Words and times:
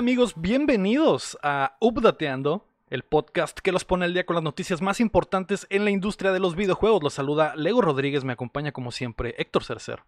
¿Qué 0.00 0.04
tal 0.04 0.08
amigos? 0.12 0.32
Bienvenidos 0.40 1.36
a 1.42 1.76
Updateando, 1.78 2.66
el 2.88 3.02
podcast 3.02 3.58
que 3.60 3.70
los 3.70 3.84
pone 3.84 4.06
al 4.06 4.14
día 4.14 4.24
con 4.24 4.32
las 4.34 4.42
noticias 4.42 4.80
más 4.80 4.98
importantes 4.98 5.66
en 5.68 5.84
la 5.84 5.90
industria 5.90 6.32
de 6.32 6.40
los 6.40 6.56
videojuegos. 6.56 7.02
Los 7.02 7.12
saluda 7.12 7.54
Lego 7.54 7.82
Rodríguez, 7.82 8.24
me 8.24 8.32
acompaña 8.32 8.72
como 8.72 8.92
siempre 8.92 9.34
Héctor 9.36 9.62
Cercer. 9.62 10.02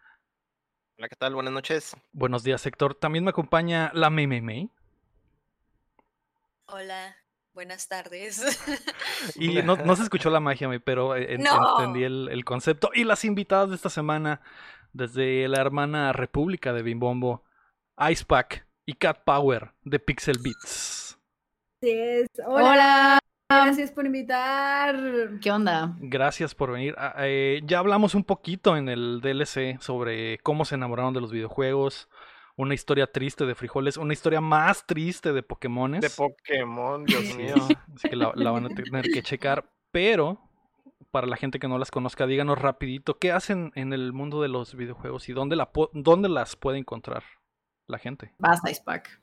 Hola, 0.96 1.10
¿qué 1.10 1.16
tal? 1.16 1.34
Buenas 1.34 1.52
noches. 1.52 1.94
Buenos 2.12 2.42
días 2.42 2.64
Héctor. 2.64 2.94
También 2.94 3.22
me 3.22 3.30
acompaña 3.32 3.90
la 3.92 4.08
Mei 4.08 4.26
Mei 4.26 4.40
Mei. 4.40 4.70
Hola, 6.68 7.14
buenas 7.52 7.86
tardes. 7.86 8.40
Y 9.36 9.60
no, 9.60 9.76
no 9.76 9.94
se 9.94 10.04
escuchó 10.04 10.30
la 10.30 10.40
magia, 10.40 10.68
Mei, 10.68 10.78
pero 10.78 11.16
eh, 11.16 11.34
en- 11.34 11.42
No. 11.42 11.78
entendí 11.80 12.04
el, 12.04 12.30
el 12.32 12.46
concepto. 12.46 12.88
Y 12.94 13.04
las 13.04 13.26
invitadas 13.26 13.68
de 13.68 13.76
esta 13.76 13.90
semana, 13.90 14.40
desde 14.94 15.46
la 15.48 15.60
hermana 15.60 16.14
República 16.14 16.72
de 16.72 16.82
Bimbombo, 16.82 17.44
Icepack 17.98 18.71
y 18.86 18.94
Cat 18.94 19.24
Power 19.24 19.72
de 19.84 19.98
Pixel 19.98 20.38
Beats. 20.42 21.18
Así 21.80 21.90
es. 21.90 22.28
Hola. 22.46 22.72
Hola. 22.72 23.18
Gracias 23.48 23.92
por 23.92 24.06
invitar. 24.06 24.96
¿Qué 25.42 25.50
onda? 25.50 25.94
Gracias 26.00 26.54
por 26.54 26.72
venir. 26.72 26.94
Ah, 26.96 27.14
eh, 27.18 27.60
ya 27.64 27.80
hablamos 27.80 28.14
un 28.14 28.24
poquito 28.24 28.76
en 28.76 28.88
el 28.88 29.20
DLC 29.20 29.78
sobre 29.80 30.38
cómo 30.38 30.64
se 30.64 30.76
enamoraron 30.76 31.12
de 31.12 31.20
los 31.20 31.32
videojuegos. 31.32 32.08
Una 32.56 32.74
historia 32.74 33.06
triste 33.06 33.44
de 33.44 33.54
frijoles, 33.54 33.96
una 33.96 34.12
historia 34.12 34.40
más 34.40 34.86
triste 34.86 35.32
de 35.32 35.42
Pokémones. 35.42 36.00
De 36.00 36.10
Pokémon, 36.10 37.04
Dios 37.04 37.24
Sí, 37.24 37.34
mío. 37.34 37.54
Así 37.94 38.08
que 38.08 38.16
la, 38.16 38.32
la 38.34 38.50
van 38.50 38.66
a 38.66 38.68
tener 38.68 39.10
que 39.10 39.22
checar. 39.22 39.70
Pero, 39.90 40.40
para 41.10 41.26
la 41.26 41.36
gente 41.36 41.58
que 41.58 41.68
no 41.68 41.78
las 41.78 41.90
conozca, 41.90 42.26
díganos 42.26 42.58
rapidito, 42.58 43.18
¿qué 43.18 43.32
hacen 43.32 43.72
en 43.74 43.92
el 43.92 44.12
mundo 44.12 44.40
de 44.40 44.48
los 44.48 44.74
videojuegos 44.74 45.28
y 45.28 45.32
dónde, 45.32 45.56
la 45.56 45.70
dónde 45.92 46.28
las 46.28 46.56
puede 46.56 46.78
encontrar 46.78 47.22
la 47.92 47.98
gente? 47.98 48.32
Vas, 48.38 48.60
Icepack. 48.68 49.20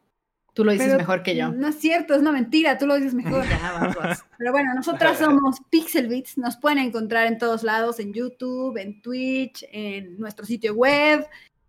Tú 0.53 0.66
lo 0.66 0.72
dices 0.72 0.88
Pero 0.88 1.00
mejor 1.00 1.23
que 1.23 1.36
yo. 1.36 1.52
No 1.52 1.67
es 1.67 1.75
cierto, 1.75 2.14
es 2.14 2.22
una 2.22 2.31
mentira, 2.31 2.78
tú 2.78 2.86
lo 2.88 2.95
dices 2.95 3.14
mejor. 3.23 3.48
Ya, 3.48 3.72
vas, 3.72 3.95
vas. 3.95 4.26
Pero 4.38 4.52
bueno, 4.52 4.73
nosotras 4.73 5.17
somos 5.20 5.58
Pixel 5.70 6.08
Beats, 6.08 6.38
nos 6.38 6.58
pueden 6.58 6.80
encontrar 6.80 7.28
en 7.28 7.38
todos 7.38 7.64
lados, 7.64 8.00
en 8.00 8.14
YouTube, 8.14 8.78
en 8.78 9.02
Twitch, 9.02 9.66
en 9.72 10.20
nuestro 10.20 10.45
sitio 10.45 10.73
web, 10.73 11.28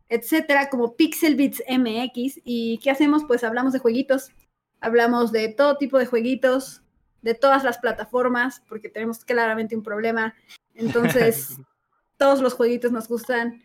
etcétera, 0.08 0.68
como 0.70 0.96
Pixel 0.96 1.36
Beats 1.36 1.62
MX. 1.68 2.40
¿Y 2.44 2.78
qué 2.78 2.90
hacemos? 2.90 3.24
Pues 3.24 3.44
hablamos 3.44 3.72
de 3.72 3.78
jueguitos, 3.78 4.32
hablamos 4.80 5.32
de 5.32 5.48
todo 5.48 5.76
tipo 5.76 5.98
de 5.98 6.06
jueguitos, 6.06 6.82
de 7.22 7.34
todas 7.34 7.64
las 7.64 7.78
plataformas, 7.78 8.62
porque 8.68 8.88
tenemos 8.88 9.24
claramente 9.24 9.76
un 9.76 9.82
problema. 9.82 10.34
Entonces, 10.74 11.58
todos 12.16 12.40
los 12.40 12.54
jueguitos 12.54 12.92
nos 12.92 13.08
gustan. 13.08 13.62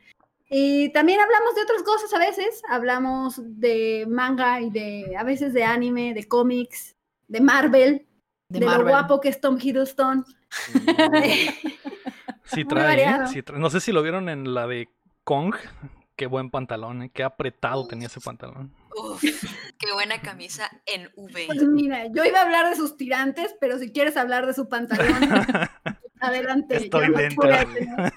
Y 0.58 0.88
también 0.94 1.20
hablamos 1.20 1.53
de 1.53 1.64
otras 1.64 1.84
cosas 1.84 2.14
a 2.14 2.17
veces, 2.17 2.61
hablamos 2.70 3.42
de 3.44 4.06
manga 4.08 4.61
y 4.61 4.70
de 4.70 5.14
a 5.17 5.25
veces 5.25 5.52
de 5.52 5.66
anime, 5.66 6.14
de 6.14 6.30
cómics, 6.30 6.95
de 7.28 7.42
Marvel, 7.42 8.08
De, 8.48 8.61
de, 8.61 8.66
lo 8.66 8.88
guapo 8.88 9.20
que 9.20 9.28
es 9.28 9.42
Tom 9.42 9.58
Hiddleston. 9.61 10.23
Sí 12.45 12.64
trae, 12.64 12.83
variado. 12.83 13.28
Sí 13.28 13.42
trae. 13.42 13.59
No 13.59 13.72
sé 13.72 13.81
si 13.81 13.92
lo 13.92 14.03
vieron 14.03 14.30
en 14.30 14.53
la 14.53 14.67
de 14.67 14.88
Kong. 15.23 15.56
Qué 16.16 16.28
buen 16.28 16.52
pantalón, 16.52 17.02
¿eh? 17.02 17.11
Qué 17.11 17.23
apretado 17.23 17.88
tenía 17.88 18.08
ese 18.08 18.22
pantalón. 18.22 18.72
Uf, 18.95 19.22
qué 19.80 19.92
buena 19.94 20.22
camisa 20.22 20.70
en 20.86 21.09
V. 21.16 21.48
Pues 21.48 21.64
mira, 21.64 22.06
yo 22.14 22.23
iba 22.23 22.39
a 22.39 22.44
hablar 22.44 22.70
de 22.70 22.76
sus 22.76 22.95
tirantes, 22.95 23.56
pero 23.59 23.80
si 23.80 23.92
quieres 23.92 24.15
hablar 24.15 24.45
de 24.45 24.54
su 24.54 24.70
pantalón, 24.70 25.08
adelante. 26.27 26.77
Estoy 26.77 27.11
dentro. 27.13 27.47
voy 27.47 27.53
a 27.58 27.65
tener- 27.65 28.13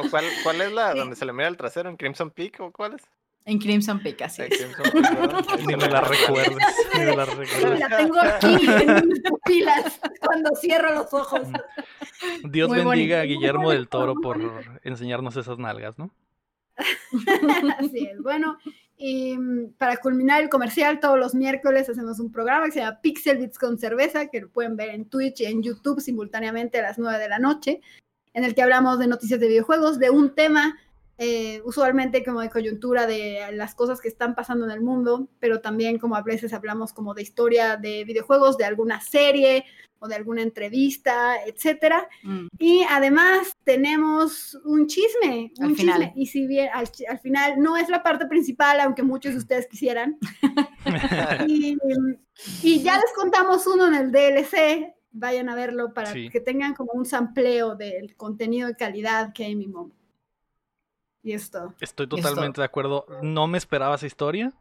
¿O 0.00 0.10
cuál, 0.10 0.24
cuál 0.42 0.60
es 0.60 0.72
la 0.72 0.94
donde 0.94 1.16
se 1.16 1.24
le 1.24 1.32
mira 1.32 1.48
el 1.48 1.56
trasero? 1.56 1.88
¿En 1.90 1.96
Crimson 1.96 2.30
Peak 2.30 2.60
o 2.60 2.72
cuál 2.72 2.94
es? 2.94 3.02
En 3.46 3.58
Crimson 3.58 4.00
Peak, 4.02 4.22
así 4.22 4.42
es. 4.42 4.50
Ni 5.66 5.76
me 5.76 5.88
la 5.88 6.00
recuerdes. 6.00 6.56
Ni 6.94 7.00
me 7.04 7.14
la 7.16 7.24
recuerdes. 7.26 7.78
la 7.80 7.96
tengo 7.98 8.18
aquí 8.20 8.66
en 8.66 9.08
mis 9.08 9.20
pupilas 9.20 10.00
cuando 10.20 10.50
cierro 10.56 10.94
los 10.94 11.12
ojos. 11.12 11.42
Dios 12.44 12.68
Muy 12.70 12.78
bendiga 12.78 13.20
a. 13.20 13.24
Guillermo 13.24 13.70
del 13.70 13.88
Toro 13.88 14.14
por 14.22 14.40
enseñarnos 14.82 15.36
esas 15.36 15.58
nalgas, 15.58 15.98
¿no? 15.98 16.10
Así 17.78 18.08
es. 18.10 18.20
Bueno, 18.22 18.56
y 18.96 19.36
mm, 19.36 19.74
para 19.78 19.96
culminar 19.96 20.42
el 20.42 20.48
comercial, 20.48 21.00
todos 21.00 21.18
los 21.18 21.34
miércoles 21.34 21.88
hacemos 21.88 22.20
un 22.20 22.30
programa 22.30 22.66
que 22.66 22.72
se 22.72 22.80
llama 22.80 23.00
Pixel 23.00 23.38
Bits 23.38 23.58
con 23.58 23.78
cerveza, 23.78 24.26
que 24.26 24.40
lo 24.40 24.48
pueden 24.48 24.76
ver 24.76 24.90
en 24.90 25.06
Twitch 25.06 25.40
y 25.40 25.46
en 25.46 25.62
YouTube 25.62 26.00
simultáneamente 26.00 26.78
a 26.78 26.82
las 26.82 26.98
9 26.98 27.18
de 27.18 27.28
la 27.28 27.38
noche, 27.38 27.80
en 28.32 28.44
el 28.44 28.54
que 28.54 28.62
hablamos 28.62 28.98
de 28.98 29.06
noticias 29.06 29.40
de 29.40 29.48
videojuegos, 29.48 29.98
de 29.98 30.10
un 30.10 30.34
tema 30.34 30.78
eh, 31.16 31.62
usualmente 31.64 32.24
como 32.24 32.40
de 32.40 32.50
coyuntura 32.50 33.06
de 33.06 33.50
las 33.52 33.76
cosas 33.76 34.00
que 34.00 34.08
están 34.08 34.34
pasando 34.34 34.64
en 34.64 34.72
el 34.72 34.80
mundo, 34.80 35.28
pero 35.38 35.60
también 35.60 35.98
como 35.98 36.16
a 36.16 36.22
veces 36.22 36.52
hablamos 36.52 36.92
como 36.92 37.14
de 37.14 37.22
historia 37.22 37.76
de 37.76 38.04
videojuegos, 38.04 38.58
de 38.58 38.64
alguna 38.64 39.00
serie 39.00 39.64
o 40.04 40.08
de 40.08 40.16
alguna 40.16 40.42
entrevista, 40.42 41.42
etcétera. 41.46 42.06
Mm. 42.22 42.46
Y 42.58 42.82
además 42.90 43.56
tenemos 43.64 44.54
un 44.64 44.86
chisme, 44.86 45.50
Al 45.58 45.68
un 45.70 45.76
final. 45.76 46.00
chisme. 46.02 46.12
Y 46.16 46.26
si 46.26 46.46
bien 46.46 46.68
al, 46.74 46.86
final 47.20 47.58
no 47.58 47.78
es 47.78 47.88
la 47.88 48.02
parte 48.02 48.26
principal, 48.26 48.80
aunque 48.80 49.02
muchos 49.02 49.32
de 49.32 49.38
ustedes 49.38 49.66
quisieran. 49.66 50.18
y, 51.48 51.78
y 52.62 52.82
ya 52.82 52.96
les 52.96 53.12
contamos 53.14 53.66
uno 53.66 53.86
en 53.88 53.94
el 53.94 54.12
DLC. 54.12 54.94
Vayan 55.12 55.48
a 55.48 55.54
verlo 55.54 55.94
para 55.94 56.12
Sí. 56.12 56.28
que 56.28 56.40
tengan 56.40 56.74
como 56.74 56.92
un 56.92 57.06
sampleo 57.06 57.76
del 57.76 58.14
contenido 58.16 58.68
de 58.68 58.76
calidad 58.76 59.32
que 59.32 59.44
hay 59.44 59.52
en 59.52 59.58
mi 59.58 59.68
mom. 59.68 59.90
Y 61.22 61.32
esto. 61.32 61.72
Estoy 61.80 62.04
Esto- 62.04 62.16
totalmente 62.16 62.60
de 62.60 62.64
acuerdo. 62.66 63.06
No 63.22 63.46
me 63.46 63.56
esperaba 63.56 63.94
esa 63.94 64.06
historia. 64.06 64.52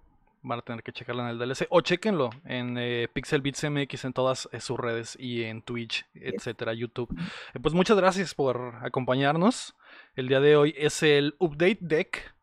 Van 0.43 0.59
a 0.59 0.61
tener 0.61 0.83
que 0.83 0.91
checarla 0.91 1.23
en 1.23 1.29
el 1.29 1.39
DLC. 1.39 1.67
O 1.69 1.81
chequenlo 1.81 2.29
en 2.45 2.77
eh, 2.77 3.07
Pixel 3.11 3.41
Beats 3.41 3.63
MX 3.69 4.05
en 4.05 4.13
todas 4.13 4.49
eh, 4.51 4.59
sus 4.59 4.77
redes 4.77 5.17
y 5.19 5.43
en 5.43 5.61
Twitch, 5.61 6.05
etcétera, 6.13 6.73
YouTube. 6.73 7.09
Eh, 7.53 7.59
pues 7.61 7.73
muchas 7.73 7.97
gracias 7.97 8.35
por 8.35 8.75
acompañarnos. 8.81 9.75
El 10.15 10.27
día 10.27 10.41
de 10.41 10.55
hoy 10.57 10.75
es 10.77 11.01
el 11.01 11.35
Update 11.39 11.79
Deck. 11.81 12.35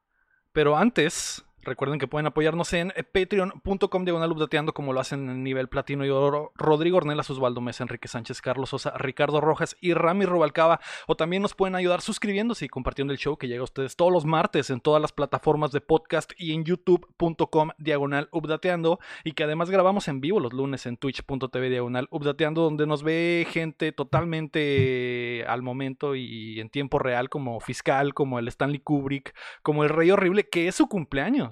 Pero 0.52 0.76
antes, 0.76 1.44
recuerden 1.62 1.98
que 1.98 2.06
pueden 2.06 2.26
apoyarnos 2.26 2.72
en 2.72 2.92
patreon.com 3.12 4.04
diagonal 4.04 4.32
updateando 4.32 4.72
como 4.72 4.92
lo 4.92 5.00
hacen 5.00 5.28
en 5.28 5.42
nivel 5.42 5.68
platino 5.68 6.04
y 6.04 6.10
oro 6.10 6.52
Rodrigo 6.56 6.98
Ornelas, 6.98 7.30
Osvaldo 7.30 7.60
Mesa, 7.60 7.84
Enrique 7.84 8.08
Sánchez, 8.08 8.40
Carlos 8.40 8.70
Sosa, 8.70 8.96
Ricardo 8.96 9.40
Rojas 9.40 9.76
y 9.80 9.94
Rami 9.94 10.24
Robalcaba. 10.24 10.80
O 11.06 11.16
también 11.16 11.42
nos 11.42 11.54
pueden 11.54 11.74
ayudar 11.74 12.00
suscribiéndose 12.00 12.64
y 12.64 12.68
compartiendo 12.68 13.12
el 13.12 13.18
show 13.18 13.36
que 13.36 13.48
llega 13.48 13.60
a 13.60 13.64
ustedes 13.64 13.96
todos 13.96 14.12
los 14.12 14.24
martes 14.24 14.70
en 14.70 14.80
todas 14.80 15.00
las 15.00 15.12
plataformas 15.12 15.72
de 15.72 15.80
podcast 15.80 16.32
y 16.36 16.54
en 16.54 16.64
youtube.com 16.64 17.70
diagonal 17.78 18.28
updateando. 18.32 18.98
Y 19.24 19.32
que 19.32 19.44
además 19.44 19.70
grabamos 19.70 20.08
en 20.08 20.20
vivo 20.20 20.40
los 20.40 20.52
lunes 20.52 20.86
en 20.86 20.96
twitch.tv 20.96 21.70
diagonal 21.70 22.08
updateando, 22.10 22.62
donde 22.62 22.86
nos 22.86 23.02
ve 23.02 23.46
gente 23.50 23.92
totalmente 23.92 25.44
al 25.46 25.62
momento 25.62 26.14
y 26.14 26.60
en 26.60 26.70
tiempo 26.70 26.98
real, 26.98 27.28
como 27.28 27.60
Fiscal, 27.60 28.14
como 28.14 28.38
el 28.38 28.48
Stanley 28.48 28.80
Kubrick, 28.80 29.34
como 29.62 29.84
el 29.84 29.90
Rey 29.90 30.10
Horrible, 30.10 30.48
que 30.48 30.68
es 30.68 30.74
su 30.74 30.88
cumpleaños. 30.88 31.49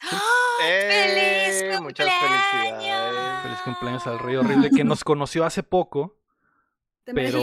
¡Ah! 0.00 0.20
¡Eh! 0.62 1.50
¡Feliz 1.60 1.80
Muchas 1.82 2.08
cumpleaños! 2.08 2.44
felicidades. 2.50 3.42
Feliz 3.42 3.58
cumpleaños 3.64 4.06
al 4.06 4.18
Rey 4.18 4.36
Horrible, 4.36 4.70
que 4.70 4.84
nos 4.84 5.04
conoció 5.04 5.44
hace 5.44 5.62
poco, 5.62 6.18
Pero- 7.04 7.40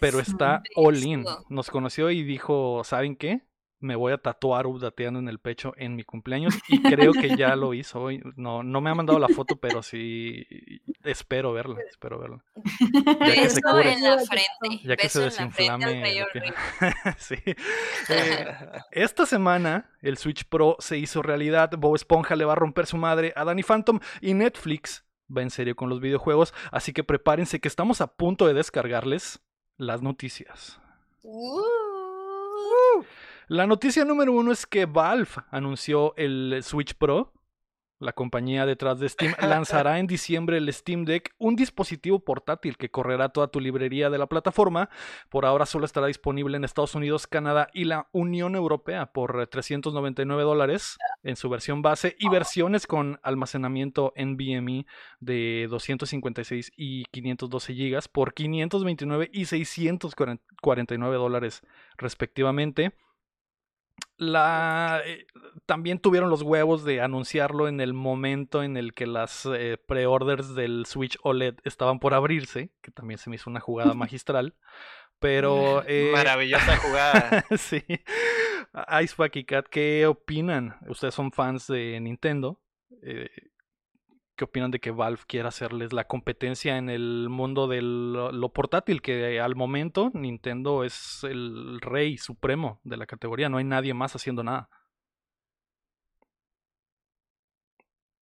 pero 0.00 0.20
está 0.20 0.62
sí, 0.64 0.72
all 0.76 0.96
in. 1.04 1.24
Nos 1.48 1.70
conoció 1.70 2.10
y 2.10 2.22
dijo, 2.24 2.82
¿saben 2.84 3.16
qué? 3.16 3.42
Me 3.80 3.94
voy 3.94 4.12
a 4.12 4.18
tatuar 4.18 4.66
updateando 4.66 5.20
en 5.20 5.28
el 5.28 5.38
pecho 5.38 5.72
en 5.76 5.94
mi 5.94 6.02
cumpleaños 6.02 6.54
y 6.68 6.82
creo 6.82 7.12
que 7.12 7.36
ya 7.36 7.54
lo 7.56 7.74
hizo 7.74 8.00
hoy. 8.00 8.20
No, 8.36 8.62
no 8.62 8.80
me 8.80 8.90
ha 8.90 8.94
mandado 8.94 9.18
la 9.18 9.28
foto, 9.28 9.56
pero 9.56 9.82
sí 9.82 10.44
espero 11.04 11.52
verla, 11.52 11.78
espero 11.88 12.18
verla. 12.18 12.44
Ya 13.04 13.34
que 13.34 13.48
se 13.50 13.60
Beso 13.60 13.60
cure. 13.70 13.92
en 13.92 14.02
la 14.02 14.18
frente. 14.18 14.84
Ya 14.84 14.96
que 14.96 15.08
se 15.08 15.20
beso 15.20 15.42
en 15.42 15.48
la 15.48 15.52
frente 15.52 15.84
al 15.84 16.02
desinflame. 16.02 16.54
sí. 17.18 17.36
Eh, 18.08 18.56
esta 18.90 19.26
semana 19.26 19.90
el 20.02 20.18
Switch 20.18 20.44
Pro 20.44 20.76
se 20.80 20.98
hizo 20.98 21.22
realidad. 21.22 21.70
Bob 21.78 21.94
Esponja 21.94 22.36
le 22.36 22.44
va 22.44 22.52
a 22.52 22.56
romper 22.56 22.86
su 22.86 22.96
madre 22.96 23.32
a 23.36 23.44
Danny 23.44 23.62
Phantom 23.62 24.00
y 24.20 24.34
Netflix 24.34 25.04
va 25.34 25.42
en 25.42 25.50
serio 25.50 25.76
con 25.76 25.88
los 25.88 26.00
videojuegos. 26.00 26.54
Así 26.72 26.92
que 26.92 27.04
prepárense 27.04 27.60
que 27.60 27.68
estamos 27.68 28.00
a 28.00 28.14
punto 28.14 28.46
de 28.46 28.54
descargarles 28.54 29.40
las 29.76 30.02
noticias. 30.02 30.80
Uh. 31.22 31.62
La 33.50 33.66
noticia 33.66 34.04
número 34.04 34.34
uno 34.34 34.52
es 34.52 34.66
que 34.66 34.84
Valve 34.84 35.30
anunció 35.50 36.14
el 36.16 36.60
Switch 36.62 36.92
Pro. 36.92 37.32
La 37.98 38.12
compañía 38.12 38.66
detrás 38.66 39.00
de 39.00 39.08
Steam 39.08 39.32
lanzará 39.40 39.98
en 39.98 40.06
diciembre 40.06 40.58
el 40.58 40.70
Steam 40.70 41.06
Deck, 41.06 41.34
un 41.38 41.56
dispositivo 41.56 42.18
portátil 42.20 42.76
que 42.76 42.90
correrá 42.90 43.30
toda 43.30 43.48
tu 43.48 43.58
librería 43.58 44.10
de 44.10 44.18
la 44.18 44.26
plataforma. 44.26 44.90
Por 45.30 45.46
ahora 45.46 45.64
solo 45.64 45.86
estará 45.86 46.08
disponible 46.08 46.58
en 46.58 46.64
Estados 46.64 46.94
Unidos, 46.94 47.26
Canadá 47.26 47.68
y 47.72 47.84
la 47.84 48.10
Unión 48.12 48.54
Europea 48.54 49.14
por 49.14 49.40
eh, 49.40 49.46
399 49.46 50.42
dólares 50.42 50.98
en 51.22 51.36
su 51.36 51.48
versión 51.48 51.80
base 51.80 52.16
y 52.18 52.28
versiones 52.28 52.86
con 52.86 53.18
almacenamiento 53.22 54.12
NVMe 54.14 54.84
de 55.20 55.68
256 55.70 56.72
y 56.76 57.04
512 57.06 57.72
gigas 57.72 58.08
por 58.08 58.34
529 58.34 59.30
y 59.32 59.46
649 59.46 61.16
dólares 61.16 61.62
respectivamente. 61.96 62.92
La, 64.18 65.00
eh, 65.06 65.26
también 65.64 66.00
tuvieron 66.00 66.28
los 66.28 66.42
huevos 66.42 66.84
de 66.84 67.00
anunciarlo 67.00 67.68
en 67.68 67.80
el 67.80 67.94
momento 67.94 68.64
en 68.64 68.76
el 68.76 68.92
que 68.92 69.06
las 69.06 69.46
eh, 69.46 69.78
pre-orders 69.86 70.56
del 70.56 70.86
Switch 70.86 71.16
OLED 71.22 71.54
estaban 71.62 72.00
por 72.00 72.14
abrirse, 72.14 72.70
que 72.82 72.90
también 72.90 73.18
se 73.18 73.30
me 73.30 73.36
hizo 73.36 73.48
una 73.48 73.60
jugada 73.60 73.94
magistral. 73.94 74.54
Pero. 75.20 75.84
eh, 75.86 76.10
Maravillosa 76.12 76.76
jugada. 76.78 77.44
sí. 77.56 77.82
Icepack 79.02 79.36
y 79.36 79.44
Cat, 79.44 79.66
¿qué 79.70 80.06
opinan? 80.06 80.76
Ustedes 80.88 81.14
son 81.14 81.32
fans 81.32 81.68
de 81.68 81.98
Nintendo. 82.00 82.60
Eh, 84.38 84.38
¿Qué 84.38 84.44
opinan 84.44 84.70
de 84.70 84.78
que 84.80 84.90
Valve 84.90 85.22
quiera 85.26 85.48
hacerles 85.48 85.92
la 85.92 86.04
competencia 86.04 86.78
en 86.78 86.88
el 86.88 87.28
mundo 87.28 87.66
de 87.66 87.82
lo 87.82 88.52
portátil? 88.52 89.02
Que 89.02 89.40
al 89.40 89.56
momento 89.56 90.10
Nintendo 90.14 90.84
es 90.84 91.24
el 91.24 91.80
rey 91.80 92.18
supremo 92.18 92.80
de 92.84 92.96
la 92.96 93.06
categoría. 93.06 93.48
No 93.48 93.58
hay 93.58 93.64
nadie 93.64 93.94
más 93.94 94.14
haciendo 94.14 94.44
nada. 94.44 94.68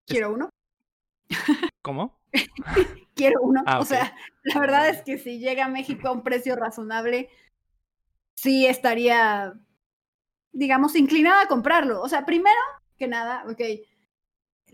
Quiero 0.06 0.32
uno. 0.32 0.48
¿Cómo? 1.82 2.20
Quiero 3.14 3.40
uno. 3.42 3.62
Ah, 3.66 3.80
O 3.80 3.84
sea, 3.84 4.14
la 4.42 4.60
verdad 4.60 4.88
es 4.88 5.02
que 5.02 5.18
si 5.18 5.38
llega 5.38 5.64
a 5.64 5.68
México 5.68 6.08
a 6.08 6.12
un 6.12 6.22
precio 6.22 6.56
razonable, 6.56 7.28
sí 8.34 8.66
estaría, 8.66 9.54
digamos, 10.52 10.96
inclinada 10.96 11.42
a 11.42 11.48
comprarlo. 11.48 12.00
O 12.02 12.08
sea, 12.08 12.24
primero 12.24 12.60
que 12.98 13.08
nada, 13.08 13.44
ok. 13.48 13.60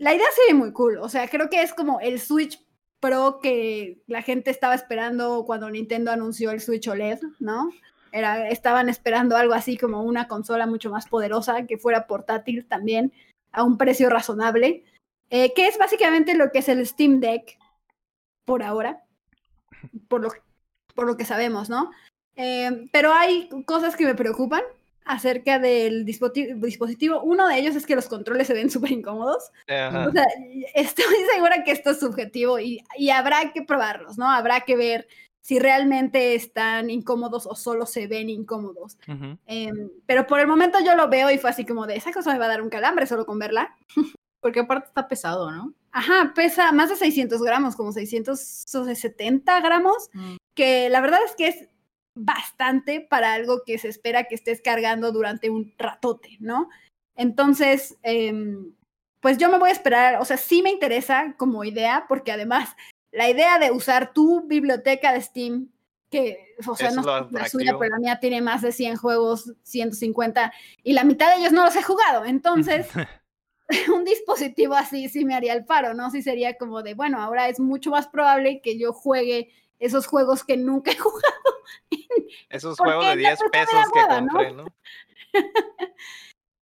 La 0.03 0.13
idea 0.13 0.25
sería 0.35 0.53
muy 0.53 0.73
cool. 0.73 0.97
O 0.97 1.07
sea, 1.07 1.29
creo 1.29 1.49
que 1.49 1.61
es 1.61 1.73
como 1.73 2.01
el 2.01 2.19
Switch 2.19 2.61
Pro 2.99 3.39
que 3.41 4.01
la 4.05 4.21
gente 4.21 4.51
estaba 4.51 4.75
esperando 4.75 5.45
cuando 5.45 5.69
Nintendo 5.69 6.11
anunció 6.11 6.51
el 6.51 6.59
Switch 6.59 6.89
OLED, 6.89 7.19
¿no? 7.39 7.69
Era, 8.11 8.49
estaban 8.49 8.89
esperando 8.89 9.37
algo 9.37 9.53
así 9.53 9.77
como 9.77 10.03
una 10.03 10.27
consola 10.27 10.67
mucho 10.67 10.89
más 10.89 11.07
poderosa, 11.07 11.65
que 11.67 11.77
fuera 11.77 12.05
portátil 12.05 12.65
también, 12.67 13.13
a 13.53 13.63
un 13.63 13.77
precio 13.77 14.09
razonable, 14.09 14.83
eh, 15.29 15.53
que 15.53 15.67
es 15.67 15.77
básicamente 15.77 16.35
lo 16.35 16.51
que 16.51 16.59
es 16.59 16.67
el 16.67 16.85
Steam 16.85 17.21
Deck 17.21 17.57
por 18.43 18.61
ahora, 18.61 19.05
por 20.09 20.19
lo, 20.19 20.33
por 20.95 21.07
lo 21.07 21.15
que 21.15 21.23
sabemos, 21.23 21.69
¿no? 21.69 21.91
Eh, 22.35 22.89
pero 22.91 23.13
hay 23.13 23.47
cosas 23.65 23.95
que 23.95 24.05
me 24.05 24.15
preocupan 24.15 24.63
acerca 25.05 25.59
del 25.59 26.05
dispositivo. 26.05 27.21
Uno 27.21 27.47
de 27.47 27.57
ellos 27.57 27.75
es 27.75 27.85
que 27.85 27.95
los 27.95 28.07
controles 28.07 28.47
se 28.47 28.53
ven 28.53 28.69
súper 28.69 28.91
incómodos. 28.91 29.51
Ajá. 29.67 30.07
O 30.07 30.11
sea, 30.11 30.25
estoy 30.75 31.05
segura 31.33 31.63
que 31.63 31.71
esto 31.71 31.91
es 31.91 31.99
subjetivo 31.99 32.59
y, 32.59 32.83
y 32.97 33.09
habrá 33.09 33.51
que 33.53 33.61
probarlos, 33.63 34.17
¿no? 34.17 34.29
Habrá 34.29 34.61
que 34.61 34.75
ver 34.75 35.07
si 35.41 35.59
realmente 35.59 36.35
están 36.35 36.89
incómodos 36.89 37.45
o 37.45 37.55
solo 37.55 37.85
se 37.85 38.07
ven 38.07 38.29
incómodos. 38.29 38.97
Ujú. 39.09 39.37
Em, 39.45 39.89
pero 40.05 40.25
por 40.25 40.39
el 40.39 40.47
momento 40.47 40.79
yo 40.85 40.95
lo 40.95 41.09
veo 41.09 41.29
y 41.29 41.37
fue 41.37 41.49
así 41.49 41.65
como 41.65 41.85
de, 41.85 41.97
esa 41.97 42.13
cosa 42.13 42.31
me 42.31 42.39
va 42.39 42.45
a 42.45 42.49
dar 42.49 42.61
un 42.61 42.69
calambre 42.69 43.05
solo 43.07 43.25
con 43.25 43.39
verla. 43.39 43.75
Porque 44.39 44.59
aparte 44.61 44.87
está 44.87 45.07
pesado, 45.07 45.51
¿no? 45.51 45.73
Ajá, 45.91 46.33
pesa 46.35 46.71
más 46.73 46.89
de 46.89 46.95
600 46.97 47.41
gramos, 47.41 47.75
como 47.77 47.91
670 47.91 49.59
gramos, 49.61 50.09
Mm. 50.13 50.35
que 50.53 50.89
la 50.89 51.01
verdad 51.01 51.19
es 51.25 51.35
que 51.35 51.47
es 51.47 51.69
bastante 52.15 53.01
para 53.01 53.33
algo 53.33 53.63
que 53.65 53.77
se 53.77 53.87
espera 53.87 54.25
que 54.25 54.35
estés 54.35 54.61
cargando 54.61 55.11
durante 55.11 55.49
un 55.49 55.73
ratote, 55.77 56.37
¿no? 56.39 56.69
Entonces, 57.15 57.97
em, 58.03 58.73
pues 59.19 59.37
yo 59.37 59.49
me 59.49 59.57
voy 59.57 59.69
a 59.69 59.73
esperar, 59.73 60.21
o 60.21 60.25
sea, 60.25 60.37
sí 60.37 60.61
me 60.61 60.71
interesa 60.71 61.35
como 61.37 61.63
idea, 61.63 62.05
porque 62.07 62.31
además 62.31 62.75
la 63.11 63.29
idea 63.29 63.59
de 63.59 63.71
usar 63.71 64.13
tu 64.13 64.41
biblioteca 64.47 65.13
de 65.13 65.21
Steam, 65.21 65.69
que, 66.09 66.55
o 66.67 66.75
sea, 66.75 66.91
no 66.91 67.01
es 67.01 67.27
sé 67.29 67.39
la 67.39 67.49
suya, 67.49 67.77
pero 67.79 67.91
la 67.91 67.99
mía 67.99 68.19
tiene 68.19 68.41
más 68.41 68.61
de 68.61 68.71
100 68.71 68.97
juegos, 68.97 69.53
150, 69.63 70.53
y 70.83 70.93
la 70.93 71.03
mitad 71.03 71.29
de 71.29 71.41
ellos 71.41 71.53
no 71.53 71.65
los 71.65 71.75
he 71.75 71.83
jugado, 71.83 72.25
entonces 72.25 72.87
un 73.95 74.03
dispositivo 74.03 74.73
así 74.75 75.09
sí 75.09 75.25
me 75.25 75.35
haría 75.35 75.53
el 75.53 75.65
paro, 75.65 75.93
¿no? 75.93 76.11
Sí 76.11 76.21
sería 76.21 76.57
como 76.57 76.83
de, 76.83 76.93
bueno, 76.93 77.21
ahora 77.21 77.47
es 77.49 77.59
mucho 77.59 77.91
más 77.91 78.07
probable 78.07 78.61
que 78.61 78.77
yo 78.77 78.93
juegue 78.93 79.49
esos 79.85 80.07
juegos 80.07 80.43
que 80.43 80.57
nunca 80.57 80.91
he 80.91 80.97
jugado. 80.97 81.33
Esos 82.49 82.77
¿Por 82.77 82.87
juegos 82.87 83.07
de 83.09 83.15
10 83.17 83.29
Neta, 83.31 83.45
está 83.45 83.49
pesos 83.51 83.91
que 83.93 84.15
compré, 84.15 84.53
¿no? 84.53 84.65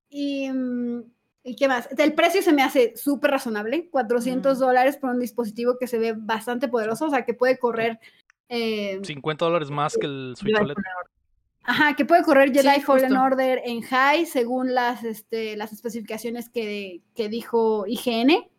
Y, 0.10 0.50
mm, 0.52 1.04
¿y 1.44 1.56
qué 1.56 1.68
más? 1.70 1.88
El 1.98 2.14
precio 2.14 2.42
se 2.42 2.52
me 2.52 2.64
hace 2.64 2.96
súper 2.98 3.32
razonable, 3.32 3.90
400 3.90 4.58
Mm. 4.58 4.60
dólares 4.62 4.98
por 4.98 5.10
un 5.12 5.20
dispositivo 5.20 5.78
que 5.80 5.88
se 5.88 5.98
ve 6.00 6.14
bastante 6.18 6.68
poderoso, 6.68 7.06
o 7.06 7.10
sea, 7.10 7.24
que 7.26 7.34
puede 7.34 7.58
correr... 7.58 8.00
eh, 8.50 9.00
50 9.04 9.46
dólares 9.46 9.70
más 9.70 9.98
que 9.98 10.06
el 10.08 10.34
Switch 10.38 10.60
OLED. 10.60 10.76
Ajá, 11.64 11.96
que 11.96 12.04
puede 12.06 12.24
correr 12.24 12.52
Jedi 12.52 12.76
Sí, 12.76 12.82
Fallen. 12.82 13.16
Order 13.16 13.62
en 13.64 13.82
high 13.84 14.26
según 14.26 14.74
las, 14.74 15.04
este, 15.06 15.56
las 15.56 15.72
especificaciones 15.72 16.50
que, 16.50 17.02
que 17.16 17.30
dijo 17.30 17.86
IGN, 17.88 18.50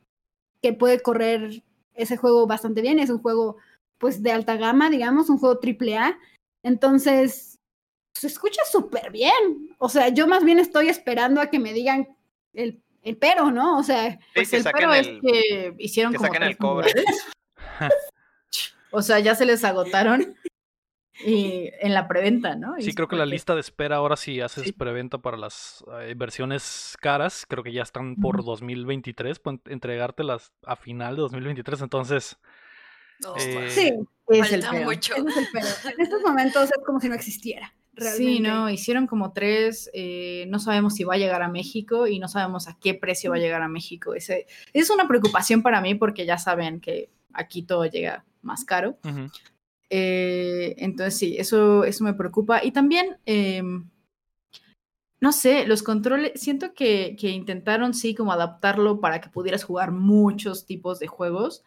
que 0.62 0.73
puede 0.73 1.00
correr 1.00 1.62
ese 1.94 2.17
juego 2.17 2.47
bastante 2.47 2.81
bien, 2.81 2.99
es 2.99 3.11
un 3.11 3.19
juego 3.19 3.56
pues 4.03 4.21
de 4.21 4.33
alta 4.33 4.57
gama, 4.57 4.91
digamos, 4.91 5.31
un 5.31 5.39
juego 5.39 5.61
triple 5.61 5.97
A. 5.97 6.19
Entonces, 6.65 7.61
se 8.15 8.27
escucha 8.27 8.61
súper 8.69 9.13
bien. 9.13 9.77
O 9.79 9.89
sea, 9.89 10.09
yo 10.09 10.27
más 10.27 10.45
bien 10.45 10.59
estoy 10.59 10.89
esperando 10.89 11.41
a 11.41 11.47
que 11.47 11.61
me 11.61 11.73
digan 11.73 12.09
el, 12.53 12.83
el 13.03 13.17
pero, 13.17 13.53
¿no? 13.53 13.79
O 13.79 13.85
sea, 13.85 14.11
Sí, 14.11 14.19
Pues 14.35 14.51
que 14.51 14.57
el 14.57 14.65
pero 14.73 14.93
el... 14.93 15.07
es 15.07 15.21
que 15.23 15.75
hicieron 15.79 16.13
que 16.13 16.19
como 16.19 16.33
saquen 16.33 16.43
el 16.49 16.57
cobre. 16.59 16.91
o 18.91 19.03
sea, 19.03 19.21
ya 19.21 19.37
se 19.37 19.47
les 19.47 19.63
agotaron 19.63 20.35
y 21.25 21.71
en 21.81 21.95
la 21.95 22.09
preventa, 22.09 22.57
¿no? 22.57 22.75
Sí, 22.81 22.93
creo 22.95 23.07
que 23.07 23.15
la 23.15 23.25
lista 23.25 23.55
de 23.55 23.61
espera 23.61 23.97
ahora 23.97 24.17
si 24.17 24.41
haces 24.41 24.65
Sí. 24.65 24.73
preventa 24.73 25.19
para 25.19 25.37
las 25.37 25.85
eh, 26.01 26.15
versiones 26.17 26.97
caras, 27.01 27.47
creo 27.49 27.63
que 27.63 27.73
ya 27.73 27.83
están 27.83 28.17
por 28.17 28.41
Ujú. 28.41 28.47
2023, 28.47 29.39
pueden 29.39 29.63
entregártelas 29.67 30.53
a 30.67 30.75
final 30.75 31.15
de 31.15 31.23
2023, 31.23 31.83
entonces 31.83 32.37
Ostras. 33.27 33.77
Eh, 33.77 33.99
sí, 34.29 34.39
es 34.41 34.53
el 34.53 34.65
mucho. 34.85 35.15
es 35.15 35.37
el. 35.37 35.93
En 35.93 36.01
estos 36.01 36.23
momentos 36.27 36.71
es 36.71 36.85
como 36.85 37.01
si 37.01 37.09
no 37.09 37.15
existiera. 37.15 37.75
Realmente. 37.95 38.33
Sí, 38.33 38.41
no, 38.41 38.71
hicieron 38.71 39.07
como 39.07 39.33
tres, 39.35 39.91
eh, 39.93 40.47
no 40.49 40.59
sabemos 40.59 40.95
si 40.95 41.05
va 41.05 41.15
a 41.15 41.19
llegar 41.19 41.43
a 41.43 41.49
México 41.49 42.07
y 42.07 42.19
no 42.19 42.27
sabemos 42.27 42.67
a 42.67 42.79
qué 42.81 42.94
precio 42.94 43.31
va 43.31 43.37
a 43.37 43.41
llegar 43.41 43.61
a 43.61 43.69
México. 43.69 44.15
Ese, 44.15 44.46
es 44.73 44.89
una 44.89 45.06
preocupación 45.06 45.63
para 45.63 45.82
mí 45.82 45.94
porque 45.94 46.25
ya 46.25 46.39
saben 46.39 46.81
que 46.81 47.11
aquí 47.35 47.63
todo 47.63 47.85
llega 47.85 48.25
más 48.41 48.65
caro. 48.65 48.96
ujú. 49.05 49.31
Eh, 49.94 50.75
entonces 50.79 51.19
sí, 51.19 51.37
eso, 51.39 51.85
eso 51.85 52.03
me 52.03 52.15
preocupa. 52.15 52.65
Y 52.65 52.73
también, 52.73 53.19
em, 53.27 53.91
no 55.20 55.32
sé, 55.32 55.67
los 55.67 55.82
controles, 55.82 56.41
siento 56.41 56.73
que, 56.73 57.15
que 57.20 57.29
intentaron 57.29 57.93
sí 57.93 58.15
como 58.15 58.32
adaptarlo 58.32 59.01
para 59.01 59.20
que 59.20 59.29
pudieras 59.29 59.65
jugar 59.65 59.93
muchos 59.93 60.65
tipos 60.65 60.99
de 60.99 61.08
juegos, 61.08 61.63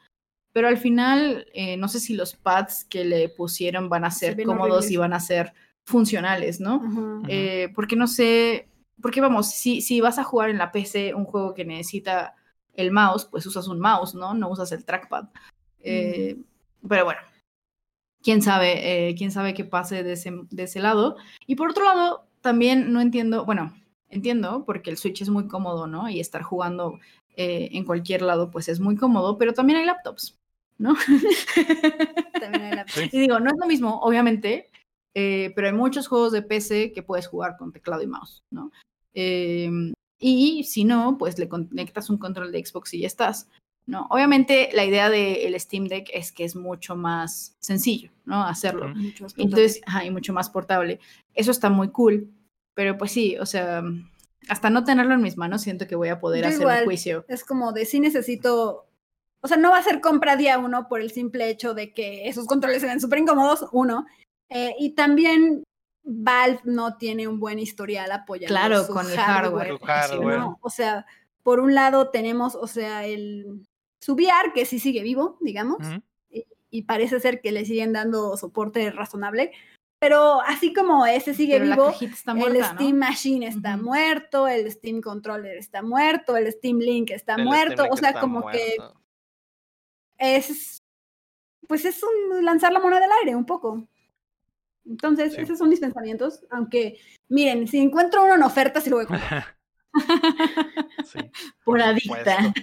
pero 0.55 0.69
al 0.69 0.77
final 0.77 1.47
eh, 1.53 1.75
no 1.75 1.89
sé 1.89 1.99
si 1.99 2.13
los 2.13 2.37
pads 2.37 2.85
que 2.85 3.03
le 3.03 3.27
pusieron 3.27 3.89
van 3.89 4.05
a 4.05 4.09
Se 4.09 4.27
ser 4.27 4.43
cómodos 4.45 4.89
y 4.89 4.95
van 4.95 5.11
a 5.11 5.19
ser 5.19 5.51
funcionales, 5.83 6.61
¿no? 6.61 6.75
Ajá. 6.75 7.21
Eh, 7.27 7.73
porque 7.75 7.97
no 7.97 8.07
sé, 8.07 8.69
porque 9.01 9.19
vamos, 9.19 9.51
si, 9.51 9.81
si 9.81 9.99
vas 9.99 10.17
a 10.17 10.23
jugar 10.23 10.49
en 10.49 10.57
la 10.57 10.71
PC 10.71 11.13
un 11.13 11.25
juego 11.25 11.53
que 11.53 11.65
necesita 11.65 12.35
el 12.73 12.91
mouse, 12.91 13.25
pues 13.25 13.45
usas 13.45 13.67
un 13.67 13.81
mouse, 13.81 14.15
¿no? 14.15 14.33
No 14.33 14.49
usas 14.49 14.71
el 14.71 14.85
trackpad. 14.85 15.25
Eh, 15.81 16.37
Pero 16.87 17.03
bueno, 17.03 17.19
quién 18.23 18.41
sabe, 18.41 19.09
eh, 19.09 19.15
quién 19.15 19.31
sabe 19.31 19.53
qué 19.53 19.65
pase 19.65 20.03
de 20.03 20.13
ese, 20.13 20.31
de 20.51 20.63
ese 20.63 20.79
lado. 20.79 21.17
Y 21.45 21.55
por 21.57 21.71
otro 21.71 21.83
lado, 21.83 22.29
también 22.39 22.93
no 22.93 23.01
entiendo, 23.01 23.43
bueno, 23.43 23.75
entiendo 24.07 24.63
porque 24.65 24.89
el 24.89 24.95
Switch 24.95 25.21
es 25.21 25.27
muy 25.27 25.49
cómodo, 25.49 25.85
¿no? 25.85 26.07
Y 26.07 26.21
estar 26.21 26.43
jugando 26.43 26.97
eh, 27.35 27.67
en 27.73 27.83
cualquier 27.83 28.21
lado, 28.21 28.49
pues 28.49 28.69
es 28.69 28.79
muy 28.79 28.95
cómodo, 28.95 29.37
pero 29.37 29.53
también 29.53 29.79
hay 29.79 29.85
laptops, 29.85 30.39
¿no? 30.77 30.95
La- 32.41 32.85
Sí. 32.87 33.09
Y 33.11 33.19
digo, 33.19 33.39
no 33.39 33.49
es 33.49 33.57
lo 33.59 33.65
mismo, 33.67 33.99
obviamente, 34.01 34.69
eh, 35.13 35.51
pero 35.55 35.67
hay 35.67 35.73
muchos 35.73 36.07
juegos 36.07 36.31
de 36.31 36.41
PC 36.41 36.91
que 36.93 37.03
puedes 37.03 37.27
jugar 37.27 37.57
con 37.57 37.71
teclado 37.71 38.01
y 38.03 38.07
mouse, 38.07 38.43
¿no? 38.51 38.71
Eh, 39.13 39.69
y 40.19 40.63
si 40.63 40.83
no, 40.83 41.17
pues 41.17 41.37
le 41.39 41.47
conectas 41.49 42.09
un 42.09 42.17
control 42.17 42.51
de 42.51 42.63
Xbox 42.65 42.93
y 42.93 42.99
ya 43.01 43.07
estás, 43.07 43.47
¿no? 43.87 44.07
Obviamente 44.09 44.69
la 44.73 44.85
idea 44.85 45.09
del 45.09 45.59
Steam 45.59 45.85
Deck 45.87 46.09
es 46.13 46.31
que 46.31 46.43
es 46.43 46.55
mucho 46.55 46.95
más 46.95 47.55
sencillo, 47.59 48.11
¿no? 48.25 48.43
Hacerlo. 48.43 48.93
Entonces, 49.37 49.81
ajá, 49.85 50.05
y 50.05 50.11
mucho 50.11 50.33
más 50.33 50.49
portable. 50.49 50.99
Eso 51.33 51.51
está 51.51 51.69
muy 51.69 51.89
cool, 51.89 52.29
pero 52.73 52.97
pues 52.97 53.11
sí, 53.11 53.37
o 53.37 53.45
sea, 53.45 53.83
hasta 54.47 54.69
no 54.69 54.83
tenerlo 54.83 55.13
en 55.13 55.21
mis 55.21 55.37
manos 55.37 55.61
siento 55.61 55.87
que 55.87 55.95
voy 55.95 56.09
a 56.09 56.19
poder 56.19 56.43
Yo 56.43 56.49
hacer 56.49 56.61
igual. 56.61 56.79
un 56.79 56.85
juicio. 56.85 57.25
es 57.27 57.43
como 57.43 57.71
de 57.73 57.85
sí 57.85 57.99
necesito, 57.99 58.85
o 59.45 59.47
sea, 59.47 59.57
no 59.57 59.69
va 59.69 59.77
a 59.77 59.83
ser 59.83 60.01
compra 60.01 60.35
día 60.35 60.57
uno 60.57 60.87
por 60.87 61.01
el 61.01 61.11
simple 61.11 61.47
hecho 61.51 61.75
de 61.75 61.93
que 61.93 62.27
esos 62.27 62.47
controles 62.47 62.81
se 62.81 62.87
ven 62.87 62.99
súper 62.99 63.19
incómodos, 63.19 63.67
uno, 63.73 64.07
eh, 64.49 64.73
y 64.79 64.95
también 64.95 65.63
Valve 66.03 66.61
no 66.63 66.97
tiene 66.97 67.27
un 67.27 67.39
buen 67.39 67.59
historial 67.59 68.11
apoyando 68.11 68.51
Claro, 68.51 68.83
su 68.85 68.93
con 68.93 69.07
el 69.07 69.15
hardware. 69.15 69.77
Su 69.77 69.85
hardware. 69.85 70.39
¿no? 70.39 70.57
O 70.61 70.71
sea, 70.71 71.05
por 71.43 71.59
un 71.59 71.75
lado 71.75 72.09
tenemos, 72.09 72.55
o 72.55 72.65
sea, 72.65 73.05
el 73.05 73.67
su 74.01 74.15
VR 74.15 74.51
que 74.51 74.65
sí 74.65 74.79
sigue 74.79 75.03
vivo, 75.03 75.37
digamos, 75.41 75.77
y, 76.31 76.47
y 76.71 76.81
parece 76.81 77.19
ser 77.19 77.39
que 77.39 77.51
le 77.51 77.65
siguen 77.65 77.93
dando 77.93 78.37
soporte 78.37 78.89
razonable, 78.89 79.51
pero 79.99 80.41
así 80.41 80.73
como 80.73 81.05
ese 81.05 81.35
sigue 81.35 81.59
Pero 81.59 81.93
vivo, 81.93 82.47
el. 82.47 82.63
Steam 82.63 82.97
Machine 82.97 83.45
está 83.45 83.77
muerto, 83.77 84.47
el 84.47 84.71
Steam 84.71 85.01
Controller 85.01 85.55
está 85.55 85.83
muerto, 85.83 86.35
el 86.35 86.51
Steam 86.51 86.79
Link 86.79 87.11
está 87.11 87.35
El 87.35 87.45
muerto, 87.45 87.83
Steam 87.83 87.91
o 87.91 87.97
sea, 87.97 88.09
está 88.09 88.21
como 88.21 88.47
que. 88.47 88.75
Es, 90.17 90.83
pues 91.67 91.85
es 91.85 92.01
un 92.03 92.43
lanzar 92.45 92.71
la 92.71 92.79
moneda 92.79 93.05
al 93.05 93.11
aire 93.21 93.35
un 93.35 93.45
poco. 93.45 93.87
Entonces, 94.85 95.33
Sí. 95.33 95.41
esos 95.41 95.57
son 95.57 95.69
mis 95.69 95.79
pensamientos, 95.79 96.45
aunque, 96.51 96.99
miren, 97.27 97.67
si 97.67 97.79
encuentro 97.79 98.23
uno 98.23 98.35
en 98.35 98.43
oferta, 98.43 98.81
sí 98.81 98.89
lo 98.89 98.97
voy 98.97 99.05
a 99.05 99.07
comprar. 99.07 99.45
Sí. 101.05 101.19
Por 101.63 101.79
Por 101.79 101.81
adicta. 101.81 102.53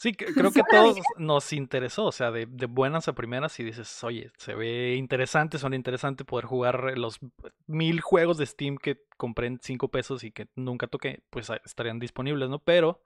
Sí, 0.00 0.12
creo 0.14 0.50
que 0.50 0.62
todos 0.70 0.96
nos 1.18 1.52
interesó, 1.52 2.06
o 2.06 2.12
sea, 2.12 2.30
de, 2.30 2.46
de 2.48 2.64
buenas 2.66 3.08
a 3.08 3.12
primeras 3.14 3.60
y 3.60 3.64
dices, 3.64 4.02
oye, 4.04 4.30
se 4.38 4.54
ve 4.54 4.94
interesante, 4.96 5.58
suena 5.58 5.76
interesante 5.76 6.24
poder 6.24 6.46
jugar 6.46 6.96
los 6.96 7.18
mil 7.66 8.00
juegos 8.00 8.38
de 8.38 8.46
Steam 8.46 8.78
que 8.78 9.02
compré 9.18 9.48
en 9.48 9.60
cinco 9.62 9.88
pesos 9.88 10.24
y 10.24 10.32
que 10.32 10.48
nunca 10.56 10.86
toqué, 10.86 11.22
pues 11.28 11.50
estarían 11.64 11.98
disponibles, 11.98 12.48
¿no? 12.48 12.58
Pero 12.58 13.02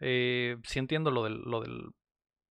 eh, 0.00 0.56
sí 0.64 0.78
entiendo 0.78 1.10
lo 1.10 1.24
del, 1.24 1.42
lo 1.42 1.60
del, 1.60 1.90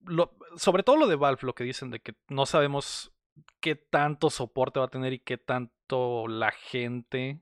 lo- 0.05 0.35
sobre 0.57 0.83
todo 0.83 0.97
lo 0.97 1.07
de 1.07 1.15
Valve, 1.15 1.41
lo 1.43 1.55
que 1.55 1.63
dicen 1.63 1.91
de 1.91 1.99
que 1.99 2.15
no 2.29 2.45
sabemos 2.45 3.11
qué 3.59 3.75
tanto 3.75 4.29
soporte 4.29 4.79
va 4.79 4.85
a 4.85 4.89
tener 4.89 5.13
y 5.13 5.19
qué 5.19 5.37
tanto 5.37 6.27
la 6.27 6.51
gente 6.51 7.41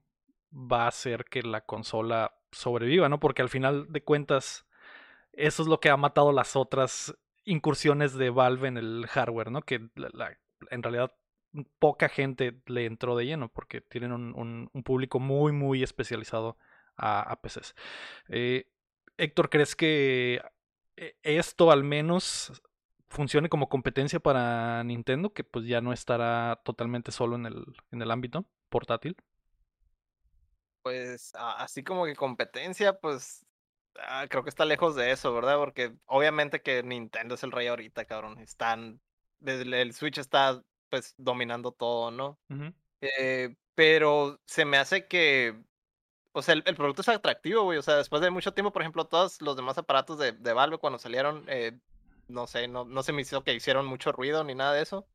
va 0.51 0.85
a 0.85 0.87
hacer 0.87 1.25
que 1.25 1.43
la 1.43 1.61
consola 1.61 2.35
sobreviva, 2.51 3.09
¿no? 3.09 3.19
Porque 3.19 3.41
al 3.41 3.49
final 3.49 3.91
de 3.91 4.03
cuentas 4.03 4.67
eso 5.33 5.63
es 5.63 5.67
lo 5.67 5.79
que 5.79 5.89
ha 5.89 5.97
matado 5.97 6.31
las 6.31 6.55
otras 6.55 7.15
incursiones 7.43 8.13
de 8.13 8.29
Valve 8.29 8.67
en 8.67 8.77
el 8.77 9.07
hardware, 9.07 9.51
¿no? 9.51 9.61
Que 9.61 9.89
en 10.69 10.83
realidad 10.83 11.11
poca 11.79 12.09
gente 12.09 12.61
le 12.65 12.85
entró 12.85 13.15
de 13.15 13.25
lleno 13.25 13.49
porque 13.49 13.81
tienen 13.81 14.11
un, 14.11 14.69
público 14.83 15.19
muy, 15.19 15.51
muy 15.51 15.83
especializado 15.83 16.57
a, 16.95 17.21
a 17.21 17.41
PCs. 17.41 17.75
Eh, 18.29 18.67
Héctor, 19.17 19.49
¿crees 19.49 19.75
que 19.75 20.41
esto 20.95 21.71
al 21.71 21.83
menos 21.83 22.61
funcione 23.09 23.49
como 23.49 23.69
competencia 23.69 24.19
para 24.19 24.83
Nintendo? 24.83 25.33
Que 25.33 25.43
pues 25.43 25.65
ya 25.65 25.81
no 25.81 25.93
estará 25.93 26.61
totalmente 26.63 27.11
solo 27.11 27.35
en 27.35 27.45
el, 27.45 27.65
en 27.91 28.01
el 28.01 28.11
ámbito 28.11 28.45
portátil. 28.69 29.15
Pues 30.81 31.31
así 31.35 31.83
como 31.83 32.05
que 32.05 32.15
competencia, 32.15 32.99
pues 32.99 33.45
ah, 33.99 34.25
creo 34.29 34.43
que 34.43 34.49
está 34.49 34.65
lejos 34.65 34.95
de 34.95 35.11
eso, 35.11 35.33
¿verdad? 35.33 35.55
Porque 35.57 35.93
obviamente 36.05 36.61
que 36.61 36.83
Nintendo 36.83 37.35
es 37.35 37.43
el 37.43 37.51
rey 37.51 37.67
ahorita, 37.67 38.05
cabrón. 38.05 38.39
Están, 38.39 38.99
desde 39.39 39.81
el- 39.81 39.93
Switch 39.93 40.17
está 40.17 40.61
pues 40.89 41.15
dominando 41.17 41.71
todo, 41.71 42.11
¿no? 42.11 42.37
Eh, 43.01 43.55
pero 43.75 44.39
se 44.45 44.65
me 44.65 44.77
hace 44.77 45.07
que, 45.07 45.57
o 46.33 46.41
sea, 46.41 46.53
el, 46.55 46.63
el 46.65 46.75
producto 46.75 47.01
es 47.01 47.09
atractivo, 47.09 47.63
güey. 47.63 47.77
O 47.77 47.81
sea, 47.81 47.95
después 47.95 48.21
de 48.21 48.29
mucho 48.31 48.53
tiempo, 48.53 48.71
por 48.73 48.81
ejemplo, 48.81 49.05
todos 49.05 49.41
los 49.41 49.55
demás 49.55 49.77
aparatos 49.77 50.17
de, 50.19 50.33
de 50.33 50.53
Valve 50.53 50.77
cuando 50.79 50.99
salieron, 50.99 51.45
eh, 51.47 51.79
no 52.27 52.47
sé, 52.47 52.67
no, 52.67 52.85
no 52.85 53.03
se 53.03 53.13
me 53.13 53.21
hizo 53.21 53.43
que 53.43 53.53
hicieron 53.53 53.85
mucho 53.85 54.11
ruido 54.11 54.43
ni 54.43 54.55
nada 54.55 54.73
de 54.73 54.81
eso. 54.83 55.07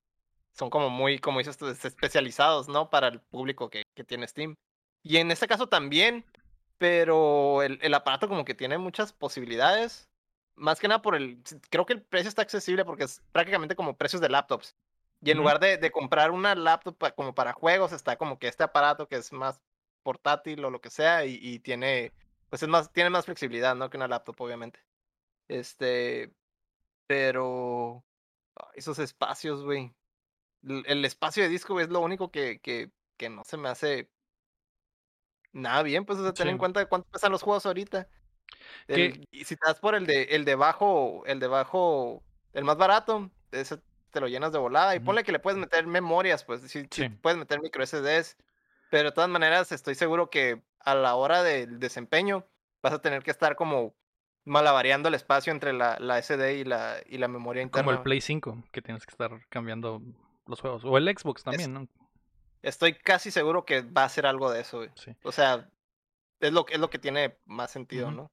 Son 0.52 0.70
como 0.70 0.90
muy, 0.90 1.18
como 1.18 1.38
dices 1.38 1.56
tú, 1.58 1.68
es- 1.68 1.84
especializados, 1.84 2.68
¿no? 2.68 2.90
Para 2.90 3.08
el 3.08 3.20
público 3.20 3.70
que, 3.70 3.82
que 3.94 4.04
tiene 4.04 4.26
Steam. 4.28 4.54
Y 5.02 5.18
en 5.18 5.30
este 5.30 5.46
caso 5.48 5.68
también, 5.68 6.24
pero 6.78 7.62
el, 7.62 7.78
el 7.82 7.94
aparato 7.94 8.28
como 8.28 8.44
que 8.44 8.54
tiene 8.54 8.78
muchas 8.78 9.12
posibilidades. 9.12 10.08
Más 10.56 10.80
que 10.80 10.88
nada 10.88 11.02
por 11.02 11.14
el, 11.14 11.40
creo 11.70 11.86
que 11.86 11.92
el 11.94 12.02
precio 12.02 12.28
está 12.28 12.42
accesible 12.42 12.84
porque 12.84 13.04
es 13.04 13.22
prácticamente 13.32 13.76
como 13.76 13.96
precios 13.96 14.20
de 14.22 14.28
laptops. 14.28 14.76
Y 15.20 15.30
en 15.32 15.38
lugar 15.38 15.58
de, 15.60 15.78
de 15.78 15.90
comprar 15.90 16.30
una 16.30 16.54
laptop 16.54 16.96
pa- 16.96 17.12
como 17.12 17.34
para 17.34 17.52
juegos, 17.52 17.92
está 17.92 18.16
como 18.16 18.38
que 18.38 18.48
este 18.48 18.64
aparato 18.64 19.08
que 19.08 19.16
es 19.16 19.32
más 19.32 19.60
portátil 20.02 20.64
o 20.64 20.70
lo 20.70 20.80
que 20.80 20.90
sea 20.90 21.24
y, 21.26 21.38
y 21.42 21.60
tiene, 21.60 22.12
pues 22.50 22.62
es 22.62 22.68
más, 22.68 22.92
tiene 22.92 23.10
más 23.10 23.26
flexibilidad, 23.26 23.76
¿no? 23.76 23.90
Que 23.90 23.96
una 23.98 24.08
laptop, 24.08 24.40
obviamente. 24.40 24.80
Este, 25.48 26.34
pero 27.06 28.04
ay, 28.56 28.66
esos 28.76 28.98
espacios, 29.00 29.64
güey. 29.64 29.94
El, 30.64 30.84
el 30.86 31.04
espacio 31.06 31.42
de 31.44 31.50
disco 31.50 31.74
güey, 31.74 31.86
es 31.86 31.92
lo 31.92 32.00
único 32.00 32.30
que, 32.32 32.60
que, 32.60 32.92
que 33.18 33.30
no 33.30 33.44
se 33.44 33.56
me 33.58 33.68
hace 33.70 34.10
nada 35.52 35.82
bien, 35.82 36.04
pues, 36.04 36.18
o 36.18 36.22
sea, 36.22 36.32
ten 36.34 36.46
Sí. 36.46 36.50
en 36.50 36.58
cuenta 36.58 36.86
cuánto 36.86 37.08
pesan 37.10 37.32
los 37.32 37.42
juegos 37.42 37.66
ahorita. 37.66 38.08
El- 38.88 39.26
y 39.30 39.44
si 39.44 39.56
te 39.56 39.66
das 39.68 39.80
por 39.80 39.94
el 39.94 40.06
de, 40.06 40.24
el 40.24 40.44
de 40.44 40.54
bajo, 40.56 41.24
el 41.26 41.40
de 41.40 41.48
bajo, 41.48 42.24
el 42.54 42.64
más 42.64 42.76
barato, 42.78 43.30
ese 43.52 43.78
te 44.10 44.20
lo 44.20 44.28
llenas 44.28 44.52
de 44.52 44.58
volada. 44.58 44.96
Y 44.96 45.00
ponle 45.00 45.24
que 45.24 45.32
le 45.32 45.40
puedes 45.40 45.58
meter 45.60 45.86
memorias, 45.86 46.44
pues, 46.44 46.62
si, 46.62 46.86
si 46.90 47.08
puedes 47.10 47.38
meter 47.38 47.60
micro 47.62 47.84
SDs. 47.86 48.36
Pero 48.90 49.10
de 49.10 49.12
todas 49.14 49.30
maneras, 49.30 49.72
estoy 49.72 49.94
seguro 49.94 50.30
que 50.30 50.62
a 50.80 50.94
la 50.94 51.14
hora 51.14 51.42
del 51.42 51.78
desempeño 51.78 52.46
vas 52.82 52.92
a 52.94 53.00
tener 53.00 53.22
que 53.22 53.30
estar 53.30 53.56
como 53.56 53.94
malabareando 54.44 55.08
el 55.08 55.14
espacio 55.14 55.52
entre 55.52 55.72
la, 55.72 55.98
la 56.00 56.20
SD 56.22 56.58
y 56.58 56.64
la, 56.64 56.96
y 57.06 57.18
la 57.18 57.28
memoria 57.28 57.62
interna. 57.62 57.84
Como 57.84 57.96
el 57.96 58.02
Play 58.02 58.20
5, 58.20 58.64
que 58.72 58.80
tienes 58.80 59.04
que 59.04 59.10
estar 59.10 59.30
cambiando 59.50 60.00
los 60.46 60.60
juegos. 60.60 60.84
O 60.84 60.96
el 60.96 61.06
Xbox 61.08 61.42
también, 61.44 61.74
¿no? 61.74 61.88
Estoy 62.62 62.94
casi 62.94 63.30
seguro 63.30 63.64
que 63.64 63.82
va 63.82 64.04
a 64.04 64.08
ser 64.08 64.26
algo 64.26 64.50
de 64.50 64.60
eso, 64.62 64.78
güey. 64.78 64.90
Sí. 64.94 65.14
O 65.22 65.32
sea, 65.32 65.68
es 66.40 66.52
lo, 66.52 66.64
que- 66.64 66.74
es 66.74 66.80
lo 66.80 66.88
que 66.90 66.98
tiene 66.98 67.38
más 67.44 67.70
sentido. 67.70 68.10
¿no? 68.10 68.30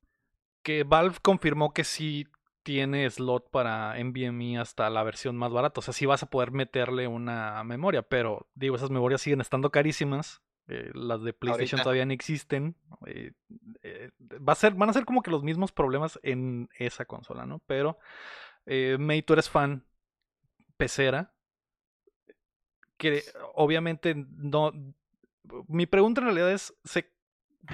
Que 0.64 0.84
Valve 0.84 1.18
confirmó 1.22 1.74
que 1.74 1.84
sí 1.84 2.28
tiene 2.64 3.08
slot 3.10 3.52
para 3.52 3.96
NVMe 4.04 4.58
hasta 4.58 4.90
la 4.90 5.04
versión 5.04 5.36
más 5.36 5.52
barata. 5.52 5.80
O 5.80 5.84
sea, 5.84 5.94
sí 5.94 6.06
vas 6.08 6.24
a 6.24 6.30
poder 6.30 6.52
meterle 6.52 7.08
una 7.08 7.64
memoria, 7.64 8.02
pero 8.02 8.48
digo, 8.56 8.76
esas 8.78 8.90
memorias 8.90 9.22
siguen 9.22 9.42
estando 9.42 9.70
carísimas. 9.70 10.42
Eh, 10.67 10.91
las 10.93 11.22
de 11.22 11.34
PlayStation 11.34 11.77
Ahorita. 11.79 11.84
todavía 11.84 12.05
no 12.05 12.13
existen. 12.13 12.75
eh, 13.05 13.34
eh, 13.84 14.12
va 14.22 14.53
a 14.53 14.55
ser, 14.55 14.74
van 14.74 14.89
a 14.89 14.93
ser 14.93 15.05
como 15.05 15.22
que 15.22 15.31
los 15.31 15.43
mismos 15.43 15.72
problemas 15.72 16.19
en 16.24 16.69
esa 16.77 17.05
consola, 17.05 17.45
¿no? 17.45 17.60
Pero, 17.67 18.00
May, 19.00 19.22
tú 19.22 19.34
eres 19.34 19.50
fan 19.50 19.86
pecera. 20.77 21.34
Que 22.98 23.24
obviamente 23.53 24.15
no. 24.15 24.72
Mi 25.67 25.86
pregunta 25.86 26.22
en 26.22 26.25
realidad 26.27 26.51
es: 26.51 26.74
¿se 26.84 27.13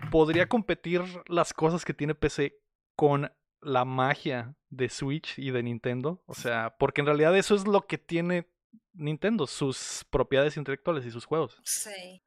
podría 0.09 0.47
competir 0.47 1.01
las 1.27 1.53
cosas 1.53 1.85
que 1.85 1.93
tiene 1.93 2.15
PC 2.15 2.59
con 2.95 3.31
la 3.61 3.85
magia 3.85 4.55
de 4.69 4.89
Switch 4.89 5.37
y 5.37 5.51
de 5.51 5.63
Nintendo? 5.63 6.23
O 6.25 6.33
sea, 6.33 6.75
porque 6.77 7.01
en 7.01 7.07
realidad 7.07 7.37
eso 7.37 7.55
es 7.55 7.67
lo 7.67 7.85
que 7.85 7.97
tiene 7.99 8.49
Nintendo, 8.93 9.47
sus 9.47 10.05
propiedades 10.09 10.57
intelectuales 10.57 11.05
y 11.05 11.11
sus 11.11 11.25
juegos. 11.25 11.61
Sí. 11.63 12.23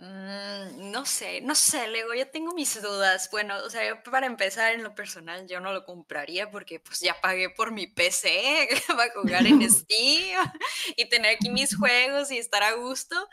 Mm, 0.00 0.92
no 0.92 1.04
sé, 1.04 1.40
no 1.40 1.56
sé, 1.56 1.88
Lego, 1.88 2.14
yo 2.14 2.28
tengo 2.30 2.52
mis 2.54 2.80
dudas. 2.80 3.28
Bueno, 3.32 3.56
o 3.64 3.70
sea, 3.70 3.86
yo 3.88 4.00
para 4.04 4.26
empezar 4.26 4.72
en 4.72 4.84
lo 4.84 4.94
personal 4.94 5.48
yo 5.48 5.58
no 5.58 5.72
lo 5.72 5.84
compraría 5.84 6.50
porque 6.52 6.78
pues 6.78 7.00
ya 7.00 7.20
pagué 7.20 7.50
por 7.50 7.72
mi 7.72 7.88
PC 7.88 8.68
para 8.86 9.12
jugar 9.12 9.46
en 9.46 9.60
Steam 9.70 10.52
y 10.96 11.08
tener 11.08 11.34
aquí 11.34 11.50
mis 11.50 11.76
juegos 11.76 12.30
y 12.30 12.38
estar 12.38 12.62
a 12.62 12.74
gusto. 12.74 13.28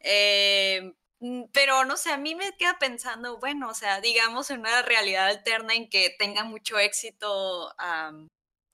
Eh, 0.00 0.92
mm, 1.20 1.44
pero 1.52 1.84
no 1.84 1.96
sé, 1.96 2.10
a 2.10 2.16
mí 2.18 2.34
me 2.34 2.56
queda 2.56 2.78
pensando, 2.80 3.38
bueno, 3.38 3.68
o 3.68 3.74
sea, 3.74 4.00
digamos 4.00 4.50
en 4.50 4.60
una 4.60 4.82
realidad 4.82 5.28
alterna 5.28 5.74
en 5.74 5.88
que 5.88 6.16
tenga 6.18 6.42
mucho 6.44 6.78
éxito 6.80 7.72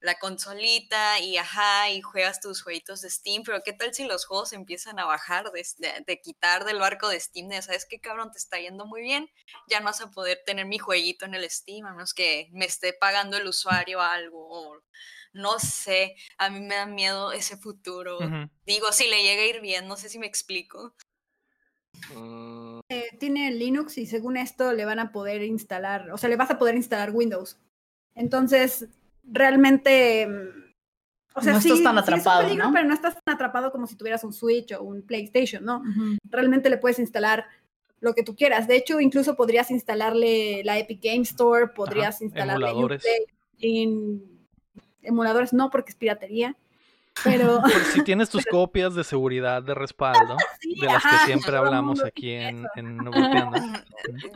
la 0.04 0.18
consolita 0.18 1.18
y 1.20 1.36
ajá, 1.38 1.90
y 1.90 2.00
juegas 2.02 2.40
tus 2.40 2.62
jueguitos 2.62 3.00
de 3.00 3.10
Steam, 3.10 3.42
pero 3.44 3.62
¿qué 3.64 3.72
tal 3.72 3.94
si 3.94 4.04
los 4.04 4.26
juegos 4.26 4.52
empiezan 4.52 4.98
a 4.98 5.04
bajar, 5.06 5.50
de, 5.52 5.66
de- 5.78 6.04
de 6.06 6.20
quitar 6.20 6.64
del 6.64 6.78
barco 6.78 7.08
de 7.08 7.18
Steam? 7.20 7.48
De, 7.48 7.62
¿sabes 7.62 7.86
qué, 7.88 8.00
cabrón? 8.00 8.30
Te 8.32 8.38
está 8.38 8.58
yendo 8.60 8.86
muy 8.86 9.02
bien, 9.02 9.28
ya 9.68 9.80
no 9.80 9.86
vas 9.86 10.00
a 10.00 10.10
poder 10.10 10.40
tener 10.46 10.66
mi 10.66 10.78
jueguito 10.78 11.24
en 11.24 11.34
el 11.34 11.48
Steam, 11.50 11.86
a 11.86 11.92
menos 11.92 12.14
que 12.14 12.48
me 12.52 12.66
esté 12.66 12.92
pagando 12.92 13.36
el 13.36 13.46
usuario 13.48 14.00
algo, 14.00 14.46
o 14.48 14.82
no 15.32 15.58
sé, 15.58 16.14
a 16.38 16.50
mí 16.50 16.60
me 16.60 16.76
da 16.76 16.86
miedo 16.86 17.32
ese 17.32 17.56
futuro. 17.56 18.36
Digo, 18.66 18.92
si 18.92 19.08
le 19.08 19.22
llega 19.22 19.42
a 19.42 19.46
ir 19.46 19.60
bien, 19.60 19.88
no 19.88 19.96
sé 19.96 20.08
si 20.08 20.18
me 20.18 20.26
explico. 20.26 20.94
Mm, 22.08 22.80
Eh, 22.90 23.16
tiene 23.18 23.50
Linux 23.52 23.98
y 23.98 24.06
según 24.06 24.36
esto 24.36 24.72
le 24.72 24.84
van 24.84 24.98
a 24.98 25.10
poder 25.12 25.42
instalar, 25.42 26.10
o 26.10 26.18
sea, 26.18 26.28
le 26.28 26.36
vas 26.36 26.50
a 26.50 26.58
poder 26.58 26.74
instalar 26.76 27.10
Windows. 27.12 27.58
Entonces, 28.14 28.88
realmente, 29.26 30.26
mm, 30.26 30.64
o 31.36 31.42
sea, 31.42 31.54
No 31.54 31.60
sí, 31.60 31.68
estás 31.68 31.82
tan 31.82 31.94
sí 31.94 31.98
es 31.98 32.08
un 32.08 32.14
atrapado, 32.14 32.42
peligro, 32.42 32.64
¿no? 32.66 32.72
pero 32.72 32.86
no 32.86 32.94
estás 32.94 33.14
tan 33.24 33.34
atrapado 33.34 33.72
como 33.72 33.86
si 33.86 33.96
tuvieras 33.96 34.22
un 34.24 34.32
Switch 34.32 34.72
o 34.72 34.82
un 34.82 35.02
PlayStation, 35.02 35.64
¿no? 35.64 35.82
Realmente 36.30 36.70
le 36.70 36.78
puedes 36.78 36.98
instalar 36.98 37.46
lo 38.00 38.14
que 38.14 38.22
tú 38.22 38.36
quieras. 38.36 38.68
De 38.68 38.76
hecho, 38.76 39.00
incluso 39.00 39.34
podrías 39.34 39.70
instalarle 39.70 40.62
la 40.62 40.78
Epic 40.78 41.02
Game 41.02 41.22
Store, 41.22 41.68
podrías 41.68 42.20
instalarle 42.22 42.68
emuladores. 42.68 43.04
En 43.58 44.22
emuladores 45.02 45.52
no, 45.52 45.70
porque 45.70 45.90
es 45.90 45.96
piratería. 45.96 46.56
Pero 47.22 47.62
si 47.92 48.02
tienes 48.02 48.28
tus 48.30 48.44
copias 48.46 48.94
de 48.94 49.04
seguridad 49.04 49.62
de 49.62 49.74
respaldo, 49.74 50.36
sí, 50.60 50.74
de 50.80 50.86
las 50.86 51.02
que 51.02 51.08
ajá, 51.08 51.26
siempre 51.26 51.56
hablamos 51.56 52.02
aquí 52.02 52.32
en, 52.32 52.66
en 52.74 52.98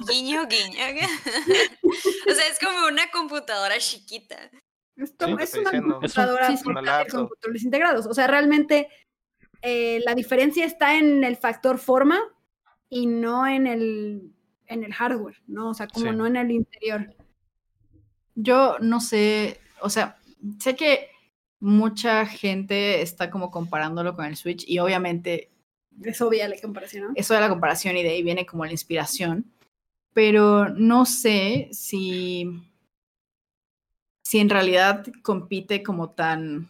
guiño, 0.09 0.47
guiño. 0.47 1.07
o 2.31 2.35
sea, 2.35 2.47
es 2.49 2.59
como 2.63 2.87
una 2.87 3.11
computadora 3.11 3.79
chiquita. 3.79 4.37
Es, 4.99 5.13
como- 5.19 5.37
Sí, 5.39 5.43
es 5.45 5.55
una 5.55 5.71
diciendo. 5.71 5.95
computadora 5.95 6.47
Sí, 6.49 6.57
sí, 6.57 6.65
portátil 6.65 6.71
una 6.71 6.75
con 6.75 6.85
laptop. 6.85 7.29
controles 7.31 7.63
integrados. 7.65 8.07
O 8.07 8.15
sea, 8.15 8.27
realmente 8.27 8.89
eh, 9.63 10.01
la 10.05 10.15
diferencia 10.15 10.65
está 10.67 10.97
en 10.99 11.25
el 11.25 11.37
factor 11.37 11.79
forma 11.79 12.19
y 12.91 13.07
no 13.07 13.47
en 13.47 13.67
el, 13.67 14.33
en 14.67 14.85
el 14.85 14.93
hardware, 14.93 15.37
¿no? 15.47 15.71
O 15.71 15.75
sea, 15.75 15.87
como 15.89 16.11
Sí. 16.11 16.17
no 16.17 16.27
en 16.27 16.37
el 16.37 16.51
interior. 16.51 17.15
Yo 18.35 18.77
no 18.81 19.01
sé, 19.01 19.61
o 19.81 19.91
sea, 19.91 20.17
sé 20.61 20.77
que 20.77 21.09
mucha 21.61 22.25
gente 22.27 23.03
está 23.03 23.31
como 23.31 23.51
comparándolo 23.51 24.15
con 24.15 24.25
el 24.27 24.37
Switch 24.37 24.65
y 24.69 24.79
obviamente 24.79 25.51
Es 26.05 26.21
obvia 26.21 26.47
la 26.49 26.55
comparación, 26.61 27.09
¿no? 27.09 27.13
eso 27.17 27.35
de 27.35 27.41
la 27.41 27.49
comparación 27.49 27.97
y 27.97 28.05
de 28.05 28.11
ahí 28.11 28.23
viene 28.23 28.47
como 28.47 28.65
la 28.65 28.71
inspiración, 28.71 29.45
pero 30.13 30.69
no 30.69 31.05
sé 31.05 31.69
si, 31.73 32.49
si 34.29 34.41
en 34.41 34.51
realidad 34.51 35.07
compite 35.23 35.83
como 35.83 36.11
tan, 36.11 36.69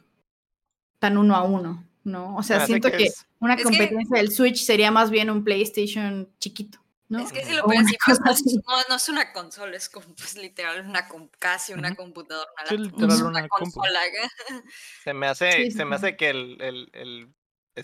tan 1.01 1.19
uno 1.19 1.35
a 1.35 1.43
uno, 1.43 1.85
¿no? 2.05 2.37
O 2.37 2.43
sea, 2.45 2.59
hace 2.59 2.67
siento 2.67 2.89
que, 2.93 3.07
es- 3.07 3.27
una 3.41 3.55
Es 3.55 3.59
que- 3.59 3.65
competencia 3.65 4.17
del 4.17 4.31
Switch 4.31 4.63
sería 4.63 4.93
más 4.93 5.11
bien 5.11 5.29
un 5.29 5.43
PlayStation 5.43 6.33
chiquito, 6.39 6.79
¿no? 7.09 7.19
Es 7.19 7.33
que 7.33 7.45
si 7.45 7.55
lo 7.57 7.65
pones 7.65 7.81
una 7.81 7.89
así, 7.91 7.97
cosa 7.97 8.23
no, 8.69 8.77
no- 8.89 8.95
es 8.95 9.09
una 9.09 9.33
consola, 9.33 9.77
es 9.77 9.89
como, 9.89 10.07
pues 10.15 10.37
literal 10.37 10.87
una 10.87 11.09
casi 11.41 11.73
una 11.73 11.97
computadora. 11.97 12.49
Sí, 12.69 12.79
literal 12.79 13.23
una 13.25 13.49
compu. 13.49 13.73
consola. 13.81 13.99
Se 15.03 15.13
me 15.13 15.27
hace, 15.27 15.51
Sí, 15.51 15.65
sí, 15.65 15.71
se 15.73 15.85
me 15.85 15.97
hace 15.97 16.17
que 16.17 16.31
el, 16.31 16.59
el, 16.63 16.89
el 16.93 17.35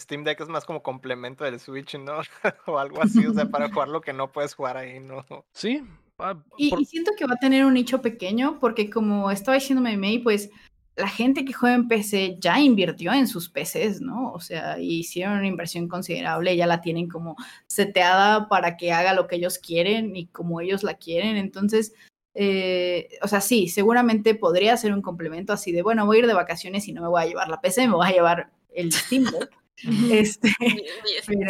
Steam 0.01 0.23
Deck 0.23 0.41
es 0.41 0.49
más 0.49 0.65
como 0.65 0.85
complemento 0.85 1.43
del 1.43 1.59
Switch, 1.59 1.97
¿no? 1.99 2.21
o 2.67 2.79
algo 2.79 3.03
así, 3.03 3.27
o 3.27 3.35
sea, 3.35 3.47
para 3.47 3.73
jugar 3.73 3.89
lo 3.89 4.01
que 4.03 4.13
no 4.13 4.31
puedes 4.31 4.55
jugar 4.55 4.77
ahí, 4.77 5.01
¿no? 5.01 5.27
Sí. 5.53 5.83
Ah, 6.19 6.43
Y, 6.57 6.71
por- 6.71 6.81
y 6.81 6.85
siento 6.85 7.13
que 7.17 7.27
va 7.27 7.35
a 7.35 7.39
tener 7.39 7.65
un 7.65 7.75
nicho 7.75 8.01
pequeño 8.03 8.59
porque 8.61 8.91
como 8.91 9.31
estaba 9.31 9.57
diciendo 9.57 9.83
May, 9.83 10.19
pues 10.19 10.51
la 10.97 11.09
gente 11.09 11.45
que 11.45 11.53
juega 11.53 11.75
en 11.75 11.89
PC 11.89 12.37
ya 12.41 12.61
invirtió 12.61 13.13
en 13.13 13.27
sus 13.27 13.49
PCs, 13.51 14.01
¿no? 14.01 14.33
O 14.33 14.41
sea, 14.41 14.79
hicieron 14.79 15.39
una 15.39 15.49
inversión 15.49 15.89
considerable, 15.89 16.57
ya 16.57 16.67
la 16.69 16.81
tienen 16.81 17.09
como 17.09 17.37
seteada 17.67 18.49
para 18.49 18.77
que 18.77 18.93
haga 18.93 19.13
lo 19.13 19.27
que 19.27 19.37
ellos 19.37 19.59
quieren 19.59 20.15
y 20.15 20.27
como 20.27 20.61
ellos 20.61 20.85
la 20.85 20.95
quieren. 20.95 21.37
Entonces, 21.37 21.95
eh, 22.35 23.09
o 23.23 23.29
sea, 23.29 23.41
sí, 23.41 23.69
seguramente 23.69 24.35
podría 24.37 24.77
ser 24.77 24.93
un 24.93 25.03
complemento 25.03 25.53
así 25.53 25.73
de, 25.73 25.83
bueno, 25.83 26.07
voy 26.07 26.19
a 26.19 26.21
ir 26.21 26.27
de 26.29 26.35
vacaciones 26.35 26.87
y 26.87 26.93
no 26.93 27.03
me 27.03 27.09
voy 27.09 27.23
a 27.23 27.27
llevar 27.27 27.49
la 27.49 27.61
PC, 27.61 27.89
me 27.89 27.95
voy 27.95 28.07
a 28.09 28.13
llevar 28.13 28.51
el 28.73 28.93
Steam 28.93 29.25
Deck. 29.25 29.51
este, 30.13 30.53
Bien, 31.29 31.49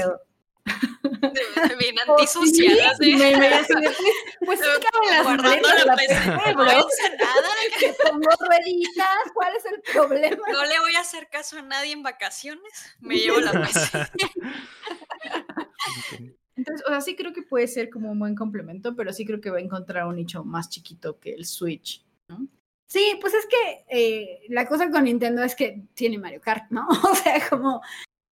bien- 1.78 1.94
Oh, 2.06 2.12
antisocial. 2.18 2.80
así. 2.90 3.14
me, 3.14 3.36
me- 3.36 3.48
así 3.54 3.72
de, 3.74 3.90
pues, 4.44 4.60
pues 4.60 4.60
las 5.10 5.24
maletas 5.24 5.86
la 5.86 5.96
PC. 5.96 6.14
No 6.54 6.64
hice 6.64 7.16
nada. 7.18 7.48
Que 7.78 7.94
pongo 8.02 8.28
rueditas, 8.40 9.18
¿cuál 9.32 9.56
es 9.56 9.64
el 9.66 9.80
problema? 9.92 10.42
No 10.52 10.64
le 10.64 10.78
voy 10.80 10.94
a 10.96 11.00
hacer 11.00 11.28
caso 11.30 11.58
a 11.58 11.62
nadie 11.62 11.92
en 11.92 12.02
vacaciones. 12.02 12.96
Me 13.00 13.16
llevo 13.16 13.40
la 13.40 13.52
PC. 13.52 13.98
Entonces, 16.56 16.86
o 16.86 16.90
sea, 16.90 17.00
sí 17.00 17.16
creo 17.16 17.32
que 17.32 17.42
puede 17.42 17.66
ser 17.66 17.90
como 17.90 18.12
un 18.12 18.18
buen 18.18 18.34
complemento, 18.36 18.94
pero 18.94 19.12
sí 19.12 19.24
creo 19.26 19.40
que 19.40 19.50
va 19.50 19.58
a 19.58 19.62
encontrar 19.62 20.06
un 20.06 20.16
nicho 20.16 20.44
más 20.44 20.68
chiquito 20.70 21.18
que 21.18 21.32
el 21.34 21.46
Switch. 21.46 22.04
Sí, 22.86 23.18
pues 23.20 23.34
es 23.34 23.46
que 23.46 23.84
eh, 23.88 24.40
la 24.50 24.66
cosa 24.68 24.88
con 24.90 25.04
Nintendo 25.04 25.42
es 25.42 25.56
que 25.56 25.82
tiene 25.94 26.18
Mario 26.18 26.40
Kart, 26.40 26.70
¿no? 26.70 26.86
O 27.10 27.14
sea, 27.14 27.48
como... 27.48 27.80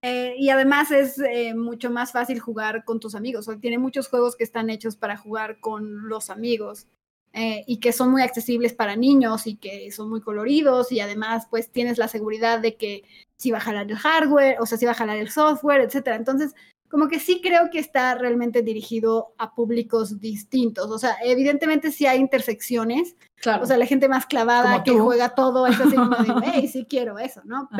eh, 0.03 0.35
y 0.37 0.51
además 0.51 0.91
es 0.91 1.19
eh, 1.19 1.55
mucho 1.55 1.91
más 1.91 2.13
fácil 2.13 2.41
jugar 2.41 2.85
con 2.85 2.99
tus 3.01 3.15
amigos. 3.15 3.47
O 3.49 3.53
sea, 3.53 3.61
tiene 3.61 3.79
muchos 3.79 4.09
juegos 4.09 4.35
que 4.37 4.45
están 4.45 4.69
hechos 4.69 4.97
para 4.97 5.17
jugar 5.17 5.61
con 5.61 6.09
los 6.09 6.29
amigos 6.29 6.87
eh, 7.33 7.65
y 7.67 7.79
que 7.79 7.93
son 7.93 8.11
muy 8.11 8.23
accesibles 8.23 8.75
para 8.75 8.97
niños 8.97 9.47
y 9.47 9.57
que 9.57 9.91
son 9.93 10.11
muy 10.11 10.21
coloridos 10.21 10.93
y 10.93 11.01
además 11.01 11.47
pues 11.49 11.71
tienes 11.71 11.97
la 11.99 12.09
seguridad 12.09 12.59
de 12.59 12.77
que 12.77 13.05
si 13.38 13.51
va 13.53 13.59
a 13.59 13.62
jalar 13.62 13.91
el 13.91 13.97
hardware, 13.97 14.57
o 14.61 14.67
sea, 14.67 14.77
si 14.77 14.85
va 14.87 14.91
a 14.93 14.95
jalar 14.97 15.17
el 15.17 15.31
software, 15.31 15.81
etcétera. 15.81 16.17
Entonces, 16.17 16.55
como 16.91 17.09
que 17.09 17.19
sí 17.19 17.41
creo 17.43 17.71
que 17.71 17.79
está 17.79 18.15
realmente 18.17 18.61
dirigido 18.62 19.33
a 19.38 19.55
públicos 19.55 20.21
distintos. 20.21 20.91
O 20.91 20.99
sea, 20.99 21.17
evidentemente 21.25 21.91
sí 21.91 22.07
hay 22.07 22.19
intersecciones, 22.21 23.17
Claro. 23.37 23.62
o 23.62 23.67
sea, 23.67 23.79
la 23.79 23.87
gente 23.87 24.09
más 24.09 24.27
clavada 24.27 24.73
Como 24.73 24.85
que 24.85 24.91
tú. 24.93 24.99
juega 25.05 25.35
todo 25.35 25.67
es 25.67 25.81
así 25.81 25.97
como 25.97 26.17
de, 26.17 26.35
hey, 26.45 26.69
sí 26.69 26.85
quiero 26.88 27.19
eso, 27.19 27.41
¿no? 27.45 27.69
Ajá. 27.73 27.77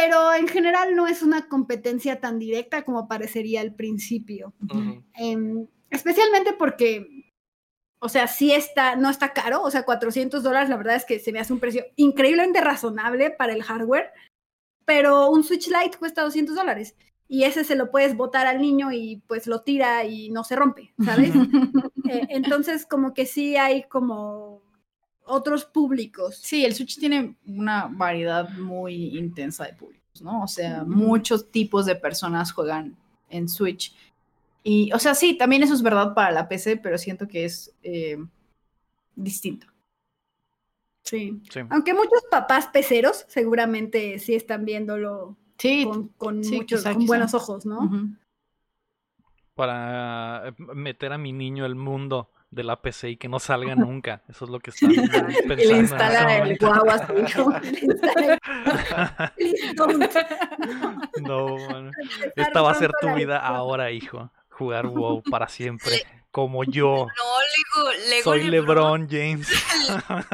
Pero, 0.00 0.32
en 0.32 0.46
general 0.46 0.94
no 0.94 1.08
es 1.08 1.24
una 1.24 1.48
competencia 1.48 2.20
tan 2.20 2.38
directa 2.38 2.84
como 2.84 3.08
parecería 3.08 3.60
al 3.62 3.74
principio. 3.74 4.54
Ujú. 4.62 5.02
Em, 5.14 5.66
especialmente 5.90 6.52
porque, 6.52 7.32
o 7.98 8.08
sea, 8.08 8.28
sí 8.28 8.52
está, 8.52 8.94
no 8.94 9.10
está 9.10 9.32
caro, 9.32 9.60
o 9.60 9.70
sea, 9.72 9.84
400 9.84 10.44
dólares, 10.44 10.68
la 10.68 10.76
verdad 10.76 10.94
es 10.94 11.04
que 11.04 11.18
se 11.18 11.32
me 11.32 11.40
hace 11.40 11.52
un 11.52 11.58
precio 11.58 11.84
increíblemente 11.96 12.60
razonable 12.60 13.32
para 13.32 13.52
el 13.54 13.64
hardware, 13.64 14.12
pero 14.84 15.30
un 15.30 15.42
Switch 15.42 15.66
Lite 15.66 15.98
cuesta 15.98 16.22
200 16.22 16.54
dólares. 16.54 16.94
Y 17.26 17.42
ese 17.42 17.64
se 17.64 17.74
lo 17.74 17.90
puedes 17.90 18.16
botar 18.16 18.46
al 18.46 18.60
niño 18.60 18.92
y 18.92 19.22
pues 19.26 19.48
lo 19.48 19.62
tira 19.62 20.04
y 20.04 20.30
no 20.30 20.44
se 20.44 20.54
rompe, 20.54 20.94
¿sabes? 21.04 21.32
Eh, 22.10 22.26
entonces, 22.30 22.86
como 22.86 23.12
que 23.12 23.26
sí 23.26 23.58
hay 23.58 23.82
como 23.82 24.62
otros 25.28 25.64
públicos. 25.64 26.36
Sí, 26.36 26.64
el 26.64 26.74
Switch 26.74 26.98
tiene 26.98 27.36
una 27.46 27.88
variedad 27.90 28.48
muy 28.50 29.16
intensa 29.16 29.64
de 29.66 29.74
públicos, 29.74 30.22
¿no? 30.22 30.42
O 30.42 30.48
sea, 30.48 30.84
muchos 30.84 31.50
tipos 31.50 31.86
de 31.86 31.94
personas 31.94 32.52
juegan 32.52 32.96
en 33.30 33.48
Switch. 33.48 33.94
Y, 34.64 34.92
o 34.92 34.98
sea, 34.98 35.14
sí, 35.14 35.38
también 35.38 35.62
eso 35.62 35.74
es 35.74 35.82
verdad 35.82 36.14
para 36.14 36.32
la 36.32 36.48
PC, 36.48 36.76
pero 36.78 36.98
siento 36.98 37.28
que 37.28 37.44
es 37.44 37.74
eh, 37.82 38.18
distinto. 39.14 39.66
Sí. 41.04 41.40
Sí. 41.50 41.60
Aunque 41.70 41.94
muchos 41.94 42.22
papás 42.30 42.66
peceros 42.66 43.24
seguramente 43.28 44.18
sí 44.18 44.34
están 44.34 44.64
viéndolo 44.64 45.36
Sí, 45.58 45.84
con, 45.84 46.08
con 46.08 46.44
sí, 46.44 46.56
muchos, 46.56 46.80
quizá, 46.80 46.92
con 46.92 47.00
quizá. 47.00 47.08
buenos 47.08 47.34
ojos, 47.34 47.66
¿no? 47.66 47.90
Para 49.54 50.48
eh, 50.48 50.54
meter 50.74 51.12
a 51.12 51.18
mi 51.18 51.32
niño 51.32 51.64
al 51.64 51.74
mundo 51.74 52.30
de 52.50 52.64
la 52.64 52.80
PC 52.80 53.10
y 53.10 53.16
que 53.16 53.28
no 53.28 53.38
salga 53.38 53.74
nunca. 53.74 54.22
Eso 54.28 54.44
es 54.44 54.50
lo 54.50 54.60
que 54.60 54.70
están 54.70 54.90
pensando. 54.94 55.56
Le 55.56 55.70
en 55.70 55.76
instala 55.76 56.38
el 56.38 56.58
guagua 56.58 56.94
a 56.94 57.06
su 57.06 57.18
hijo. 57.18 57.52
No, 61.22 61.56
mano. 61.56 61.90
Esta 62.36 62.62
va 62.62 62.70
a 62.70 62.74
ser 62.74 62.92
tu 63.00 63.12
vida 63.14 63.38
ahora, 63.38 63.90
hijo. 63.90 64.30
Jugar 64.50 64.86
WoW 64.86 65.22
para 65.22 65.48
siempre. 65.48 66.02
Como 66.30 66.64
yo. 66.64 67.06
No, 67.06 67.24
Lego, 67.56 67.90
Lego 68.10 68.22
Soy 68.22 68.44
LeBron 68.44 69.08
James. 69.08 69.48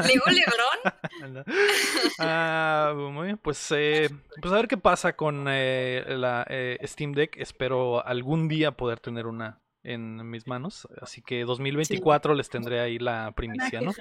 Lego 0.07 0.27
Lebron. 0.27 1.44
Ah, 2.18 2.94
muy 2.96 3.27
bien, 3.27 3.38
pues, 3.38 3.66
eh, 3.70 4.11
pues 4.40 4.53
a 4.53 4.57
ver 4.57 4.68
qué 4.68 4.77
pasa 4.77 5.14
con 5.14 5.46
eh, 5.48 6.05
la 6.09 6.44
eh, 6.48 6.79
Steam 6.85 7.12
Deck. 7.12 7.37
Espero 7.38 8.05
algún 8.05 8.48
día 8.48 8.72
poder 8.72 9.00
tener 9.00 9.27
una 9.27 9.61
en 9.85 10.29
mis 10.29 10.47
manos. 10.49 10.88
Así 11.01 11.23
que 11.23 11.44
2024 11.44 12.35
les 12.35 12.49
tendré 12.49 12.81
ahí 12.81 12.99
la 12.99 13.33
primicia, 13.33 13.81
¿no? 13.81 13.92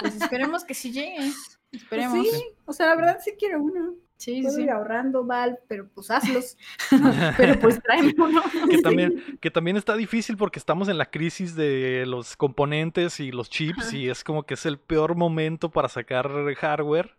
Pues 0.00 0.14
esperemos 0.22 0.64
que 0.64 0.74
sí 0.74 0.92
llegue. 0.92 1.16
Pues 1.18 1.82
Esperemos. 1.82 2.26
sí, 2.26 2.42
o 2.64 2.72
sea, 2.72 2.86
la 2.86 2.96
verdad 2.96 3.18
sí 3.22 3.32
quiero 3.38 3.60
uno. 3.62 3.94
Sí, 4.16 4.36
sí, 4.36 4.42
Puedo 4.42 4.56
sí. 4.56 4.62
ir 4.62 4.70
ahorrando, 4.70 5.24
Val, 5.24 5.58
pero 5.68 5.88
pues 5.94 6.10
hazlos. 6.10 6.56
Pero 7.36 7.60
pues 7.60 7.80
tráeme 7.82 8.14
uno. 8.18 8.42
Que 8.68 8.78
también, 8.78 9.38
que 9.40 9.50
también 9.50 9.76
está 9.76 9.94
difícil 9.94 10.36
porque 10.36 10.58
estamos 10.58 10.88
en 10.88 10.98
la 10.98 11.08
crisis 11.10 11.54
de 11.54 12.04
los 12.06 12.36
componentes 12.36 13.20
y 13.20 13.30
los 13.30 13.48
chips 13.48 13.88
Ajá. 13.88 13.96
y 13.96 14.08
es 14.08 14.24
como 14.24 14.42
que 14.44 14.54
es 14.54 14.66
el 14.66 14.78
peor 14.80 15.14
momento 15.14 15.70
para 15.70 15.88
sacar 15.88 16.28
hardware 16.56 17.14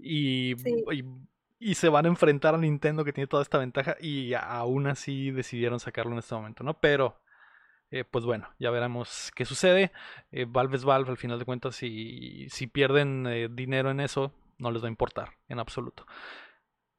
y, 0.00 0.54
Sí. 0.56 0.84
y, 0.90 1.04
y 1.62 1.74
se 1.74 1.88
van 1.88 2.06
a 2.06 2.08
enfrentar 2.08 2.54
a 2.54 2.58
Nintendo 2.58 3.04
que 3.04 3.12
tiene 3.12 3.28
toda 3.28 3.42
esta 3.42 3.58
ventaja 3.58 3.96
y 4.00 4.34
aún 4.34 4.88
así 4.88 5.30
decidieron 5.30 5.78
sacarlo 5.78 6.12
en 6.12 6.18
este 6.18 6.34
momento, 6.34 6.64
¿no? 6.64 6.74
Pero, 6.80 7.20
eh, 7.90 8.04
pues 8.04 8.24
bueno, 8.24 8.48
ya 8.58 8.70
veremos 8.70 9.30
qué 9.34 9.44
sucede. 9.44 9.92
Eh, 10.32 10.44
Valve 10.48 10.76
es 10.76 10.84
Valve, 10.84 11.10
al 11.10 11.16
final 11.16 11.38
de 11.38 11.44
cuentas, 11.44 11.76
si, 11.76 12.48
si 12.50 12.66
pierden 12.66 13.26
eh, 13.28 13.48
dinero 13.48 13.90
en 13.90 14.00
eso, 14.00 14.32
no 14.58 14.72
les 14.72 14.82
va 14.82 14.86
a 14.86 14.90
importar 14.90 15.36
en 15.48 15.60
absoluto. 15.60 16.04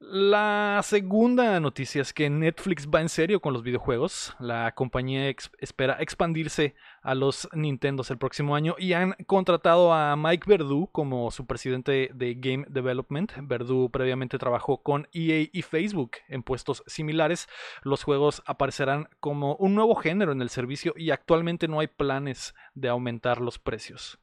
La 0.06 0.80
segunda 0.84 1.58
noticia 1.60 2.02
es 2.02 2.12
que 2.12 2.28
Netflix 2.28 2.86
va 2.86 3.00
en 3.00 3.08
serio 3.08 3.40
con 3.40 3.54
los 3.54 3.62
videojuegos. 3.62 4.36
La 4.38 4.74
compañía 4.74 5.34
espera 5.58 5.96
expandirse 5.98 6.74
a 7.02 7.14
los 7.14 7.48
Nintendos 7.52 8.10
el 8.10 8.18
próximo 8.18 8.54
año 8.54 8.76
y 8.78 8.92
han 8.92 9.14
contratado 9.26 9.94
a 9.94 10.14
Mike 10.14 10.44
Verdu 10.46 10.88
como 10.92 11.30
su 11.30 11.46
presidente 11.46 12.10
de 12.12 12.34
Game 12.34 12.66
Development. 12.68 13.32
Verdu 13.44 13.88
previamente 13.90 14.36
trabajó 14.36 14.82
con 14.82 15.08
EA 15.14 15.48
y 15.50 15.62
Facebook 15.62 16.18
en 16.28 16.42
puestos 16.42 16.84
similares. 16.86 17.48
Los 17.82 18.04
juegos 18.04 18.42
aparecerán 18.44 19.08
como 19.20 19.56
un 19.56 19.74
nuevo 19.74 19.94
género 19.94 20.32
en 20.32 20.42
el 20.42 20.50
servicio 20.50 20.92
y 20.96 21.12
actualmente 21.12 21.66
no 21.66 21.80
hay 21.80 21.86
planes 21.86 22.54
de 22.74 22.90
aumentar 22.90 23.40
los 23.40 23.58
precios. 23.58 24.18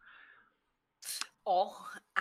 Oh, 1.44 1.76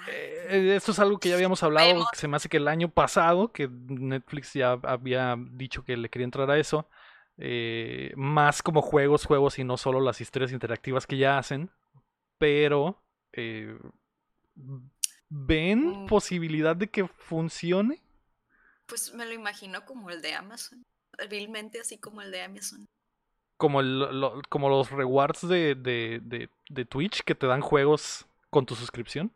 Eh, 0.08 0.74
esto 0.76 0.92
es 0.92 0.98
algo 0.98 1.18
que 1.18 1.28
ya 1.28 1.34
habíamos 1.34 1.62
hablado, 1.62 2.06
que 2.12 2.18
se 2.18 2.28
me 2.28 2.36
hace 2.36 2.48
que 2.48 2.56
el 2.58 2.68
año 2.68 2.88
pasado, 2.90 3.52
que 3.52 3.68
Netflix 3.68 4.52
ya 4.54 4.72
había 4.82 5.36
dicho 5.52 5.84
que 5.84 5.96
le 5.96 6.08
quería 6.08 6.24
entrar 6.24 6.50
a 6.50 6.58
eso, 6.58 6.88
eh, 7.38 8.12
más 8.16 8.62
como 8.62 8.82
juegos, 8.82 9.26
juegos 9.26 9.58
y 9.58 9.64
no 9.64 9.76
solo 9.76 10.00
las 10.00 10.20
historias 10.20 10.52
interactivas 10.52 11.06
que 11.06 11.16
ya 11.18 11.38
hacen, 11.38 11.70
pero 12.38 13.02
eh, 13.32 13.76
¿ven 15.28 16.04
Mm. 16.04 16.06
posibilidad 16.06 16.76
de 16.76 16.88
que 16.88 17.06
funcione? 17.06 18.00
pues 18.86 19.14
me 19.14 19.24
lo 19.24 19.32
imagino 19.32 19.84
como 19.84 20.10
el 20.10 20.20
de 20.20 20.34
Amazon. 20.34 20.82
Vilmente 21.30 21.78
así 21.78 21.96
como 21.98 22.22
el 22.22 22.32
de 22.32 22.42
Amazon. 22.42 22.86
Como, 23.56 23.80
el- 23.80 24.00
lo- 24.20 24.42
como 24.48 24.68
los 24.68 24.90
rewards 24.90 25.46
de, 25.46 25.76
de, 25.76 26.18
de, 26.24 26.48
de 26.68 26.84
Twitch 26.86 27.22
que 27.22 27.36
te 27.36 27.46
dan 27.46 27.60
juegos 27.60 28.26
con 28.50 28.66
tu 28.66 28.74
suscripción. 28.74 29.30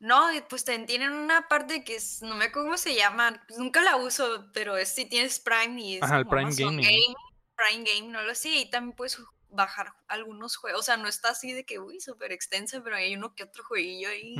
No, 0.00 0.28
pues 0.48 0.64
te- 0.64 0.78
tienen 0.80 1.12
una 1.12 1.48
parte 1.48 1.82
que 1.82 1.96
es, 1.96 2.22
no 2.22 2.36
me 2.36 2.46
acuerdo 2.46 2.66
cómo 2.68 2.78
se 2.78 2.94
llama, 2.94 3.42
pues, 3.48 3.58
nunca 3.58 3.82
la 3.82 3.96
uso, 3.96 4.48
pero 4.52 4.76
es 4.76 4.90
si 4.94 5.06
tienes 5.06 5.40
Prime 5.40 5.80
y 5.80 5.96
es 5.96 6.02
Ajá, 6.04 6.18
el 6.18 6.26
Prime 6.26 6.54
Gaming. 6.56 6.82
Game, 6.84 7.14
Prime 7.56 7.84
Game, 7.84 8.12
no 8.12 8.22
lo 8.22 8.34
sé, 8.34 8.50
y 8.50 8.70
también 8.70 8.94
puedes 8.94 9.18
bajar 9.50 9.92
algunos 10.06 10.56
juegos, 10.56 10.80
o 10.80 10.82
sea, 10.84 10.96
no 10.98 11.08
está 11.08 11.30
así 11.30 11.52
de 11.52 11.64
que, 11.64 11.80
uy, 11.80 12.00
súper 12.00 12.30
extensa, 12.32 12.80
pero 12.82 12.94
hay 12.96 13.14
uno 13.16 13.34
que 13.34 13.42
otro 13.44 13.64
jueguillo 13.64 14.08
ahí. 14.08 14.36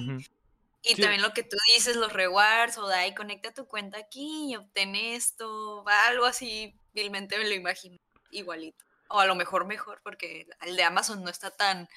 Y 0.83 0.95
Sí. 0.95 1.03
también 1.03 1.23
lo 1.23 1.33
que 1.33 1.43
tú 1.43 1.57
dices, 1.75 1.97
los 1.97 2.13
rewards, 2.13 2.79
o 2.79 2.87
de 2.87 2.95
ahí 2.95 3.15
conecta 3.15 3.53
tu 3.53 3.67
cuenta 3.67 3.99
aquí 3.99 4.53
y 4.53 4.57
obtén 4.57 4.95
esto, 4.95 5.83
va 5.85 6.07
algo 6.07 6.25
así, 6.27 6.79
vilmente 6.95 7.37
me 7.39 7.49
lo 7.49 7.55
imagino, 7.55 7.97
igualito. 8.31 8.85
O 9.09 9.19
a 9.21 9.27
lo 9.27 9.35
mejor 9.35 9.67
mejor, 9.67 10.01
porque 10.05 10.47
el 10.61 10.77
de 10.77 10.85
Amazon 10.85 11.25
no 11.25 11.31
está 11.31 11.51
tan, 11.51 11.89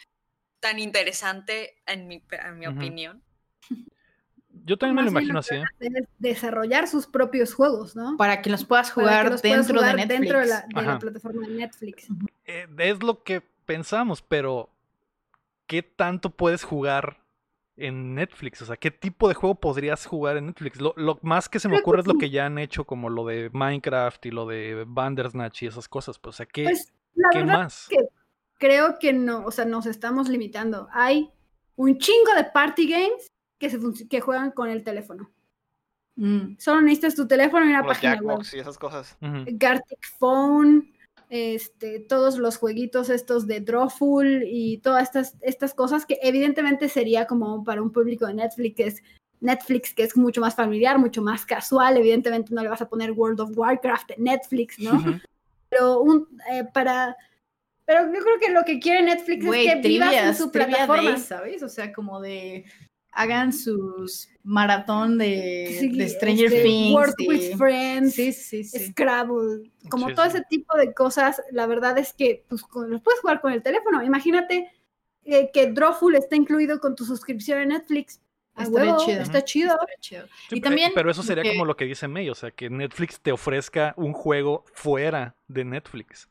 tan 0.62 0.80
interesante 0.80 1.82
en 1.86 2.08
mi, 2.08 2.24
en 2.32 2.60
mi 2.60 2.68
opinión. 2.68 3.24
Yo 4.66 4.78
también 4.78 4.96
me 4.96 5.04
lo 5.04 5.10
imagino 5.10 5.40
así. 5.40 5.56
¿eh? 5.56 5.64
desarrollar 6.20 6.88
sus 6.88 7.08
propios 7.08 7.54
juegos, 7.54 7.96
¿no? 7.96 8.16
Para 8.18 8.42
que 8.42 8.50
los 8.50 8.66
puedas 8.66 8.92
jugar 8.92 9.26
puedas 9.28 9.42
dentro 9.42 9.80
jugar 9.80 9.96
de 9.96 10.06
Netflix. 10.06 10.20
dentro 10.20 10.40
de 10.40 10.46
la, 10.48 10.62
de 10.68 10.74
la 10.76 10.82
Ajá. 10.92 11.00
plataforma 11.00 11.48
de 11.48 11.54
Netflix. 11.54 12.08
Eh, 12.46 12.68
Es 12.78 13.02
lo 13.02 13.24
que 13.24 13.42
pensamos, 13.66 14.22
pero 14.22 14.70
¿qué 15.68 15.82
tanto 15.82 16.30
puedes 16.32 16.64
jugar 16.64 17.18
en 17.78 18.14
Netflix? 18.14 18.62
O 18.62 18.66
sea, 18.66 18.78
¿qué 18.78 18.92
tipo 18.92 19.28
de 19.30 19.34
juego 19.36 19.56
podrías 19.56 20.06
jugar 20.06 20.38
en 20.38 20.48
Netflix? 20.48 20.80
Lo, 20.80 20.94
lo 20.98 21.18
más 21.24 21.48
que 21.50 21.60
se 21.60 21.68
me 21.68 21.76
Creo 21.76 21.80
que 21.80 21.84
ocurre 21.84 22.02
es 22.02 22.08
lo 22.08 22.18
que 22.20 22.30
ya 22.30 22.46
han 22.46 22.58
hecho, 22.60 22.84
como 22.86 23.10
lo 23.10 23.26
de 23.26 23.50
Minecraft 23.54 24.26
y 24.28 24.32
lo 24.32 24.46
de 24.46 24.84
Bandersnatch 24.86 25.64
y 25.64 25.68
esas 25.68 25.88
cosas. 25.88 26.20
Pues, 26.20 26.36
o 26.36 26.38
sea, 26.38 26.46
¿qué, 26.46 26.64
Pues 26.66 26.94
la 27.16 27.30
qué 27.32 27.40
verdad 27.40 27.58
más? 27.64 27.88
que 27.90 27.98
creo 28.60 29.00
que 29.00 29.14
no, 29.14 29.44
o 29.46 29.52
sea, 29.52 29.66
nos 29.66 29.86
estamos 29.88 30.30
limitando. 30.30 30.88
Hay 30.92 31.32
un 31.78 31.98
chingo 31.98 32.36
de 32.36 32.44
party 32.44 32.88
games 32.88 33.31
que, 33.62 33.70
se 33.70 33.80
func- 33.80 34.10
que 34.10 34.20
juegan 34.20 34.52
con 34.52 34.70
el 34.70 34.84
teléfono. 34.84 35.32
Mm. 36.16 36.58
Solo 36.58 36.82
necesitas 36.82 37.16
tu 37.16 37.26
teléfono 37.28 37.66
y 37.66 37.70
una 37.70 37.80
Como 37.80 37.90
página 37.94 38.14
web. 38.16 38.22
Jackbox 38.22 38.54
y 38.56 38.60
esas 38.60 38.78
cosas. 38.78 39.18
Gartic 39.22 40.06
Phone, 40.20 40.92
este, 41.30 42.00
todos 42.02 42.38
los 42.38 42.58
jueguitos 42.58 43.10
estos 43.10 43.48
de 43.48 43.62
Drawful 43.62 44.44
y 44.46 44.80
todas 44.80 45.04
estas, 45.04 45.38
estas 45.42 45.74
cosas 45.74 46.06
que 46.06 46.20
evidentemente 46.22 46.90
sería 46.90 47.26
como 47.28 47.64
para 47.64 47.82
un 47.82 47.92
público 47.92 48.28
de 48.28 48.34
Netflix 48.34 48.76
que 48.76 48.88
es 48.88 49.04
Netflix 49.40 49.94
que 49.94 50.04
es 50.04 50.18
mucho 50.18 50.42
más 50.42 50.56
familiar, 50.56 51.00
mucho 51.00 51.22
más 51.22 51.46
casual, 51.46 51.98
evidentemente 51.98 52.54
no 52.54 52.62
le 52.62 52.70
vas 52.70 52.82
a 52.82 52.90
poner 52.90 53.12
World 53.12 53.40
of 53.40 53.58
Warcraft 53.58 54.12
en 54.18 54.26
Netflix, 54.26 54.78
¿no? 54.80 55.22
Pero 55.70 56.02
un 56.02 56.28
eh, 56.52 56.66
para 56.74 57.16
pero 57.86 58.06
yo 58.14 58.20
creo 58.20 58.40
que 58.40 58.52
lo 58.52 58.64
que 58.64 58.80
quiere 58.80 59.02
Netflix 59.02 59.44
es 59.46 59.52
que 59.52 59.58
vivas 59.58 59.76
en 59.76 59.82
trivias, 59.82 60.38
su 60.38 60.52
plataforma. 60.52 61.12
days, 61.12 61.26
¿sabes? 61.26 61.64
O 61.64 61.70
sea, 61.70 61.92
como 61.92 62.22
de 62.22 62.66
hagan 63.12 63.52
sus 63.54 64.30
maratón 64.44 65.18
de, 65.18 65.78
Sí, 65.80 65.90
de 65.98 66.08
Stranger 66.10 66.46
este, 66.46 66.64
Things. 66.64 66.94
Work 66.96 67.16
y- 67.20 67.28
with 67.28 67.58
Friends. 67.58 68.14
Sí, 68.16 68.32
sí, 68.34 68.64
sí. 68.64 68.88
Scrabble, 68.92 69.72
como 69.90 70.10
Sí, 70.10 70.16
todo 70.16 70.26
sí. 70.30 70.38
ese 70.38 70.46
tipo 70.50 70.78
de 70.78 70.94
cosas, 70.94 71.42
la 71.52 71.66
verdad 71.68 71.98
es 71.98 72.14
que 72.14 72.46
pues, 72.48 72.62
con- 72.64 72.90
los 72.90 73.02
puedes 73.02 73.20
jugar 73.22 73.42
con 73.42 73.52
el 73.54 73.62
teléfono. 73.62 74.02
Imagínate 74.04 74.72
eh, 75.24 75.52
que 75.54 75.68
Drawful 75.72 76.16
está 76.16 76.36
incluido 76.36 76.80
con 76.80 76.96
tu 76.96 77.06
suscripción 77.06 77.60
en 77.60 77.70
Netflix. 77.70 78.20
Huevo, 78.58 78.98
chido. 79.06 79.22
Está 79.22 79.44
chido. 79.44 79.74
Estaría 79.74 79.96
chido. 80.00 80.28
Sí, 80.50 80.58
y 80.58 80.62
también 80.62 80.92
pero 80.94 81.10
eso 81.12 81.24
sería 81.24 81.44
como 81.52 81.64
lo 81.66 81.76
que 81.78 81.86
dice 81.86 82.08
May, 82.08 82.30
o 82.30 82.36
sea, 82.36 82.52
que 82.52 82.70
Netflix 82.70 83.20
te 83.20 83.32
ofrezca 83.32 83.94
un 83.98 84.14
juego 84.14 84.66
fuera 84.74 85.36
de 85.48 85.64
Netflix. 85.64 86.28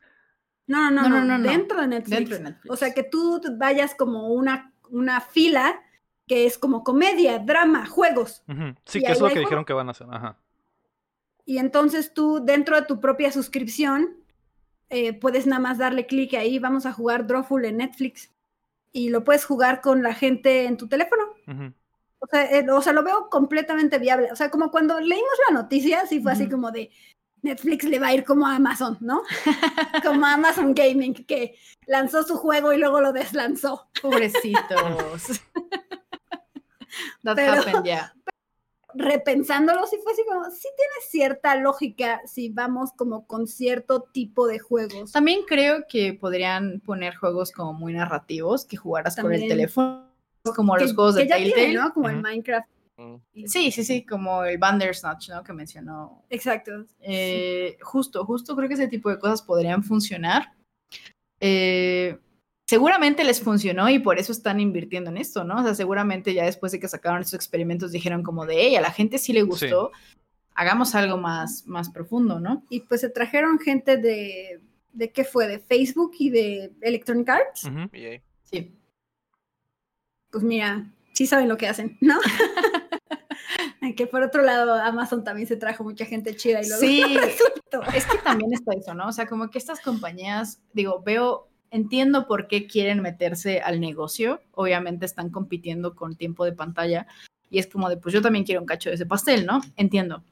No, 0.67 0.91
no, 0.91 1.03
no, 1.03 1.09
No, 1.09 1.09
no, 1.09 1.25
no, 1.25 1.39
no, 1.39 1.39
no. 1.39 1.51
dentro 1.51 1.81
de 1.81 1.87
Netflix. 1.89 2.17
dentro 2.19 2.37
de 2.37 2.43
Netflix. 2.45 2.71
O 2.71 2.77
sea, 2.77 2.93
que 2.95 3.03
tú 3.05 3.41
vayas 3.57 3.95
como 3.95 4.29
una, 4.33 4.73
una 4.91 5.21
fila 5.21 5.81
que 6.31 6.47
es 6.47 6.59
como 6.59 6.85
comedia, 6.85 7.41
drama, 7.41 7.87
juegos. 7.87 8.45
Sí, 8.85 9.01
Y 9.01 9.03
que 9.03 9.11
es 9.11 9.21
lo 9.21 9.31
que 9.31 9.41
dijeron 9.41 9.65
que 9.65 9.73
van 9.73 9.89
a 9.89 9.91
hacer. 9.91 10.07
Ajá. 10.13 10.39
Y 11.45 11.59
entonces 11.59 12.15
tú, 12.15 12.39
dentro 12.41 12.77
de 12.77 12.83
tu 12.83 13.01
propia 13.01 13.33
suscripción, 13.33 14.11
eh, 14.91 15.13
puedes 15.13 15.49
nada 15.49 15.61
más 15.61 15.79
darle 15.79 16.07
clic 16.07 16.35
ahí, 16.35 16.61
vamos 16.61 16.87
a 16.87 16.93
jugar 16.93 17.27
Drawful 17.27 17.65
en 17.65 17.79
Netflix. 17.79 18.31
Y 18.93 19.09
lo 19.09 19.25
puedes 19.25 19.45
jugar 19.45 19.81
con 19.81 20.05
la 20.05 20.15
gente 20.15 20.67
en 20.67 20.77
tu 20.77 20.87
teléfono. 20.87 21.25
Ujú. 21.49 21.75
O 22.21 22.27
sea, 22.29 22.45
eh, 22.45 22.71
o 22.71 22.81
sea, 22.81 22.93
lo 22.93 23.03
veo 23.03 23.29
completamente 23.29 23.99
viable. 23.99 24.31
O 24.31 24.37
sea, 24.37 24.53
como 24.53 24.71
cuando 24.71 25.01
leímos 25.01 25.35
la 25.49 25.55
noticia, 25.57 26.07
sí 26.07 26.21
fue 26.21 26.31
así 26.31 26.49
como 26.49 26.71
de 26.71 26.93
Netflix 27.43 27.87
le 27.87 27.99
va 27.99 28.09
a 28.09 28.15
ir 28.15 28.23
como 28.23 28.47
a 28.47 28.55
Amazon, 28.55 28.99
¿no? 29.01 29.23
como 30.05 30.27
a 30.27 30.35
Amazon 30.35 30.75
Gaming, 30.75 31.25
que 31.27 31.57
lanzó 31.87 32.23
su 32.23 32.37
juego 32.37 32.73
y 32.73 32.79
luego 32.79 33.01
lo 33.01 33.13
deslanzó. 33.13 33.91
Pobrecitos. 34.01 35.41
That 37.25 37.37
Pero- 37.37 37.53
happened, 37.55 37.85
yeah. 37.85 38.13
Repensándolo, 38.95 39.87
sí 39.87 39.99
fue 40.03 40.13
así 40.13 40.23
como, 40.29 40.45
sí 40.51 40.67
tiene 40.77 40.93
cierta 41.09 41.55
lógica 41.55 42.21
si 42.27 42.49
vamos 42.49 42.91
como 42.97 43.25
con 43.25 43.47
cierto 43.47 44.03
tipo 44.13 44.49
de 44.49 44.59
juegos. 44.59 45.13
También 45.13 45.43
creo 45.47 45.85
que 45.89 46.15
podrían 46.15 46.81
poner 46.81 47.15
juegos 47.15 47.53
como 47.53 47.73
muy 47.73 47.93
narrativos 47.93 48.65
que 48.65 48.77
jugaras 48.77 49.15
con 49.15 49.33
el 49.33 49.47
teléfono, 49.47 50.11
como 50.57 50.75
que, 50.75 50.83
los 50.83 50.95
juegos 50.95 51.15
de 51.15 51.23
que 51.23 51.29
ya 51.29 51.37
Telltale. 51.37 51.73
¿no? 51.75 51.93
Como 51.95 52.09
el 52.09 52.17
Ujú. 52.17 52.23
Minecraft. 52.25 52.69
Mm. 52.97 53.15
Sí, 53.47 53.71
sí, 53.71 53.85
sí, 53.85 54.05
como 54.05 54.43
el 54.45 54.59
Bandersnatch, 54.59 55.29
¿no? 55.31 55.45
Que 55.45 55.53
mencionó. 55.53 56.25
Exacto. 56.29 56.85
Eh, 57.01 57.79
Justo, 57.83 58.25
justo 58.27 58.57
creo 58.57 58.67
que 58.69 58.75
ese 58.75 58.89
tipo 58.89 59.09
de 59.09 59.21
cosas 59.21 59.41
podrían 59.41 59.85
funcionar. 59.85 60.53
Eh, 61.39 62.19
seguramente 62.71 63.25
les 63.25 63.41
funcionó 63.41 63.91
y 63.91 63.99
por 63.99 64.21
eso 64.21 64.31
están 64.31 64.61
invirtiendo 64.61 65.11
en 65.11 65.17
esto, 65.17 65.43
¿no? 65.43 65.59
O 65.59 65.63
sea, 65.65 65.75
seguramente 65.75 66.35
ya 66.35 66.45
después 66.45 66.71
de 66.71 66.79
que 66.79 66.87
sacaron 66.87 67.21
estos 67.21 67.35
experimentos 67.35 67.91
dijeron 67.91 68.23
como 68.23 68.47
de, 68.47 68.55
hey, 68.61 68.77
a 68.77 68.81
la 68.81 68.93
gente 68.93 69.19
sí 69.19 69.33
le 69.33 69.43
gustó, 69.43 69.91
hagamos 70.55 70.95
algo 70.95 71.17
más, 71.17 71.67
más 71.67 71.91
profundo, 71.91 72.39
¿no? 72.39 72.65
Y 72.71 72.83
pues 72.83 73.01
se 73.01 73.11
trajeron 73.11 73.59
gente 73.59 73.97
de, 73.97 74.61
¿de 74.93 75.11
qué 75.11 75.25
fue? 75.25 75.49
De 75.49 75.59
Facebook 75.59 76.13
y 76.21 76.31
de 76.31 76.73
Electronic 76.81 77.29
Arts. 77.29 77.69
Sí. 78.45 78.73
Pues 80.31 80.45
mira, 80.45 80.93
sí 81.13 81.27
saben 81.27 81.49
lo 81.49 81.57
que 81.57 81.67
hacen, 81.67 81.99
¿no? 82.01 82.21
que 83.97 84.07
por 84.07 84.23
otro 84.23 84.43
lado, 84.43 84.75
Amazon 84.75 85.25
también 85.25 85.49
se 85.49 85.57
trajo 85.57 85.83
mucha 85.83 86.05
gente 86.05 86.37
chida 86.37 86.63
y 86.63 86.69
luego 86.69 86.81
Sí. 86.81 87.03
Es 87.95 88.07
que 88.07 88.19
también 88.19 88.53
está 88.53 88.75
eso, 88.75 88.95
¿no? 88.95 89.09
O 89.09 89.13
sea, 89.13 89.27
como 89.27 89.51
que 89.51 89.59
estas 89.59 89.81
compañías, 89.81 90.61
digo, 90.73 91.03
veo, 91.05 91.50
entiendo 91.71 92.27
por 92.27 92.47
qué 92.49 92.67
quieren 92.67 93.01
meterse 93.03 93.61
al 93.61 93.81
negocio. 93.81 94.41
Obviamente 94.53 95.07
están 95.07 95.31
compitiendo 95.31 95.95
con 95.95 96.17
tiempo 96.17 96.45
de 96.45 96.53
pantalla 96.53 97.07
y 97.51 97.59
es 97.59 97.67
como 97.67 97.89
de, 97.89 97.97
pues 97.97 98.13
yo 98.13 98.23
también 98.23 98.45
quiero 98.45 98.61
un 98.61 98.67
cacho 98.67 98.89
de 98.91 98.95
ese 98.97 99.07
pastel, 99.07 99.47
¿no? 99.47 99.61
Entiendo. 99.77 100.23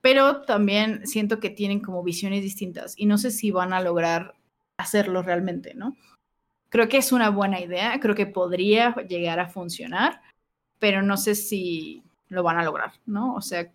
Pero 0.00 0.42
también 0.42 1.06
siento 1.06 1.40
que 1.40 1.50
tienen 1.50 1.80
como 1.80 2.02
visiones 2.02 2.42
distintas 2.42 2.94
y 2.96 3.06
no 3.06 3.18
sé 3.18 3.30
si 3.30 3.50
van 3.50 3.72
a 3.72 3.80
lograr 3.82 4.34
hacerlo 4.78 5.22
realmente, 5.22 5.74
¿no? 5.74 5.96
Creo 6.70 6.88
que 6.88 6.96
es 6.98 7.12
una 7.12 7.30
buena 7.30 7.60
idea, 7.60 7.98
creo 8.00 8.14
que 8.14 8.26
podría 8.26 8.94
llegar 9.08 9.40
a 9.40 9.48
funcionar, 9.48 10.22
pero 10.78 11.02
no 11.02 11.16
sé 11.16 11.34
si 11.34 12.02
lo 12.28 12.42
van 12.42 12.58
a 12.58 12.64
lograr, 12.64 12.92
¿no? 13.06 13.34
O 13.34 13.40
sea, 13.42 13.70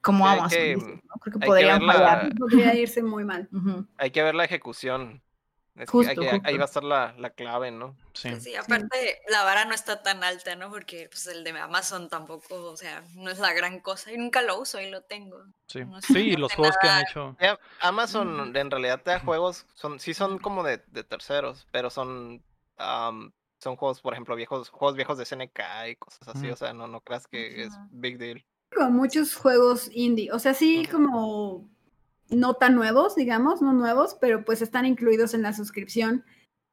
como 0.00 0.26
Amazon, 0.26 0.50
que- 0.58 0.76
¿no? 0.76 1.14
Creo 1.20 1.32
que 1.34 1.40
que 1.40 1.46
podrían 1.46 1.84
la- 1.84 1.92
fallar. 1.92 2.34
Podría 2.38 2.74
irse 2.76 3.02
muy 3.02 3.24
mal. 3.24 3.48
Ujú. 3.52 3.86
Hay 3.98 4.10
que 4.10 4.22
ver 4.22 4.34
la 4.34 4.44
ejecución. 4.44 5.20
Es 5.76 5.86
que 5.90 5.92
Justo, 5.92 6.20
que- 6.22 6.30
justo. 6.30 6.48
Ahí 6.48 6.56
va 6.56 6.62
a 6.62 6.66
estar 6.66 6.82
la, 6.84 7.14
la 7.18 7.30
clave, 7.30 7.70
¿no? 7.70 7.94
Sí. 8.14 8.40
Sí, 8.40 8.56
aparte 8.56 9.20
la 9.28 9.44
vara 9.44 9.66
no 9.66 9.74
está 9.74 10.02
tan 10.02 10.24
alta, 10.24 10.56
¿no? 10.56 10.70
Porque 10.70 11.08
pues, 11.10 11.26
el 11.26 11.44
de 11.44 11.50
Amazon 11.50 12.08
tampoco, 12.08 12.54
o 12.70 12.76
sea, 12.78 13.04
no 13.14 13.30
es 13.30 13.38
la 13.38 13.52
gran 13.52 13.80
cosa 13.80 14.10
y 14.10 14.16
nunca 14.16 14.40
lo 14.40 14.58
uso 14.58 14.80
y 14.80 14.88
lo 14.90 15.02
tengo. 15.02 15.44
Sí, 15.66 15.84
No 15.84 16.00
sé, 16.00 16.14
sí, 16.14 16.32
no 16.32 16.38
los 16.40 16.54
juegos 16.54 16.76
que 16.80 16.88
han 16.88 17.02
hecho. 17.02 17.36
Ya, 17.40 17.58
Amazon 17.80 18.56
en 18.56 18.70
realidad 18.70 19.02
te 19.02 19.10
da 19.10 19.20
juegos, 19.20 19.66
son, 19.74 20.00
sí 20.00 20.14
son 20.14 20.38
como 20.38 20.62
de, 20.62 20.78
de 20.86 21.04
terceros, 21.04 21.66
pero 21.72 21.90
son, 21.90 22.42
son 22.78 23.76
juegos, 23.76 24.00
por 24.00 24.14
ejemplo, 24.14 24.34
viejos, 24.34 24.70
juegos 24.70 24.96
viejos 24.96 25.18
de 25.18 25.24
SNK 25.24 25.60
y 25.90 25.96
cosas 25.96 26.28
así, 26.28 26.48
o 26.50 26.56
sea, 26.56 26.72
no, 26.72 26.86
no 26.86 27.00
creas 27.02 27.26
que 27.26 27.64
es 27.64 27.74
big 27.90 28.16
deal. 28.18 28.44
Como 28.74 28.90
muchos 28.90 29.34
juegos 29.34 29.90
indie. 29.92 30.32
O 30.32 30.38
sea, 30.38 30.54
sí, 30.54 30.86
como 30.90 31.68
no 32.30 32.54
tan 32.54 32.74
nuevos, 32.74 33.14
digamos, 33.14 33.62
no 33.62 33.72
nuevos, 33.72 34.16
pero 34.20 34.44
pues 34.44 34.62
están 34.62 34.84
incluidos 34.86 35.34
en 35.34 35.42
la 35.42 35.52
suscripción. 35.52 36.24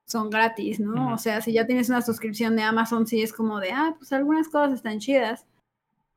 Son 0.06 0.30
gratis, 0.30 0.80
¿no? 0.80 1.14
O 1.14 1.18
sea, 1.18 1.42
si 1.42 1.54
ya 1.54 1.66
tienes 1.66 1.88
una 1.90 2.02
suscripción 2.02 2.56
de 2.56 2.64
Amazon, 2.64 3.08
sí 3.08 3.22
es 3.22 3.32
como 3.32 3.60
de, 3.60 3.72
ah, 3.72 3.96
pues 3.98 4.12
algunas 4.12 4.50
cosas 4.50 4.74
están 4.74 5.00
chidas. 5.00 5.46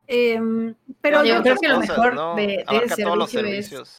Em, 0.08 0.74
pero 1.00 1.24
Yo 1.24 1.36
yo 1.36 1.42
creo 1.42 1.56
que 1.56 1.68
lo 1.68 1.74
cosas, 1.76 1.90
mejor 1.90 2.14
¿no? 2.14 2.34
de- 2.36 2.64
de 2.64 2.64
los 2.64 2.94
servicio 2.94 3.24
es- 3.24 3.30
servicios. 3.30 3.98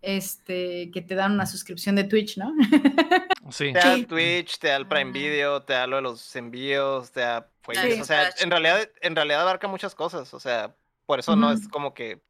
Este, 0.00 0.90
que 0.92 1.00
te 1.00 1.14
dan 1.14 1.32
una 1.32 1.46
suscripción 1.46 1.94
de 1.94 2.04
Twitch, 2.04 2.36
¿no? 2.36 2.52
Sí. 3.50 3.72
Te 3.72 3.78
da 3.80 3.94
Sí. 3.94 4.00
el 4.00 4.06
Twitch, 4.06 4.58
te 4.58 4.68
da 4.68 4.76
el 4.76 4.86
Prime 4.88 5.10
Ah. 5.10 5.12
Video, 5.12 5.62
te 5.62 5.72
da 5.74 5.86
lo 5.86 5.96
de 5.96 6.02
los 6.02 6.34
envíos, 6.36 7.12
te 7.12 7.20
da 7.20 7.50
Sí. 7.72 8.00
o 8.00 8.04
sea, 8.04 8.30
en 8.40 8.50
realidad, 8.50 8.88
en 9.02 9.14
realidad 9.14 9.42
abarca 9.42 9.68
muchas 9.68 9.94
cosas, 9.94 10.32
o 10.34 10.40
sea, 10.40 10.74
Por 11.06 11.18
eso 11.18 11.36
no 11.36 11.50
es 11.52 11.68
como 11.68 11.92
que 11.94 12.22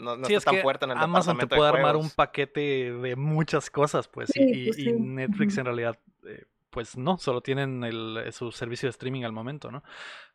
no, 0.00 0.16
no 0.16 0.26
Sí, 0.26 0.34
es 0.34 0.44
tan 0.44 0.56
que 0.56 0.62
fuerte 0.62 0.84
en 0.86 0.92
el 0.92 0.98
Amazon 0.98 1.38
te 1.38 1.46
puede 1.46 1.70
de 1.70 1.76
armar 1.78 1.96
un 1.96 2.10
paquete 2.10 2.92
de 2.92 3.16
muchas 3.16 3.70
cosas, 3.70 4.08
pues, 4.08 4.30
Sí, 4.30 4.40
y, 4.42 4.66
pues 4.66 4.78
y 4.78 4.84
sí. 4.84 4.92
Netflix 4.92 5.58
en 5.58 5.64
realidad, 5.66 5.98
eh, 6.26 6.44
pues 6.70 6.96
no, 6.96 7.18
solo 7.18 7.40
tienen 7.40 7.84
el, 7.84 8.16
eh, 8.24 8.32
su 8.32 8.52
servicio 8.52 8.86
de 8.86 8.90
streaming 8.90 9.24
al 9.24 9.32
momento, 9.32 9.70
¿no? 9.70 9.82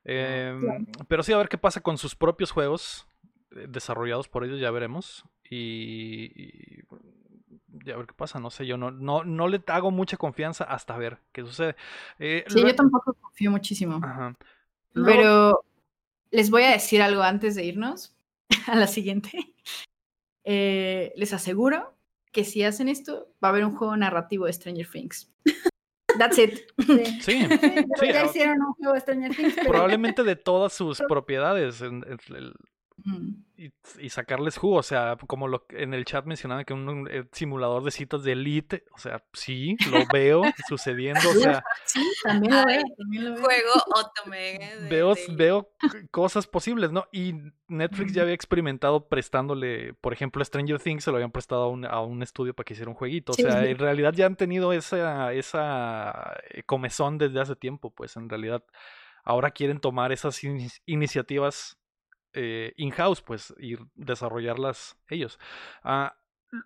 Em, 0.03 0.85
Pero 1.07 1.23
sí, 1.23 1.33
a 1.33 1.37
ver 1.37 1.49
qué 1.49 1.57
pasa 1.57 1.81
con 1.81 1.97
sus 1.97 2.15
propios 2.15 2.51
juegos 2.51 3.07
eh, 3.51 3.65
desarrollados 3.69 4.27
por 4.27 4.43
ellos, 4.43 4.59
ya 4.59 4.71
veremos. 4.71 5.23
Y, 5.49 6.31
y, 6.35 6.83
ya 7.85 7.93
a 7.93 7.97
ver 7.97 8.07
qué 8.07 8.13
pasa, 8.13 8.39
no 8.39 8.49
sé, 8.49 8.65
yo 8.65 8.77
no, 8.77 8.91
no, 8.91 9.23
no 9.23 9.47
le 9.47 9.61
hago 9.67 9.91
mucha 9.91 10.17
confianza 10.17 10.63
hasta 10.63 10.97
ver 10.97 11.19
qué 11.31 11.41
sucede. 11.41 11.75
Eh, 12.19 12.43
Sí, 12.47 12.61
yo 12.61 12.75
tampoco 12.75 13.13
confío 13.13 13.51
muchísimo. 13.51 13.99
Ajá. 14.03 14.35
Luego- 14.93 15.11
Pero 15.11 15.65
les 16.31 16.49
voy 16.49 16.63
a 16.63 16.71
decir 16.71 17.01
algo 17.01 17.21
antes 17.21 17.55
de 17.55 17.63
irnos 17.65 18.15
a 18.67 18.75
la 18.75 18.87
siguiente. 18.87 19.53
Eh, 20.43 21.11
les 21.15 21.33
aseguro 21.33 21.97
que 22.31 22.43
si 22.43 22.63
hacen 22.63 22.89
esto, 22.89 23.33
va 23.43 23.47
a 23.47 23.51
haber 23.51 23.65
un 23.65 23.75
juego 23.75 23.95
narrativo 23.97 24.45
de 24.45 24.53
Stranger 24.53 24.87
Things. 24.89 25.31
That's 26.17 26.37
it. 26.37 26.59
Sí. 26.77 27.03
Sí, 27.21 27.41
Sí, 27.41 27.47
pero 27.47 27.85
sí, 27.99 28.07
ya 28.13 28.25
hicieron 28.25 28.61
un 28.61 28.73
juego 28.73 28.93
de 28.93 28.99
Stranger 28.99 29.35
Things, 29.35 29.53
pero 29.55 29.69
probablemente 29.69 30.23
de 30.23 30.35
todas 30.35 30.73
sus 30.73 30.99
propiedades. 31.07 31.81
en- 31.81 32.03
en- 32.07 32.35
el-. 32.35 32.53
Y, 33.57 33.71
y 33.99 34.09
sacarles 34.09 34.57
jugo, 34.57 34.77
o 34.77 34.83
sea, 34.83 35.17
como 35.27 35.47
lo 35.47 35.65
que 35.67 35.83
en 35.83 35.93
el 35.93 36.05
chat 36.05 36.25
mencionaba 36.25 36.63
que 36.63 36.73
un, 36.73 36.87
un, 36.87 37.07
eh, 37.11 37.25
simulador 37.31 37.83
de 37.83 37.91
citas 37.91 38.23
de 38.23 38.31
elite, 38.31 38.85
o 38.93 38.97
sea, 38.97 39.23
sí, 39.33 39.75
lo 39.91 39.99
veo 40.13 40.41
sucediendo, 40.67 41.19
o 41.29 41.33
sea, 41.33 41.63
Sí, 41.85 42.01
también 42.23 42.53
lo 42.55 42.65
veo. 42.65 42.81
También 42.97 43.25
lo 43.25 43.33
veo. 43.35 43.43
Juego 43.43 43.71
Otome. 43.95 44.37
de- 44.81 44.89
veo, 44.89 45.13
de- 45.13 45.35
veo 45.35 45.69
cosas 46.11 46.47
posibles, 46.47 46.91
¿no? 46.91 47.05
Y 47.11 47.33
Netflix 47.67 48.13
ya 48.13 48.21
había 48.23 48.33
experimentado 48.33 49.07
prestándole, 49.07 49.93
por 49.95 50.13
ejemplo, 50.13 50.43
Stranger 50.43 50.79
Things 50.79 51.03
se 51.03 51.11
lo 51.11 51.17
habían 51.17 51.31
prestado 51.31 51.63
a 51.63 51.69
un, 51.69 51.85
a 51.85 51.99
un 52.01 52.23
estudio 52.23 52.53
para 52.53 52.65
que 52.65 52.73
hiciera 52.73 52.89
un 52.89 52.97
jueguito, 52.97 53.33
o 53.33 53.35
sea, 53.35 53.61
sí. 53.61 53.67
en 53.67 53.77
realidad 53.77 54.13
ya 54.13 54.25
han 54.25 54.35
tenido 54.37 54.73
esa, 54.73 55.33
esa 55.33 56.33
eh, 56.49 56.63
comezón 56.63 57.17
desde 57.17 57.39
hace 57.41 57.55
tiempo, 57.55 57.91
pues 57.93 58.15
en 58.15 58.29
realidad 58.29 58.63
ahora 59.23 59.51
quieren 59.51 59.79
tomar 59.79 60.11
esas 60.11 60.43
ini- 60.43 60.71
iniciativas 60.85 61.77
eh, 62.35 62.73
in-house, 62.77 63.21
pues, 63.21 63.53
y 63.59 63.77
desarrollarlas 63.95 64.97
ellos. 65.09 65.39
Ah, 65.83 66.15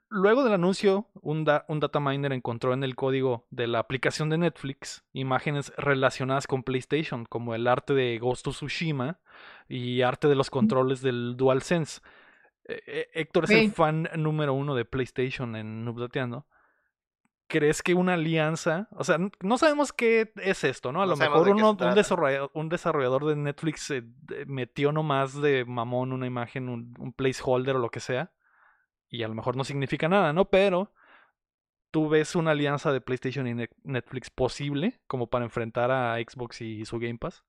luego 0.09 0.43
del 0.43 0.53
anuncio, 0.53 1.07
un, 1.21 1.45
da- 1.45 1.65
un 1.67 1.79
data 1.79 1.99
miner 1.99 2.33
encontró 2.33 2.73
en 2.73 2.83
el 2.83 2.95
código 2.95 3.47
de 3.49 3.67
la 3.67 3.79
aplicación 3.79 4.29
de 4.29 4.37
Netflix 4.37 5.03
imágenes 5.13 5.71
relacionadas 5.77 6.47
con 6.47 6.63
PlayStation, 6.63 7.25
como 7.25 7.55
el 7.55 7.67
arte 7.67 7.93
de 7.93 8.19
Ghost 8.19 8.47
of 8.47 8.55
Tsushima 8.55 9.19
y 9.67 10.01
arte 10.01 10.27
de 10.27 10.35
los 10.35 10.49
controles 10.49 11.01
del 11.01 11.35
DualSense. 11.37 12.01
Eh, 12.65 12.81
eh, 12.85 13.09
Héctor 13.13 13.45
es 13.45 13.51
el 13.51 13.71
fan 13.71 14.09
número 14.15 14.53
uno 14.53 14.75
de 14.75 14.85
PlayStation 14.85 15.55
en 15.55 15.85
Nubdateando. 15.85 16.45
¿Crees 17.49 17.81
que 17.83 17.95
una 17.95 18.13
alianza, 18.13 18.87
o 18.91 19.03
sea, 19.03 19.17
no 19.41 19.57
sabemos 19.57 19.91
qué 19.91 20.31
es 20.37 20.63
esto, 20.63 20.91
¿no? 20.91 21.01
A 21.01 21.05
No 21.05 21.11
lo 21.11 21.17
mejor 21.31 21.47
uno- 21.49 21.71
un, 21.71 21.95
desarrollador, 21.95 22.51
un 22.53 22.69
desarrollador 22.69 23.25
de 23.25 23.35
Netflix 23.35 23.89
eh, 23.89 24.03
metió 24.45 24.91
nomás 24.91 25.33
de 25.41 25.65
mamón 25.65 26.13
una 26.13 26.27
imagen, 26.27 26.69
un, 26.69 26.93
un 26.99 27.11
placeholder 27.11 27.75
o 27.75 27.79
lo 27.79 27.89
que 27.89 27.99
sea, 27.99 28.31
y 29.09 29.23
a 29.23 29.27
lo 29.27 29.33
mejor 29.33 29.55
no 29.57 29.63
significa 29.63 30.07
nada, 30.07 30.31
¿no? 30.31 30.45
Pero 30.49 30.93
tú 31.91 32.07
ves 32.07 32.35
una 32.35 32.51
alianza 32.51 32.93
de 32.93 33.01
PlayStation 33.01 33.47
y 33.47 33.55
Ne- 33.55 33.69
Netflix 33.83 34.29
posible 34.29 35.01
como 35.07 35.27
para 35.27 35.45
enfrentar 35.45 35.89
a 35.91 36.17
Xbox 36.17 36.61
y 36.61 36.85
su 36.85 36.99
Game 36.99 37.17
Pass. 37.17 37.43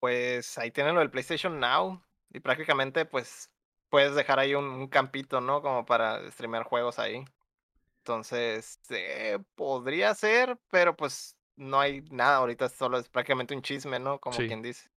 Pues 0.00 0.58
ahí 0.58 0.70
tienen 0.70 0.94
lo 0.94 1.00
del 1.00 1.10
PlayStation 1.10 1.58
Now. 1.60 2.02
Y 2.30 2.40
prácticamente, 2.40 3.04
pues, 3.04 3.50
puedes 3.88 4.14
dejar 4.14 4.38
ahí 4.38 4.54
un, 4.54 4.64
un 4.64 4.88
campito, 4.88 5.40
¿no? 5.40 5.62
Como 5.62 5.84
para 5.86 6.30
streamear 6.30 6.64
juegos 6.64 6.98
ahí. 6.98 7.24
Entonces, 8.02 8.80
eh, 8.90 9.38
podría 9.54 10.12
ser, 10.16 10.58
pero 10.72 10.96
pues 10.96 11.36
no 11.54 11.78
hay 11.78 12.02
nada 12.10 12.38
ahorita, 12.38 12.68
solo 12.68 12.98
es 12.98 13.08
prácticamente 13.08 13.54
un 13.54 13.62
chisme, 13.62 14.00
¿no? 14.00 14.18
Como 14.18 14.36
Sí. 14.36 14.48
quien 14.48 14.60
dice. 14.60 14.90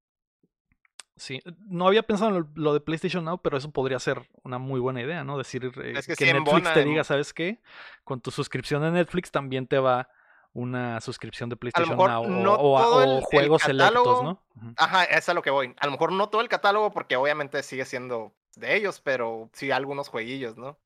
Sí, 1.15 1.39
no 1.67 1.87
había 1.87 2.01
pensado 2.01 2.35
en 2.35 2.47
lo, 2.55 2.73
de 2.73 2.81
PlayStation 2.81 3.23
Now, 3.23 3.37
pero 3.41 3.57
eso 3.57 3.69
podría 3.69 3.99
ser 3.99 4.27
una 4.43 4.57
muy 4.57 4.79
buena 4.79 5.01
idea, 5.01 5.23
¿no? 5.23 5.37
Decir 5.37 5.71
eh, 5.81 5.93
Es 5.95 6.07
que 6.07 6.15
que 6.15 6.25
sí 6.25 6.33
Netflix 6.33 6.73
te 6.73 6.83
diga, 6.83 7.03
¿sabes 7.03 7.31
qué? 7.31 7.61
Con 8.03 8.19
tu 8.21 8.31
suscripción 8.31 8.81
de 8.81 8.89
Netflix 8.91 9.29
también 9.29 9.67
te 9.67 9.77
va 9.77 10.09
una 10.51 10.99
suscripción 10.99 11.47
de 11.49 11.57
PlayStation 11.57 11.97
Now 11.97 12.23
o- 12.23 12.27
no 12.27 12.53
o, 12.55 13.01
el- 13.03 13.23
juegos 13.23 13.61
selectos, 13.61 14.03
catálogo, 14.03 14.23
¿no? 14.23 14.43
Ujú. 14.55 14.73
Ajá, 14.77 15.03
eso 15.05 15.17
es 15.19 15.29
a 15.29 15.33
lo 15.35 15.41
que 15.43 15.51
voy. 15.51 15.75
A 15.79 15.85
lo 15.85 15.91
mejor 15.91 16.11
no 16.11 16.29
todo 16.29 16.41
el 16.41 16.49
catálogo, 16.49 16.91
porque 16.91 17.15
obviamente 17.15 17.61
sigue 17.61 17.85
siendo 17.85 18.33
de 18.55 18.75
ellos, 18.75 18.99
pero 18.99 19.49
sí 19.53 19.69
algunos 19.71 20.09
jueguillos, 20.09 20.57
¿no? 20.57 20.79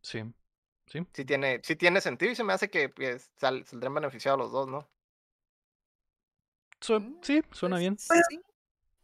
Sí, 0.00 0.22
sí. 0.86 1.06
Sí 1.12 1.24
tiene, 1.24 1.60
sí 1.62 1.76
tiene 1.76 2.00
sentido 2.00 2.32
y 2.32 2.34
se 2.36 2.44
me 2.44 2.52
hace 2.52 2.70
que 2.70 2.88
pues, 2.88 3.30
sal- 3.36 3.64
saldrán 3.66 3.94
beneficiados 3.94 4.38
los 4.38 4.52
dos, 4.52 4.68
¿no? 4.68 4.88
Su- 6.80 7.00
Mm, 7.00 7.18
sí, 7.22 7.42
suena 7.52 7.76
pues, 7.76 7.80
bien. 7.80 7.98
sí. 7.98 8.40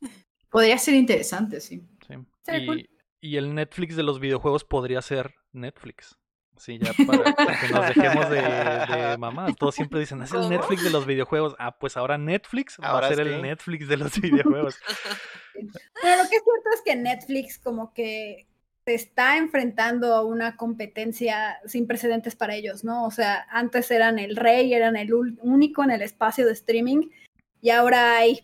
Podría 0.51 0.77
ser 0.79 0.95
interesante, 0.95 1.61
sí. 1.61 1.83
Sí. 2.07 2.53
Y, 2.53 2.91
y 3.21 3.37
el 3.37 3.55
Netflix 3.55 3.97
de 3.97 4.03
los 4.03 4.21
videojuegos 4.21 4.65
podría 4.65 5.01
ser 5.01 5.35
Netflix. 5.53 6.19
Sí, 6.59 6.79
ya 6.79 6.93
para, 7.07 7.35
para 7.35 7.59
que 7.59 7.69
nos 7.69 7.89
dejemos 7.89 8.29
de, 8.31 8.43
de 8.43 9.17
mamadas. 9.19 9.57
Todos 9.57 9.75
siempre 9.75 9.99
dicen, 9.99 10.21
es 10.23 10.33
el. 10.33 10.51
Netflix 10.51 10.85
de 10.85 10.91
los 10.91 11.07
videojuegos. 11.07 11.57
Ah, 11.59 11.77
pues 11.79 11.97
ahora 11.97 12.19
Netflix 12.19 12.79
va 12.79 12.99
a 12.99 13.09
ser 13.09 13.27
sí. 13.27 13.33
el 13.33 13.43
Netflix 13.43 13.89
de 13.89 13.97
los 13.97 14.13
videojuegos. 14.21 14.79
Pero 15.55 16.23
lo 16.23 16.29
que 16.29 16.37
es 16.37 16.43
cierto 16.45 16.69
es 16.75 16.83
que 16.85 16.95
Netflix 16.97 17.59
como 17.59 17.95
que 17.95 18.47
se 18.87 18.95
está 18.95 19.39
enfrentando 19.39 20.15
a 20.15 20.25
una 20.25 20.57
competencia 20.57 21.59
sin 21.67 21.87
precedentes 21.87 22.35
para 22.35 22.55
ellos, 22.57 22.83
¿no? 22.85 23.05
O 23.05 23.11
sea, 23.11 23.47
antes 23.51 23.91
eran 23.91 24.19
el 24.19 24.37
rey, 24.37 24.75
eran 24.75 24.97
el 24.97 25.15
único 25.15 25.85
en 25.85 25.93
el 25.93 26.03
espacio 26.03 26.47
de 26.47 26.53
streaming 26.53 27.09
y 27.61 27.71
ahora 27.71 28.17
hay, 28.17 28.41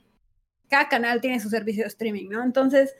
cada 0.68 0.88
canal 0.88 1.20
tiene 1.20 1.40
su 1.40 1.48
servicio 1.48 1.82
de 1.82 1.88
streaming, 1.88 2.28
¿no? 2.28 2.44
Entonces, 2.44 2.94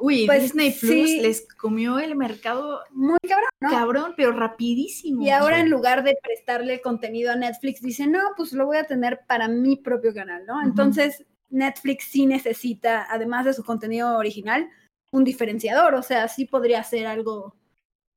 Uy, 0.00 0.26
Pues, 0.26 0.42
Disney 0.42 0.70
Plus 0.70 0.80
sí. 0.90 1.20
les 1.20 1.46
comió 1.56 1.98
el 1.98 2.16
mercado 2.16 2.80
muy 2.90 3.18
cabrón, 3.28 3.50
¿no? 3.60 3.70
cabrón, 3.70 4.14
pero 4.16 4.32
rapidísimo. 4.32 5.22
Y 5.22 5.28
ahora 5.28 5.60
en 5.60 5.68
lugar 5.68 6.02
de 6.02 6.16
prestarle 6.22 6.80
contenido 6.80 7.30
a 7.30 7.36
Netflix, 7.36 7.82
dicen, 7.82 8.12
no, 8.12 8.20
pues 8.36 8.52
lo 8.52 8.64
voy 8.64 8.78
a 8.78 8.84
tener 8.84 9.20
para 9.28 9.46
mi 9.46 9.76
propio 9.76 10.14
canal, 10.14 10.46
¿no? 10.46 10.62
Entonces, 10.62 11.26
Netflix 11.50 12.04
sí 12.04 12.24
necesita, 12.24 13.06
además 13.10 13.44
de 13.44 13.52
su 13.52 13.62
contenido 13.62 14.16
original, 14.16 14.70
un 15.10 15.24
diferenciador, 15.24 15.94
o 15.94 16.02
sea, 16.02 16.28
sí 16.28 16.44
podría 16.44 16.82
ser 16.84 17.06
algo 17.06 17.54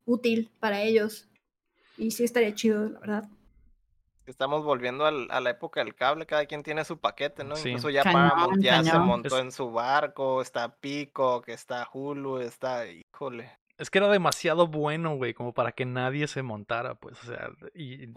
útil 0.06 0.52
para 0.60 0.82
ellos. 0.82 1.28
Y 1.98 2.12
sí 2.12 2.24
estaría 2.24 2.54
chido, 2.56 2.90
la 2.90 3.00
verdad. 3.00 3.30
Estamos 4.26 4.64
volviendo 4.64 5.06
al- 5.06 5.30
a 5.32 5.42
la 5.42 5.50
época 5.50 5.84
del 5.84 5.96
cable, 5.96 6.26
cada 6.26 6.46
quien 6.46 6.64
tiene 6.64 6.86
su 6.86 6.98
paquete, 6.98 7.44
¿no? 7.44 7.56
Sí. 7.58 7.70
Incluso 7.70 7.90
ya 7.90 8.04
Cañón, 8.04 8.30
Paramount 8.30 8.64
ya 8.64 8.82
se 8.84 8.98
montó 8.98 9.36
Es- 9.38 9.44
en 9.44 9.52
su 9.52 9.72
barco, 9.72 10.42
está 10.42 10.74
Pico, 10.78 11.42
que 11.42 11.54
está 11.54 11.88
Hulu, 11.92 12.40
está, 12.40 12.86
híjole. 12.88 13.52
Es 13.78 13.90
que 13.90 13.98
era 13.98 14.10
demasiado 14.10 14.68
bueno, 14.68 15.16
güey, 15.16 15.34
como 15.34 15.54
para 15.54 15.72
que 15.72 15.86
nadie 15.86 16.28
se 16.28 16.44
montara, 16.44 16.96
pues, 16.96 17.22
o 17.24 17.26
sea, 17.26 17.50
y 17.74 18.08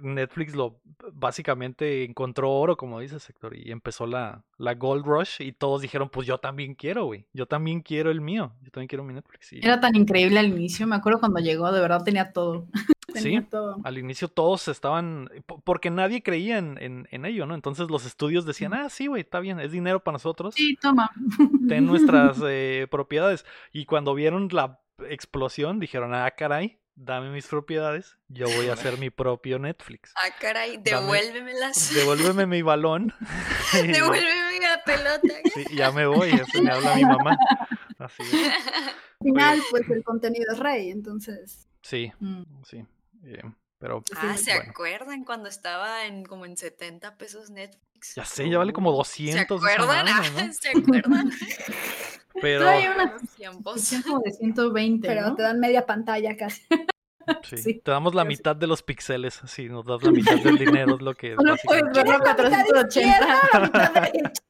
Netflix 0.00 0.54
lo 0.54 0.80
básicamente 1.12 2.04
encontró 2.04 2.52
oro, 2.52 2.76
como 2.76 3.00
dice 3.00 3.18
sector, 3.18 3.56
y 3.56 3.72
empezó 3.72 4.06
la, 4.06 4.44
la 4.58 4.74
Gold 4.74 5.04
Rush 5.04 5.40
y 5.40 5.52
todos 5.52 5.82
dijeron, 5.82 6.08
pues 6.08 6.26
yo 6.26 6.38
también 6.38 6.74
quiero, 6.74 7.06
güey, 7.06 7.26
yo 7.32 7.46
también 7.46 7.80
quiero 7.80 8.10
el 8.10 8.20
mío, 8.20 8.52
yo 8.62 8.70
también 8.70 8.88
quiero 8.88 9.02
mi 9.02 9.12
Netflix. 9.12 9.52
Y 9.52 9.58
Era 9.66 9.80
tan 9.80 9.96
increíble 9.96 10.38
al 10.38 10.46
inicio, 10.46 10.86
me 10.86 10.96
acuerdo 10.96 11.18
cuando 11.18 11.40
llegó, 11.40 11.72
de 11.72 11.80
verdad 11.80 12.04
tenía 12.04 12.32
todo. 12.32 12.68
Tenía 13.12 13.40
Sí. 13.40 13.46
todo. 13.50 13.76
al 13.84 13.98
inicio 13.98 14.28
todos 14.28 14.68
estaban, 14.68 15.28
po- 15.46 15.60
porque 15.60 15.90
nadie 15.90 16.22
creía 16.22 16.58
en, 16.58 16.78
en, 16.80 17.08
en 17.10 17.24
ello, 17.24 17.46
¿no? 17.46 17.54
Entonces 17.54 17.88
los 17.90 18.06
estudios 18.06 18.46
decían, 18.46 18.74
ah, 18.74 18.88
sí, 18.90 19.06
güey, 19.08 19.22
está 19.22 19.40
bien, 19.40 19.58
es 19.60 19.72
dinero 19.72 20.04
para 20.04 20.14
nosotros, 20.14 20.54
Sí, 20.54 20.76
toma. 20.80 21.10
ten 21.68 21.84
nuestras 21.86 22.38
eh, 22.46 22.86
propiedades. 22.90 23.44
Y 23.72 23.86
cuando 23.86 24.14
vieron 24.14 24.48
la 24.52 24.80
explosión, 25.08 25.80
dijeron, 25.80 26.14
ah, 26.14 26.30
caray, 26.30 26.78
dame 26.94 27.30
mis 27.32 27.46
propiedades, 27.48 28.18
yo 28.28 28.46
voy 28.56 28.68
a 28.68 28.74
hacer 28.74 28.98
mi 28.98 29.10
propio 29.10 29.58
Netflix. 29.58 30.12
Ah, 30.16 30.28
caray, 30.40 30.76
devuélvemelas. 30.76 31.92
Devuélveme 31.94 32.46
mi 32.46 32.62
balón. 32.62 33.12
Devuélveme 33.72 34.60
la 34.60 34.82
pelota. 34.84 35.34
sí, 35.54 35.64
ya 35.74 35.90
me 35.90 36.06
voy, 36.06 36.30
así 36.30 36.62
me 36.62 36.70
habla 36.70 36.94
mi 36.94 37.04
mamá. 37.04 37.36
Así 37.98 38.22
es. 38.22 38.32
Al 38.34 39.24
final, 39.24 39.60
pues 39.70 39.90
el 39.90 40.04
contenido 40.04 40.52
es 40.52 40.58
rey, 40.60 40.90
entonces. 40.90 41.66
Sí, 41.82 42.12
Mm. 42.20 42.42
sí. 42.64 42.84
Eh, 43.24 43.42
pero 43.78 44.02
Ah, 44.16 44.36
¿se 44.36 44.54
bueno. 44.54 44.70
acuerdan 44.70 45.24
cuando 45.24 45.48
estaba 45.48 46.06
en 46.06 46.24
como 46.24 46.46
en 46.46 46.56
70 46.56 47.16
pesos 47.16 47.50
Netflix? 47.50 48.14
ya 48.16 48.24
sé, 48.24 48.48
ya 48.50 48.58
vale 48.58 48.72
como 48.72 48.92
200. 48.92 49.60
¿Se 49.62 49.66
acuerdan? 49.72 50.06
Ah, 50.08 50.22
¿no? 50.46 50.52
¿Se 50.52 50.68
acuerdan? 50.70 51.30
Pero 52.40 52.60
Todavía 52.60 52.94
Buenos 52.94 53.22
tiempos. 53.36 53.90
como 54.04 54.20
de 54.20 54.32
120, 54.32 55.06
Pero 55.06 55.20
¿no? 55.28 55.34
te 55.36 55.42
dan 55.42 55.60
media 55.60 55.86
pantalla 55.86 56.36
casi. 56.36 56.62
sí, 57.44 57.56
sí, 57.56 57.74
te 57.84 57.90
damos 57.90 58.14
la 58.14 58.22
sí. 58.22 58.28
mitad 58.28 58.54
de 58.56 58.66
los 58.66 58.82
píxeles, 58.82 59.40
sí, 59.46 59.68
nos 59.68 59.84
das 59.86 60.02
la 60.02 60.10
mitad 60.12 60.36
del 60.36 60.56
dinero, 60.58 60.96
es 60.96 61.02
lo 61.02 61.14
que 61.14 61.34
puedes 61.64 61.84
verlo 61.94 62.18
mitad 62.18 62.36
480. 62.36 62.88
izquierda, 62.88 63.40
la 63.52 63.60
mitad 63.60 63.92
derecha. 63.94 64.42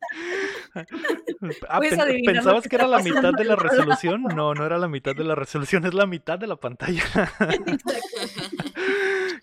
Ah, 1.69 1.77
Puedes 1.79 1.93
pen- 1.93 2.01
adivinar 2.01 2.35
lo 2.35 2.41
¿Pensabas 2.41 2.69
que 2.69 2.77
era 2.77 2.87
la 2.87 2.99
mitad 3.01 3.33
de 3.35 3.45
la 3.45 3.57
lado. 3.57 3.69
resolución? 3.69 4.23
No, 4.23 4.55
no 4.55 4.65
era 4.65 4.79
la 4.79 4.89
mitad 4.89 5.15
de 5.15 5.25
la 5.25 5.35
resolución, 5.35 5.85
es 5.87 5.93
la 5.95 6.07
mitad 6.07 6.39
de 6.39 6.47
la 6.47 6.57
pantalla. 6.57 7.03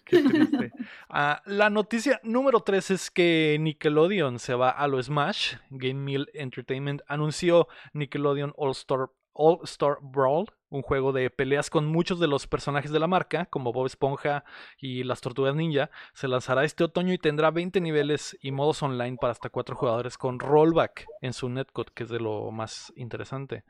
Qué 0.06 0.24
triste. 0.24 0.72
Ah, 1.10 1.42
la 1.46 1.70
noticia 1.70 2.20
número 2.24 2.62
3 2.62 2.92
es 2.92 3.12
que 3.12 3.58
Nickelodeon 3.60 4.40
se 4.40 4.54
va 4.56 4.70
a 4.72 4.88
lo 4.88 5.02
Smash. 5.02 5.56
Game 5.70 5.96
Mill 6.02 6.30
Entertainment 6.34 7.02
anunció 7.08 7.68
Nickelodeon 7.94 8.54
All 8.58 8.72
Star, 8.72 9.10
All 9.34 9.60
Star 9.64 9.98
Brawl, 10.02 10.48
un 10.70 10.82
juego 10.82 11.12
de 11.12 11.30
peleas 11.30 11.70
con 11.70 11.86
muchos 11.86 12.20
de 12.20 12.28
los 12.28 12.48
personajes 12.48 12.92
de 12.92 13.00
la 13.00 13.08
marca, 13.08 13.46
como 13.46 13.74
Bob 13.74 13.86
Esponja 13.86 14.44
y 14.80 15.04
las 15.04 15.22
Tortugas 15.22 15.56
Ninja. 15.56 15.90
Se 16.14 16.28
lanzará 16.28 16.64
este 16.64 16.84
otoño 16.84 17.14
y 17.14 17.18
tendrá 17.18 17.52
20 17.52 17.82
niveles 17.82 18.38
y 18.42 18.52
modos 18.52 18.82
online 18.84 19.18
para 19.20 19.32
hasta 19.32 19.50
4 19.50 19.76
jugadores 19.76 20.18
con 20.18 20.40
rollback 20.40 21.06
en 21.22 21.34
su 21.34 21.50
netcode, 21.50 21.92
que 21.94 22.04
es 22.04 22.10
de 22.10 22.20
lo 22.20 22.52
más 22.52 22.94
interesante. 22.96 23.64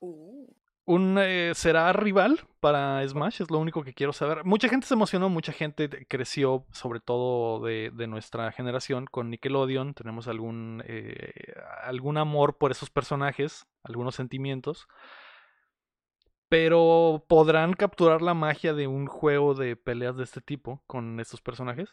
Uh, 0.00 0.46
un 0.90 1.18
eh, 1.20 1.52
será 1.54 1.92
rival 1.92 2.40
para 2.58 3.06
Smash, 3.06 3.42
es 3.42 3.50
lo 3.52 3.58
único 3.58 3.84
que 3.84 3.94
quiero 3.94 4.12
saber. 4.12 4.44
Mucha 4.44 4.68
gente 4.68 4.88
se 4.88 4.94
emocionó, 4.94 5.28
mucha 5.28 5.52
gente 5.52 5.88
creció, 6.08 6.66
sobre 6.72 6.98
todo 6.98 7.64
de, 7.64 7.92
de 7.94 8.08
nuestra 8.08 8.50
generación, 8.50 9.06
con 9.06 9.30
Nickelodeon. 9.30 9.94
Tenemos 9.94 10.26
algún, 10.26 10.82
eh, 10.86 11.32
algún 11.84 12.16
amor 12.18 12.58
por 12.58 12.72
esos 12.72 12.90
personajes, 12.90 13.68
algunos 13.84 14.16
sentimientos. 14.16 14.88
Pero 16.50 17.24
¿podrán 17.28 17.74
capturar 17.74 18.22
la 18.22 18.34
magia 18.34 18.74
de 18.74 18.88
un 18.88 19.06
juego 19.06 19.54
de 19.54 19.76
peleas 19.76 20.16
de 20.16 20.24
este 20.24 20.40
tipo 20.40 20.82
con 20.88 21.20
estos 21.20 21.40
personajes? 21.40 21.88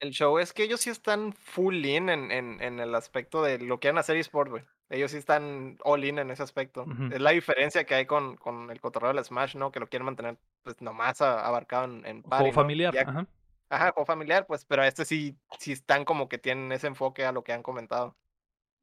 El 0.00 0.10
show 0.10 0.38
es 0.38 0.52
que 0.52 0.64
ellos 0.64 0.80
sí 0.80 0.90
están 0.90 1.32
full 1.32 1.84
in 1.84 2.08
en, 2.10 2.30
en, 2.32 2.60
en 2.60 2.80
el 2.80 2.94
aspecto 2.96 3.42
de 3.42 3.58
lo 3.60 3.78
que 3.78 3.88
van 3.88 3.96
a 3.96 4.00
hacer 4.00 4.16
eSport, 4.16 4.50
güey. 4.50 4.64
Ellos 4.90 5.12
sí 5.12 5.16
están 5.16 5.78
all 5.84 6.04
in 6.04 6.18
en 6.18 6.30
ese 6.32 6.42
aspecto. 6.42 6.84
Es 7.12 7.20
la 7.20 7.30
diferencia 7.30 7.84
que 7.84 7.94
hay 7.94 8.06
con, 8.06 8.36
con 8.36 8.70
el 8.70 8.80
cotorreo 8.80 9.12
del 9.14 9.24
Smash, 9.24 9.54
¿no? 9.56 9.70
Que 9.70 9.80
lo 9.80 9.88
quieren 9.88 10.04
mantener 10.04 10.36
pues 10.62 10.80
nomás 10.82 11.22
a- 11.22 11.46
abarcado 11.46 11.84
en, 11.84 12.04
en 12.06 12.22
party, 12.22 12.42
Juego 12.44 12.46
¿no? 12.48 12.52
familiar. 12.52 12.92
Ya- 12.94 13.02
ajá. 13.02 13.26
Ajá, 13.68 13.92
juego 13.92 14.06
familiar, 14.06 14.46
pues, 14.46 14.64
pero 14.64 14.82
este 14.84 15.04
sí, 15.04 15.36
sí 15.58 15.72
están 15.72 16.04
como 16.04 16.28
que 16.28 16.38
tienen 16.38 16.70
ese 16.72 16.88
enfoque 16.88 17.24
a 17.24 17.32
lo 17.32 17.42
que 17.44 17.52
han 17.52 17.62
comentado. 17.62 18.16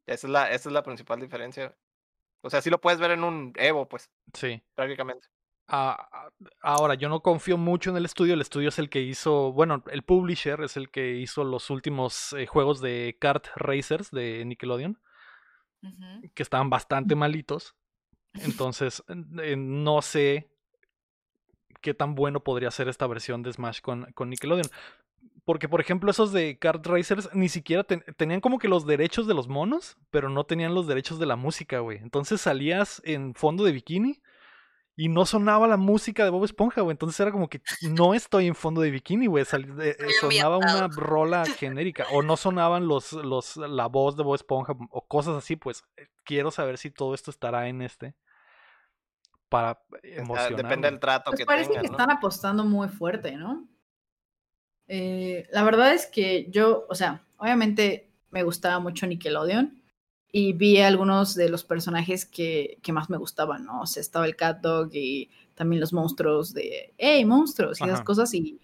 Esa 0.05 0.27
es 0.27 0.31
la, 0.31 0.51
esa 0.51 0.69
es 0.69 0.73
la 0.73 0.83
principal 0.83 1.19
diferencia. 1.21 1.77
O 2.43 2.49
sea, 2.49 2.61
sí 2.61 2.69
lo 2.69 2.79
puedes 2.79 2.99
ver 2.99 3.11
en 3.11 3.23
un 3.23 3.53
Evo, 3.55 3.87
pues, 3.87 4.09
Sí. 4.33 4.61
prácticamente. 4.75 5.27
Ah, 5.67 6.09
ah, 6.11 6.29
ahora, 6.61 6.95
yo 6.95 7.07
no 7.07 7.21
confío 7.21 7.57
mucho 7.57 7.89
en 7.89 7.95
el 7.97 8.03
estudio. 8.05 8.33
El 8.33 8.41
estudio 8.41 8.67
es 8.67 8.79
el 8.79 8.89
que 8.89 9.01
hizo, 9.01 9.53
bueno, 9.53 9.81
el 9.89 10.03
publisher 10.03 10.61
es 10.61 10.75
el 10.75 10.91
que 10.91 11.15
hizo 11.15 11.45
los 11.45 11.69
últimos 11.69 12.33
eh, 12.33 12.45
juegos 12.45 12.81
de 12.81 13.17
kart 13.19 13.47
racers 13.55 14.11
de 14.11 14.43
Nickelodeon, 14.45 14.99
que 16.35 16.43
estaban 16.43 16.69
bastante 16.69 17.15
malitos. 17.15 17.75
Entonces, 18.33 19.03
eh, 19.41 19.55
no 19.55 20.01
sé 20.01 20.49
qué 21.81 21.93
tan 21.93 22.13
bueno 22.15 22.43
podría 22.43 22.71
ser 22.71 22.89
esta 22.89 23.07
versión 23.07 23.41
de 23.41 23.53
Smash 23.53 23.79
con, 23.81 24.11
con 24.13 24.29
Nickelodeon. 24.29 24.67
Porque, 25.45 25.67
por 25.67 25.81
ejemplo, 25.81 26.09
esos 26.09 26.31
de 26.31 26.57
kart 26.57 26.85
racers 26.87 27.29
ni 27.33 27.49
siquiera 27.49 27.83
ten- 27.83 28.03
tenían 28.15 28.39
como 28.39 28.59
que 28.59 28.69
los 28.69 28.85
derechos 28.85 29.27
de 29.27 29.33
los 29.33 29.49
monos, 29.49 29.97
pero 30.09 30.29
no 30.29 30.45
tenían 30.45 30.73
los 30.73 30.87
derechos 30.87 31.19
de 31.19 31.25
la 31.25 31.35
música, 31.35 31.79
güey. 31.79 31.97
Entonces 31.97 32.39
salías 32.39 33.01
en 33.03 33.35
fondo 33.35 33.65
de 33.65 33.73
bikini 33.73 34.21
y 34.95 35.09
no 35.09 35.25
sonaba 35.25 35.67
la 35.67 35.75
música 35.75 36.23
de 36.23 36.29
Bob 36.29 36.45
Esponja, 36.45 36.79
güey. 36.81 36.93
Entonces 36.93 37.19
era 37.19 37.31
como 37.31 37.49
que 37.49 37.61
no 37.81 38.13
estoy 38.13 38.47
en 38.47 38.55
fondo 38.55 38.79
de 38.79 38.91
bikini, 38.91 39.25
güey. 39.27 39.43
Sal- 39.43 39.67
eh, 39.81 39.97
sonaba 40.21 40.59
una 40.59 40.87
rola 40.87 41.43
genérica. 41.59 42.05
O 42.13 42.21
no 42.21 42.37
sonaban 42.37 42.87
los, 42.87 43.11
los, 43.11 43.57
la 43.57 43.87
voz 43.87 44.15
de 44.15 44.23
Bob 44.23 44.35
Esponja 44.35 44.73
o 44.91 45.05
cosas 45.07 45.35
así, 45.35 45.57
pues. 45.57 45.83
eh, 45.97 46.07
Quiero 46.23 46.51
saber 46.51 46.77
si 46.77 46.89
todo 46.89 47.13
esto 47.15 47.31
estará 47.31 47.67
en 47.67 47.81
este. 47.81 48.15
Para 49.49 49.71
Ah, 49.71 49.97
emocionar. 50.03 50.55
Depende 50.63 50.89
del 50.89 50.99
trato 51.01 51.31
Pues 51.31 51.39
que 51.41 51.45
parece 51.45 51.67
tengan, 51.71 51.83
que 51.83 51.89
¿no? 51.89 51.97
están 51.97 52.11
apostando 52.11 52.63
muy 52.63 52.87
fuerte, 52.87 53.35
¿no? 53.35 53.67
Eh, 54.87 55.47
la 55.51 55.63
verdad 55.63 55.93
es 55.93 56.05
que 56.07 56.47
yo, 56.49 56.85
o 56.89 56.95
sea, 56.95 57.23
obviamente 57.37 58.09
me 58.31 58.43
gustaba 58.43 58.79
mucho 58.79 59.07
Nickelodeon 59.07 59.81
y 60.31 60.53
vi 60.53 60.79
algunos 60.81 61.35
de 61.35 61.49
los 61.49 61.63
personajes 61.63 62.25
que, 62.25 62.79
que 62.81 62.91
más 62.91 63.09
me 63.09 63.17
gustaban, 63.17 63.65
¿no? 63.65 63.81
O 63.81 63.85
sea, 63.87 64.01
estaba 64.01 64.25
el 64.25 64.35
Cat 64.35 64.61
Dog 64.61 64.89
y 64.93 65.29
también 65.55 65.79
los 65.79 65.93
monstruos 65.93 66.53
de, 66.53 66.93
¡hey, 66.97 67.23
monstruos! 67.25 67.79
y 67.79 67.83
esas 67.83 67.97
Ajá. 67.99 68.03
cosas 68.05 68.33
y 68.33 68.59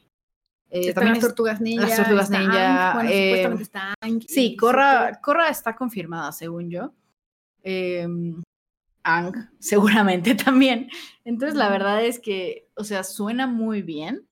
eh, 0.71 0.93
también 0.93 1.13
las 1.15 1.19
es- 1.19 1.23
tortugas 1.29 1.61
ninja. 1.61 1.87
las 1.87 1.95
tortugas 1.95 2.29
ninja, 2.29 2.93
bueno, 2.95 3.09
eh, 3.11 3.23
supuestamente 3.25 3.63
está 3.63 3.93
Aang 4.01 4.17
y 4.21 4.27
Sí, 4.27 4.55
Korra, 4.55 5.09
Zuko. 5.09 5.21
Korra 5.23 5.49
está 5.49 5.75
confirmada, 5.75 6.31
según 6.31 6.69
yo. 6.69 6.93
Eh, 7.63 8.07
Ang, 9.03 9.33
seguramente 9.59 10.35
también. 10.35 10.89
Entonces, 11.23 11.55
la 11.57 11.69
verdad 11.69 12.03
es 12.03 12.19
que, 12.19 12.67
o 12.75 12.83
sea, 12.83 13.03
suena 13.03 13.47
muy 13.47 13.81
bien. 13.81 14.27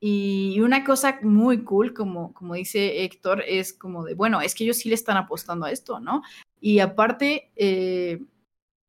Y 0.00 0.60
una 0.60 0.84
cosa 0.84 1.18
muy 1.22 1.64
cool, 1.64 1.94
como, 1.94 2.32
como 2.34 2.54
dice 2.54 3.04
Héctor, 3.04 3.42
es 3.46 3.72
como 3.72 4.04
de, 4.04 4.14
bueno, 4.14 4.40
es 4.40 4.54
que 4.54 4.64
ellos 4.64 4.76
sí 4.76 4.88
le 4.88 4.94
están 4.94 5.16
apostando 5.16 5.64
a 5.66 5.70
esto, 5.70 6.00
¿no? 6.00 6.22
Y 6.60 6.80
aparte, 6.80 7.50
eh, 7.56 8.20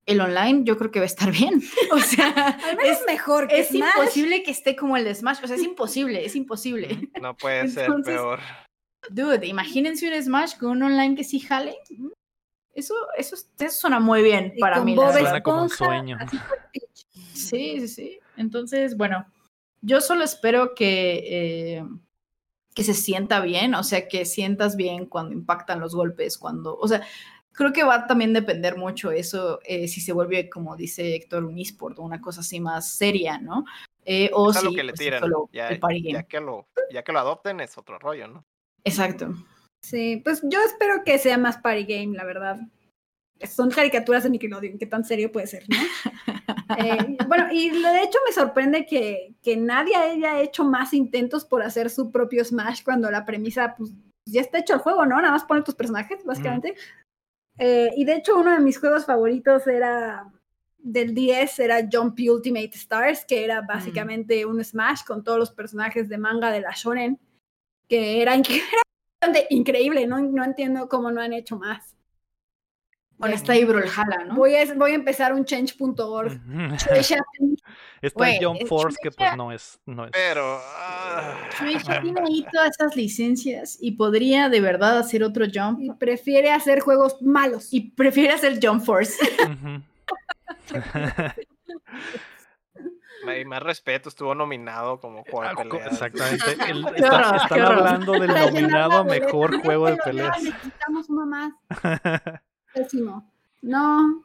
el 0.06 0.22
online 0.22 0.63
yo 0.63 0.78
creo 0.78 0.89
que 0.91 1.00
va 1.00 1.04
a 1.04 1.08
estar 1.08 1.32
bien. 1.32 1.62
O 1.91 2.00
sea, 2.00 2.30
Al 2.30 2.78
menos 2.78 3.00
es, 3.00 3.06
mejor 3.06 3.48
que 3.48 3.60
es 3.60 3.70
Smash. 3.70 3.91
imposible 3.96 4.43
que 4.43 4.52
esté 4.52 4.76
como 4.76 4.98
el 4.98 5.04
de 5.04 5.13
Smash. 5.13 5.39
O 5.43 5.48
sea, 5.48 5.56
es 5.56 5.63
imposible, 5.63 6.26
es 6.26 6.36
imposible. 6.36 7.10
No 7.22 7.36
puede 7.36 7.67
ser 7.70 7.86
Entonces, 7.86 8.15
peor. 8.15 8.39
Dude, 9.10 9.46
imagínense 9.46 10.08
un 10.08 10.22
Smash 10.22 10.58
con 10.58 10.72
un 10.72 10.84
online 10.84 11.15
que 11.15 11.24
sí 11.24 11.39
jale. 11.39 11.78
Eso, 12.74 12.93
eso, 13.17 13.36
eso 13.36 13.80
suena 13.80 14.00
muy 14.00 14.22
bien 14.22 14.54
Y 14.56 14.60
para 14.60 14.84
mí. 14.84 14.96
Bob. 14.96 15.12
Suena 15.12 15.41
como 15.41 15.63
un 15.63 15.70
sueño. 15.70 16.17
Sí, 17.34 17.80
sí, 17.80 17.88
sí. 17.88 18.20
Entonces, 18.36 18.96
bueno, 18.98 19.26
yo 19.82 20.02
solo 20.02 20.24
espero 20.24 20.76
que, 20.76 21.24
eh, 21.78 21.86
que 22.74 22.84
se 22.84 22.94
sienta 22.94 23.40
bien, 23.40 23.76
o 23.76 23.84
sea, 23.84 24.08
que 24.08 24.26
sientas 24.26 24.76
bien 24.76 25.06
cuando 25.06 25.34
impactan 25.34 25.80
los 25.80 25.96
golpes, 25.96 26.38
cuando, 26.38 26.78
o 26.78 26.88
sea, 26.88 27.02
creo 27.58 27.74
que 27.74 27.84
va 27.84 27.96
a 27.96 28.08
también 28.08 28.34
depender 28.34 28.78
mucho 28.78 29.12
eso, 29.12 29.60
eh, 29.66 29.88
si 29.88 30.00
se 30.00 30.13
vuelve, 30.13 30.50
como 30.50 30.76
dice 30.76 31.16
Héctor, 31.16 31.44
un 31.44 31.58
eSport 31.58 31.98
o 31.98 32.04
una 32.04 32.22
cosa 32.22 32.42
así 32.42 32.60
más 32.60 32.90
seria, 32.90 33.40
¿no? 33.40 33.66
Eh, 34.06 34.30
o 34.34 34.52
Es 34.52 34.58
si 34.58 34.66
lo 34.66 34.72
que 34.72 34.84
le 34.84 34.94
tiran. 34.94 35.20
solo 35.20 35.50
Ya, 35.52 35.70
el 35.70 35.80
party 35.80 36.02
game. 36.02 36.13
ya 36.13 36.24
que 36.24 36.40
lo, 36.40 36.68
ya 36.92 37.04
que 37.04 37.12
lo 37.12 37.20
adopten 37.20 37.60
es 37.60 37.78
otro 37.78 37.98
rollo, 38.00 38.28
¿no? 38.28 38.46
Exacto. 38.84 39.34
Sí, 39.82 40.22
pues 40.24 40.42
yo 40.44 40.60
espero 40.62 41.04
que 41.04 41.18
sea 41.18 41.38
más 41.38 41.58
party 41.58 41.84
game, 41.84 42.16
la 42.16 42.26
verdad. 42.26 42.60
Son 43.45 43.69
caricaturas 43.69 44.23
de 44.23 44.30
Nickelodeon, 44.30 44.78
¿qué 44.78 44.86
tan 44.86 45.04
serio 45.04 45.32
puede 45.32 45.47
ser, 45.47 45.63
no? 45.69 45.78
Eh, 46.80 47.17
bueno, 47.28 47.47
y 47.50 47.69
de 47.69 48.04
hecho 48.04 48.19
me 48.26 48.34
sorprende 48.34 48.86
que, 48.86 49.34
que 49.41 49.56
nadie 49.56 49.95
haya 49.95 50.41
hecho 50.41 50.65
más 50.65 50.93
intentos 50.93 51.45
por 51.45 51.63
hacer 51.63 51.89
su 51.89 52.12
propio 52.12 52.43
Smash 52.43 52.84
cuando 52.84 53.10
la 53.10 53.26
premisa, 53.26 53.73
pues, 53.78 53.93
ya 54.26 54.41
está 54.41 54.60
hecho 54.60 54.73
el 54.73 54.82
juego, 54.82 55.06
¿no? 55.06 55.15
Nada 55.15 55.32
más 55.32 55.45
poner 55.45 55.63
tus 55.63 55.76
personajes, 55.76 56.23
básicamente. 56.26 56.76
Eh, 57.58 57.89
y 57.95 58.06
de 58.06 58.15
hecho 58.15 58.38
uno 58.38 58.52
de 58.52 58.60
mis 58.60 58.80
juegos 58.80 59.06
favoritos 59.06 59.65
era 59.65 60.32
del 60.78 61.13
10, 61.13 61.60
era 61.60 61.88
Jumpy 61.91 62.30
Ultimate 62.30 62.71
Stars, 62.76 63.26
que 63.26 63.43
era 63.43 63.62
básicamente 63.62 64.45
un 64.45 64.63
Smash 64.63 65.04
con 65.06 65.23
todos 65.23 65.39
los 65.39 65.52
personajes 65.52 66.08
de 66.08 66.17
manga 66.17 66.52
de 66.52 66.62
la 66.62 66.71
Shonen, 66.71 67.19
que 67.88 68.21
era, 68.21 68.36
increíble, 69.50 70.08
¿no? 70.08 70.21
No 70.21 70.43
entiendo 70.43 70.88
cómo 70.88 71.12
no 71.12 71.21
han 71.21 71.34
hecho 71.34 71.58
más. 71.58 71.97
Bueno, 73.18 73.34
está 73.36 73.54
ahí 73.54 73.64
Brawlhalla, 73.66 74.26
¿no? 74.28 74.36
Voy 74.36 74.56
a, 74.56 74.74
voy 74.76 74.92
a 74.92 74.96
empezar 74.96 75.34
un 75.34 75.44
change.org. 75.44 76.40
Está 78.00 78.30
el 78.30 78.46
Jump 78.46 78.62
es 78.62 78.70
Force, 78.70 78.98
que 79.02 79.10
pues 79.12 79.36
no 79.36 79.52
es. 79.52 79.80
No 79.88 80.06
es. 80.06 80.12
Pero. 80.12 80.60
ah, 80.62 81.34
tiene 82.02 82.22
ahí 82.22 82.46
todas 82.52 82.70
esas 82.80 82.96
licencias 82.96 83.78
y 83.82 83.94
podría 83.94 84.50
de 84.50 84.62
verdad 84.62 85.00
hacer 85.00 85.24
otro 85.24 85.46
jump 85.52 85.80
y 85.82 85.92
prefiere 85.94 86.52
hacer 86.52 86.80
juegos 86.82 87.20
malos. 87.24 87.74
y 87.74 87.90
prefiere 87.92 88.34
hacer 88.34 88.60
Jump 88.62 88.84
Force. 88.86 89.15
Ujú. 89.44 89.82
hay 93.28 93.44
más 93.46 93.62
respeto, 93.63 94.10
estuvo 94.10 94.34
nominado 94.36 95.00
como 95.00 95.24
juego 95.24 95.42
de 95.44 95.50
Ah, 95.50 95.56
peleas. 95.56 95.92
Exactamente. 95.92 96.46
el- 96.72 96.86
Qué 96.86 96.96
está- 97.02 97.15
horror, 97.18 97.36
están 97.42 97.62
hablando 97.62 98.12
del 98.13 98.28
nominado 98.28 98.92
a 99.00 99.04
mejor 99.04 99.62
juego 99.62 99.88
de 99.88 99.98
peleas. 99.98 100.42
Necesitamos 100.44 101.10
uno 101.10 101.26
más. 101.26 101.52
Pésimo. 102.74 103.30
No. 103.62 104.24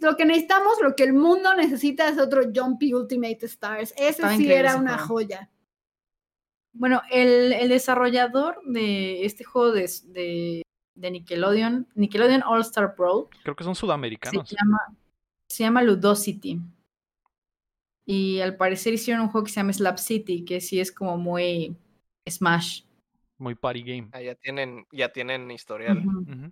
Lo 0.00 0.16
que 0.16 0.24
necesitamos, 0.24 0.74
lo 0.82 0.96
que 0.96 1.04
el 1.04 1.12
mundo 1.12 1.54
necesita 1.54 2.08
es 2.08 2.18
otro 2.18 2.42
Jumpy 2.52 2.94
Ultimate 2.94 3.46
Stars. 3.46 3.94
Ese 3.96 4.28
sí 4.36 4.50
era 4.52 4.76
una 4.76 4.98
juego. 4.98 5.06
joya. 5.14 5.48
Bueno, 6.72 7.02
el, 7.10 7.52
el 7.52 7.68
desarrollador 7.68 8.60
de 8.64 9.24
este 9.24 9.44
juego 9.44 9.72
de, 9.72 9.88
de, 10.06 10.62
de 10.94 11.10
Nickelodeon, 11.10 11.86
Nickelodeon 11.94 12.42
All 12.44 12.62
Star 12.62 12.94
Brawl, 12.96 13.28
Creo 13.42 13.54
que 13.54 13.62
son 13.62 13.74
se 13.74 13.80
sudamericanos. 13.80 14.50
llama, 14.50 14.78
se 15.48 15.62
llama 15.64 15.82
Ludosity. 15.82 16.58
Y 18.04 18.40
al 18.40 18.56
parecer 18.56 18.94
hicieron 18.94 19.22
un 19.22 19.28
juego 19.28 19.44
que 19.44 19.52
se 19.52 19.60
llama 19.60 19.72
Slap 19.72 19.98
City, 19.98 20.44
que 20.44 20.60
sí 20.60 20.80
es 20.80 20.90
como 20.90 21.16
muy 21.18 21.76
Smash. 22.28 22.82
Muy 23.38 23.54
party 23.54 23.82
game. 23.82 24.08
Ah, 24.12 24.20
ya 24.22 24.34
tienen, 24.34 24.86
ya 24.90 25.12
tienen 25.12 25.50
historial. 25.52 25.98
Ujú. 26.04 26.50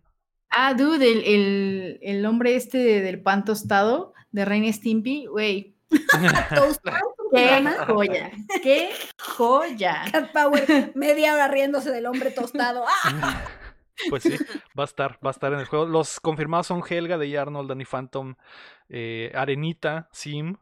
Ah, 0.51 0.75
dude, 0.75 1.11
el, 1.11 1.23
el, 1.25 1.99
el 2.03 2.27
hombre 2.27 2.57
este 2.57 2.79
de- 2.79 3.01
del 3.01 3.23
pan 3.23 3.45
tostado 3.45 4.15
de 4.33 4.45
Reina 4.45 4.73
Stimpy, 4.73 5.27
güey. 5.27 5.77
Toastado, 6.55 7.15
¿cómo 7.17 7.31
se 7.31 7.37
Qué 7.37 7.65
joya, 7.87 8.31
qué 8.63 8.91
joya. 9.19 10.05
Cat 10.13 10.33
Power, 10.33 10.93
media 10.95 11.35
hora 11.35 11.49
riéndose 11.49 11.91
del 11.91 12.07
hombre 12.07 12.31
tostado. 12.31 12.85
¡Ah! 12.87 13.45
Pues 14.09 14.23
sí, 14.23 14.35
va 14.79 14.85
a 14.85 14.87
estar, 14.87 15.19
va 15.23 15.29
a 15.29 15.33
estar 15.33 15.53
en 15.53 15.59
el 15.59 15.67
juego. 15.67 15.85
Los 15.85 16.21
confirmados 16.21 16.69
son 16.69 16.83
Helga 16.89 17.19
de 17.19 17.39
Arnold, 17.39 17.69
Danny 17.69 17.85
Phantom, 17.85 18.35
eh, 18.89 19.31
Arenita, 19.35 20.09
Sim, 20.11 20.57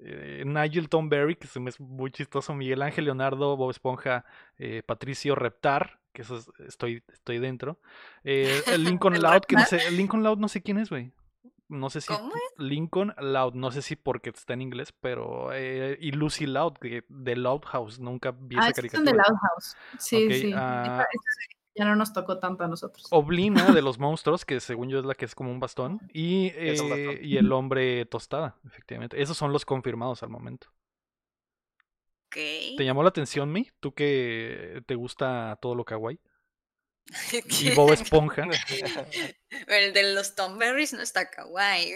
eh, 0.00 0.44
Nigel 0.46 0.88
Tom 0.88 1.08
Berry, 1.08 1.34
que 1.34 1.48
se 1.48 1.58
me 1.58 1.70
es 1.70 1.80
muy 1.80 2.12
chistoso, 2.12 2.54
Miguel 2.54 2.82
Ángel 2.82 3.06
Leonardo, 3.06 3.56
Bob 3.56 3.72
Esponja, 3.72 4.24
eh, 4.58 4.84
Patricio 4.86 5.34
Reptar, 5.34 5.98
que 6.14 6.22
eso 6.22 6.38
es- 6.38 6.48
estoy, 6.66 7.02
estoy 7.12 7.38
dentro. 7.38 7.78
eh, 8.24 8.62
el 8.80 8.84
Lincoln 8.84 9.14
¿El 9.16 9.22
Loud, 9.22 9.42
que 9.42 9.56
no 9.56 9.64
sé, 9.66 9.86
el 9.86 9.96
Lincoln 9.98 10.22
Loud 10.22 10.38
no 10.38 10.48
sé 10.48 10.62
quién 10.62 10.78
es, 10.78 10.88
güey. 10.88 11.12
No 11.68 11.88
sé 11.90 12.00
si 12.02 12.08
¿Cómo 12.08 12.32
Lincoln 12.58 13.14
Loud, 13.18 13.54
no 13.54 13.70
sé 13.70 13.80
si 13.82 13.96
porque 13.96 14.30
está 14.30 14.52
en 14.52 14.62
inglés, 14.62 14.92
pero 15.00 15.50
eh, 15.52 15.96
y 16.00 16.12
Lucy 16.12 16.46
Loud 16.46 16.74
que- 16.74 17.04
de 17.08 17.36
Loud 17.36 17.62
House, 17.66 17.98
nunca 17.98 18.32
vi 18.38 18.56
Ah, 18.58 18.68
esa 18.68 18.82
son 18.82 19.04
de 19.04 19.12
caricatura. 19.12 19.24
Loud 19.28 19.38
House. 19.40 19.76
Sí, 19.98 20.32
sí. 20.32 20.52
ah, 20.54 20.82
Esta- 20.86 21.02
esta 21.12 21.30
ya 21.76 21.84
no 21.86 21.96
nos 21.96 22.12
tocó 22.12 22.38
tanto 22.38 22.62
a 22.62 22.68
nosotros. 22.68 23.06
Oblina 23.10 23.72
de 23.72 23.82
los 23.82 23.98
monstruos, 23.98 24.44
que 24.44 24.60
según 24.60 24.90
yo 24.90 25.00
es 25.00 25.04
la 25.06 25.14
que 25.14 25.24
es 25.24 25.34
como 25.34 25.50
un 25.50 25.58
bastón, 25.58 26.00
y, 26.12 26.52
Es 26.54 26.80
un 26.80 26.92
eh, 26.92 27.06
bastón. 27.06 27.24
y 27.26 27.36
el 27.38 27.50
hombre 27.50 28.04
tostada, 28.06 28.56
efectivamente. 28.64 29.20
Esos 29.20 29.36
son 29.36 29.52
los 29.52 29.64
confirmados 29.64 30.22
al 30.22 30.28
momento. 30.28 30.68
¿Te 32.34 32.84
llamó 32.84 33.02
la 33.02 33.08
atención, 33.10 33.50
Mi? 33.52 33.70
¿Tú 33.80 33.94
que 33.94 34.82
te 34.86 34.94
gusta 34.94 35.58
todo 35.62 35.74
lo 35.74 35.84
kawaii? 35.84 36.20
Y 37.60 37.70
Bob 37.74 37.92
Esponja. 37.92 38.44
El 39.68 39.92
de 39.92 40.14
los 40.14 40.34
Tomberries 40.34 40.92
no 40.94 41.02
está 41.02 41.30
kawaii. 41.30 41.92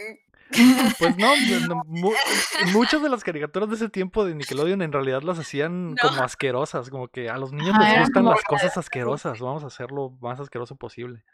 Pues 0.99 1.17
no, 1.19 1.35
no, 1.69 1.83
mu- 1.87 2.13
muchas 2.73 3.03
de 3.03 3.09
las 3.11 3.23
caricaturas 3.23 3.69
de 3.69 3.75
ese 3.77 3.89
tiempo 3.91 4.25
de 4.25 4.35
Nickelodeon 4.35 4.81
en 4.83 4.93
realidad 4.93 5.23
las 5.23 5.39
hacían 5.39 5.91
No. 5.91 5.97
como 6.01 6.23
asquerosas, 6.23 6.89
como 6.89 7.09
que 7.09 7.29
a 7.29 7.37
los 7.37 7.53
niños 7.53 7.75
Ajá, 7.75 7.91
les 7.91 8.01
gustan 8.01 8.25
las 8.25 8.43
cosas 8.45 8.77
asquerosas, 8.79 9.41
vamos 9.41 9.65
a 9.65 9.67
hacerlo 9.67 10.11
lo 10.21 10.29
más 10.29 10.41
asqueroso 10.41 10.77
posible. 10.77 11.25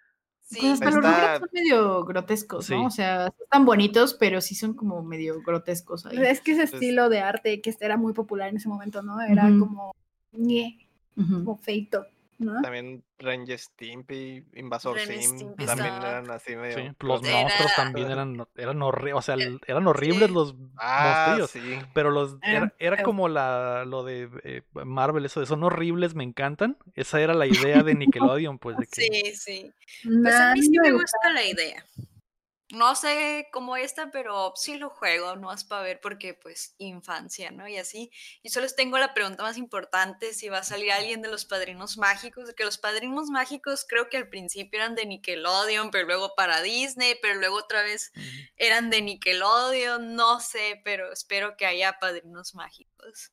Sí, 0.46 0.58
Pues 0.60 0.72
hasta 0.74 0.84
los 0.86 0.94
Rugrats 0.96 1.38
son 1.40 1.48
medio 1.52 2.04
grotescos, 2.04 2.68
¿no? 2.70 2.76
Sí. 2.78 2.84
O 2.86 2.90
sea, 2.90 3.32
están 3.40 3.64
bonitos, 3.64 4.12
pero 4.14 4.40
sí 4.42 4.54
son 4.54 4.74
como 4.74 5.02
medio 5.02 5.40
grotescos 5.42 6.04
ahí. 6.06 6.18
Es 6.18 6.40
que 6.40 6.52
ese 6.52 6.62
Pues- 6.62 6.74
estilo 6.74 7.08
de 7.08 7.20
arte 7.20 7.60
que 7.62 7.74
era 7.80 7.96
muy 7.96 8.12
popular 8.12 8.50
en 8.50 8.58
ese 8.58 8.68
momento, 8.68 9.02
¿no? 9.02 9.20
Era 9.22 9.44
como, 9.58 9.94
ñe, 10.32 10.86
Ujú. 11.16 11.32
como 11.44 11.56
feito, 11.56 12.04
¿no? 12.38 12.60
También 12.62 13.02
Ranger 13.18 13.58
Stimpy, 13.58 14.44
Invasor 14.54 14.96
Ren 14.96 15.22
Sim, 15.22 15.36
Stimpy 15.36 15.66
también 15.66 15.94
estaba- 15.94 16.10
eran 16.10 16.30
así 16.30 16.56
medio. 16.56 16.76
Sí, 16.78 16.90
los 17.00 17.22
Era- 17.24 17.36
monstruos 17.42 17.72
también 17.76 18.10
eran, 18.10 18.46
eran 18.56 18.82
horribles, 18.82 19.14
o 19.18 19.22
sea, 19.22 19.34
el- 19.34 19.60
eran 19.66 19.86
horribles 19.86 20.28
Sí. 20.28 20.34
los 20.34 20.54
Ah, 20.76 21.36
monstrillos. 21.38 21.50
sí. 21.80 21.86
Pero 21.94 22.10
los 22.10 22.36
era, 22.42 22.72
era 22.78 23.02
como 23.02 23.28
la 23.28 23.84
lo 23.86 24.02
de 24.04 24.28
eh, 24.44 24.62
Marvel, 24.84 25.24
eso 25.24 25.40
de 25.40 25.46
son 25.46 25.62
horribles, 25.64 26.14
me 26.14 26.24
encantan. 26.24 26.76
Esa 26.94 27.20
era 27.20 27.34
la 27.34 27.46
idea 27.46 27.82
de 27.82 27.94
Nickelodeon, 28.40 28.58
pues 28.58 28.76
de 28.76 28.86
que 28.86 29.02
Sí, 29.02 29.34
sí. 29.36 29.72
Pues 30.22 30.34
a 30.34 30.52
mí 30.54 30.62
sí 30.62 30.70
me 30.82 30.92
gusta 30.92 31.30
la 31.32 31.44
idea. 31.44 31.84
No 32.74 32.94
sé 32.96 33.48
cómo 33.52 33.76
esta, 33.76 34.10
pero 34.10 34.52
sí 34.56 34.76
lo 34.76 34.90
juego, 34.90 35.36
no 35.36 35.52
es 35.52 35.64
para 35.64 35.82
ver 35.82 36.00
porque 36.00 36.34
pues 36.34 36.74
infancia, 36.78 37.50
¿no? 37.50 37.68
Y 37.68 37.76
así. 37.78 38.10
Y 38.42 38.50
solo 38.50 38.64
les 38.64 38.76
tengo 38.76 38.98
la 38.98 39.14
pregunta 39.14 39.42
más 39.42 39.56
importante, 39.56 40.34
si 40.34 40.48
va 40.48 40.58
a 40.58 40.62
salir 40.64 40.90
alguien 40.92 41.22
de 41.22 41.28
los 41.28 41.44
Padrinos 41.44 41.96
Mágicos, 41.96 42.52
que 42.54 42.64
los 42.64 42.78
Padrinos 42.78 43.28
Mágicos 43.30 43.86
creo 43.88 44.08
que 44.08 44.16
al 44.16 44.28
principio 44.28 44.78
eran 44.80 44.94
de 44.94 45.06
Nickelodeon, 45.06 45.90
pero 45.90 46.06
luego 46.06 46.34
para 46.36 46.62
Disney, 46.62 47.14
pero 47.22 47.34
luego 47.38 47.56
otra 47.56 47.82
vez 47.82 48.12
eran 48.56 48.90
de 48.90 49.02
Nickelodeon, 49.02 50.14
no 50.14 50.40
sé, 50.40 50.80
pero 50.84 51.12
espero 51.12 51.56
que 51.56 51.66
haya 51.66 51.98
Padrinos 52.00 52.54
Mágicos. 52.54 53.30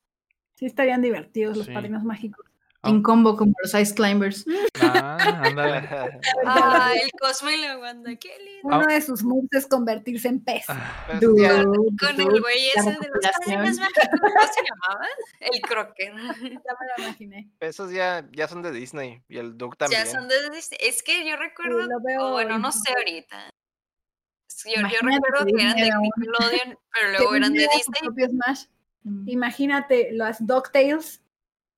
Sí 0.54 0.66
estarían 0.66 1.02
divertidos 1.02 1.56
los 1.56 1.66
Sí. 1.66 1.72
padrinos 1.72 2.04
mágicos. 2.04 2.46
En 2.84 3.00
combo 3.02 3.36
como 3.36 3.52
los 3.62 3.74
Ice 3.74 3.94
Climbers. 3.94 4.44
Ah, 4.80 5.16
ándale. 5.44 5.88
Ah, 6.44 6.92
el 7.00 7.10
Cosmo 7.20 7.50
y 7.50 7.56
la 7.58 7.78
Wanda, 7.78 8.16
qué 8.16 8.36
lindo. 8.38 8.76
Uno 8.76 8.86
de 8.86 9.00
sus 9.00 9.22
moves 9.22 9.48
es 9.52 9.66
convertirse 9.66 10.28
en 10.28 10.42
pez. 10.42 10.64
Ah, 10.68 11.04
Pues, 11.06 11.20
Dude, 11.20 11.64
Con 11.64 12.16
dude, 12.16 12.34
el 12.34 12.40
güey 12.40 12.68
ese 12.74 12.90
de 12.90 12.96
los 12.96 13.00
recopilación. 13.00 13.56
Padrinos 13.56 13.78
Mágicos, 13.78 14.20
¿cómo 14.20 14.52
se 14.52 14.60
llamaba? 14.68 15.06
El 15.40 15.60
Crocker. 15.60 16.12
Ya 16.64 16.74
me 16.80 16.86
lo 16.96 17.04
imaginé. 17.04 17.50
esos 17.60 17.92
ya, 17.92 18.28
ya 18.32 18.48
son 18.48 18.62
de 18.62 18.72
Disney. 18.72 19.22
Y 19.28 19.38
el 19.38 19.56
Duke 19.56 19.76
también. 19.76 20.04
Ya 20.04 20.10
son 20.10 20.28
de 20.28 20.50
Disney. 20.50 20.78
Es 20.82 21.02
que 21.02 21.28
yo 21.28 21.36
recuerdo, 21.36 21.82
lo 21.82 22.00
veo 22.00 22.28
o 22.28 22.32
bueno, 22.32 22.58
no 22.58 22.72
sé 22.72 22.92
ahorita. 22.96 23.52
Yo, 24.64 24.82
yo 24.82 24.98
recuerdo 25.02 25.46
que 25.46 25.62
eran 25.62 25.76
de 25.76 25.90
Nickelodeon, 26.00 26.78
pero 26.92 27.10
luego 27.12 27.34
eran 27.34 27.52
de 27.52 27.68
Disney. 27.74 28.28
Mm. 29.04 29.28
Imagínate 29.28 30.10
las 30.12 30.44
DuckTales 30.46 31.21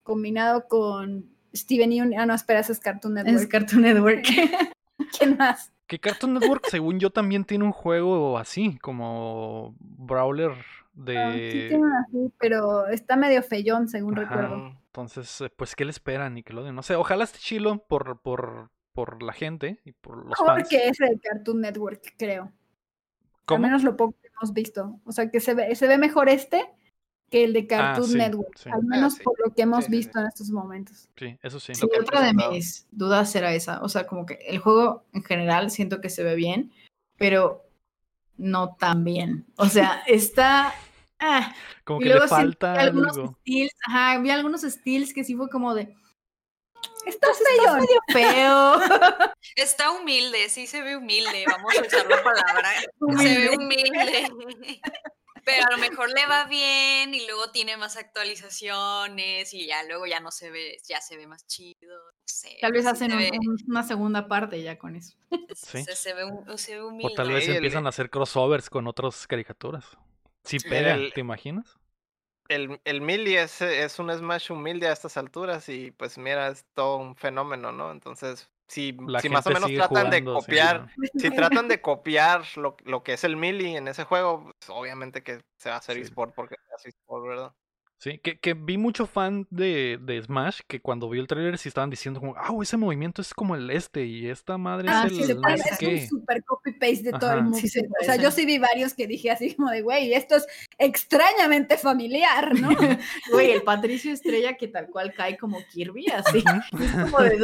combinado 0.04 0.68
con 0.68 1.28
Steven 1.54 1.90
Union. 1.90 2.14
Ah, 2.16 2.26
no, 2.26 2.34
espera, 2.34 2.60
ese 2.60 2.70
es 2.72 2.78
Cartoon 2.80 3.18
Es 3.18 3.24
Network. 3.24 3.50
Cartoon 3.50 3.82
Network. 3.82 4.24
¿Quién 5.18 5.36
más? 5.36 5.72
Que 5.88 5.98
Cartoon 5.98 6.34
Network, 6.34 6.66
según 6.70 7.00
yo, 7.00 7.10
también 7.10 7.44
tiene 7.44 7.64
un 7.64 7.72
juego 7.72 8.38
así, 8.38 8.78
como 8.78 9.74
Brawler 9.80 10.52
Ah, 10.96 11.32
sí 11.32 11.40
de. 11.40 11.66
tiene 11.70 11.84
una 11.84 12.00
así, 12.06 12.32
pero 12.38 12.86
está 12.86 13.16
medio 13.16 13.42
feyón, 13.42 13.88
según 13.88 14.16
Ajá. 14.16 14.28
recuerdo. 14.28 14.76
Entonces, 14.86 15.40
eh, 15.40 15.50
pues, 15.56 15.74
¿qué 15.74 15.84
le 15.84 15.90
esperan 15.90 16.34
Nickelodeon? 16.34 16.72
No 16.74 16.84
sé, 16.84 16.94
ojalá 16.94 17.24
esté 17.24 17.40
chilo 17.40 17.78
por, 17.88 18.20
por, 18.22 18.70
por 18.92 19.20
la 19.20 19.32
gente 19.32 19.80
y 19.84 19.90
por 19.90 20.18
los 20.18 20.28
Mejor 20.28 20.46
fans. 20.46 20.68
que 20.68 20.86
ese 20.88 21.04
de 21.06 21.18
Cartoon 21.18 21.60
Network, 21.62 22.14
creo. 22.16 22.52
Al 23.48 23.58
menos 23.60 23.82
lo 23.82 23.96
poco 23.96 24.14
que 24.22 24.28
hemos 24.28 24.52
visto. 24.54 25.00
O 25.04 25.10
sea, 25.10 25.30
que 25.30 25.40
se 25.40 25.54
ve, 25.54 25.74
se 25.74 25.88
ve 25.88 25.98
mejor 25.98 26.28
este 26.28 26.64
que 27.30 27.44
el 27.44 27.52
de 27.52 27.66
Cartoon 27.66 28.04
Ah, 28.06 28.08
sí, 28.12 28.16
Network. 28.16 28.56
sí. 28.58 28.68
Al 28.68 28.80
Ah, 28.80 28.82
menos 28.84 29.14
sí. 29.14 29.22
por 29.22 29.38
lo 29.44 29.52
que 29.54 29.62
hemos 29.62 29.88
visto 29.88 30.12
sí. 30.14 30.20
en 30.20 30.26
estos 30.26 30.50
momentos. 30.50 31.08
Sí, 31.16 31.36
eso 31.42 31.58
sí. 31.60 31.72
Han 31.72 32.02
otra 32.02 32.20
de 32.22 32.32
mis 32.34 32.86
dudas 32.90 33.34
era 33.34 33.52
esa. 33.54 33.82
O 33.82 33.88
sea, 33.88 34.06
como 34.06 34.24
que 34.26 34.34
el 34.46 34.58
juego 34.58 35.04
en 35.12 35.22
general 35.24 35.70
siento 35.70 36.00
que 36.00 36.10
se 36.10 36.22
ve 36.22 36.34
bien, 36.36 36.72
pero 37.16 37.64
no 38.36 38.74
tan 38.76 39.04
bien. 39.04 39.46
O 39.56 39.66
sea, 39.66 40.02
está. 40.06 40.74
ah, 41.18 41.52
Como 41.84 42.00
y 42.00 42.04
que 42.04 42.08
le 42.10 42.14
luego 42.16 42.28
falta 42.28 42.74
algunos 42.74 43.16
algo. 43.16 43.36
steals. 43.40 43.72
Ajá, 43.86 44.12
había 44.12 44.34
algunos 44.34 44.62
steals 44.62 45.12
que 45.12 45.24
sí 45.24 45.34
fue 45.34 45.48
como 45.48 45.74
de. 45.74 45.94
Está 47.06 47.28
Está 47.30 47.44
feyón. 47.56 47.80
medio 47.80 48.00
feo. 48.32 48.80
Está 49.56 49.90
humilde, 49.90 50.48
sí 50.48 50.66
se 50.66 50.82
ve 50.82 50.96
humilde, 50.96 51.44
vamos 51.46 51.72
a 51.78 51.82
usar 51.86 52.06
la 52.08 52.22
palabra. 52.22 52.68
Se 53.22 53.38
ve 53.38 53.50
humilde. 53.56 54.80
Pero 55.44 55.66
a 55.66 55.70
lo 55.70 55.78
mejor 55.78 56.08
le 56.10 56.26
va 56.26 56.44
bien 56.46 57.14
y 57.14 57.26
luego 57.26 57.50
tiene 57.50 57.76
más 57.76 57.96
actualizaciones 57.96 59.52
y 59.54 59.66
ya 59.66 59.82
luego 59.84 60.06
ya 60.06 60.20
no 60.20 60.30
se 60.30 60.50
ve, 60.50 60.78
ya 60.88 61.00
se 61.00 61.16
ve 61.16 61.26
más 61.26 61.46
chido. 61.46 61.94
No 61.96 62.22
sé, 62.24 62.56
Tal 62.60 62.72
vez 62.72 62.86
hacen 62.86 63.10
se 63.10 63.16
un- 63.16 63.22
ve- 63.22 63.30
un- 63.38 63.64
una 63.68 63.82
segunda 63.82 64.26
parte 64.28 64.62
ya 64.62 64.78
con 64.78 64.96
eso. 64.96 65.16
Sí. 65.54 65.84
se, 65.84 65.96
se 65.96 66.14
ve, 66.14 66.24
hum- 66.24 66.56
se 66.56 66.74
ve 66.76 66.80
O 66.82 67.10
tal 67.14 67.30
vez 67.32 67.44
Sí, 67.44 67.50
el- 67.50 67.56
empiezan 67.56 67.86
a 67.86 67.90
hacer 67.90 68.10
crossovers 68.10 68.70
con 68.70 68.86
otras 68.86 69.26
caricaturas. 69.26 69.84
Si 70.44 70.58
Sí, 70.58 70.68
pega, 70.68 70.94
el- 70.94 71.12
¿te 71.12 71.20
imaginas? 71.20 71.76
El, 72.48 72.78
el 72.84 73.00
Mili 73.00 73.36
es, 73.36 73.62
es 73.62 73.98
un 73.98 74.10
Smash 74.14 74.52
humilde 74.52 74.86
a 74.88 74.92
estas 74.92 75.16
alturas 75.16 75.68
y 75.70 75.92
pues 75.92 76.18
mira, 76.18 76.48
es 76.48 76.66
todo 76.74 76.98
un 76.98 77.16
fenómeno, 77.16 77.72
¿no? 77.72 77.90
Entonces, 77.90 78.50
si, 78.66 78.96
si 79.20 79.28
más 79.28 79.46
o 79.46 79.50
menos 79.50 79.72
tratan 79.72 80.10
de 80.10 80.18
sí, 80.18 80.24
copiar, 80.24 80.80
¿no? 80.82 80.88
si 81.20 81.30
tratan 81.30 81.68
de 81.68 81.80
copiar 81.80 82.42
lo, 82.56 82.76
lo 82.84 83.02
que 83.02 83.12
es 83.14 83.24
el 83.24 83.36
Mili 83.36 83.76
en 83.76 83.88
ese 83.88 84.04
juego, 84.04 84.44
pues, 84.58 84.70
obviamente 84.70 85.22
que 85.22 85.40
se 85.58 85.68
va 85.68 85.76
a 85.76 85.78
hacer 85.78 85.96
Sí. 85.96 86.02
eSport 86.02 86.34
porque 86.34 86.56
es 86.78 86.86
eSport, 86.86 87.26
¿verdad? 87.26 87.52
Sí, 87.98 88.18
que, 88.18 88.38
que 88.38 88.52
vi 88.54 88.76
mucho 88.76 89.06
fan 89.06 89.46
de, 89.50 89.98
de 90.02 90.20
Smash 90.20 90.60
que 90.66 90.80
cuando 90.80 91.08
vio 91.08 91.22
el 91.22 91.28
trailer 91.28 91.56
sí 91.56 91.68
estaban 91.68 91.88
diciendo 91.88 92.20
como, 92.20 92.34
ah, 92.36 92.50
ese 92.60 92.76
movimiento 92.76 93.22
es 93.22 93.32
como 93.32 93.54
el 93.54 93.70
este 93.70 94.04
y 94.04 94.28
esta 94.28 94.58
madre 94.58 94.88
Ah, 94.90 95.04
es 95.06 95.12
sí, 95.14 95.20
el 95.22 95.26
Se 95.28 95.36
parece- 95.36 95.74
sé 95.76 95.94
es 95.94 96.02
un 96.12 96.18
super 96.20 96.44
copy-paste 96.44 97.02
de 97.04 97.12
todo 97.12 97.32
el 97.32 97.42
mundo. 97.44 97.56
Sí, 97.56 97.68
se 97.68 97.80
o 97.80 98.04
sea, 98.04 98.16
yo 98.16 98.30
sí 98.30 98.44
vi 98.44 98.58
varios 98.58 98.92
que 98.92 99.06
dije 99.06 99.30
así 99.30 99.54
como 99.54 99.70
de, 99.70 99.80
güey, 99.80 100.12
esto 100.12 100.36
es 100.36 100.46
extrañamente 100.76 101.78
familiar, 101.78 102.52
¿no? 102.58 102.68
Güey, 103.32 103.52
el 103.52 103.62
Patricio 103.64 104.12
Estrella 104.12 104.56
que 104.56 104.68
tal 104.68 104.88
cual 104.88 105.14
cae 105.14 105.38
como 105.38 105.58
Kirby, 105.72 106.08
así. 106.08 106.38
Es 106.78 106.92
como 107.10 107.20
de 107.22 107.38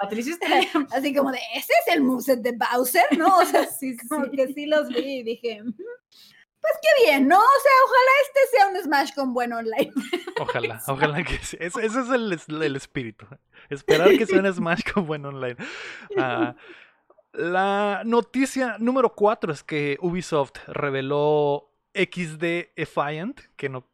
Patricio 0.00 0.32
Estrella. 0.32 0.68
Así 0.94 1.14
como 1.14 1.30
de, 1.30 1.38
ese 1.54 1.72
es 1.86 1.94
el 1.94 2.02
moveset 2.02 2.40
de 2.40 2.52
Bowser, 2.52 3.04
¿no? 3.18 3.36
O 3.38 3.44
sea, 3.44 3.66
Sí, 3.78 3.96
como 4.08 4.24
sí. 4.26 4.30
que 4.32 4.48
sí 4.54 4.66
los 4.66 4.88
vi 4.88 5.18
y 5.18 5.22
dije, 5.22 5.60
"Ujú, 5.62 5.74
pues 6.60 6.72
qué 6.82 7.04
bien, 7.06 7.26
¿no? 7.28 7.38
O 7.38 7.60
sea, 7.62 7.72
ojalá 7.84 8.10
este 8.26 8.56
sea 8.56 8.66
un 8.68 8.82
Smash 8.82 9.14
con 9.14 9.32
buen 9.34 9.52
online. 9.52 9.92
Ojalá, 10.40 10.82
ojalá 10.88 11.22
que 11.22 11.36
sí. 11.38 11.56
Ese, 11.60 11.84
ese 11.84 12.00
es 12.00 12.08
el, 12.08 12.32
es- 12.32 12.48
el 12.48 12.74
espíritu. 12.76 13.26
Esperar 13.68 14.08
que 14.16 14.24
sea 14.26 14.40
un 14.40 14.50
Smash 14.52 14.80
con 14.92 15.06
buen 15.06 15.24
online. 15.26 15.56
Ah, 16.16 16.54
la 17.32 18.02
noticia 18.06 18.76
número 18.78 19.14
4 19.14 19.52
es 19.52 19.62
que 19.62 19.98
Ubisoft 20.00 20.52
reveló 20.66 21.70
XD 21.94 22.72
Defiant, 22.76 23.40
que 23.56 23.68
no, 23.68 23.86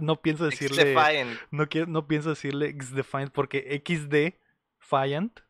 no 0.00 0.20
pienso 0.22 0.44
decirle... 0.46 0.84
Defiant. 0.84 1.38
No, 1.50 1.68
quiero, 1.68 1.86
no 1.88 2.06
pienso 2.06 2.30
decirle 2.30 2.68
X 2.70 2.94
Defiant 2.94 3.30
porque 3.32 3.82
XD 3.86 4.34
Defiant 4.90 5.40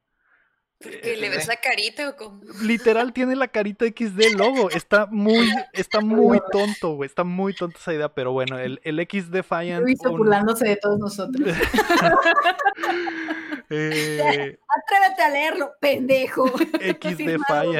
Porque 0.78 1.16
le 1.16 1.28
ves 1.30 1.48
la 1.48 1.56
carita 1.56 2.10
o 2.10 2.16
como. 2.16 2.42
Literal 2.62 3.12
tiene 3.12 3.36
la 3.36 3.48
carita 3.48 3.86
XD 3.86 4.36
logo. 4.36 4.70
Está 4.70 5.06
muy, 5.06 5.50
está 5.72 6.00
muy 6.00 6.40
tonto, 6.52 6.94
güey. 6.96 7.06
Está 7.06 7.24
muy 7.24 7.54
tonta 7.54 7.78
esa 7.78 7.94
idea, 7.94 8.08
pero 8.10 8.32
bueno, 8.32 8.58
el, 8.58 8.80
el 8.84 9.00
X 9.00 9.30
Defiant. 9.30 9.82
Lo 9.82 9.88
hizo 9.88 10.10
un- 10.10 10.18
burlándose 10.18 10.68
de 10.68 10.76
todos 10.76 10.98
nosotros. 10.98 11.48
eh, 13.70 14.58
Atrévete 14.68 15.22
a 15.22 15.28
leerlo, 15.30 15.72
pendejo. 15.80 16.50
X 16.80 17.16
Firmado. 17.16 17.72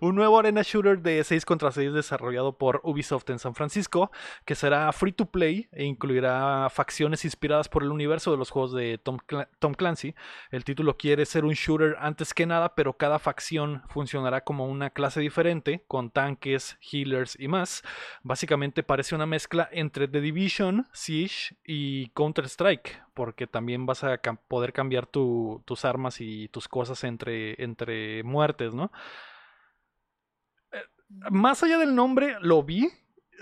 Un 0.00 0.14
nuevo 0.16 0.38
arena 0.38 0.62
shooter 0.62 1.00
de 1.00 1.22
6 1.22 1.44
contra 1.44 1.70
6 1.70 1.92
desarrollado 1.92 2.56
por 2.56 2.80
Ubisoft 2.82 3.28
en 3.30 3.38
San 3.38 3.54
Francisco, 3.54 4.10
que 4.44 4.54
será 4.54 4.90
free 4.92 5.12
to 5.12 5.26
play 5.26 5.68
e 5.72 5.84
incluirá 5.84 6.68
facciones 6.70 7.24
inspiradas 7.24 7.68
por 7.68 7.82
el 7.82 7.90
universo 7.92 8.30
de 8.30 8.38
los 8.38 8.50
juegos 8.50 8.72
de 8.72 8.98
Tom, 8.98 9.18
Cla- 9.26 9.48
Tom 9.58 9.74
Clancy. 9.74 10.14
El 10.50 10.64
título 10.64 10.96
quiere 10.96 11.26
ser 11.26 11.44
un 11.44 11.52
shooter 11.52 11.96
antes 12.00 12.34
que 12.34 12.46
nada, 12.46 12.74
pero 12.74 12.94
cada 12.94 13.18
facción 13.18 13.82
funcionará 13.88 14.40
como 14.42 14.66
una 14.66 14.90
clase 14.90 15.20
diferente, 15.20 15.84
con 15.86 16.10
tanques, 16.10 16.78
healers 16.80 17.38
y 17.38 17.48
más. 17.48 17.82
Básicamente 18.22 18.82
parece 18.82 19.14
una 19.14 19.26
mezcla 19.26 19.68
entre 19.72 20.08
The 20.08 20.20
Division, 20.20 20.88
Siege 20.92 21.56
y 21.64 22.08
Counter-Strike, 22.08 23.02
porque 23.14 23.46
también 23.46 23.86
vas 23.86 24.02
a 24.04 24.16
poder 24.48 24.72
cambiar 24.72 25.06
tu- 25.06 25.62
tus 25.66 25.84
armas 25.84 26.20
y 26.20 26.48
tus 26.48 26.66
cosas 26.66 27.04
entre, 27.04 27.62
entre 27.62 28.22
muertes, 28.24 28.74
¿no? 28.74 28.90
Más 31.30 31.62
allá 31.62 31.78
del 31.78 31.94
nombre, 31.94 32.36
lo 32.40 32.62
vi, 32.62 32.90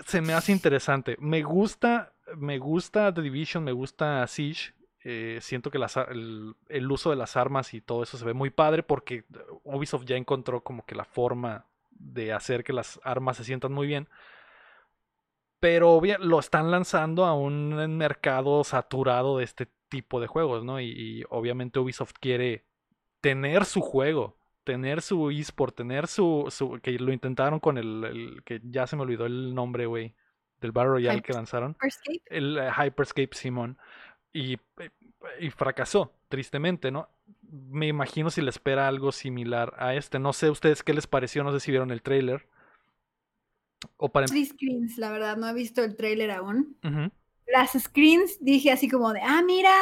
se 0.05 0.21
me 0.21 0.33
hace 0.33 0.51
interesante. 0.51 1.15
Me 1.19 1.41
gusta, 1.43 2.13
me 2.37 2.57
gusta 2.59 3.13
The 3.13 3.21
Division, 3.21 3.63
me 3.63 3.71
gusta 3.71 4.25
Siege. 4.27 4.73
eh, 5.03 5.39
siento 5.41 5.71
que 5.71 5.79
las 5.79 5.97
el, 5.97 6.91
uso 6.91 7.09
de 7.09 7.15
las 7.15 7.35
armas 7.35 7.73
y 7.73 7.81
todo 7.81 8.03
eso 8.03 8.17
se 8.17 8.25
ve 8.25 8.33
muy 8.33 8.51
padre 8.51 8.83
porque 8.83 9.25
Ubisoft 9.63 10.05
ya 10.05 10.15
encontró 10.15 10.61
como 10.61 10.85
que 10.85 10.93
la 10.95 11.05
forma 11.05 11.65
de 11.89 12.33
hacer 12.33 12.63
que 12.63 12.73
las 12.73 12.99
armas 13.03 13.37
se 13.37 13.43
sientan 13.43 13.71
muy 13.71 13.87
bien. 13.87 14.07
Pero 15.59 15.91
obvia- 15.93 16.17
lo 16.19 16.39
están 16.39 16.71
lanzando 16.71 17.25
a 17.25 17.33
un 17.35 17.95
mercado 17.97 18.63
saturado 18.63 19.37
de 19.37 19.43
este 19.43 19.67
tipo 19.89 20.19
de 20.19 20.27
juegos, 20.27 20.63
¿no? 20.63 20.79
Y 20.81 21.23
obviamente 21.29 21.79
Ubisoft 21.79 22.13
quiere 22.19 22.65
tener 23.21 23.65
su 23.65 23.81
juego, 23.81 24.37
tener 24.63 25.01
su 25.01 25.29
eSport, 25.31 25.75
tener 25.75 26.07
su, 26.07 26.45
su- 26.49 26.79
que 26.81 26.91
lo 26.99 27.11
intentaron 27.11 27.59
con 27.59 27.77
el, 27.77 28.03
el- 28.03 28.43
que 28.43 28.61
ya 28.63 28.85
se 28.87 28.95
me 28.95 29.01
olvidó 29.03 29.25
el 29.25 29.53
nombre, 29.55 29.85
güey, 29.85 30.13
del 30.59 30.71
Battle 30.71 30.91
Royale 30.91 31.21
que 31.21 31.33
lanzaron, 31.33 31.75
Farscape. 31.75 32.21
el 32.27 32.57
eh, 32.57 32.69
Hyperscape 32.71 33.29
Simon, 33.33 33.77
y, 34.33 34.57
y 35.39 35.49
fracasó, 35.49 36.13
tristemente, 36.29 36.91
¿no? 36.91 37.09
Me 37.49 37.87
imagino 37.87 38.29
si 38.29 38.41
le 38.41 38.49
espera 38.49 38.87
algo 38.87 39.11
similar 39.11 39.73
a 39.77 39.93
este. 39.95 40.19
No 40.19 40.31
sé 40.31 40.49
ustedes 40.49 40.83
qué 40.83 40.93
les 40.93 41.05
pareció, 41.07 41.43
no 41.43 41.51
sé 41.51 41.59
si 41.59 41.71
vieron 41.71 41.91
el 41.91 42.01
trailer. 42.01 42.47
O 43.97 44.09
para... 44.09 44.25
em- 44.25 44.29
Three 44.29 44.45
screens, 44.45 44.97
la 44.97 45.11
verdad, 45.11 45.35
no 45.37 45.49
he 45.49 45.53
visto 45.53 45.83
el 45.83 45.95
tráiler 45.97 46.31
aún. 46.31 46.77
Las 47.47 47.71
screens 47.73 48.37
dije 48.39 48.71
así 48.71 48.87
como 48.89 49.11
de, 49.11 49.19
ah, 49.21 49.41
mira, 49.45 49.73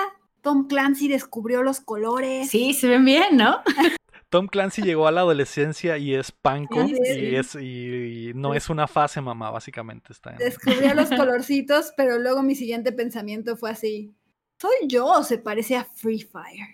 Tom 0.41 0.67
Clancy 0.67 1.09
descubrió 1.09 1.61
los 1.61 1.80
colores. 1.82 2.49
Sí, 2.49 2.73
se 2.73 2.88
ven 2.88 3.05
bien, 3.05 3.38
¿no? 3.38 3.61
Tom 4.30 4.47
Clancy 4.47 4.84
llegó 4.84 5.07
a 5.07 5.11
la 5.11 5.21
adolescencia 5.21 5.97
y 5.97 6.13
es 6.13 6.32
panco 6.32 6.86
Sí, 6.88 6.95
sí. 7.03 7.19
y 7.19 7.36
es 7.36 7.55
y, 7.55 8.30
y 8.30 8.34
no 8.36 8.53
es 8.53 8.69
una 8.69 8.88
fase, 8.88 9.21
mamá, 9.21 9.49
básicamente 9.49 10.13
está. 10.13 10.32
en- 10.32 10.38
Descubrió 10.38 10.93
los 10.93 11.09
colorcitos, 11.09 11.93
pero 11.97 12.19
luego 12.19 12.43
mi 12.43 12.53
siguiente 12.55 12.91
pensamiento 12.91 13.57
fue 13.57 13.71
así, 13.71 14.13
¿soy 14.59 14.71
yo 14.88 15.07
o 15.07 15.23
se 15.23 15.39
parece 15.39 15.77
a 15.77 15.84
Free 15.84 16.21
Fire? 16.21 16.67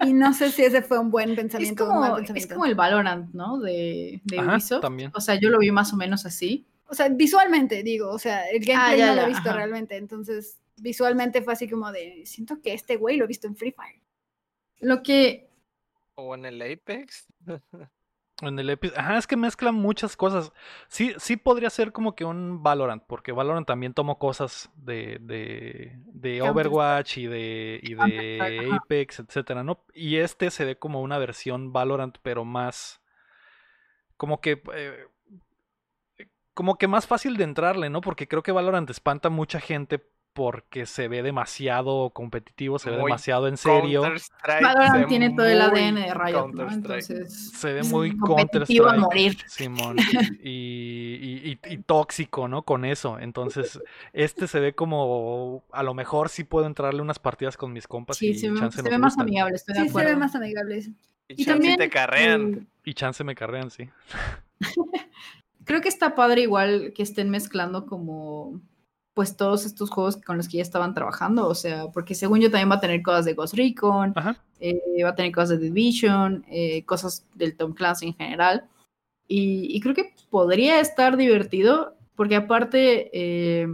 y 0.00 0.12
no 0.12 0.34
sé 0.34 0.50
si 0.50 0.64
ese 0.64 0.82
fue 0.82 0.98
un 0.98 1.10
buen 1.10 1.30
Es 1.30 1.36
pensamiento 1.36 1.84
o 1.88 1.92
un 1.92 2.00
mal 2.00 2.26
como, 2.26 2.36
es 2.36 2.46
como 2.48 2.66
el 2.66 2.74
Valorant, 2.74 3.32
¿no? 3.32 3.60
De, 3.60 4.20
de 4.24 4.38
Ajá, 4.40 4.54
Ubisoft. 4.54 4.80
también. 4.82 5.12
O 5.14 5.20
sea, 5.20 5.36
yo 5.36 5.48
lo 5.50 5.58
vi 5.60 5.70
más 5.70 5.92
o 5.92 5.96
menos 5.96 6.26
así. 6.26 6.66
O 6.86 6.94
sea, 6.94 7.08
visualmente, 7.08 7.82
digo, 7.84 8.10
o 8.10 8.18
sea, 8.18 8.48
el 8.50 8.64
gameplay 8.64 8.98
ya, 8.98 9.06
no 9.14 9.14
lo 9.14 9.22
he 9.22 9.28
visto 9.28 9.48
ajá. 9.48 9.54
realmente, 9.56 9.96
entonces 9.96 10.58
visualmente 10.76 11.40
fue 11.42 11.52
así 11.52 11.68
como 11.68 11.92
de, 11.92 12.22
siento 12.26 12.60
que 12.60 12.74
este 12.74 12.96
güey 12.96 13.16
lo 13.16 13.24
he 13.24 13.28
visto 13.28 13.46
en 13.46 13.54
Free 13.56 13.72
Fire. 13.72 14.01
Lo 14.82 15.02
que 15.02 15.48
O 16.14 16.34
en 16.34 16.44
el 16.44 16.60
Apex. 16.60 17.26
En 18.40 18.58
el 18.58 18.70
epi- 18.70 18.92
Ajá, 18.96 19.18
es 19.18 19.28
que 19.28 19.36
mezclan 19.36 19.76
muchas 19.76 20.16
cosas. 20.16 20.52
Sí, 20.88 21.14
sí 21.18 21.36
podría 21.36 21.70
ser 21.70 21.92
como 21.92 22.16
que 22.16 22.24
un 22.24 22.60
Valorant, 22.60 23.04
porque 23.06 23.30
Valorant 23.30 23.68
también 23.68 23.94
tomó 23.94 24.18
cosas 24.18 24.68
de, 24.74 25.18
de, 25.20 25.92
de. 26.06 26.42
Overwatch 26.42 27.18
y 27.18 27.26
de, 27.28 27.78
y 27.80 27.94
de. 27.94 28.68
Apex, 28.72 29.20
etcétera, 29.20 29.62
¿no? 29.62 29.84
Y 29.94 30.16
este 30.16 30.50
se 30.50 30.64
ve 30.64 30.76
como 30.76 31.02
una 31.02 31.18
versión 31.18 31.72
Valorant, 31.72 32.18
pero 32.22 32.44
más. 32.44 33.00
Como 34.16 34.40
que. 34.40 34.60
eh, 34.74 35.06
como 36.52 36.78
que 36.78 36.88
más 36.88 37.06
fácil 37.06 37.36
de 37.36 37.44
entrarle, 37.44 37.90
¿no? 37.90 38.00
Porque 38.00 38.26
creo 38.26 38.42
que 38.42 38.50
Valorant 38.50 38.90
espanta 38.90 39.28
a 39.28 39.30
mucha 39.30 39.60
gente 39.60 40.04
porque 40.32 40.86
se 40.86 41.08
ve 41.08 41.22
demasiado 41.22 42.10
competitivo, 42.10 42.78
se 42.78 42.90
ve 42.90 42.96
Muy 42.96 43.10
demasiado 43.10 43.48
en 43.48 43.56
serio. 43.56 44.02
Valorant 44.62 45.06
tiene 45.08 45.30
todo 45.34 45.46
el 45.46 45.60
ADN 45.60 45.94
de 45.96 46.14
Riot. 46.14 46.52
Entonces, 46.70 47.50
Se 47.52 47.72
ve 47.72 47.82
muy 47.82 48.16
competitivo 48.16 48.86
a 48.88 48.94
Counter-Strike. 48.96 49.00
morir. 49.00 49.38
Simón. 49.46 49.96
Y, 50.42 50.48
y- 50.50 51.58
y- 51.68 51.74
y 51.74 51.78
tóxico, 51.78 52.48
¿no? 52.48 52.62
Con 52.62 52.84
eso. 52.84 53.18
Entonces, 53.18 53.80
este 54.12 54.46
se 54.46 54.60
ve 54.60 54.74
como. 54.74 55.64
A 55.72 55.82
lo 55.82 55.94
mejor 55.94 56.28
sí 56.28 56.44
puedo 56.44 56.66
entrarle 56.66 57.02
unas 57.02 57.18
partidas 57.18 57.56
con 57.56 57.72
mis 57.72 57.86
compas 57.86 58.16
Sí, 58.16 58.28
y 58.28 58.34
se 58.38 58.50
ve, 58.50 58.58
chance 58.58 58.76
se 58.76 58.82
nos 58.82 58.90
ve 58.90 58.98
más 58.98 59.18
amigable, 59.18 59.56
estoy 59.56 59.74
de 59.74 59.82
Sí, 59.82 59.88
se 59.90 60.04
ve 60.04 60.16
más 60.16 60.34
amigable. 60.34 60.78
Y, 60.78 60.94
Y 61.28 61.36
chance 61.44 61.52
también 61.52 61.76
te 61.78 61.88
carrean. 61.90 62.66
Y 62.84 62.94
chance 62.94 63.22
me 63.24 63.34
carrean, 63.34 63.70
sí. 63.70 63.88
creo 65.64 65.80
que 65.80 65.88
está 65.88 66.14
padre 66.14 66.42
igual 66.42 66.92
que 66.94 67.02
estén 67.02 67.30
mezclando 67.30 67.86
como 67.86 68.60
pues 69.14 69.36
todos 69.36 69.66
estos 69.66 69.90
juegos 69.90 70.16
con 70.16 70.36
los 70.36 70.48
que 70.48 70.58
ya 70.58 70.62
estaban 70.62 70.94
trabajando, 70.94 71.46
o 71.46 71.54
sea, 71.54 71.88
porque 71.88 72.14
según 72.14 72.40
yo 72.40 72.50
también 72.50 72.70
va 72.70 72.76
a 72.76 72.80
tener 72.80 73.02
cosas 73.02 73.24
de 73.24 73.34
Ghost 73.34 73.54
Recon, 73.54 74.14
eh, 74.60 74.80
va 75.04 75.10
a 75.10 75.14
tener 75.14 75.32
cosas 75.32 75.50
de 75.50 75.58
Division, 75.58 76.44
eh, 76.48 76.84
cosas 76.84 77.26
del 77.34 77.56
Tom 77.56 77.74
Clancy 77.74 78.06
en 78.08 78.14
general, 78.14 78.68
y, 79.28 79.66
y 79.74 79.80
creo 79.80 79.94
que 79.94 80.14
podría 80.30 80.80
estar 80.80 81.16
divertido, 81.16 81.94
porque 82.16 82.36
aparte, 82.36 83.10
eh, 83.12 83.66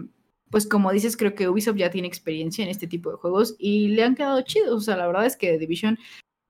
pues 0.51 0.67
como 0.67 0.91
dices, 0.93 1.17
creo 1.17 1.35
que 1.35 1.49
Ubisoft 1.49 1.77
ya 1.77 1.91
tiene 1.91 2.09
experiencia 2.09 2.65
en 2.65 2.71
este 2.71 2.87
tipo 2.87 3.11
de 3.11 3.17
juegos 3.17 3.55
y 3.59 3.89
le 3.89 4.03
han 4.05 4.15
quedado 4.15 4.41
chidos, 4.43 4.75
o 4.75 4.81
sea, 4.81 4.97
la 4.97 5.07
verdad 5.07 5.27
es 5.27 5.37
que 5.37 5.59
Division 5.59 5.99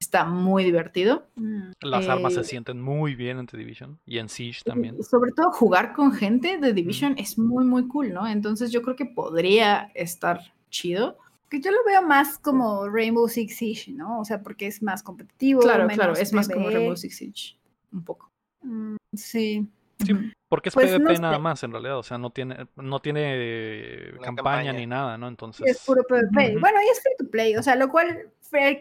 está 0.00 0.24
muy 0.24 0.64
divertido. 0.64 1.26
Mm. 1.36 1.70
Las 1.80 2.08
armas 2.08 2.34
se 2.34 2.40
Eh, 2.40 2.44
sienten 2.44 2.80
muy 2.80 3.14
bien 3.14 3.38
en 3.38 3.46
The 3.46 3.56
Division. 3.56 3.98
Y 4.06 4.18
en 4.18 4.28
Siege 4.28 4.60
también. 4.64 5.02
Sobre 5.02 5.32
todo 5.32 5.50
jugar 5.50 5.92
con 5.92 6.12
gente 6.12 6.58
de 6.58 6.72
Division 6.72 7.14
es 7.18 7.38
muy, 7.38 7.64
muy 7.64 7.86
cool, 7.88 8.12
¿no? 8.12 8.26
Entonces 8.26 8.70
yo 8.70 8.82
creo 8.82 8.96
que 8.96 9.06
podría 9.06 9.90
estar 9.94 10.40
chido. 10.70 11.18
Que 11.50 11.60
yo 11.60 11.70
lo 11.70 11.78
veo 11.86 12.02
más 12.02 12.38
como 12.38 12.88
Rainbow 12.88 13.26
Six 13.28 13.56
Siege, 13.56 13.92
¿no? 13.92 14.20
O 14.20 14.24
sea, 14.24 14.42
porque 14.42 14.66
es 14.66 14.82
más 14.82 15.02
competitivo. 15.02 15.60
Claro, 15.62 15.88
claro, 15.88 16.12
es 16.12 16.32
más 16.32 16.48
como. 16.48 16.68
Rainbow 16.68 16.96
Six 16.96 17.16
Siege. 17.16 17.56
Un 17.92 18.04
poco. 18.04 18.30
Mm, 18.62 18.96
sí. 19.14 19.66
Sí, 20.04 20.12
porque 20.48 20.68
es 20.68 20.74
Pues, 20.76 20.92
PvP 20.92 21.14
no 21.14 21.20
nada 21.22 21.34
sé. 21.36 21.40
más, 21.40 21.62
en 21.64 21.72
realidad. 21.72 21.98
O 21.98 22.02
sea, 22.04 22.18
no 22.18 22.30
tiene, 22.30 22.68
no 22.76 23.00
tiene 23.00 24.12
campaña, 24.22 24.36
campaña. 24.36 24.72
ni 24.74 24.86
nada, 24.86 25.18
¿no? 25.18 25.26
Entonces. 25.26 25.66
es 25.66 25.84
puro 25.84 26.04
PvP. 26.04 26.56
Bueno, 26.60 26.78
y 26.86 26.88
es 26.92 27.02
free 27.02 27.14
to 27.18 27.28
play, 27.28 27.56
o 27.56 27.62
sea, 27.64 27.74
lo 27.74 27.88
cual, 27.88 28.28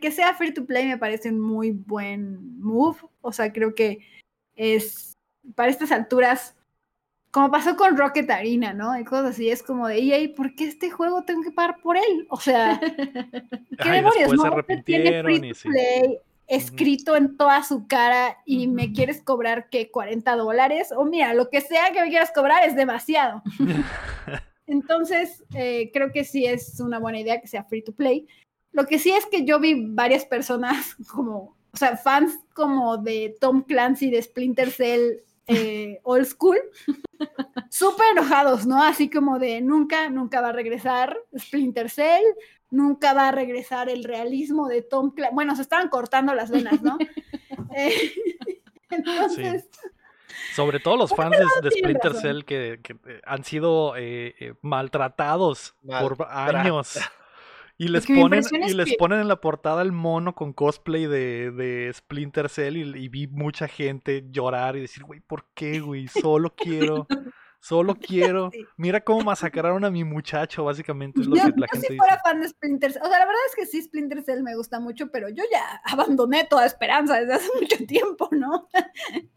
que 0.02 0.12
sea 0.12 0.34
free 0.34 0.54
to 0.54 0.66
play 0.66 0.88
me 0.88 0.98
parece 0.98 1.30
un 1.30 1.40
muy 1.40 1.72
buen 1.72 2.60
move. 2.60 2.98
O 3.22 3.32
sea, 3.32 3.52
creo 3.52 3.76
que 3.76 4.00
es, 4.56 5.18
para 5.56 5.70
estas 5.70 5.92
alturas, 5.92 6.56
como 7.32 7.52
pasó 7.52 7.76
con 7.76 7.98
Rocket 7.98 8.30
Arena, 8.30 8.74
¿no? 8.74 8.98
Y 8.98 9.04
cosas 9.04 9.32
así, 9.32 9.50
es 9.50 9.62
como 9.62 9.88
de, 9.88 10.00
EA, 10.00 10.34
¿por 10.36 10.56
qué 10.56 10.66
este 10.66 10.90
juego 10.90 11.24
tengo 11.24 11.44
que 11.44 11.52
pagar 11.52 11.80
por 11.82 11.98
él? 11.98 12.28
O 12.30 12.40
sea, 12.40 12.80
¿qué 13.82 13.90
demonios? 13.90 14.32
después 14.32 14.42
se 14.42 14.50
No, 14.50 14.60
Este 14.60 14.84
tiene 14.84 15.10
arrepintieron 15.10 15.26
free 15.26 15.48
y 15.48 15.50
to 15.50 15.56
sí. 15.56 15.70
play 15.70 16.20
escrito 16.48 17.16
en 17.18 17.36
toda 17.36 17.62
su 17.64 17.88
cara 17.88 18.38
y 18.46 18.68
me 18.68 18.94
quieres 18.94 19.22
cobrar 19.22 19.70
que 19.70 19.92
40 19.92 20.36
dólares 20.38 20.94
o 20.96 21.04
mira, 21.04 21.34
lo 21.34 21.50
que 21.50 21.62
sea 21.62 21.92
que 21.92 22.02
me 22.02 22.10
quieras 22.10 22.32
cobrar 22.34 22.66
es 22.66 22.76
demasiado. 22.76 23.44
Entonces, 24.66 25.44
eh, 25.54 25.92
creo 25.94 26.12
que 26.12 26.24
sí 26.24 26.46
es 26.46 26.80
una 26.80 27.00
buena 27.00 27.20
idea 27.20 27.40
que 27.40 27.48
sea 27.48 27.64
free 27.64 27.82
to 27.82 27.94
play. 27.94 28.28
Lo 28.72 28.86
que 28.86 29.00
sí 29.00 29.12
es 29.12 29.26
que 29.26 29.46
yo 29.46 29.60
vi 29.60 29.76
varias 29.88 30.26
personas 30.26 30.96
como, 31.12 31.58
o 31.72 31.78
sea, 31.78 31.98
fans 31.98 32.38
como 32.54 32.98
de 32.98 33.36
Tom 33.40 33.64
Clancy, 33.64 34.10
de 34.10 34.22
Splinter 34.22 34.72
Cell, 34.72 35.18
eh, 35.48 36.00
old 36.04 36.26
school, 36.26 36.58
súper 37.70 38.08
enojados, 38.12 38.66
¿no? 38.66 38.82
Así 38.82 39.10
como 39.10 39.40
de 39.40 39.62
nunca, 39.62 40.10
nunca 40.10 40.42
va 40.42 40.50
a 40.50 40.54
regresar 40.54 41.18
Splinter 41.38 41.90
Cell, 41.90 42.26
nunca 42.70 43.14
va 43.14 43.30
a 43.30 43.32
regresar 43.32 43.90
el 43.90 44.04
realismo 44.04 44.68
de 44.68 44.82
Tom 44.82 45.12
Clancy. 45.12 45.36
Bueno, 45.36 45.56
se 45.56 45.62
estaban 45.62 45.90
cortando 45.90 46.34
las 46.34 46.52
venas, 46.52 46.82
¿no? 46.82 46.98
Eh, 47.76 48.12
entonces, 48.90 49.70
Sobre 50.56 50.80
todo 50.80 50.98
los 50.98 51.14
fans 51.14 51.38
de, 51.62 51.72
Splinter 51.72 52.14
razón. 52.14 52.22
Cell 52.22 52.44
que, 52.44 52.80
que, 52.82 52.94
eh, 53.06 53.22
han 53.26 53.44
sido 53.44 53.96
eh, 53.96 54.36
eh, 54.40 54.54
maltratados 54.62 55.76
por 55.84 56.28
años. 56.30 57.00
Y 57.80 57.90
les 57.90 58.08
ponen, 58.08 58.42
y 58.54 58.64
es 58.66 58.76
les 58.76 58.90
que- 58.90 58.96
ponen 58.98 59.20
en 59.20 59.28
la 59.28 59.40
portada 59.40 59.82
el 59.84 59.92
mono 59.92 60.34
con 60.34 60.52
cosplay 60.54 61.06
de, 61.06 61.52
de 61.52 61.92
Splinter 61.94 62.50
Cell 62.50 62.76
y, 62.78 63.04
y 63.06 63.08
vi 63.10 63.28
mucha 63.28 63.68
gente 63.68 64.26
llorar 64.32 64.76
y 64.76 64.82
decir, 64.82 65.04
güey, 65.04 65.20
¿por 65.20 65.46
qué, 65.54 65.80
güey? 65.80 66.08
Solo 66.08 66.56
quiero, 66.56 67.06
solo 67.60 67.94
quiero. 67.96 68.50
Sí. 68.52 68.66
Mira 68.78 69.02
cómo 69.02 69.22
masacraron 69.22 69.86
a 69.86 69.92
mi 69.92 70.04
muchacho, 70.04 70.64
básicamente 70.64 71.22
es 71.22 71.28
lo 71.28 71.36
Yo, 71.36 71.44
que 71.44 71.50
yo 71.52 71.56
la 71.58 71.68
si 71.68 71.82
gente 71.82 71.98
fuera 71.98 72.14
dice. 72.16 72.24
fan 72.24 72.42
de 72.42 72.48
Splinter 72.50 72.92
Cell, 72.94 73.02
o 73.04 73.10
sea, 73.10 73.20
la 73.20 73.26
verdad 73.26 73.42
es 73.50 73.56
que 73.56 73.66
sí, 73.68 73.82
Splinter 73.84 74.24
Cell 74.24 74.42
me 74.42 74.56
gusta 74.56 74.80
mucho, 74.80 75.12
pero 75.12 75.30
yo 75.30 75.44
ya 75.52 75.80
abandoné 75.86 76.46
toda 76.46 76.66
esperanza 76.66 77.20
desde 77.20 77.34
hace 77.36 77.50
mucho 77.62 77.78
tiempo, 77.88 78.28
¿no? 78.32 78.68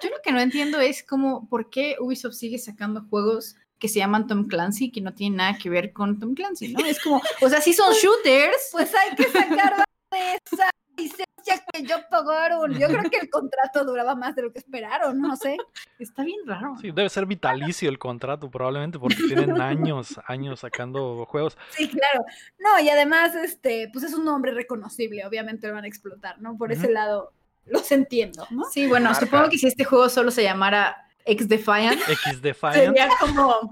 Yo 0.03 0.09
lo 0.09 0.17
que 0.25 0.33
no 0.33 0.41
entiendo 0.41 0.81
es 0.81 1.03
como 1.05 1.47
por 1.49 1.69
qué 1.69 1.97
Ubisoft 2.01 2.35
sigue 2.37 2.59
sacando 2.59 3.03
juegos 3.03 3.57
que 3.81 3.89
se 3.89 3.99
llaman 3.99 4.27
Tom 4.27 4.47
Clancy 4.47 4.93
que 4.93 5.01
no 5.01 5.15
tienen 5.15 5.39
nada 5.39 5.59
que 5.59 5.71
ver 5.71 5.93
con 5.93 6.21
Tom 6.21 6.35
Clancy, 6.35 6.73
¿no? 6.73 6.85
Es 6.85 7.03
como, 7.03 7.21
o 7.43 7.49
sea, 7.49 7.61
sí 7.61 7.73
son 7.73 7.93
shooters. 7.95 8.69
Pues 8.71 8.95
hay 8.95 9.17
que 9.17 9.25
sacar 9.25 9.85
de 10.13 10.39
esa 10.45 10.71
licencia 10.97 11.65
que 11.73 11.83
yo 11.83 11.97
pagaron. 12.11 12.79
Yo 12.79 12.89
creo 12.89 13.11
que 13.11 13.17
el 13.17 13.31
contrato 13.31 13.85
duraba 13.85 14.15
más 14.15 14.37
de 14.37 14.43
lo 14.43 14.53
que 14.53 14.59
esperaron, 14.59 15.19
no 15.19 15.35
sé. 15.35 15.57
Está 15.99 16.23
bien 16.23 16.41
raro. 16.47 16.77
Sí, 16.79 16.91
debe 16.91 17.09
ser 17.09 17.25
vitalicio 17.25 17.89
el 17.89 17.99
contrato, 17.99 18.51
probablemente, 18.51 18.99
porque 18.99 19.17
tienen 19.17 19.59
años, 19.61 20.21
años 20.27 20.61
sacando 20.61 21.25
juegos. 21.25 21.57
Sí, 21.71 21.89
claro. 21.89 22.25
No, 22.59 22.79
y 22.85 22.91
además, 22.91 23.35
este, 23.35 23.89
pues 23.93 24.05
es 24.05 24.13
un 24.13 24.27
nombre 24.27 24.53
reconocible, 24.53 25.25
obviamente 25.25 25.67
lo 25.67 25.75
van 25.75 25.85
a 25.85 25.89
explotar, 25.89 26.39
¿no? 26.43 26.59
Por 26.59 26.71
ese 26.71 26.91
lado, 26.91 27.33
los 27.65 27.91
entiendo, 27.93 28.47
¿no? 28.51 28.65
Sí, 28.71 28.87
bueno, 28.87 29.11
Marca. 29.11 29.25
supongo 29.25 29.49
que 29.49 29.57
si 29.57 29.67
este 29.69 29.85
juego 29.85 30.11
solo 30.11 30.31
se 30.31 30.43
llamara 30.43 31.07
X 31.25 31.49
Defiant, 31.49 32.01
X 32.09 32.43
Defiant. 32.43 32.77
Sería 32.77 33.09
como 33.19 33.53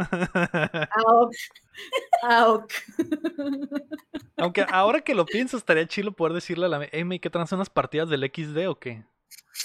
AOK. 1.07 1.35
AOK. 2.23 2.73
Aunque 4.37 4.67
ahora 4.71 5.01
que 5.01 5.15
lo 5.15 5.27
pienso, 5.27 5.57
estaría 5.57 5.87
chido 5.87 6.13
poder 6.13 6.33
decirle 6.35 6.67
a 6.67 6.69
la 6.69 6.89
M 6.93 7.21
que 7.21 7.31
trans 7.31 7.53
unas 7.53 7.71
partidas 7.71 8.09
del 8.09 8.23
XD 8.23 8.69
o 8.69 8.79
qué. 8.79 9.05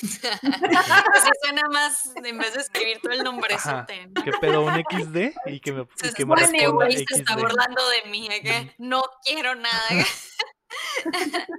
Así 0.01 1.29
suena 1.43 1.69
más, 1.71 2.13
en 2.23 2.37
vez 2.37 2.53
de 2.55 2.61
escribir 2.61 2.99
todo 3.01 3.13
el 3.13 3.23
nombrezote. 3.23 4.07
¿no? 4.07 4.23
¿Qué 4.23 4.31
pedo 4.41 4.61
un 4.61 4.73
XD? 4.73 5.35
Y 5.45 5.59
que 5.59 5.71
me, 5.71 5.81
y 5.81 6.13
que 6.13 6.25
me 6.25 6.35
responda 6.35 6.89
se 6.89 7.03
está 7.09 7.33
XD. 7.33 7.39
burlando 7.39 7.81
de 7.89 8.09
mí, 8.09 8.27
¿eh? 8.31 8.73
no 8.79 9.03
quiero 9.23 9.55
nada. 9.55 9.89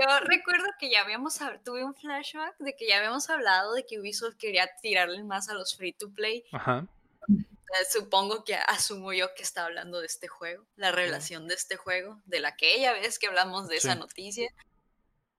Yo 0.00 0.20
recuerdo 0.20 0.66
que 0.78 0.90
ya 0.90 1.00
habíamos, 1.02 1.40
hab- 1.40 1.62
tuve 1.64 1.84
un 1.84 1.94
flashback 1.94 2.56
de 2.58 2.76
que 2.76 2.86
ya 2.88 2.98
habíamos 2.98 3.28
hablado 3.30 3.72
de 3.74 3.84
que 3.86 3.98
Ubisoft 3.98 4.36
quería 4.36 4.68
tirarle 4.82 5.22
más 5.24 5.48
a 5.48 5.54
los 5.54 5.76
free 5.76 5.92
to 5.92 6.10
play. 6.12 6.44
Ajá. 6.52 6.86
Supongo 7.90 8.44
que 8.44 8.54
asumo 8.54 9.12
yo 9.12 9.34
que 9.34 9.42
está 9.42 9.64
hablando 9.66 10.00
de 10.00 10.06
este 10.06 10.26
juego, 10.28 10.64
la 10.76 10.90
revelación 10.90 11.48
de 11.48 11.54
este 11.54 11.76
juego, 11.76 12.18
de 12.24 12.40
la 12.40 12.48
aquella 12.48 12.92
vez 12.94 13.18
que 13.18 13.26
hablamos 13.26 13.68
de 13.68 13.76
esa 13.76 13.92
Sí. 13.94 13.98
noticia. 13.98 14.54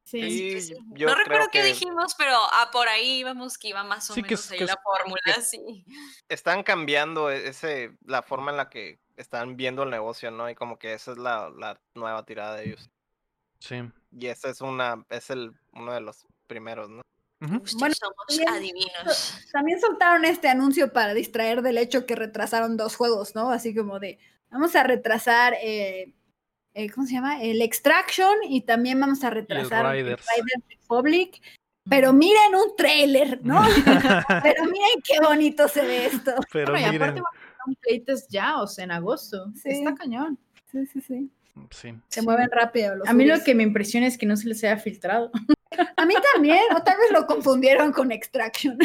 Sí. 0.04 0.22
Que 0.54 0.62
sí. 0.62 0.76
yo 0.94 1.08
no 1.08 1.16
recuerdo 1.16 1.48
qué 1.52 1.60
que 1.62 1.66
dijimos, 1.68 2.16
pero 2.18 2.36
ah, 2.36 2.70
por 2.72 2.88
ahí 2.88 3.20
íbamos 3.20 3.58
que 3.58 3.70
iba 3.70 3.84
más 3.84 4.10
o 4.10 4.14
Sí, 4.16 4.22
que 4.24 4.30
menos 4.30 4.52
ahí 4.52 4.58
que 4.60 4.66
la 4.66 4.78
fórmula, 4.84 5.42
sí. 5.42 5.86
están 6.28 6.64
cambiando 6.64 7.30
e- 7.32 7.48
ese, 7.48 7.92
la 8.06 8.22
forma 8.24 8.50
en 8.52 8.58
la 8.58 8.70
que 8.70 9.00
están 9.20 9.58
viendo 9.58 9.84
el 9.84 9.90
negocio, 9.90 10.32
¿no? 10.32 10.50
Y 10.50 10.56
como 10.56 10.78
que 10.80 10.94
esa 10.94 11.12
es 11.12 11.18
la, 11.18 11.50
la 11.58 11.80
nueva 11.96 12.26
tirada 12.26 12.56
de 12.56 12.66
ellos. 12.68 12.90
Sí. 13.60 13.76
Y 14.18 14.28
ese 14.28 14.50
es 14.50 14.62
una, 14.62 15.06
es 15.10 15.30
el, 15.30 15.52
uno 15.74 15.94
de 15.94 16.02
los 16.02 16.26
primeros, 16.48 16.90
¿no? 16.90 17.02
Ustedes 17.42 17.76
Bueno, 17.76 17.96
somos 17.96 18.16
también- 18.28 18.50
adivinos. 18.50 19.46
También 19.52 19.80
soltaron 19.80 20.26
este 20.26 20.50
anuncio 20.50 20.92
para 20.92 21.14
distraer 21.14 21.62
del 21.62 21.78
hecho 21.78 22.06
que 22.06 22.16
retrasaron 22.16 22.76
dos 22.78 22.96
juegos, 22.96 23.36
¿no? 23.36 23.52
Así 23.52 23.74
como 23.76 24.00
de, 24.00 24.20
vamos 24.50 24.76
a 24.76 24.84
retrasar, 24.84 25.54
eh, 25.62 26.14
eh, 26.74 26.90
¿cómo 26.90 27.08
se 27.08 27.14
llama? 27.14 27.42
El 27.42 27.62
Extraction 27.62 28.38
y 28.44 28.62
también 28.62 29.00
vamos 29.00 29.24
a 29.24 29.30
retrasar 29.30 29.86
el 29.96 30.04
Riders. 30.04 30.26
Riders 30.36 30.64
Republic. 30.82 31.42
Pero 31.90 32.14
miren 32.14 32.56
un 32.56 32.76
trailer, 32.76 33.40
¿no? 33.44 33.62
Pero 34.44 34.64
miren 34.66 35.02
qué 35.04 35.20
bonito 35.22 35.68
se 35.68 35.82
ve 35.82 36.06
esto. 36.08 36.34
Pero 36.52 36.74
Bueno, 36.74 36.92
y 36.94 36.96
aparte 36.98 37.22
playtest 37.76 38.32
ya, 38.32 38.62
o 38.62 38.68
sea, 38.68 38.84
en 38.86 38.92
agosto. 38.92 39.52
Sí. 39.56 39.70
Está 39.70 39.96
cañón. 39.96 40.38
Sí, 40.72 40.86
sí, 40.86 41.02
sí. 41.02 41.32
sí. 41.72 41.96
Se 42.08 42.20
Sí. 42.22 42.26
mueven 42.26 42.50
rápido 42.52 42.96
los 42.96 43.08
A 43.08 43.14
mí 43.14 43.26
lo 43.26 43.44
que 43.44 43.54
me 43.56 43.64
impresiona 43.64 44.08
es 44.08 44.18
que 44.18 44.26
no 44.26 44.36
se 44.38 44.48
les 44.48 44.64
haya 44.64 44.78
filtrado. 44.78 45.32
A 45.98 46.06
mí 46.06 46.14
también, 46.34 46.62
o 46.76 46.82
tal 46.84 46.98
vez 46.98 47.12
lo 47.12 47.26
confundieron 47.28 47.92
con 47.92 48.12
Extraction. 48.12 48.78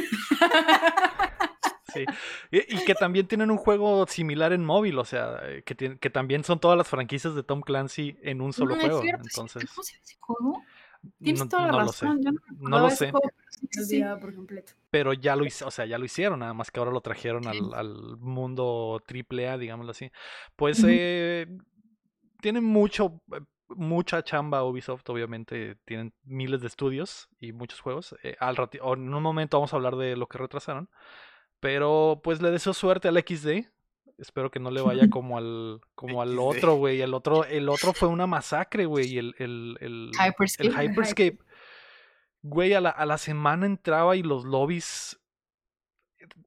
Sí. 1.93 2.05
Y, 2.51 2.59
y 2.77 2.85
que 2.85 2.95
también 2.95 3.29
tienen 3.29 3.51
un 3.53 3.57
juego 3.57 4.05
similar 4.09 4.53
en 4.53 4.65
móvil, 4.65 4.99
o 4.99 5.05
sea, 5.05 5.41
que, 5.65 5.77
tien- 5.77 5.99
que 6.01 6.11
también 6.11 6.43
son 6.43 6.59
todas 6.59 6.77
las 6.77 6.89
franquicias 6.89 7.35
de 7.37 7.45
Tom 7.45 7.61
Clancy 7.61 8.17
en 8.23 8.41
un 8.41 8.53
solo 8.53 8.75
No, 8.75 8.81
es 8.81 8.87
juego. 8.87 9.03
cierto. 9.03 9.23
Entonces, 9.25 9.65
¿Cómo 9.71 9.83
se 9.85 9.97
ese 10.03 10.17
juego? 10.19 10.63
Tienes 11.23 11.41
no, 11.43 11.49
toda 11.49 11.67
la 11.67 11.73
no 11.73 11.81
lo 11.85 11.93
sé. 11.93 12.07
razón. 12.07 12.21
yo 12.23 12.31
no, 12.59 12.79
lo 12.81 12.91
sé. 12.91 13.11
juego, 13.13 13.31
sí, 13.71 14.03
por 14.21 14.35
completo. 14.35 14.73
Pero 14.91 15.13
ya 15.13 15.37
lo, 15.37 15.45
o 15.45 15.71
sea, 15.71 15.87
ya 15.87 15.99
lo 15.99 16.05
hicieron, 16.05 16.41
nada 16.41 16.55
más 16.55 16.71
que 16.71 16.79
ahora 16.81 16.93
lo 16.93 17.01
trajeron 17.01 17.43
Sí. 17.45 17.51
al, 17.51 17.75
al 17.75 18.17
mundo 18.19 19.03
triple 19.07 19.49
A, 19.49 19.59
digámoslo 19.59 19.91
así. 19.93 20.11
Pues 20.57 20.79
Ujú. 20.81 20.89
eh, 20.91 21.47
tienen 22.41 22.65
mucho, 22.65 23.21
eh, 23.33 23.41
mucha 23.69 24.23
chamba 24.23 24.63
Ubisoft, 24.65 25.09
obviamente 25.09 25.77
tienen 25.85 26.13
miles 26.25 26.61
de 26.61 26.67
estudios 26.69 27.29
y 27.41 27.53
muchos 27.53 27.81
juegos. 27.81 28.15
Eh, 28.23 28.37
al 28.39 28.57
o 28.83 28.95
en 28.95 29.13
un 29.15 29.23
momento 29.23 29.57
vamos 29.59 29.73
a 29.73 29.77
hablar 29.77 29.97
de 29.97 30.17
lo 30.17 30.27
que 30.29 30.39
retrasaron. 30.39 30.89
Pero 31.61 32.21
pues 32.23 32.43
le 32.43 32.51
deseo 32.51 32.75
suerte 32.75 33.09
al 33.09 33.17
XD. 33.19 33.67
Espero 34.19 34.51
que 34.51 34.61
no 34.61 34.71
le 34.71 34.81
vaya 34.83 35.09
como 35.11 35.39
al, 35.39 35.81
como 35.95 36.23
al 36.23 36.39
otro, 36.39 36.75
güey. 36.75 37.01
El 37.01 37.15
otro, 37.15 37.45
el 37.45 37.69
otro 37.69 37.93
fue 37.95 38.09
una 38.09 38.27
masacre, 38.27 38.85
güey. 38.87 39.17
El, 39.19 39.35
el, 39.39 39.77
el, 39.81 40.11
Hyperscape. 40.13 40.69
el 40.69 40.75
Hyperscape. 40.91 41.39
Güey, 42.47 42.75
a 42.75 42.81
la, 42.83 42.91
a 42.91 43.07
la 43.07 43.17
semana 43.17 43.65
entraba 43.65 44.17
y 44.17 44.23
los 44.23 44.45
lobbies 44.45 45.19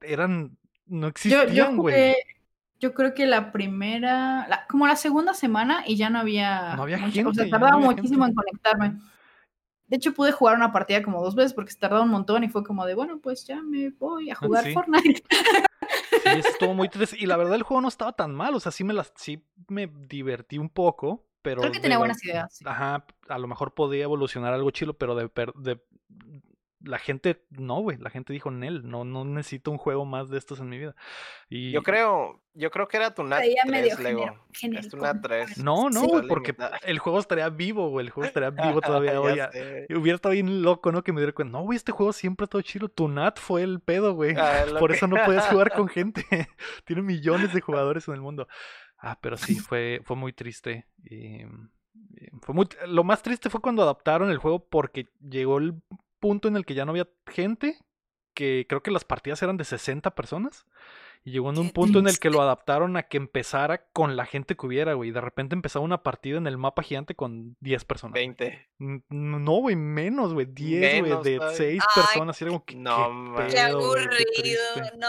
eran. 0.02 0.56
No 0.86 1.08
existían, 1.08 1.48
yo 1.48 1.64
güey. 1.66 1.76
jugué, 1.76 2.16
yo 2.80 2.94
creo 2.94 3.12
que 3.14 3.26
la 3.26 3.52
primera, 3.52 4.46
la- 4.48 4.66
como 4.68 4.86
la 4.86 4.96
segunda 4.96 5.34
semana 5.34 5.82
y 5.86 5.96
ya 5.96 6.08
no 6.08 6.18
había, 6.20 6.76
No 6.76 6.84
había 6.84 6.96
mucha- 6.98 7.12
gente, 7.12 7.30
o 7.30 7.34
sea, 7.34 7.50
tardaba 7.50 7.72
no 7.72 7.80
muchísimo 7.80 8.24
gente. 8.24 8.40
en 8.40 8.46
conectarme. 8.46 9.00
De 9.88 9.96
hecho, 9.96 10.14
pude 10.14 10.32
jugar 10.32 10.54
una 10.56 10.72
partida 10.72 11.02
como 11.02 11.22
dos 11.22 11.34
veces 11.34 11.52
porque 11.52 11.72
se 11.72 11.78
tardaba 11.78 12.02
un 12.04 12.10
montón 12.10 12.44
y 12.44 12.48
fue 12.48 12.62
como 12.62 12.86
de, 12.86 12.94
bueno, 12.94 13.18
pues 13.20 13.46
ya 13.46 13.60
me 13.62 13.90
voy 13.90 14.30
a 14.30 14.34
jugar 14.34 14.64
sí. 14.64 14.72
Fortnite. 14.72 15.22
Sí, 16.10 16.28
estuvo 16.38 16.74
muy 16.74 16.88
triste. 16.90 17.16
Y 17.18 17.26
la 17.26 17.36
verdad, 17.36 17.54
el 17.54 17.62
juego 17.64 17.80
no 17.82 17.88
estaba 17.88 18.12
tan 18.12 18.34
mal. 18.34 18.54
O 18.54 18.60
sea, 18.60 18.70
sí 18.72 18.84
me, 18.84 18.92
las, 18.94 19.12
sí 19.16 19.42
me 19.66 19.86
divertí 20.08 20.58
un 20.58 20.68
poco. 20.70 21.26
Pero 21.42 21.60
Creo 21.60 21.72
que 21.72 21.80
tenía 21.80 21.98
buenas 21.98 22.24
ideas. 22.24 22.54
sí. 22.56 22.64
Ajá, 22.66 23.06
a 23.28 23.38
lo 23.38 23.46
mejor 23.46 23.74
podía 23.74 24.04
evolucionar 24.04 24.52
algo 24.54 24.70
chilo, 24.70 24.94
pero 24.94 25.14
de, 25.14 25.28
per- 25.28 25.52
de 25.54 25.80
la 26.80 26.98
gente 27.00 27.44
no, 27.50 27.80
güey, 27.80 27.96
la 27.98 28.08
gente 28.08 28.32
dijo 28.32 28.52
Nel, 28.52 28.88
no 28.88 29.04
no 29.04 29.24
necesito 29.24 29.72
un 29.72 29.78
juego 29.78 30.04
más 30.04 30.30
de 30.30 30.38
estos 30.38 30.60
en 30.60 30.68
mi 30.68 30.78
vida. 30.78 30.94
Y 31.48 31.72
Yo 31.72 31.82
creo, 31.82 32.40
yo 32.54 32.70
creo 32.70 32.86
que 32.86 32.96
era 32.98 33.12
tu 33.14 33.24
NAT 33.24 33.40
Veía 33.40 33.64
medio 33.66 33.96
3, 33.96 34.00
Lego. 34.00 34.46
Es 34.78 34.88
tu 34.88 34.96
NAT 34.96 35.20
3. 35.20 35.58
no, 35.58 35.90
no, 35.90 36.02
Sí. 36.02 36.06
güey, 36.06 36.28
porque 36.28 36.54
el 36.84 37.00
juego 37.00 37.18
estaría 37.18 37.48
vivo, 37.48 37.90
güey, 37.90 38.06
el 38.06 38.10
juego 38.12 38.28
estaría 38.40 38.50
vivo 38.50 38.80
todavía 38.80 39.20
hoy. 39.20 39.40
Hubiera 39.90 40.14
estado 40.16 40.34
bien 40.34 40.62
loco, 40.62 40.92
¿no? 40.92 41.02
Que 41.02 41.12
me 41.12 41.20
diera 41.20 41.32
cuenta, 41.32 41.58
no, 41.58 41.64
güey, 41.64 41.76
este 41.76 41.90
juego 41.90 42.12
siempre 42.12 42.44
ha 42.44 42.46
estado 42.46 42.62
chido. 42.62 42.88
Tu 42.88 43.08
Nat 43.08 43.38
fue 43.40 43.62
el 43.64 43.80
pedo, 43.80 44.14
güey. 44.14 44.36
Ah, 44.36 44.62
es 44.66 44.72
Por 44.74 44.90
que- 44.90 44.96
eso 44.98 45.08
no 45.08 45.16
puedes 45.24 45.44
jugar 45.66 45.72
con 45.72 45.88
gente. 45.88 46.24
Tiene 46.84 47.02
millones 47.02 47.52
de 47.52 47.60
jugadores 47.60 48.06
en 48.06 48.14
el 48.14 48.20
mundo. 48.20 48.46
Ah, 48.98 49.18
pero 49.20 49.36
sí, 49.36 49.54
fue, 49.56 50.00
fue 50.04 50.16
muy 50.16 50.32
triste. 50.32 50.86
Y 51.04 51.42
fue 52.42 52.54
muy, 52.54 52.68
lo 52.86 53.04
más 53.04 53.22
triste 53.22 53.50
fue 53.50 53.60
cuando 53.60 53.82
adaptaron 53.82 54.30
el 54.30 54.38
juego 54.38 54.68
porque 54.68 55.08
llegó 55.20 55.58
el 55.58 55.74
punto 56.20 56.48
en 56.48 56.56
el 56.56 56.64
que 56.64 56.74
ya 56.74 56.84
no 56.84 56.90
había 56.90 57.08
gente, 57.26 57.78
que 58.34 58.66
creo 58.68 58.82
que 58.82 58.90
las 58.90 59.04
partidas 59.04 59.42
eran 59.42 59.56
de 59.56 59.64
60 59.64 60.14
personas. 60.14 60.66
Y 61.24 61.30
llegó 61.32 61.50
en 61.50 61.58
un 61.58 61.66
Qué 61.68 61.72
punto 61.74 61.98
en 61.98 62.08
el 62.08 62.18
que 62.18 62.30
lo 62.30 62.40
adaptaron 62.40 62.96
a 62.96 63.02
que 63.02 63.16
empezara 63.18 63.84
con 63.92 64.16
la 64.16 64.24
gente 64.24 64.56
que 64.56 64.66
hubiera, 64.66 64.94
güey. 64.94 65.10
De 65.10 65.20
repente 65.20 65.54
empezaba 65.54 65.84
una 65.84 66.02
partida 66.02 66.38
en 66.38 66.46
el 66.46 66.56
mapa 66.56 66.82
gigante 66.82 67.14
con 67.14 67.56
10 67.60 67.84
personas. 67.84 68.14
20. 68.14 68.68
N- 68.78 69.02
No, 69.10 69.52
güey, 69.56 69.76
menos, 69.76 70.32
güey. 70.32 70.46
10, 70.46 71.00
güey, 71.00 71.22
de 71.22 71.38
ay. 71.42 71.54
6 71.56 71.82
Ay, 71.96 72.02
personas. 72.02 72.40
Y 72.40 72.44
era 72.44 72.50
como 72.52 72.64
que, 72.64 72.76
no, 72.76 73.34
qué. 73.36 73.46
Qué 73.54 73.60
aburrido, 73.60 74.62
no. 74.98 75.08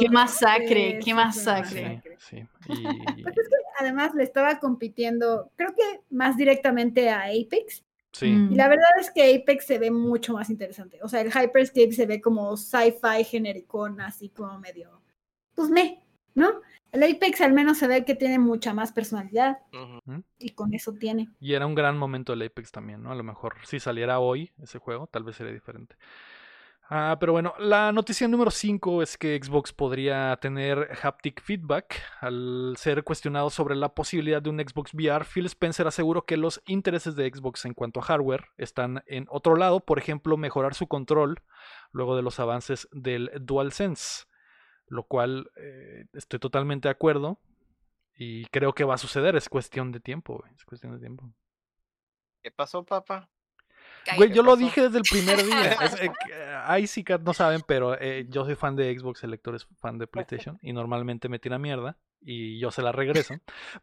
Qué 0.00 0.08
masacre, 0.08 0.98
qué 1.04 1.14
masacre. 1.14 2.02
Sí, 2.18 2.44
sí. 2.66 2.72
Y, 3.16 3.22
Pues 3.22 3.36
es 3.36 3.48
que 3.48 3.56
además 3.80 4.14
le 4.14 4.22
estaba 4.24 4.58
compitiendo, 4.60 5.50
creo 5.56 5.74
que 5.74 6.00
más 6.10 6.36
directamente 6.36 7.10
a 7.10 7.24
Apex. 7.24 7.84
sí. 8.12 8.26
Y 8.50 8.54
la 8.54 8.68
verdad 8.68 8.88
es 9.00 9.10
que 9.10 9.34
Apex 9.36 9.66
se 9.66 9.78
ve 9.78 9.90
mucho 9.90 10.32
más 10.32 10.50
interesante. 10.50 10.98
O 11.02 11.08
sea, 11.08 11.20
el 11.20 11.28
Hyperscape 11.30 11.92
se 11.92 12.06
ve 12.06 12.20
como 12.20 12.56
sci-fi 12.56 13.24
genericón, 13.24 14.00
así 14.00 14.28
como 14.30 14.58
medio, 14.58 14.97
pues 15.58 15.70
me, 15.70 16.00
¿no? 16.36 16.60
El 16.92 17.02
Apex 17.02 17.40
al 17.40 17.52
menos 17.52 17.78
se 17.78 17.88
ve 17.88 18.04
que 18.04 18.14
tiene 18.14 18.38
mucha 18.38 18.72
más 18.72 18.92
personalidad 18.92 19.58
y 20.38 20.50
con 20.50 20.72
eso 20.72 20.92
tiene. 20.94 21.28
Y 21.40 21.54
era 21.54 21.66
un 21.66 21.74
gran 21.74 21.98
momento 21.98 22.32
el 22.32 22.42
Apex 22.42 22.70
también, 22.70 23.02
¿no? 23.02 23.10
A 23.10 23.16
lo 23.16 23.24
mejor 23.24 23.56
si 23.64 23.80
saliera 23.80 24.20
hoy 24.20 24.52
ese 24.62 24.78
juego, 24.78 25.08
tal 25.08 25.24
vez 25.24 25.34
sería 25.34 25.52
diferente. 25.52 25.96
Ah, 26.90 27.16
pero 27.18 27.32
bueno, 27.32 27.54
la 27.58 27.90
noticia 27.92 28.28
número 28.28 28.52
5 28.52 29.02
es 29.02 29.18
que 29.18 29.38
Xbox 29.42 29.72
podría 29.72 30.38
tener 30.40 30.88
haptic 31.02 31.42
feedback. 31.42 32.00
Al 32.20 32.76
ser 32.78 33.02
cuestionado 33.02 33.50
sobre 33.50 33.74
la 33.74 33.94
posibilidad 33.94 34.40
de 34.40 34.48
un 34.48 34.60
Xbox 34.60 34.94
VR, 34.94 35.24
Phil 35.24 35.46
Spencer 35.46 35.88
aseguró 35.88 36.24
que 36.24 36.36
los 36.36 36.62
intereses 36.66 37.16
de 37.16 37.28
Xbox 37.28 37.64
en 37.64 37.74
cuanto 37.74 37.98
a 37.98 38.04
hardware 38.04 38.46
están 38.56 39.02
en 39.06 39.26
otro 39.28 39.56
lado, 39.56 39.80
por 39.80 39.98
ejemplo, 39.98 40.36
mejorar 40.38 40.74
su 40.74 40.86
control 40.86 41.42
luego 41.92 42.16
de 42.16 42.22
los 42.22 42.40
avances 42.40 42.88
del 42.92 43.32
DualSense, 43.38 44.24
lo 44.88 45.04
cual 45.04 45.50
eh, 45.56 46.06
estoy 46.12 46.38
totalmente 46.38 46.88
de 46.88 46.92
acuerdo 46.92 47.38
y 48.14 48.46
creo 48.46 48.72
que 48.74 48.84
va 48.84 48.94
a 48.94 48.98
suceder, 48.98 49.36
es 49.36 49.48
cuestión 49.48 49.92
de 49.92 50.00
tiempo, 50.00 50.38
güey, 50.38 50.52
es 50.54 50.64
cuestión 50.64 50.92
de 50.92 50.98
tiempo. 50.98 51.32
¿Qué 52.42 52.50
pasó, 52.50 52.84
papá? 52.84 53.28
Güey, 54.16 54.30
¿Qué 54.30 54.34
yo 54.34 54.42
lo 54.42 54.56
dije 54.56 54.82
desde 54.82 54.98
el 54.98 55.04
primer 55.04 55.42
día. 55.44 55.72
Es, 55.72 55.94
eh, 56.00 56.10
eh, 56.32 56.58
ahí 56.64 56.86
sí 56.86 57.04
que 57.04 57.18
no 57.18 57.34
saben, 57.34 57.62
pero 57.66 58.00
eh, 58.00 58.26
yo 58.28 58.44
soy 58.44 58.54
fan 58.54 58.76
de 58.76 58.96
Xbox, 58.96 59.22
el 59.24 59.30
lector 59.30 59.54
es 59.54 59.66
fan 59.80 59.98
de 59.98 60.06
PlayStation 60.06 60.58
y 60.62 60.72
normalmente 60.72 61.28
me 61.28 61.38
tira 61.38 61.58
mierda 61.58 61.98
y 62.20 62.58
yo 62.58 62.70
se 62.70 62.82
la 62.82 62.92
regreso. 62.92 63.34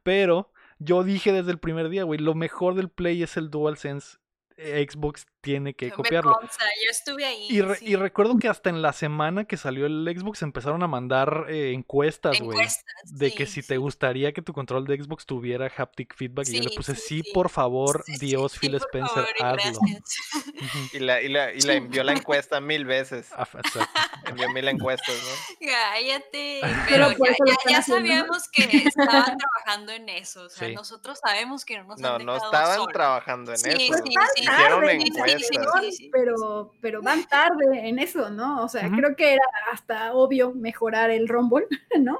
Pero 0.04 0.52
yo 0.80 1.04
dije 1.04 1.32
desde 1.32 1.52
el 1.52 1.60
primer 1.60 1.90
día, 1.90 2.04
güey, 2.04 2.20
lo 2.20 2.36
mejor 2.36 2.76
del 2.76 2.90
Play 2.90 3.24
es 3.24 3.38
el 3.38 3.50
DualSense. 3.50 4.18
Eh, 4.58 4.86
Xbox 4.90 5.26
tiene 5.42 5.74
que 5.76 5.88
Me 5.88 5.92
copiarlo. 5.92 6.34
consta, 6.34 6.64
yo 6.84 6.90
estuve 6.90 7.24
ahí. 7.26 7.48
Y, 7.50 7.62
re- 7.62 7.76
sí. 7.76 7.86
y 7.90 7.96
recuerdo 7.96 8.38
que 8.40 8.48
hasta 8.48 8.70
en 8.70 8.82
la 8.82 8.94
semana 8.94 9.46
que 9.46 9.58
salió 9.58 9.86
el 9.86 10.08
Xbox 10.18 10.42
empezaron 10.42 10.82
a 10.82 10.88
mandar 10.88 11.46
eh, 11.50 11.72
encuestas, 11.74 12.40
güey. 12.40 12.58
Encuestas, 12.58 12.86
De 13.06 13.30
sí, 13.30 13.36
que 13.36 13.46
si 13.46 13.62
sí. 13.62 13.68
te 13.68 13.78
gustaría 13.78 14.32
que 14.34 14.42
tu 14.42 14.54
control 14.54 14.86
de 14.88 15.02
Xbox 15.04 15.26
tuviera 15.26 15.72
haptic 15.78 16.16
feedback. 16.16 16.48
y 16.50 16.58
yo 16.62 16.70
le 16.70 16.76
puse, 16.76 16.96
sí, 16.96 17.02
sí, 17.02 17.22
sí. 17.24 17.32
por 17.34 17.50
favor, 17.50 18.04
Dios, 18.20 18.54
sí, 18.54 18.60
Phil 18.60 18.76
Spencer, 18.76 19.26
favor 19.38 19.60
hazlo. 19.60 19.80
Y 20.94 21.00
la, 21.00 21.22
y 21.22 21.28
la, 21.30 21.54
y 21.54 21.60
la 21.62 21.74
envió 21.74 22.04
la 22.04 22.14
encuesta 22.14 22.60
mil 22.60 22.86
veces. 22.86 23.30
Envió 24.26 24.50
mil 24.50 24.68
encuestas, 24.68 25.16
¿no? 25.16 25.68
Cállate. 25.72 26.62
Pero 26.90 27.12
ya, 27.12 27.36
ya- 27.70 27.82
sabíamos 27.84 28.50
que 28.50 28.64
estaban 28.88 29.38
trabajando 29.38 29.92
en 29.92 30.10
eso. 30.10 30.44
O 30.44 30.50
sea, 30.50 30.68
Sí. 30.70 30.74
nosotros 30.74 31.20
sabemos 31.24 31.64
que 31.66 31.78
no 31.78 31.84
nos 31.86 32.00
No, 32.00 32.16
han 32.16 32.26
no 32.26 32.36
estaban 32.38 32.78
solos. 32.78 32.94
trabajando 32.94 33.52
en 33.52 33.58
Sí, 33.58 33.70
eso. 33.70 33.98
sí, 34.04 34.14
sí. 34.36 34.45
Hicieron 34.54 34.82
tarde, 34.82 34.94
encuestas. 34.94 35.42
sí, 35.42 35.58
perdón, 35.58 35.82
sí, 35.84 35.92
sí. 35.92 36.10
pero, 36.12 36.72
pero 36.82 37.02
van 37.02 37.26
tarde 37.28 37.88
en 37.88 38.00
eso, 38.00 38.30
¿no? 38.30 38.64
O 38.64 38.68
sea, 38.70 38.90
creo 38.90 39.16
que 39.16 39.34
era 39.34 39.44
hasta 39.72 40.14
obvio 40.14 40.54
mejorar 40.54 41.10
el 41.12 41.28
Rumble, 41.28 41.66
¿no? 42.00 42.20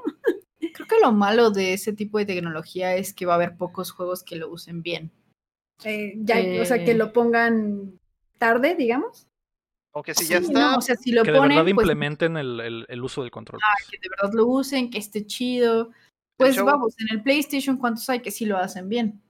Creo 0.58 0.86
que 0.88 1.00
lo 1.00 1.12
malo 1.12 1.50
de 1.50 1.72
ese 1.74 1.92
tipo 1.92 2.18
de 2.18 2.26
tecnología 2.26 2.94
es 2.96 3.14
que 3.14 3.26
va 3.26 3.34
a 3.34 3.36
haber 3.36 3.56
pocos 3.56 3.90
juegos 3.92 4.22
que 4.22 4.36
lo 4.36 4.50
usen 4.50 4.82
bien. 4.82 5.10
Eh, 5.84 6.14
ya, 6.16 6.36
o 6.60 6.64
sea, 6.64 6.76
Eh. 6.78 6.84
que 6.84 6.94
lo 6.94 7.12
pongan 7.12 7.98
tarde, 8.38 8.74
digamos. 8.74 9.26
Aunque 9.94 10.14
si 10.14 10.26
ya 10.26 10.38
Sí, 10.40 10.46
está, 10.46 10.72
no, 10.72 10.76
o 10.78 10.80
sea, 10.82 10.94
si 10.96 11.12
lo 11.12 11.22
que 11.22 11.32
de 11.32 11.40
verdad 11.40 11.62
pues 11.62 11.70
implementen 11.70 12.36
el, 12.36 12.60
el- 12.60 12.86
el 12.88 13.02
uso 13.02 13.22
del 13.22 13.30
control. 13.30 13.60
pues. 13.78 13.88
que 13.90 13.98
de 13.98 14.08
verdad 14.10 14.34
lo 14.34 14.46
usen, 14.46 14.90
que 14.90 14.98
esté 14.98 15.24
chido. 15.26 15.90
Pues 16.38 16.62
vamos, 16.62 16.94
en 16.98 17.08
el 17.16 17.22
PlayStation, 17.22 17.78
¿cuántos 17.78 18.08
hay 18.10 18.20
que 18.20 18.30
sí 18.30 18.44
lo 18.44 18.58
hacen 18.58 18.90
bien? 18.90 19.22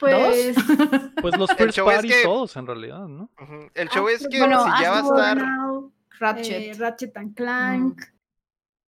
Pues, 0.00 0.56
Pues 1.20 1.36
los 1.38 1.50
first 1.52 1.78
parties 1.78 2.14
que- 2.16 2.22
todos, 2.24 2.56
en 2.56 2.66
realidad, 2.66 3.06
¿no? 3.06 3.30
ujú, 3.40 3.70
el 3.74 3.88
show 3.90 4.08
ah, 4.08 4.12
es 4.12 4.26
que 4.28 4.38
bueno, 4.38 4.64
si 4.64 4.82
ya 4.82 4.90
va 4.90 4.98
a 4.98 5.02
estar. 5.02 5.38
Burnout, 5.38 5.92
Ratchet. 6.18 6.50
eh, 6.62 6.74
Ratchet 6.78 7.16
and 7.16 7.34
Clank. 7.36 8.00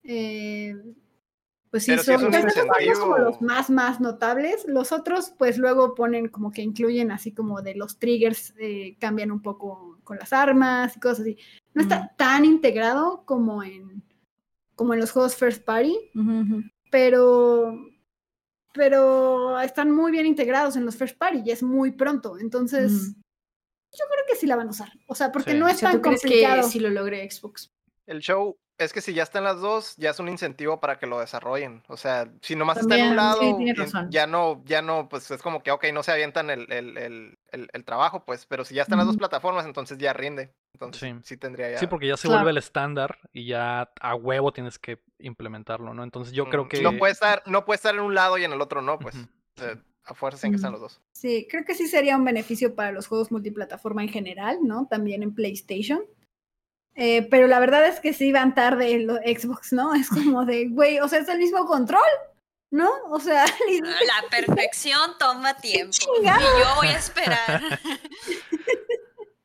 eh, 0.05 0.75
pues 1.71 1.85
sí, 1.85 1.93
Pero 1.93 2.03
son 2.03 2.21
son 2.33 2.35
incentivo. 2.35 3.01
como 3.01 3.19
los 3.19 3.41
más, 3.41 3.71
más 3.71 3.99
notables. 4.01 4.65
Los 4.69 4.93
otros, 4.93 5.33
pues 5.39 5.57
luego 5.57 5.95
ponen 5.95 6.29
como 6.29 6.51
que 6.53 6.61
incluyen 6.63 7.11
así 7.11 7.33
como 7.33 7.63
de 7.63 7.75
los 7.75 7.99
triggers, 7.99 8.53
eh, 8.59 8.97
cambian 9.01 9.31
un 9.31 9.41
poco 9.41 9.99
con 10.05 10.19
las 10.19 10.33
armas 10.35 10.95
y 10.97 11.01
cosas 11.01 11.21
así. 11.21 11.39
No 11.73 11.81
está 11.83 12.13
tan 12.19 12.45
integrado 12.45 13.25
como 13.25 13.63
en, 13.63 14.03
como 14.75 14.93
en 14.93 15.01
los 15.01 15.13
juegos 15.13 15.35
First 15.37 15.65
Party, 15.65 15.97
Ujú, 16.15 16.41
ujú. 16.41 16.63
pero, 16.91 17.75
pero 18.73 19.61
están 19.61 19.91
muy 19.91 20.11
bien 20.13 20.27
integrados 20.27 20.77
en 20.77 20.85
los 20.85 20.97
First 20.97 21.19
Party 21.19 21.43
y 21.45 21.51
es 21.51 21.63
muy 21.63 21.93
pronto. 21.93 22.39
Entonces, 22.39 23.15
yo 23.15 24.05
creo 24.11 24.25
que 24.29 24.37
sí 24.37 24.47
la 24.47 24.57
van 24.57 24.69
a 24.69 24.71
usar. 24.71 24.91
O 25.07 25.15
sea, 25.15 25.31
porque 25.31 25.53
Sí. 25.53 25.59
no 25.59 25.67
O 25.67 25.69
es 25.69 25.79
sea, 25.79 25.91
tan 25.91 25.99
¿tú 25.99 26.09
crees 26.09 26.23
complicado. 26.23 26.63
que 26.63 26.69
si 26.69 26.81
lo 26.81 26.91
logre 26.91 27.31
Xbox? 27.31 27.71
El 28.07 28.21
show 28.21 28.57
es 28.85 28.93
que 28.93 29.01
si 29.01 29.15
ya 29.15 29.23
están 29.23 29.45
las 29.45 29.61
dos, 29.61 29.97
ya 29.97 30.11
es 30.11 30.19
un 30.21 30.29
incentivo 30.29 30.81
para 30.81 30.99
que 30.99 31.07
lo 31.07 31.21
desarrollen. 31.21 31.83
O 31.89 31.97
sea, 31.97 32.31
si 32.41 32.57
nomás 32.57 32.79
está 32.79 32.97
en 32.97 33.09
un 33.11 33.17
lado, 33.17 33.41
sí, 33.41 33.73
razón. 33.73 34.09
ya 34.11 34.27
no, 34.27 34.63
ya 34.65 34.83
no, 34.83 35.09
pues 35.09 35.31
es 35.31 35.43
como 35.43 35.63
que, 35.63 35.71
ok, 35.71 35.87
no 35.93 36.03
se 36.03 36.13
avientan 36.13 36.51
el, 36.51 36.71
el, 36.73 36.97
el, 36.99 37.39
el, 37.51 37.69
el 37.73 37.85
trabajo, 37.85 38.25
pues, 38.25 38.47
pero 38.47 38.65
si 38.65 38.75
ya 38.75 38.83
están 38.83 38.99
las 38.99 39.07
dos 39.07 39.17
plataformas, 39.17 39.65
entonces 39.67 39.99
ya 39.99 40.13
rinde. 40.13 40.53
Entonces 40.75 41.01
Sí. 41.01 41.15
sí, 41.25 41.37
tendría 41.37 41.71
ya. 41.71 41.79
Sí, 41.79 41.87
porque 41.87 42.07
ya 42.09 42.17
se 42.17 42.29
Claro. 42.29 42.41
vuelve 42.41 42.51
el 42.53 42.59
estándar 42.59 43.19
y 43.33 43.47
ya 43.47 43.91
a 44.01 44.15
huevo 44.15 44.53
tienes 44.53 44.79
que 44.79 44.99
implementarlo, 45.19 45.95
¿no? 45.95 46.03
Entonces 46.05 46.33
yo 46.33 46.49
creo 46.49 46.69
que... 46.69 46.81
No 46.83 46.97
puede 46.99 47.13
estar, 47.13 47.43
no 47.47 47.65
puede 47.65 47.77
estar 47.77 47.95
en 47.95 48.01
un 48.01 48.15
lado 48.15 48.39
y 48.39 48.45
en 48.45 48.53
el 48.53 48.61
otro 48.61 48.83
no, 48.83 48.99
pues. 48.99 49.15
Ujú. 49.15 49.25
O 49.57 49.61
sea, 49.61 49.79
a 50.05 50.15
fuerza 50.15 50.41
tienen 50.41 50.55
que 50.55 50.57
estar 50.57 50.73
Ujú. 50.73 50.81
los 50.83 50.93
dos. 50.93 51.01
Sí, 51.13 51.47
creo 51.49 51.65
que 51.65 51.75
sí 51.75 51.87
sería 51.87 52.17
un 52.17 52.25
beneficio 52.25 52.75
para 52.75 52.91
los 52.91 53.07
juegos 53.07 53.31
multiplataforma 53.31 54.03
en 54.03 54.09
general, 54.09 54.59
¿no? 54.63 54.89
También 54.91 55.23
en 55.23 55.35
PlayStation. 55.35 56.03
Eh, 56.95 57.27
pero 57.31 57.47
la 57.47 57.59
verdad 57.59 57.87
es 57.87 58.01
que 58.01 58.13
sí 58.13 58.33
van 58.33 58.55
tarde 58.55 58.99
los 58.99 59.19
Xbox, 59.19 59.73
¿no? 59.73 59.95
Es 59.95 60.09
como 60.09 60.45
de, 60.45 60.69
güey, 60.69 61.01
o 61.01 61.09
sea, 61.09 61.21
es 61.21 61.29
el 61.29 61.39
mismo 61.39 61.65
control, 61.67 62.03
¿no? 62.71 62.91
O 63.11 63.19
sea, 63.21 63.45
La 63.83 64.29
perfección 64.31 65.13
toma 65.19 65.55
tiempo. 65.55 65.97
Y 66.23 66.25
yo 66.27 66.75
voy 66.77 66.89
a 66.89 66.99
esperar. 66.99 67.63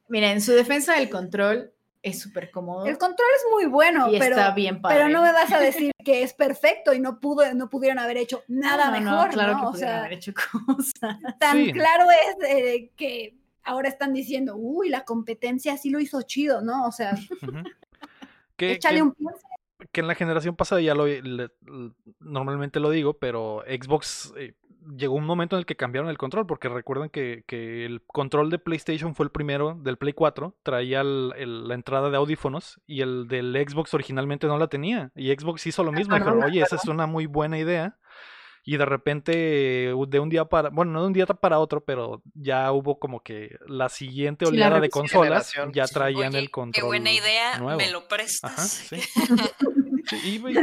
Mira, 0.09 0.31
en 0.31 0.41
su 0.41 0.53
defensa 0.53 0.93
del 0.95 1.09
control 1.09 1.71
es 2.03 2.21
súper 2.21 2.51
cómodo 2.51 2.85
el 2.85 2.97
control 2.97 3.27
es 3.35 3.43
muy 3.51 3.65
bueno, 3.65 4.07
y 4.13 4.19
pero, 4.19 4.35
está 4.37 4.51
bien 4.51 4.79
padre. 4.81 4.95
pero 4.97 5.09
no 5.09 5.21
me 5.21 5.33
vas 5.33 5.51
a 5.51 5.59
decir 5.59 5.91
que 6.05 6.23
es 6.23 6.33
perfecto 6.33 6.93
y 6.93 6.99
no 6.99 7.19
pudo, 7.19 7.53
no 7.55 7.69
pudieron 7.69 7.99
haber 7.99 8.15
hecho 8.17 8.43
nada 8.47 8.85
No, 8.85 8.91
no, 8.91 8.99
no, 8.99 9.11
mejor, 9.11 9.29
claro 9.31 9.53
¿no? 9.53 9.59
que 9.59 9.65
O 9.65 9.71
pudieron 9.71 9.93
sea, 9.93 9.99
haber 10.01 10.13
hecho 10.13 10.33
cosas. 10.33 11.17
tan 11.39 11.57
Sí. 11.57 11.73
claro 11.73 12.05
es 12.11 12.49
eh, 12.49 12.91
que 12.95 13.35
ahora 13.67 13.89
están 13.89 14.13
diciendo, 14.13 14.55
uy, 14.55 14.89
la 14.89 15.03
competencia 15.05 15.77
sí 15.77 15.89
lo 15.91 15.99
hizo 15.99 16.21
chido, 16.23 16.61
¿no? 16.61 16.85
O 16.87 16.91
sea. 16.91 17.15
Que- 18.55 18.71
échale 18.71 18.95
que- 18.97 19.03
un 19.03 19.11
pienso. 19.13 19.47
que 19.91 20.01
en 20.01 20.07
la 20.07 20.15
generación 20.15 20.55
pasada 20.55 20.81
ya 20.81 20.95
lo 20.95 21.05
le- 21.05 21.51
normalmente 22.19 22.79
lo 22.79 22.89
digo, 22.89 23.13
pero 23.19 23.63
Xbox 23.67 24.33
eh, 24.35 24.55
llegó 24.95 25.13
un 25.15 25.25
momento 25.25 25.55
en 25.55 25.59
el 25.59 25.65
que 25.67 25.75
cambiaron 25.75 26.09
el 26.09 26.17
control, 26.17 26.47
porque 26.47 26.67
recuerden 26.67 27.09
que, 27.11 27.43
que 27.45 27.85
el 27.85 28.01
control 28.01 28.49
de 28.49 28.57
PlayStation 28.57 29.13
fue 29.13 29.25
el 29.25 29.31
primero 29.31 29.75
del 29.79 29.97
Play 29.97 30.13
4, 30.13 30.55
traía 30.63 31.01
el- 31.01 31.33
el- 31.37 31.67
la 31.67 31.75
entrada 31.75 32.09
de 32.09 32.17
audífonos 32.17 32.81
y 32.87 33.01
el 33.01 33.27
del 33.27 33.53
Xbox 33.69 33.93
originalmente 33.93 34.47
no 34.47 34.57
la 34.57 34.67
tenía. 34.69 35.11
Y 35.15 35.31
Xbox 35.31 35.67
hizo 35.67 35.83
lo 35.83 35.91
mismo, 35.91 36.15
acuerdo, 36.15 36.37
dijeron, 36.37 36.51
me 36.51 36.57
oye, 36.57 36.61
esa 36.63 36.77
es 36.77 36.85
una 36.85 37.05
muy 37.05 37.27
buena 37.27 37.59
idea. 37.59 37.97
Y 38.69 38.75
de 38.75 38.83
repente, 38.85 39.31
de 39.33 40.19
un 40.19 40.27
día 40.29 40.43
para, 40.43 40.67
bueno, 40.71 40.91
no 40.91 40.99
de 41.01 41.07
un 41.07 41.13
día 41.13 41.25
para 41.25 41.57
otro, 41.59 41.85
pero 41.85 42.21
ya 42.33 42.69
hubo 42.73 42.99
como 42.99 43.21
que 43.23 43.57
la 43.65 43.87
siguiente 43.87 44.45
Sí, 44.45 44.51
la 44.51 44.67
oleada 44.67 44.81
de 44.81 44.89
consolas 44.89 45.51
Generación. 45.53 45.71
ya 45.73 45.87
traían 45.87 46.31
Oye, 46.33 46.39
el 46.39 46.51
control. 46.51 46.73
qué 46.81 46.85
buena 46.85 47.09
idea, 47.13 47.59
nuevo. 47.59 47.77
me 47.77 47.89
lo 47.89 48.09
prestas. 48.09 48.51
Ajá, 48.51 48.61
sí. 48.63 48.97
Sí, 50.09 50.15
y, 50.23 50.27
y- 50.35 50.57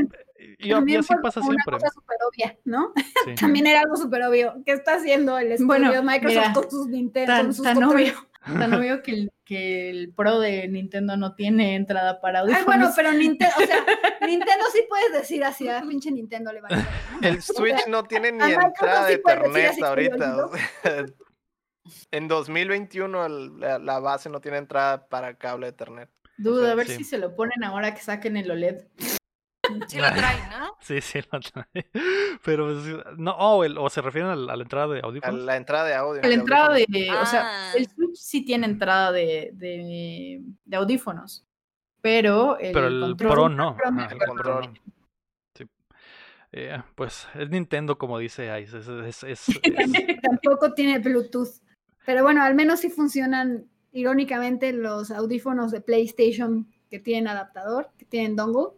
y- 0.58 0.68
y 0.68 0.70
También 0.70 1.00
así 1.00 1.12
pasa 1.22 1.40
como 1.40 1.52
siempre. 1.52 1.76
Una 1.76 1.78
cosa 1.78 1.92
súper 1.94 2.16
obvia, 2.30 2.58
¿no? 2.64 2.92
sí. 3.24 3.34
También 3.40 3.66
era 3.66 3.80
algo 3.80 3.96
súper 3.96 4.22
obvio. 4.22 4.54
¿Qué 4.64 4.72
está 4.72 4.94
haciendo 4.96 5.38
el 5.38 5.52
estudio 5.52 5.66
Bueno, 5.66 5.92
de 5.92 6.00
Microsoft 6.02 6.40
mira, 6.48 6.52
con 6.54 6.70
sus 6.70 6.86
Nintendo? 6.88 7.32
Tan, 7.32 7.44
con 7.46 7.54
sus 7.54 7.64
tan 7.64 7.82
obvio, 7.84 8.12
tan 8.58 8.74
obvio 8.74 9.02
que 9.02 9.12
el, 9.12 9.32
que 9.44 9.90
el 9.90 10.12
Pro 10.14 10.38
de 10.40 10.68
Nintendo 10.68 11.16
no 11.16 11.34
tiene 11.34 11.74
entrada 11.76 12.20
para 12.20 12.40
Ay, 12.40 12.44
audífonos. 12.46 12.66
bueno, 12.66 12.92
pero 12.96 13.12
Nintendo, 13.18 13.54
o 13.58 13.66
sea, 13.66 13.84
Nintendo 14.26 14.64
sí 14.72 14.84
puedes 14.88 15.12
decir 15.12 15.44
así, 15.44 15.68
a 15.68 15.82
pinche 15.82 16.10
Nintendo 16.10 16.52
le 16.52 16.60
vale. 16.60 16.76
¿no? 16.76 17.28
El 17.28 17.42
Switch 17.42 17.86
no 17.88 18.04
tiene 18.04 18.32
ni 18.32 18.42
a 18.42 18.54
entrada 18.54 19.06
de 19.06 19.14
sí 19.14 19.20
Ethernet 19.24 19.82
ahorita. 19.82 20.46
o 20.46 20.50
en 22.10 22.28
2021 22.28 23.26
el- 23.26 23.60
la, 23.60 23.78
la 23.78 23.98
base 23.98 24.28
no 24.30 24.40
tiene 24.40 24.56
entrada 24.58 25.06
para 25.06 25.34
cable 25.36 25.66
de 25.66 25.70
Ethernet. 25.72 26.10
Duda, 26.38 26.72
a 26.72 26.74
ver 26.74 26.86
Sí. 26.88 26.96
si 26.96 27.04
se 27.04 27.18
lo 27.18 27.36
ponen 27.36 27.62
ahora 27.62 27.94
que 27.94 28.00
saquen 28.00 28.36
el 28.36 28.50
OLED. 28.50 28.86
Sí 29.88 29.98
lo 29.98 30.08
traen, 30.12 30.38
¿no? 30.58 30.76
Sí, 30.80 31.00
sí, 31.00 31.20
lo 31.32 31.40
trae. 31.40 31.66
Pero 32.44 32.82
sí, 32.82 32.92
no, 33.16 33.32
oh, 33.38 33.64
el- 33.64 33.78
o 33.78 33.88
se 33.90 34.00
refieren 34.02 34.30
a 34.30 34.36
la, 34.36 34.52
a 34.52 34.56
la 34.56 34.62
entrada 34.62 34.94
de 34.94 35.00
A 35.00 35.02
audífonos. 35.04 35.40
la 35.42 35.56
entrada 35.56 35.84
de 35.88 35.94
audio. 35.94 36.22
La 36.22 36.28
entrada 36.34 36.74
de, 36.74 36.84
o 37.20 37.26
sea, 37.26 37.42
Ah. 37.44 37.72
el 37.76 37.88
Switch 37.88 38.16
sí 38.16 38.44
tiene 38.44 38.66
entrada 38.66 39.12
de, 39.12 39.50
de, 39.54 40.42
de 40.64 40.76
audífonos, 40.76 41.46
pero 42.00 42.58
el, 42.58 42.72
Pero 42.72 42.86
el 42.88 43.00
control 43.00 43.30
Pro 43.32 43.48
no. 43.48 43.76
Pro 43.76 43.90
no. 43.90 44.02
ajá, 44.02 44.12
El 44.12 44.18
control. 44.18 44.66
no. 44.66 44.94
Sí. 45.54 45.64
Eh, 46.52 46.82
pues 46.94 47.26
es 47.34 47.50
Nintendo, 47.50 47.96
como 47.98 48.18
dice 48.18 48.60
Ice. 48.60 48.78
Es, 48.78 48.88
es- 48.88 49.22
es- 49.24 49.48
es- 49.62 50.20
Tampoco 50.22 50.72
tiene 50.74 50.98
Bluetooth. 50.98 51.60
Pero 52.06 52.22
bueno, 52.22 52.42
al 52.42 52.54
menos 52.54 52.80
sí 52.80 52.90
funcionan, 52.90 53.66
irónicamente, 53.92 54.72
los 54.72 55.10
audífonos 55.10 55.70
de 55.70 55.80
PlayStation 55.80 56.68
que 56.90 56.98
tienen 56.98 57.28
adaptador, 57.28 57.88
que 57.96 58.04
tienen 58.04 58.36
dongle, 58.36 58.76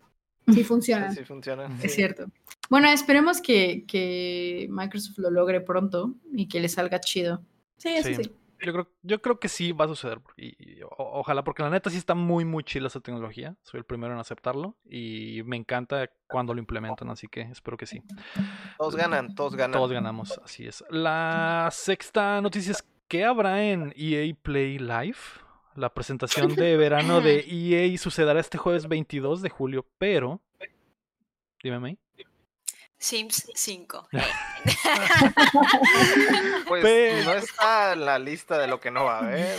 sí 0.52 0.64
funcionan. 0.64 1.14
Sí, 1.14 1.24
funciona. 1.24 1.68
Es 1.82 1.94
cierto. 1.94 2.26
Bueno, 2.70 2.88
esperemos 2.88 3.40
que, 3.40 3.84
que 3.86 4.66
Microsoft 4.70 5.18
lo 5.18 5.30
logre 5.30 5.60
pronto 5.60 6.14
y 6.32 6.48
que 6.48 6.60
le 6.60 6.68
salga 6.68 7.00
chido. 7.00 7.42
Sí, 7.76 7.88
eso 7.90 8.08
Sí. 8.08 8.14
sí. 8.24 8.30
Yo 8.64 8.72
creo, 8.72 8.88
yo 9.02 9.20
creo 9.20 9.38
que 9.38 9.48
sí 9.50 9.72
va 9.72 9.84
a 9.84 9.88
suceder. 9.88 10.18
Y, 10.38 10.46
y 10.58 10.82
o- 10.82 10.88
ojalá, 10.96 11.44
porque 11.44 11.62
la 11.62 11.68
neta 11.68 11.90
sí 11.90 11.98
está 11.98 12.14
muy, 12.14 12.46
muy 12.46 12.64
chila 12.64 12.86
esa 12.86 13.00
tecnología. 13.00 13.54
Soy 13.62 13.76
el 13.78 13.84
primero 13.84 14.14
en 14.14 14.18
aceptarlo. 14.18 14.74
Y 14.88 15.42
me 15.44 15.56
encanta 15.56 16.08
cuando 16.26 16.54
lo 16.54 16.60
implementan, 16.60 17.10
así 17.10 17.28
que 17.28 17.42
espero 17.42 17.76
que 17.76 17.84
sí. 17.84 18.02
Todos 18.78 18.96
ganan, 18.96 19.34
todos 19.34 19.54
ganan. 19.56 19.72
Todos 19.78 19.92
ganamos, 19.92 20.40
así 20.42 20.66
es. 20.66 20.82
La 20.88 21.68
sexta 21.70 22.40
noticia 22.40 22.72
es 22.72 22.82
¿qué 23.08 23.24
habrá 23.26 23.62
en 23.62 23.92
EA 23.94 24.34
Play 24.42 24.78
Live? 24.78 25.18
La 25.76 25.92
presentación 25.92 26.54
de 26.56 26.76
verano 26.76 27.20
de 27.20 27.44
EA 27.48 27.96
sucederá 27.98 28.40
este 28.40 28.58
jueves 28.58 28.88
22 28.88 29.42
de 29.42 29.50
julio, 29.50 29.86
pero... 29.98 30.42
Dime, 31.62 31.78
May. 31.78 31.98
Sims 32.98 33.50
5. 33.54 34.08
Pues 36.66 36.82
Pero- 36.82 37.24
no 37.24 37.32
está 37.34 37.92
en 37.92 38.04
la 38.04 38.18
lista 38.18 38.58
de 38.58 38.66
lo 38.66 38.80
que 38.80 38.90
no 38.90 39.04
va 39.04 39.18
a 39.18 39.20
haber. 39.20 39.56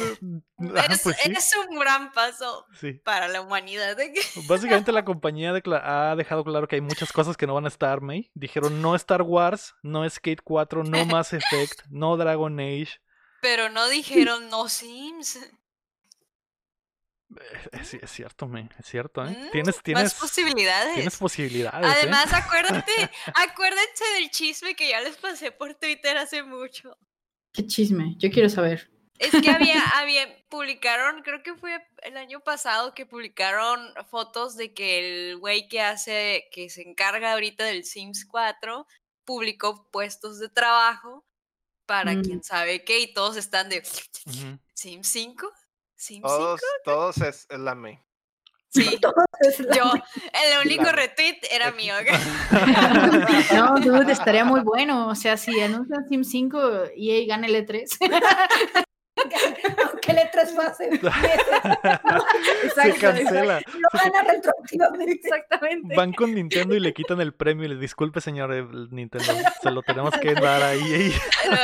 Ah, 0.75 0.87
es, 0.89 1.01
pues 1.03 1.15
sí, 1.17 1.31
es 1.31 1.55
un 1.69 1.79
gran 1.79 2.11
paso 2.11 2.65
sí. 2.79 2.93
para 2.93 3.29
la 3.29 3.39
humanidad. 3.41 3.97
¿eh? 3.99 4.13
Básicamente 4.47 4.91
la 4.91 5.05
compañía 5.05 5.53
ha 5.53 6.15
dejado 6.15 6.43
claro 6.43 6.67
que 6.67 6.75
hay 6.75 6.81
muchas 6.81 7.13
cosas 7.13 7.37
que 7.37 7.47
no 7.47 7.53
van 7.53 7.63
a 7.65 7.69
estar, 7.69 8.01
May. 8.01 8.29
Dijeron 8.33 8.81
no 8.81 8.93
Star 8.95 9.21
Wars, 9.21 9.75
no 9.81 10.07
Skate 10.09 10.41
4, 10.43 10.83
no 10.83 11.05
Mass 11.05 11.31
Effect, 11.31 11.85
no 11.89 12.17
Dragon 12.17 12.59
Age. 12.59 12.99
Pero 13.41 13.69
no 13.69 13.87
dijeron 13.87 14.49
no 14.49 14.67
Sims. 14.67 15.39
Es, 17.71 17.93
es 17.93 18.11
cierto, 18.11 18.47
May, 18.47 18.69
es 18.79 18.85
cierto, 18.85 19.25
¿eh? 19.25 19.29
Mm, 19.29 19.51
Tienes, 19.51 19.75
Más 19.75 19.83
tienes, 19.83 20.13
posibilidades. 20.13 20.93
tienes 20.95 21.17
posibilidades, 21.17 21.85
¿eh? 21.87 21.93
Además, 21.97 22.33
acuérdate, 22.33 22.91
acuérdense 23.35 24.03
del 24.15 24.29
chisme 24.31 24.75
que 24.75 24.89
ya 24.89 25.01
les 25.01 25.17
pasé 25.17 25.51
por 25.51 25.73
Twitter 25.75 26.17
hace 26.17 26.43
mucho. 26.43 26.97
Qué 27.53 27.65
chisme, 27.65 28.15
yo 28.17 28.29
quiero 28.29 28.49
saber. 28.49 28.91
Es 29.19 29.31
que 29.31 29.49
había, 29.49 29.81
había, 29.95 30.27
publicaron, 30.49 31.23
creo 31.23 31.41
que 31.41 31.55
fue 31.55 31.83
el 32.03 32.17
año 32.17 32.39
pasado 32.41 32.93
que 32.93 33.05
publicaron 33.05 33.91
fotos 34.09 34.55
de 34.55 34.73
que 34.73 34.99
el 35.31 35.37
güey 35.37 35.67
que 35.67 35.81
hace, 35.81 36.47
que 36.51 36.69
se 36.69 36.81
encarga 36.87 37.33
ahorita 37.33 37.63
del 37.63 37.83
Sims 37.83 38.25
4, 38.25 38.85
publicó 39.25 39.89
puestos 39.91 40.39
de 40.39 40.49
trabajo 40.49 41.25
para 41.87 42.13
Mm. 42.13 42.21
quién 42.21 42.43
sabe 42.43 42.83
qué, 42.83 42.99
y 42.99 43.13
todos 43.13 43.37
están 43.37 43.69
de. 43.69 43.81
Sims 44.73 45.07
5, 45.07 45.51
Sims 45.97 46.21
5. 46.21 46.27
Todos, 46.27 46.61
todos 46.83 47.17
es, 47.17 47.45
es 47.49 47.59
la 47.59 47.75
May. 47.75 47.99
Sí, 48.69 48.99
yo, 49.75 49.91
el 49.93 50.65
único 50.65 50.91
retweet 50.91 51.39
era 51.51 51.71
mío. 51.71 51.93
No, 53.55 53.75
dude, 53.79 54.11
estaría 54.11 54.43
muy 54.43 54.59
bueno. 54.63 55.07
O 55.07 55.15
sea, 55.15 55.37
si 55.37 55.59
anuncian 55.59 56.07
Sim 56.07 56.23
5 56.23 56.59
y 56.95 57.11
EA 57.11 57.27
gana 57.27 57.47
el 57.47 57.55
E 57.55 57.65
E3. 57.65 58.85
aunque 59.91 60.13
le 60.13 60.25
traspase. 60.31 60.89
Se 62.75 62.93
cancela. 62.99 63.59
Lo 63.59 63.89
gana 63.99 64.23
retroactivamente. 64.31 65.13
Exactamente. 65.13 65.95
Van 65.95 66.13
con 66.13 66.33
Nintendo 66.33 66.75
y 66.75 66.79
le 66.79 66.93
quitan 66.93 67.21
el 67.21 67.33
premio 67.33 67.65
y 67.65 67.69
les 67.69 67.79
disculpe, 67.79 68.21
señor 68.21 68.51
Nintendo, 68.91 69.33
se 69.61 69.71
lo 69.71 69.81
tenemos 69.81 70.13
que 70.17 70.33
dar 70.33 70.61
a. 70.63 70.73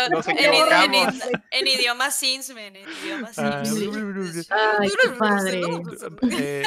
Nos 0.10 0.28
en, 0.28 0.38
en- 0.38 0.46
equivocamos. 0.54 1.16
en 1.52 1.68
idioma 1.68 2.12
Sinsman, 2.12 2.76
en 2.76 2.88
idioma 3.04 3.30
Ah, 3.38 3.64
Sims. 3.66 4.48
Ay, 4.52 4.90
qué 5.02 5.10
padre. 5.18 5.62
Eh, 6.32 6.64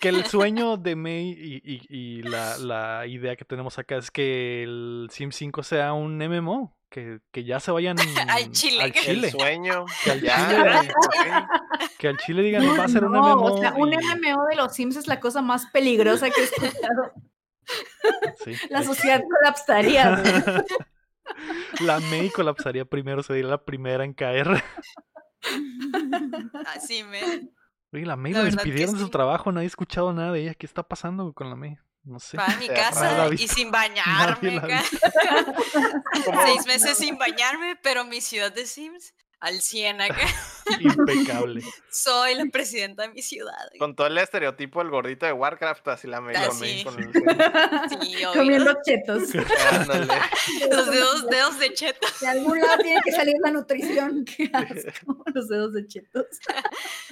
que 0.00 0.08
el 0.08 0.24
sueño 0.26 0.76
de 0.76 0.96
May 0.96 1.30
y, 1.30 1.62
y- 1.64 1.86
y 1.88 2.22
la, 2.22 2.56
la 2.58 3.06
idea 3.06 3.36
que 3.36 3.44
tenemos 3.44 3.78
acá 3.78 3.96
es 3.96 4.10
que 4.10 4.62
el 4.62 5.08
Sim 5.10 5.30
5 5.32 5.62
sea 5.62 5.92
un 5.92 6.18
MMO, 6.18 6.76
que, 6.92 7.20
que 7.32 7.42
ya 7.44 7.58
se 7.58 7.70
vayan 7.72 7.96
Al 8.28 8.50
Chile. 8.52 8.82
al 8.84 8.92
El 9.06 9.30
sueño. 9.30 9.86
Que 10.04 10.10
al 10.12 10.20
ya, 10.20 10.48
Chile- 10.48 10.92
ok. 10.94 11.50
que 11.98 12.08
al 12.08 12.16
Chile 12.18 12.42
digan 12.42 12.78
va 12.78 12.84
a 12.84 12.88
ser 12.88 13.04
un 13.04 13.12
No, 13.12 13.22
MMO. 13.36 13.54
o 13.54 13.58
sea, 13.58 13.72
un 13.74 13.88
MMO 13.90 14.46
de 14.50 14.56
los 14.56 14.74
Sims 14.74 14.96
es 14.96 15.06
la 15.08 15.18
cosa 15.18 15.40
más 15.42 15.66
peligrosa 15.72 16.28
que 16.30 16.40
he 16.40 16.44
escuchado. 16.44 17.12
sí, 18.44 18.52
La 18.70 18.82
sociedad 18.82 19.22
colapsaría. 19.28 20.22
la 21.80 21.98
May 22.00 22.28
colapsaría 22.30 22.84
primero, 22.84 23.22
sería 23.22 23.44
la 23.44 23.64
primera 23.64 24.04
en 24.04 24.12
caer. 24.12 24.62
Así 26.66 27.04
me. 27.04 27.48
Oye, 27.92 28.06
la 28.06 28.16
May 28.16 28.32
La 28.32 28.44
despidieron 28.44 28.94
de 28.96 29.00
su 29.00 29.08
trabajo, 29.10 29.50
nadie 29.52 29.66
ha 29.66 29.68
escuchado 29.68 30.12
nada 30.12 30.32
de 30.32 30.40
ella. 30.42 30.54
¿Qué 30.54 30.66
está 30.66 30.82
pasando 30.82 31.32
con 31.32 31.48
la 31.50 31.56
May? 31.56 31.76
No 32.04 32.18
sé. 32.18 32.36
Va 32.36 32.46
a 32.46 32.56
mi 32.56 32.68
casa 32.68 33.28
y 33.32 33.48
sin 33.48 33.70
bañarme. 33.72 34.60
Seis 36.44 36.66
meses 36.66 36.98
sin 36.98 37.16
bañarme, 37.18 37.76
pero 37.76 38.04
mi 38.04 38.20
ciudad 38.20 38.52
de 38.52 38.66
Sims 38.66 39.14
al 39.42 39.60
100 39.60 40.00
acá. 40.00 40.16
Impecable. 40.80 41.62
Soy 41.90 42.36
la 42.36 42.44
presidenta 42.52 43.02
de 43.02 43.08
mi 43.08 43.22
ciudad. 43.22 43.52
Con 43.80 43.96
todo 43.96 44.06
el 44.06 44.16
estereotipo 44.16 44.78
del 44.78 44.90
gordito 44.90 45.26
de 45.26 45.32
Warcraft, 45.32 45.88
así 45.88 46.06
la 46.06 46.18
Así. 46.18 46.60
May 46.60 46.84
con 46.84 46.98
el- 47.02 47.12
Sí, 47.90 48.24
obvio. 48.24 48.32
Comiendo 48.34 48.72
chetos. 48.86 49.34
Los 49.34 50.90
dedos, 50.90 51.26
dedos 51.28 51.58
de 51.58 51.74
cheto. 51.74 52.06
De 52.20 52.26
algún 52.28 52.60
lado 52.60 52.78
tiene 52.82 53.00
que 53.04 53.10
salir 53.10 53.34
la 53.42 53.50
nutrición. 53.50 54.24
Qué 54.24 54.48
asco, 54.52 55.24
los 55.34 55.48
dedos 55.48 55.72
de 55.72 55.86
chetos. 55.88 56.26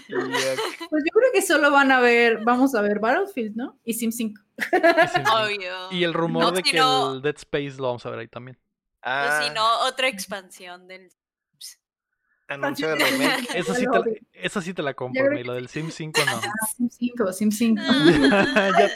Pues 0.08 1.04
yo 1.04 1.12
creo 1.12 1.32
que 1.34 1.42
solo 1.42 1.70
van 1.72 1.90
a 1.90 1.98
ver, 2.00 2.38
vamos 2.44 2.74
a 2.76 2.80
ver 2.82 3.00
Battlefield, 3.00 3.56
¿no? 3.56 3.78
Y 3.84 3.94
Sim 3.94 4.12
5. 4.12 4.40
Y 4.56 4.62
Sim 5.08 5.24
5. 5.24 5.30
Obvio. 5.36 5.92
Y 5.92 6.04
el 6.04 6.14
rumor 6.14 6.44
No, 6.44 6.50
de 6.52 6.62
que 6.62 6.78
el 6.78 7.22
Dead 7.22 7.36
Space 7.36 7.74
lo 7.78 7.88
vamos 7.88 8.06
a 8.06 8.10
ver 8.10 8.20
ahí 8.20 8.28
también. 8.28 8.56
O 8.56 9.00
Ah, 9.02 9.40
si 9.42 9.50
no, 9.52 9.80
otra 9.86 10.06
expansión 10.08 10.86
del. 10.86 11.10
Anuncio 12.50 12.88
de 12.88 12.96
remake. 12.96 13.48
Esa 13.54 13.74
sí, 13.74 13.84
lo 13.84 14.02
te, 14.02 14.22
esa 14.32 14.60
sí 14.62 14.74
te 14.74 14.82
la 14.82 14.90
Yo 14.92 14.96
compro, 14.96 15.30
May, 15.30 15.44
la 15.44 15.54
del 15.54 15.68
Sim 15.68 15.90
5 15.90 16.20
no. 16.26 16.40
Sim 16.76 16.88
5, 16.90 17.32
Sim 17.32 17.50
5. 17.50 17.82
Ya- 18.32 18.90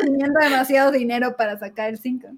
Teniendo 0.00 0.40
demasiado 0.40 0.90
dinero 0.90 1.36
para 1.36 1.58
sacar 1.58 1.90
el 1.90 1.98
5. 1.98 2.28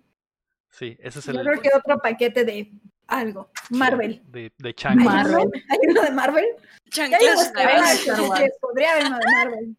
Sí, 0.71 0.97
ese 1.01 1.19
es 1.21 1.25
Yo 1.27 1.33
el 1.33 1.47
creo 1.47 1.61
que 1.63 1.71
otro 1.75 1.99
paquete 1.99 2.45
de 2.45 2.73
algo. 3.07 3.51
Marvel. 3.71 4.23
de, 4.27 4.53
de 4.59 4.69
¿Hay 4.69 4.75
Chango. 4.75 5.05
Marvel. 5.05 5.37
uno? 5.37 5.51
¿Hay 5.69 5.79
uno 5.91 6.03
de 6.03 6.11
Marvel? 6.11 6.45
Chanclas 6.91 7.53
nuevas. 7.55 8.07
Podría 8.61 8.93
haber 8.93 9.07
uno 9.07 9.19
de 9.19 9.33
Marvel. 9.33 9.77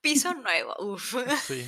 Piso 0.00 0.34
nuevo. 0.34 0.74
Uf. 0.80 1.14
Sí. 1.42 1.64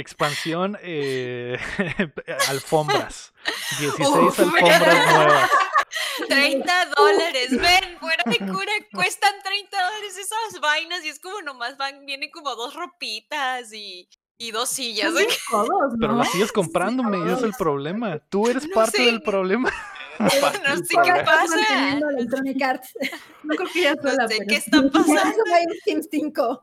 Expansión 0.00 0.78
eh, 0.82 1.58
alfombras. 2.48 3.32
16 3.78 4.08
Uf. 4.08 4.38
alfombras 4.40 5.12
nuevas. 5.14 5.50
30 6.28 6.86
dólares. 6.96 7.50
Ven, 7.50 7.98
fuera 7.98 8.22
de 8.26 8.38
cura, 8.38 8.72
cuestan 8.92 9.32
30 9.42 9.82
dólares 9.82 10.16
esas 10.18 10.60
vainas 10.60 11.04
y 11.04 11.08
es 11.08 11.18
como 11.20 11.40
nomás 11.42 11.76
van, 11.76 12.04
vienen 12.06 12.30
como 12.30 12.54
dos 12.54 12.74
ropitas 12.74 13.72
y, 13.72 14.08
y 14.38 14.50
dos 14.50 14.68
sillas. 14.68 15.12
¿eh? 15.16 15.26
Todos, 15.50 15.94
Pero 16.00 16.12
¿no? 16.12 16.18
la 16.18 16.24
sigues 16.26 16.52
comprándome, 16.52 17.18
ese 17.24 17.34
es 17.38 17.42
el 17.42 17.54
problema. 17.54 18.18
Tú 18.18 18.48
eres 18.48 18.66
No 18.68 18.74
parte 18.74 18.98
sé. 18.98 19.04
del 19.04 19.22
problema. 19.22 19.72
No 20.20 20.28
sé 20.28 20.96
qué 21.02 21.12
pasa. 21.24 21.56
Manteniendo 21.56 22.10
Electronic 22.10 22.62
Arts. 22.62 22.92
No 23.42 23.54
creo 23.56 23.68
que 23.72 23.80
ya 23.80 23.94
No 23.94 24.02
sola, 24.02 24.28
sé 24.28 24.34
pero 24.36 24.48
qué 24.50 24.56
está 24.56 24.82
pasando. 24.82 25.14
eso 25.14 25.42
no 25.46 25.54
hay 25.54 25.64
un 25.64 25.74
Sims 25.82 26.08
5. 26.10 26.62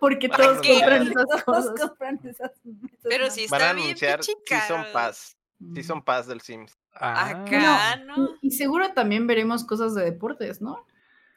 Porque 0.00 0.28
todos 0.28 0.58
compran 0.66 1.02
esas 1.08 1.44
Todos 1.44 1.44
cosas. 1.44 1.80
compran 1.80 2.20
esas. 2.24 2.50
esas 2.52 2.60
Pero 3.02 3.24
madres. 3.26 3.34
sí 3.34 3.46
Van 3.48 3.60
a 3.60 3.64
está 3.64 3.72
bien 3.74 3.86
anunciar 3.86 4.20
Season. 4.24 4.84
Pass. 4.92 5.36
Season 5.74 6.02
Pass 6.02 6.26
del 6.26 6.40
Sims. 6.40 6.78
Ah, 6.94 7.28
Acá, 7.30 7.96
¿no? 8.04 8.30
Y 8.42 8.50
seguro 8.52 8.92
también 8.92 9.26
veremos 9.26 9.64
cosas 9.64 9.94
de 9.94 10.04
deportes, 10.04 10.60
¿no? 10.60 10.86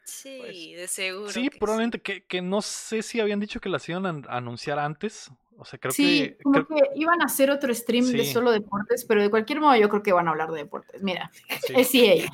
Sí, 0.04 0.74
de 0.74 0.88
seguro. 0.88 1.30
sí, 1.30 1.48
que 1.48 1.58
probablemente 1.58 2.00
que, 2.00 2.24
que 2.24 2.42
no 2.42 2.60
sé 2.62 3.02
si 3.02 3.20
habían 3.20 3.38
dicho 3.40 3.60
que 3.60 3.68
las 3.68 3.88
iban 3.88 4.04
a 4.06 4.08
an- 4.08 4.26
a 4.28 4.36
anunciar 4.38 4.78
antes. 4.80 5.30
O 5.62 5.64
sea, 5.64 5.78
creo 5.78 5.92
sí, 5.92 6.34
que. 6.36 6.42
como 6.42 6.64
creo- 6.64 6.66
que 6.66 6.90
iban 6.96 7.22
a 7.22 7.26
hacer 7.26 7.50
otro 7.52 7.72
stream 7.72 8.04
de 8.10 8.24
solo 8.24 8.50
deportes, 8.50 9.04
pero 9.04 9.22
de 9.22 9.30
cualquier 9.30 9.60
modo 9.60 9.76
yo 9.76 9.88
creo 9.88 10.02
que 10.02 10.12
van 10.12 10.26
a 10.26 10.32
hablar 10.32 10.50
de 10.50 10.58
deportes. 10.58 11.00
Mira, 11.02 11.30
sí, 11.64 11.72
es 11.76 11.94
EA. 11.94 12.28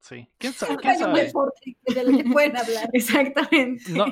sí. 0.00 0.28
¿Quién 0.36 0.52
sabe? 0.52 0.76
¿Quién 0.78 0.90
hay 0.90 0.96
un 0.98 1.04
sabe? 1.04 1.22
deporte 1.26 1.76
del 1.94 2.16
que 2.16 2.24
pueden 2.30 2.56
hablar. 2.56 2.90
Exactamente. 2.92 3.84
No, 3.92 4.04
Un 4.04 4.10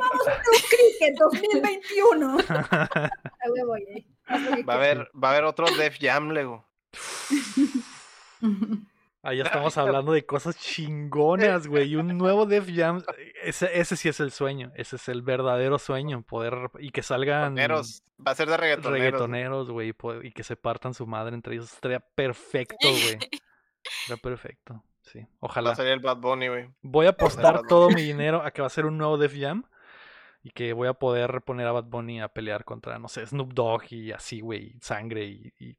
cricket 0.70 1.16
2021. 1.18 2.38
A 2.48 3.10
huevo, 3.50 3.76
eh. 3.76 4.06
Haz 4.26 4.40
lo 4.42 4.56
que 4.56 4.62
Va 4.62 4.74
a 4.74 4.76
haber, 4.76 5.10
va 5.20 5.28
a 5.28 5.30
haber 5.32 5.44
otro 5.44 5.66
Def 5.76 5.98
Jam, 6.00 6.30
Lego. 6.30 6.64
Ahí 9.24 9.40
estamos 9.40 9.76
hablando 9.78 10.12
de 10.12 10.24
cosas 10.24 10.56
chingonas, 10.58 11.66
güey. 11.66 11.88
Y 11.90 11.96
un 11.96 12.16
nuevo 12.16 12.46
Def 12.46 12.68
Jam. 12.72 13.02
Ese, 13.42 13.78
ese 13.78 13.96
sí 13.96 14.08
es 14.08 14.20
el 14.20 14.30
sueño. 14.30 14.72
Ese 14.76 14.96
es 14.96 15.08
el 15.08 15.22
verdadero 15.22 15.78
sueño. 15.78 16.22
Poder. 16.22 16.70
Y 16.78 16.90
que 16.90 17.02
salgan. 17.02 17.56
Reggaetoneros. 17.56 18.02
Va 18.26 18.30
a 18.32 18.34
ser 18.34 18.48
de 18.48 18.56
reggaetoneros. 18.56 18.92
reggaetoneros, 18.92 19.70
güey, 19.70 19.94
y 20.22 20.32
que 20.32 20.44
se 20.44 20.56
partan 20.56 20.94
su 20.94 21.06
madre 21.06 21.34
entre 21.34 21.54
ellos. 21.54 21.72
Estaría 21.72 22.00
perfecto, 22.00 22.76
güey. 22.88 23.18
Estaría 24.02 24.22
perfecto. 24.22 24.84
Sí, 25.02 25.18
Va 25.20 25.24
a 25.24 25.28
ojalá. 25.40 25.74
salir 25.74 25.92
el 25.92 26.00
Bad 26.00 26.16
Bunny, 26.16 26.48
güey. 26.48 26.70
Voy 26.80 27.06
a 27.06 27.10
apostar 27.10 27.62
todo 27.68 27.90
mi 27.90 28.00
dinero 28.02 28.42
a 28.42 28.50
que 28.52 28.62
va 28.62 28.66
a 28.68 28.70
ser 28.70 28.86
un 28.86 28.96
nuevo 28.96 29.18
Def 29.18 29.34
Jam 29.38 29.64
y 30.42 30.50
que 30.50 30.72
voy 30.72 30.88
a 30.88 30.94
poder 30.94 31.42
poner 31.42 31.66
a 31.66 31.72
Bad 31.72 31.84
Bunny 31.84 32.22
a 32.22 32.28
pelear 32.28 32.64
contra, 32.64 32.98
no 32.98 33.08
sé, 33.08 33.26
Snoop 33.26 33.52
Dogg 33.52 33.92
y 33.92 34.12
así, 34.12 34.40
güey, 34.40 34.78
sangre 34.80 35.24
y, 35.26 35.52
y 35.58 35.76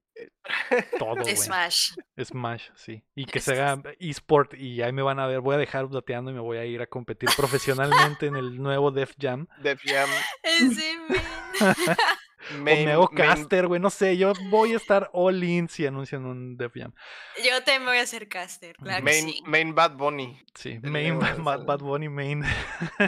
Todo, 0.98 1.16
güey. 1.16 1.36
Smash. 1.36 1.94
Smash, 2.24 2.70
sí. 2.76 3.04
Y 3.16 3.26
que 3.26 3.40
se 3.40 3.54
haga 3.54 3.82
eSport 4.00 4.54
y 4.54 4.82
ahí 4.82 4.92
me 4.92 5.02
van 5.02 5.20
a 5.20 5.28
ver. 5.28 5.42
Voy 5.42 5.56
a 5.56 5.58
dejar 5.58 5.90
dateando 5.90 6.32
y 6.32 6.34
me 6.34 6.40
voy 6.40 6.58
a 6.58 6.66
ir 6.66 6.82
a 6.82 6.88
competir 6.88 7.30
profesionalmente 7.38 8.28
en 8.28 8.36
el 8.36 8.62
nuevo 8.62 8.92
Def 8.92 9.14
Jam. 9.20 9.48
Def 9.62 9.82
Jam. 9.84 10.10
Ese 10.44 10.98
men. 12.52 12.82
o 12.82 12.86
me 12.86 12.92
hago 12.92 13.08
caster, 13.10 13.68
güey. 13.68 13.80
No 13.80 13.90
sé, 13.90 14.18
yo 14.18 14.34
voy 14.50 14.74
a 14.74 14.78
estar 14.78 15.10
all 15.14 15.44
in 15.44 15.68
si 15.70 15.86
anuncian 15.86 16.26
un 16.26 16.58
Def 16.58 16.74
Jam. 16.76 16.94
Yo 17.44 17.58
también 17.64 17.84
me 17.84 17.90
voy 17.92 17.98
a 18.00 18.04
hacer 18.04 18.28
caster, 18.28 18.76
claro 18.76 18.98
que 18.98 19.12
Main, 19.12 19.26
sí. 19.30 19.44
main 19.46 19.76
Bad 19.76 19.94
Bunny. 19.98 20.40
Sí, 20.54 20.80
main, 20.82 21.20
Bad, 21.20 21.38
Bad- 21.40 21.66
Bad 21.66 21.80
Bunny 21.80 22.10
main. 22.10 22.42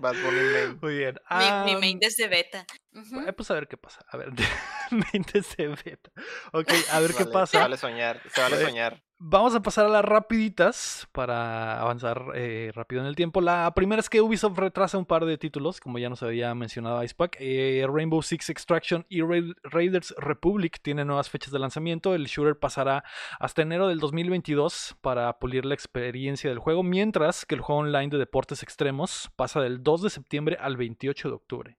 Bad 0.00 0.14
Bunny 0.22 0.40
main. 0.52 0.78
Muy 0.80 0.98
bien. 0.98 1.18
Mi, 1.30 1.72
mi 1.74 1.80
main 1.80 1.98
desde 1.98 2.28
beta. 2.28 2.64
Ujú. 2.94 3.20
eh, 3.28 3.32
Pues 3.32 3.50
a 3.50 3.54
ver 3.54 3.68
qué 3.68 3.76
pasa. 3.76 4.04
A 4.10 4.16
ver, 4.16 4.30
main 4.90 5.24
desde 5.32 5.68
beta. 5.68 6.10
Ok, 6.52 6.72
a 6.92 7.00
ver 7.00 7.10
qué 7.12 7.24
Vale, 7.24 7.26
Se 7.26 7.32
pasa. 7.32 7.60
vale 7.60 7.76
soñar, 7.76 8.20
se 8.32 8.40
vale 8.40 8.60
soñar. 8.60 9.02
Vamos 9.20 9.52
a 9.56 9.60
pasar 9.60 9.86
a 9.86 9.88
las 9.88 10.04
rapiditas 10.04 11.08
para 11.10 11.80
avanzar 11.80 12.26
eh, 12.36 12.70
rápido 12.72 13.00
en 13.00 13.08
el 13.08 13.16
tiempo. 13.16 13.40
La 13.40 13.74
primera 13.74 13.98
es 13.98 14.08
que 14.08 14.20
Ubisoft 14.20 14.56
retrasa 14.56 14.96
un 14.96 15.06
par 15.06 15.24
de 15.24 15.36
títulos, 15.36 15.80
como 15.80 15.98
ya 15.98 16.08
nos 16.08 16.22
había 16.22 16.54
mencionado 16.54 17.02
Icepack. 17.02 17.36
Eh, 17.40 17.84
Rainbow 17.92 18.22
Six 18.22 18.48
Extraction 18.48 19.04
y 19.08 19.22
Ra- 19.22 19.54
Raiders 19.64 20.14
Republic 20.18 20.78
tienen 20.82 21.08
nuevas 21.08 21.28
fechas 21.30 21.52
de 21.52 21.58
lanzamiento. 21.58 22.14
El 22.14 22.26
shooter 22.26 22.60
pasará 22.60 23.02
hasta 23.40 23.62
enero 23.62 23.88
del 23.88 23.98
2022 23.98 24.96
para 25.00 25.36
pulir 25.40 25.64
la 25.64 25.74
experiencia 25.74 26.48
del 26.48 26.60
juego, 26.60 26.84
mientras 26.84 27.44
que 27.44 27.56
el 27.56 27.60
juego 27.60 27.80
online 27.80 28.10
de 28.10 28.18
deportes 28.18 28.62
extremos 28.62 29.30
pasa 29.34 29.60
del 29.60 29.82
2 29.82 30.02
de 30.02 30.10
septiembre 30.10 30.56
al 30.60 30.76
28 30.76 31.28
de 31.28 31.34
octubre. 31.34 31.78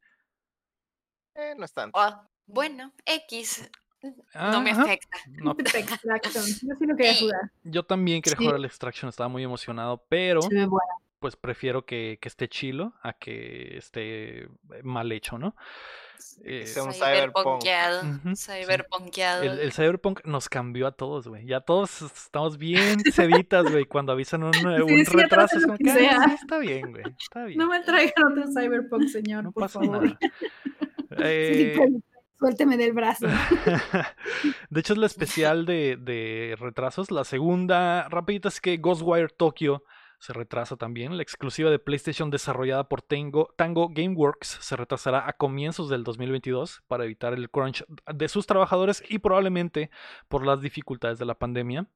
Eh, 1.36 1.54
no 1.58 1.64
es 1.64 1.72
tanto. 1.74 1.98
Ah, 1.98 2.28
bueno, 2.48 2.92
X. 3.06 3.72
No 4.34 4.62
me 4.62 4.72
afecta. 4.72 5.18
No, 5.28 5.52
Extraction. 5.60 6.43
Yo 6.70 6.76
sí 6.78 6.86
lo 6.86 6.95
quería 6.95 7.14
Sí. 7.14 7.26
jugar. 7.26 7.52
yo 7.64 7.84
también 7.84 8.22
quería 8.22 8.38
Sí. 8.38 8.43
jugar 8.43 8.56
al 8.56 8.66
Extraction, 8.66 9.10
estaba 9.10 9.28
muy 9.30 9.43
emocionado, 9.43 10.06
pero... 10.10 10.39
Bueno. 10.41 10.80
pues 11.20 11.36
prefiero 11.36 11.86
que, 11.86 12.18
que 12.22 12.30
esté 12.30 12.47
chilo 12.47 12.93
a 13.04 13.12
que 13.12 13.76
esté 13.78 14.43
eh, 14.43 14.47
mal 14.84 15.12
hecho, 15.12 15.38
¿no? 15.38 15.54
Eh, 16.45 16.66
sea 16.66 16.84
un 16.84 16.93
cyberpunk. 16.93 17.62
Cyberpunkeado. 18.36 19.43
El, 19.43 19.60
el 19.60 19.72
Cyberpunk 19.74 20.26
nos 20.26 20.47
cambió 20.50 20.88
a 20.88 20.91
todos, 20.93 21.28
güey. 21.28 21.45
Ya 21.45 21.60
todos 21.62 22.02
estamos 22.02 22.58
bien 22.58 23.00
seditas, 23.12 23.70
güey, 23.70 23.84
cuando 23.86 24.14
avisan 24.14 24.43
un, 24.43 24.52
un 24.66 24.88
Sí, 24.89 25.06
sí, 25.06 25.18
retraso. 25.18 25.58
Es 25.58 25.66
como 25.66 25.78
que 25.78 25.84
que, 25.84 25.91
"Ah, 25.91 25.95
sea". 25.95 26.24
sí, 26.30 26.36
está 26.41 26.58
bien, 26.60 26.91
güey. 26.91 27.04
Está 27.20 27.43
bien. 27.45 27.58
No 27.58 27.68
me 27.68 27.82
traigan 27.82 28.32
otro 28.32 28.43
Cyberpunk, 28.54 29.08
señor, 29.10 29.43
no 29.43 29.52
por 29.52 29.64
pasa 29.64 29.80
favor. 29.82 30.04
nada. 30.04 30.20
Eh, 31.22 31.74
Sí, 31.76 32.04
suélteme 32.40 32.78
del 32.78 32.94
brazo. 32.94 33.28
de 34.70 34.80
hecho, 34.80 34.94
es 34.94 35.00
la 35.00 35.06
especial 35.06 35.66
de, 35.66 35.98
de 35.98 36.56
retrasos. 36.60 37.12
La 37.12 37.24
segunda 37.24 38.08
rapidita 38.10 38.48
es 38.48 38.62
que 38.62 38.78
Ghostwire 38.78 39.30
Tokyo 39.30 39.84
se 40.20 40.34
retrasa 40.34 40.76
también. 40.76 41.16
La 41.16 41.24
exclusiva 41.24 41.70
de 41.70 41.80
PlayStation 41.80 42.30
desarrollada 42.30 42.88
por 42.88 43.02
Tango, 43.02 43.54
Tango 43.56 43.90
Gameworks 43.90 44.60
se 44.62 44.76
retrasará 44.76 45.28
a 45.28 45.34
comienzos 45.34 45.90
del 45.90 46.04
2022 46.04 46.84
para 46.88 47.06
evitar 47.06 47.34
el 47.34 47.50
crunch 47.50 47.86
de 48.14 48.28
sus 48.28 48.46
trabajadores 48.46 49.04
y 49.08 49.20
probablemente 49.20 49.90
por 50.28 50.46
las 50.46 50.62
dificultades 50.62 51.20
de 51.20 51.26
la 51.26 51.36
pandemia. 51.36 51.88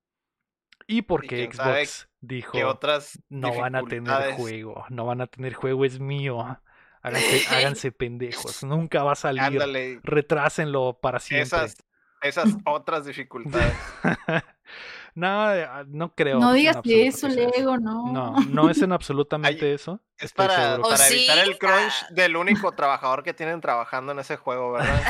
Y 0.87 1.03
porque 1.03 1.49
Xbox 1.51 2.09
dijo 2.19 2.53
¿Qué 2.53 2.65
otras 2.65 3.21
no 3.29 3.53
van 3.55 3.75
a 3.75 3.83
tener 3.83 4.33
juego, 4.33 4.85
no 4.89 5.05
van 5.05 5.21
a 5.21 5.27
tener 5.27 5.53
juego, 5.53 5.85
es 5.85 5.99
mío. 5.99 6.59
Háganse, 7.03 7.43
háganse 7.49 7.91
pendejos, 7.91 8.63
nunca 8.63 9.03
va 9.03 9.11
a 9.11 9.15
salir. 9.15 9.41
Ándale, 9.41 9.99
Retrásenlo 10.03 10.97
para 11.01 11.19
siempre. 11.19 11.43
esas, 11.43 11.77
esas 12.21 12.55
otras 12.65 13.05
dificultades. 13.05 13.75
no, 15.15 15.53
eh, 15.53 15.67
no 15.87 16.15
creo. 16.15 16.39
No 16.39 16.53
digas 16.53 16.77
que 16.81 17.05
eso. 17.07 17.27
Lego, 17.27 17.77
no. 17.77 18.11
No, 18.11 18.35
no 18.49 18.69
es 18.69 18.81
en 18.81 18.91
absolutamente 18.93 19.73
eso. 19.73 19.99
Es 20.17 20.31
para, 20.31 20.75
evitar 20.75 21.39
el 21.39 21.57
crunch 21.57 21.93
Ah. 22.03 22.07
del 22.11 22.37
único 22.37 22.71
trabajador 22.71 23.23
que 23.23 23.33
tienen 23.33 23.59
trabajando 23.61 24.13
en 24.13 24.19
ese 24.19 24.37
juego, 24.37 24.71
¿verdad? 24.71 25.01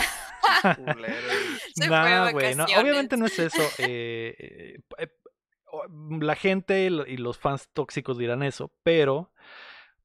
Nah, 1.87 2.31
güey, 2.31 2.55
no, 2.55 2.65
obviamente 2.65 3.17
no 3.17 3.25
es 3.25 3.37
eso. 3.39 3.61
eh, 3.77 4.35
eh, 4.39 4.79
eh, 4.97 5.07
la 6.19 6.35
gente 6.35 6.83
y 7.07 7.17
los 7.17 7.37
fans 7.37 7.69
tóxicos 7.73 8.17
dirán 8.17 8.43
eso, 8.43 8.71
pero 8.83 9.31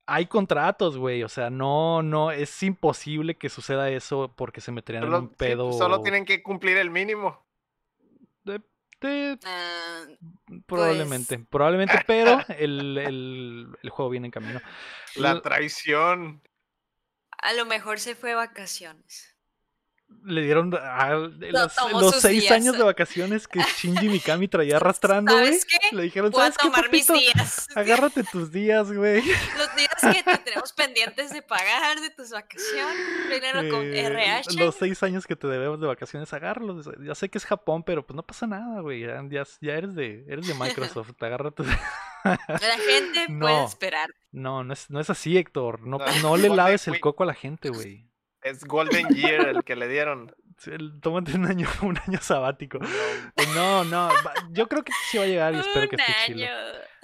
hay 0.09 0.27
contratos, 0.27 0.97
güey. 0.97 1.23
O 1.23 1.29
sea, 1.29 1.51
no, 1.51 2.03
no, 2.03 2.31
es 2.33 2.63
imposible 2.63 3.37
que 3.37 3.49
suceda 3.51 3.91
eso 3.91 4.33
porque 4.37 4.61
se 4.61 4.73
meterían 4.73 5.05
en 5.05 5.13
un 5.15 5.29
sí, 5.29 5.35
pedo. 5.37 5.67
pues, 5.67 5.79
solo 5.79 6.01
tienen 6.03 6.25
que 6.25 6.43
cumplir 6.43 6.77
el 6.79 6.91
mínimo. 6.91 7.45
de- 8.45 8.63
de- 9.01 9.39
Ah, 9.45 10.05
probablemente, 10.67 11.39
probablemente, 11.39 12.03
pero 12.07 12.41
el, 12.59 12.99
el- 12.99 13.69
el 13.83 13.91
juego 13.91 14.11
viene 14.11 14.27
en 14.29 14.31
camino. 14.33 14.61
La 15.17 15.41
traición. 15.43 16.43
a 17.41 17.53
lo 17.53 17.67
mejor 17.67 18.01
se 18.01 18.15
fue 18.17 18.31
de 18.31 18.35
vacaciones. 18.37 19.37
le 20.25 20.41
dieron 20.43 20.75
a- 20.75 21.11
los, 21.11 22.17
seis 22.21 22.41
días. 22.45 22.53
años 22.53 22.77
de 22.79 22.83
vacaciones 22.83 23.47
que 23.47 23.61
Shinji 23.79 24.09
Mikami 24.09 24.49
traía 24.49 24.77
arrastrando, 24.77 25.33
güey. 25.35 25.45
¿Sabes 25.47 25.67
qué? 25.67 25.95
Le 25.95 26.03
dijeron, 26.05 26.31
Voy 26.31 26.41
a 26.43 26.51
¿sabes 26.51 26.57
qué, 26.83 26.89
mis 26.91 27.07
días. 27.07 27.69
Agárrate 27.77 28.25
tus 28.25 28.51
días, 28.51 28.91
güey. 28.91 29.23
Los 29.59 29.77
días 29.77 29.88
que 30.01 30.23
te 30.23 30.39
tenemos 30.39 30.73
pendientes 30.73 31.31
de 31.33 31.43
pagar 31.43 32.01
de 32.01 32.11
tus 32.11 32.31
vacaciones. 32.31 32.97
Dinero 33.31 33.69
con 33.71 33.85
Eh, 33.85 34.07
RH. 34.07 34.55
Los 34.59 34.75
seis 34.77 35.03
años 35.03 35.27
que 35.27 35.37
te 35.37 35.47
debemos 35.47 35.81
de 35.81 35.87
vacaciones, 35.87 36.33
agárralos. 36.33 36.89
Ya 37.05 37.15
sé 37.15 37.29
que 37.29 37.39
es 37.39 37.45
Japón, 37.47 37.83
pero 37.83 38.07
pues 38.07 38.17
no 38.17 38.23
pasa 38.23 38.47
nada, 38.47 38.81
güey. 38.81 39.01
Ya, 39.03 39.23
ya, 39.29 39.45
ya 39.61 39.75
eres 39.75 39.95
de 39.95 40.25
eres 40.29 40.47
de 40.47 40.55
Microsoft. 40.55 41.13
Te 41.19 41.27
agarra 41.27 41.51
tus- 41.51 41.67
La 42.25 42.79
gente 42.87 43.27
No. 43.29 43.47
puede 43.47 43.65
esperar. 43.65 44.11
No, 44.33 44.65
no 44.65 44.73
es, 44.73 44.91
no 44.91 45.01
es 45.01 45.11
así, 45.11 45.37
Héctor. 45.39 45.81
No, 45.87 45.99
No, 45.99 46.05
no 46.23 46.37
le 46.37 46.49
laves 46.49 46.89
el 46.89 47.01
coco 47.01 47.23
a 47.23 47.27
la 47.27 47.35
gente, 47.35 47.71
güey. 47.71 48.09
Es 48.43 48.65
Golden 48.65 49.09
Year 49.09 49.49
el 49.49 49.65
que 49.65 49.75
le 49.77 49.89
dieron. 49.89 50.35
Tómate 51.01 51.35
un 51.37 51.47
año, 51.47 51.69
un 51.83 51.99
año 52.07 52.19
sabático. 52.21 52.79
No, 52.79 52.89
Pues 53.35 53.49
no, 53.55 54.11
Yo 54.51 54.69
creo 54.69 54.83
que 54.83 54.93
sí 55.11 55.19
va 55.19 55.25
a 55.25 55.27
llegar 55.27 55.55
y 55.55 55.59
espero 55.59 55.89
que 55.89 55.97
esté 55.97 56.13
chido. 56.27 56.49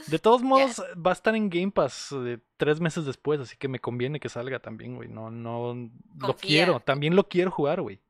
De 0.08 0.18
todos 0.18 0.42
modos, 0.42 0.82
va 0.94 1.10
a 1.10 1.14
estar 1.14 1.34
en 1.36 1.48
Game 1.48 1.70
Pass 1.70 2.12
eh, 2.12 2.38
tres 2.56 2.80
meses 2.80 3.04
después, 3.06 3.40
así 3.40 3.56
que 3.56 3.68
me 3.68 3.78
conviene 3.78 4.20
que 4.20 4.28
salga 4.28 4.58
también, 4.58 4.96
güey. 4.96 5.08
No, 5.08 5.30
no. 5.30 5.90
Lo 6.18 6.36
quiero, 6.36 6.80
también 6.80 7.14
lo 7.16 7.28
quiero 7.28 7.50
jugar, 7.50 7.80
güey. 7.80 8.00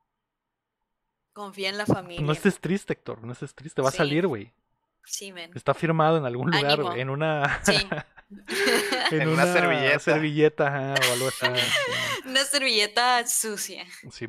Confía 1.34 1.68
en 1.68 1.78
la 1.78 1.86
familia. 1.86 2.24
No 2.24 2.32
estés 2.32 2.60
triste, 2.60 2.92
Héctor, 2.92 3.24
no 3.24 3.32
estés 3.32 3.54
triste. 3.54 3.82
Va 3.82 3.88
a 3.88 3.92
salir, 3.92 4.26
güey. 4.26 4.52
Sí, 5.04 5.32
men. 5.32 5.50
Está 5.54 5.74
firmado 5.74 6.16
en 6.18 6.24
algún 6.24 6.50
lugar, 6.50 6.72
Ánimo. 6.72 6.88
güey, 6.88 7.00
en 7.00 7.10
una. 7.10 7.60
Sí. 7.62 7.74
en, 9.10 9.22
En 9.22 9.28
una 9.28 9.46
servilleta. 9.98 10.94
o 11.08 11.12
algo 11.12 11.28
así. 11.28 11.46
sí, 11.60 12.24
Una 12.28 12.44
servilleta 12.44 13.26
sucia. 13.26 13.84
sí. 14.10 14.28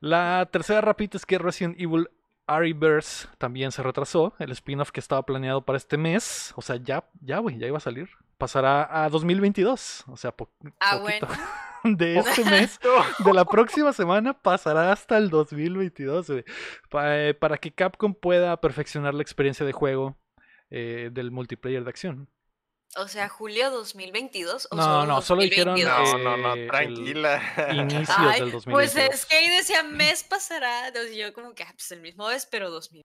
La 0.00 0.48
tercera 0.52 0.80
rapita 0.80 1.16
es 1.16 1.26
que 1.26 1.38
Resident 1.38 1.80
Evil 1.80 2.08
Arrowverse 2.46 3.28
también 3.38 3.72
se 3.72 3.82
retrasó. 3.82 4.34
El 4.38 4.50
spin-off 4.52 4.90
que 4.90 5.00
estaba 5.00 5.24
planeado 5.24 5.62
para 5.64 5.76
este 5.76 5.96
mes, 5.96 6.52
o 6.56 6.62
sea, 6.62 6.76
ya, 6.76 7.04
ya, 7.20 7.38
güey, 7.38 7.58
ya 7.58 7.66
iba 7.66 7.78
a 7.78 7.80
salir. 7.80 8.08
Pasará 8.38 9.04
a 9.04 9.08
2022, 9.10 10.04
o 10.06 10.16
sea, 10.16 10.30
po- 10.32 10.50
Ah, 10.78 10.98
poquito. 11.00 11.26
bueno. 11.26 11.42
de 11.98 12.18
este 12.18 12.44
mes, 12.44 12.78
de 13.18 13.32
la 13.34 13.44
próxima 13.44 13.92
semana, 13.92 14.32
pasará 14.32 14.92
hasta 14.92 15.16
el 15.18 15.28
2022, 15.28 16.30
güey. 16.30 16.44
Pa- 16.88 17.18
eh, 17.18 17.34
para 17.34 17.58
que 17.58 17.72
Capcom 17.72 18.14
pueda 18.14 18.60
perfeccionar 18.60 19.12
la 19.14 19.22
experiencia 19.22 19.66
de 19.66 19.72
juego 19.72 20.16
eh, 20.70 21.10
del 21.12 21.30
multiplayer 21.32 21.82
de 21.82 21.90
acción. 21.90 22.28
O 22.96 23.06
sea, 23.06 23.28
julio 23.28 23.70
2022 23.70 24.68
o 24.70 24.76
No, 24.76 24.82
solo 24.82 25.06
no, 25.06 25.20
solo 25.22 25.42
dijeron, 25.42 25.74
2022? 25.74 26.22
no, 26.24 26.36
no, 26.36 26.36
no, 26.36 26.54
Eh, 26.54 26.66
tranquila. 26.68 27.42
Inicios 27.74 28.08
Ay, 28.18 28.40
del 28.40 28.50
2022. 28.52 28.64
pues 28.72 28.96
es 28.96 29.26
que 29.26 29.34
ahí 29.36 29.48
decía 29.48 29.82
mes 29.82 30.24
pasará. 30.24 30.88
Entonces 30.88 31.14
yo 31.16 31.32
como 31.34 31.54
que, 31.54 31.64
ah, 31.64 31.72
pues 31.72 31.90
el 31.92 32.00
mismo 32.00 32.28
mes, 32.28 32.46
pero 32.50 32.70
2022. 32.70 33.04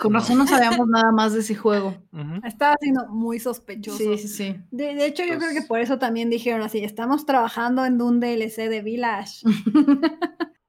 Con 0.00 0.14
razón 0.14 0.38
no 0.38 0.46
sabíamos 0.46 0.86
nada 0.88 1.12
más 1.12 1.32
de 1.32 1.40
ese 1.40 1.54
juego. 1.54 1.96
Estaba 2.44 2.76
siendo 2.80 3.06
muy 3.08 3.38
sospechoso. 3.40 3.98
Sí, 3.98 4.18
sí, 4.18 4.28
sí. 4.28 4.56
De, 4.70 4.94
de 4.94 5.06
hecho, 5.06 5.22
yo 5.24 5.36
creo 5.38 5.50
que 5.50 5.56
Pues- 5.56 5.66
por 5.66 5.80
eso 5.80 5.98
también 5.98 6.30
dijeron 6.30 6.62
así, 6.62 6.82
estamos 6.84 7.26
trabajando 7.26 7.84
en 7.84 8.00
un 8.00 8.20
DLC 8.20 8.68
de 8.68 8.82
Village. 8.82 9.40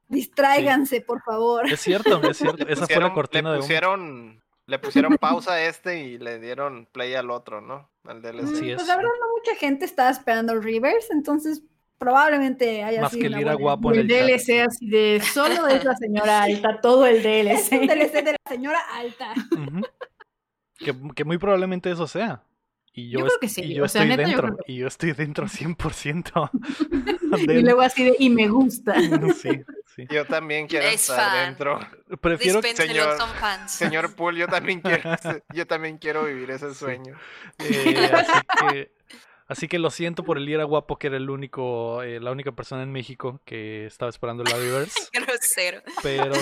Distráiganse, 0.10 1.02
por 1.02 1.22
favor. 1.22 1.70
Es 1.72 1.82
cierto, 1.82 2.22
es 2.30 2.38
cierto. 2.38 2.66
Le 2.66 2.74
Esa 2.74 2.88
fue 2.88 3.00
la 3.02 3.14
cortina 3.14 3.50
le 3.50 3.56
de 3.56 3.62
pusieron, 3.62 4.42
le 4.66 4.80
pusieron 4.80 5.18
pausa 5.18 5.54
a 5.54 5.62
este 5.64 6.02
y 6.04 6.18
le 6.18 6.40
dieron 6.40 6.88
play 6.92 7.14
al 7.14 7.30
otro, 7.30 7.60
¿no? 7.62 7.90
Al 8.06 8.22
DLC. 8.22 8.44
Así 8.44 8.52
Pues 8.74 8.82
es. 8.84 8.88
la 8.88 8.96
verdad 8.96 9.12
no 9.20 9.28
mucha 9.38 9.56
gente 9.60 9.84
estaba 9.86 10.10
esperando 10.10 10.54
el 10.54 10.64
Reverse, 10.64 11.12
entonces 11.12 11.62
probablemente 11.98 12.84
haya 12.84 13.02
Más 13.02 13.12
sido 13.12 13.22
que 13.22 13.28
el 13.28 13.34
buena- 13.36 13.54
guapo 13.54 13.94
en 13.94 14.00
el 14.00 14.12
el 14.12 14.18
chat. 14.40 14.48
DLC 14.48 14.62
así 14.62 14.90
de 14.90 15.22
solo 15.34 15.68
es 15.68 15.84
la 15.84 15.96
señora 15.96 16.44
alta, 16.44 16.80
todo 16.82 17.06
el 17.06 17.26
Es 17.26 17.72
un 17.72 17.80
DLC. 17.82 17.88
DLC 17.88 18.24
de 18.24 18.32
la 18.34 18.38
señora 18.50 18.80
alta. 18.94 19.34
Ujú. 19.52 19.82
que, 20.78 20.96
que 21.16 21.24
muy 21.26 21.38
probablemente 21.38 21.90
eso 21.92 22.08
sea. 22.08 22.44
Y 22.94 23.12
yo, 23.12 23.20
Yo 23.20 23.26
creo 23.28 23.40
que 23.42 23.50
sí, 23.50 23.62
y 23.62 23.74
yo 23.76 23.84
o 23.84 23.88
sea, 23.88 24.02
estoy 24.02 24.18
neta, 24.18 24.24
yo 24.24 24.28
dentro. 24.38 24.48
creo 24.56 24.66
que 24.66 24.72
Y 24.72 24.78
yo 24.78 24.88
estoy 24.88 25.12
dentro 25.14 25.46
100%. 25.48 26.50
Y 27.38 27.46
del- 27.48 27.62
luego 27.64 27.82
así 27.82 28.04
de, 28.06 28.16
y 28.18 28.30
me 28.32 28.48
gusta. 28.48 28.96
sí, 29.40 29.50
sí. 29.96 30.08
Yo 30.10 30.26
también 30.26 30.66
quiero 30.68 30.88
Es 30.88 31.08
estar 31.08 31.30
fan. 31.32 31.46
dentro. 31.46 31.80
Prefiero 32.22 32.60
que 32.62 32.76
señor- 32.76 33.18
son 33.18 33.30
fans. 33.32 33.72
Señor 33.72 34.16
Pool, 34.16 34.36
yo 34.38 34.48
también 34.48 34.82
quiero, 34.82 35.02
yo 35.54 35.68
también 35.68 35.98
quiero 36.00 36.26
vivir 36.26 36.50
ese 36.50 36.74
sueño. 36.74 37.16
Eh, 37.60 38.10
así 38.14 38.32
que 38.72 38.92
así 39.48 39.68
que 39.68 39.80
lo 39.80 39.90
siento 39.90 40.24
por 40.24 40.38
el 40.38 40.48
Ira 40.48 40.64
guapo 40.64 40.98
que 40.98 41.08
era 41.08 41.18
el 41.18 41.30
único 41.30 42.02
eh, 42.04 42.20
la 42.20 42.32
única 42.32 42.52
persona 42.52 42.84
en 42.84 42.92
México 42.92 43.40
que 43.46 43.86
estaba 43.86 44.10
esperando 44.10 44.44
el 44.44 44.54
Aviverse 44.54 45.10
Grosero. 45.14 45.82
pero 46.04 46.34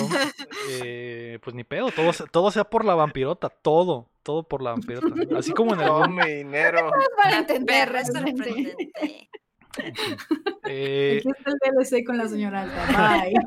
eh, 0.70 1.38
pues 1.42 1.54
ni 1.54 1.64
pedo 1.64 1.90
todo 1.90 2.10
todo 2.30 2.50
sea 2.50 2.64
por 2.64 2.84
la 2.84 2.94
vampirota 2.94 3.48
todo 3.48 4.08
todo 4.22 4.42
por 4.42 4.62
la 4.62 4.70
vampirota 4.72 5.08
así 5.36 5.52
como 5.52 5.74
en 5.74 5.80
Todo 5.80 6.02
algún 6.02 6.16
mi 6.16 6.26
dinero. 6.26 6.90
Para 7.16 7.30
La 7.30 7.38
entender 7.38 7.92
perra 7.92 8.02
realmente. 8.12 9.28
eh, 10.66 11.18
Aquí 11.20 11.28
está 11.38 11.50
el 11.50 11.74
DLC 11.74 12.04
con 12.06 12.18
la 12.18 12.28
señora 12.28 12.62
Alta. 12.62 12.86
Bye. 13.22 13.32
Y 13.32 13.38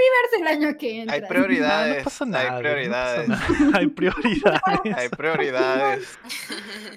Rivers 0.00 0.32
el 0.40 0.46
año 0.46 0.76
que 0.78 1.00
entra. 1.02 1.14
Hay 1.14 1.20
no, 1.20 1.26
no 1.26 1.28
prioridades. 1.28 2.04
pasa 2.04 2.24
nada 2.26 2.44
hay 2.44 2.50
güey, 2.50 2.54
no 2.54 2.60
prioridades. 2.60 3.28
pasa 3.28 3.64
nada. 3.64 3.78
hay 3.78 3.86
prioridades 3.88 4.96
Hay 4.96 5.08
prioridades. 5.10 6.18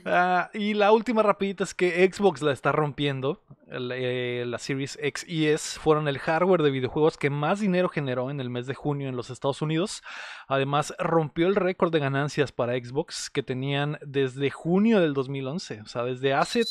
Ah, 0.05 0.49
y 0.53 0.73
la 0.73 0.91
última 0.91 1.23
rapidita 1.23 1.63
es 1.63 1.73
que 1.73 2.09
Xbox 2.11 2.41
la 2.41 2.51
está 2.53 2.71
rompiendo. 2.71 3.41
Eh, 3.73 4.43
la 4.45 4.57
Series 4.59 4.97
X 5.01 5.25
y 5.27 5.47
S 5.47 5.79
fueron 5.79 6.09
el 6.09 6.19
hardware 6.19 6.61
de 6.61 6.71
videojuegos 6.71 7.17
que 7.17 7.29
más 7.29 7.61
dinero 7.61 7.87
generó 7.87 8.29
en 8.29 8.41
el 8.41 8.49
mes 8.49 8.67
de 8.67 8.75
junio 8.75 9.07
en 9.07 9.15
los 9.15 9.29
Estados 9.29 9.61
Unidos. 9.61 10.03
Además, 10.47 10.93
rompió 10.99 11.47
el 11.47 11.55
récord 11.55 11.91
de 11.91 11.99
ganancias 11.99 12.51
para 12.51 12.73
Xbox 12.73 13.29
que 13.29 13.43
tenían 13.43 13.97
desde 14.01 14.49
junio 14.49 14.99
del 14.99 15.13
2011. 15.13 15.81
O 15.81 15.85
sea, 15.85 16.03
desde 16.03 16.33
hace 16.33 16.63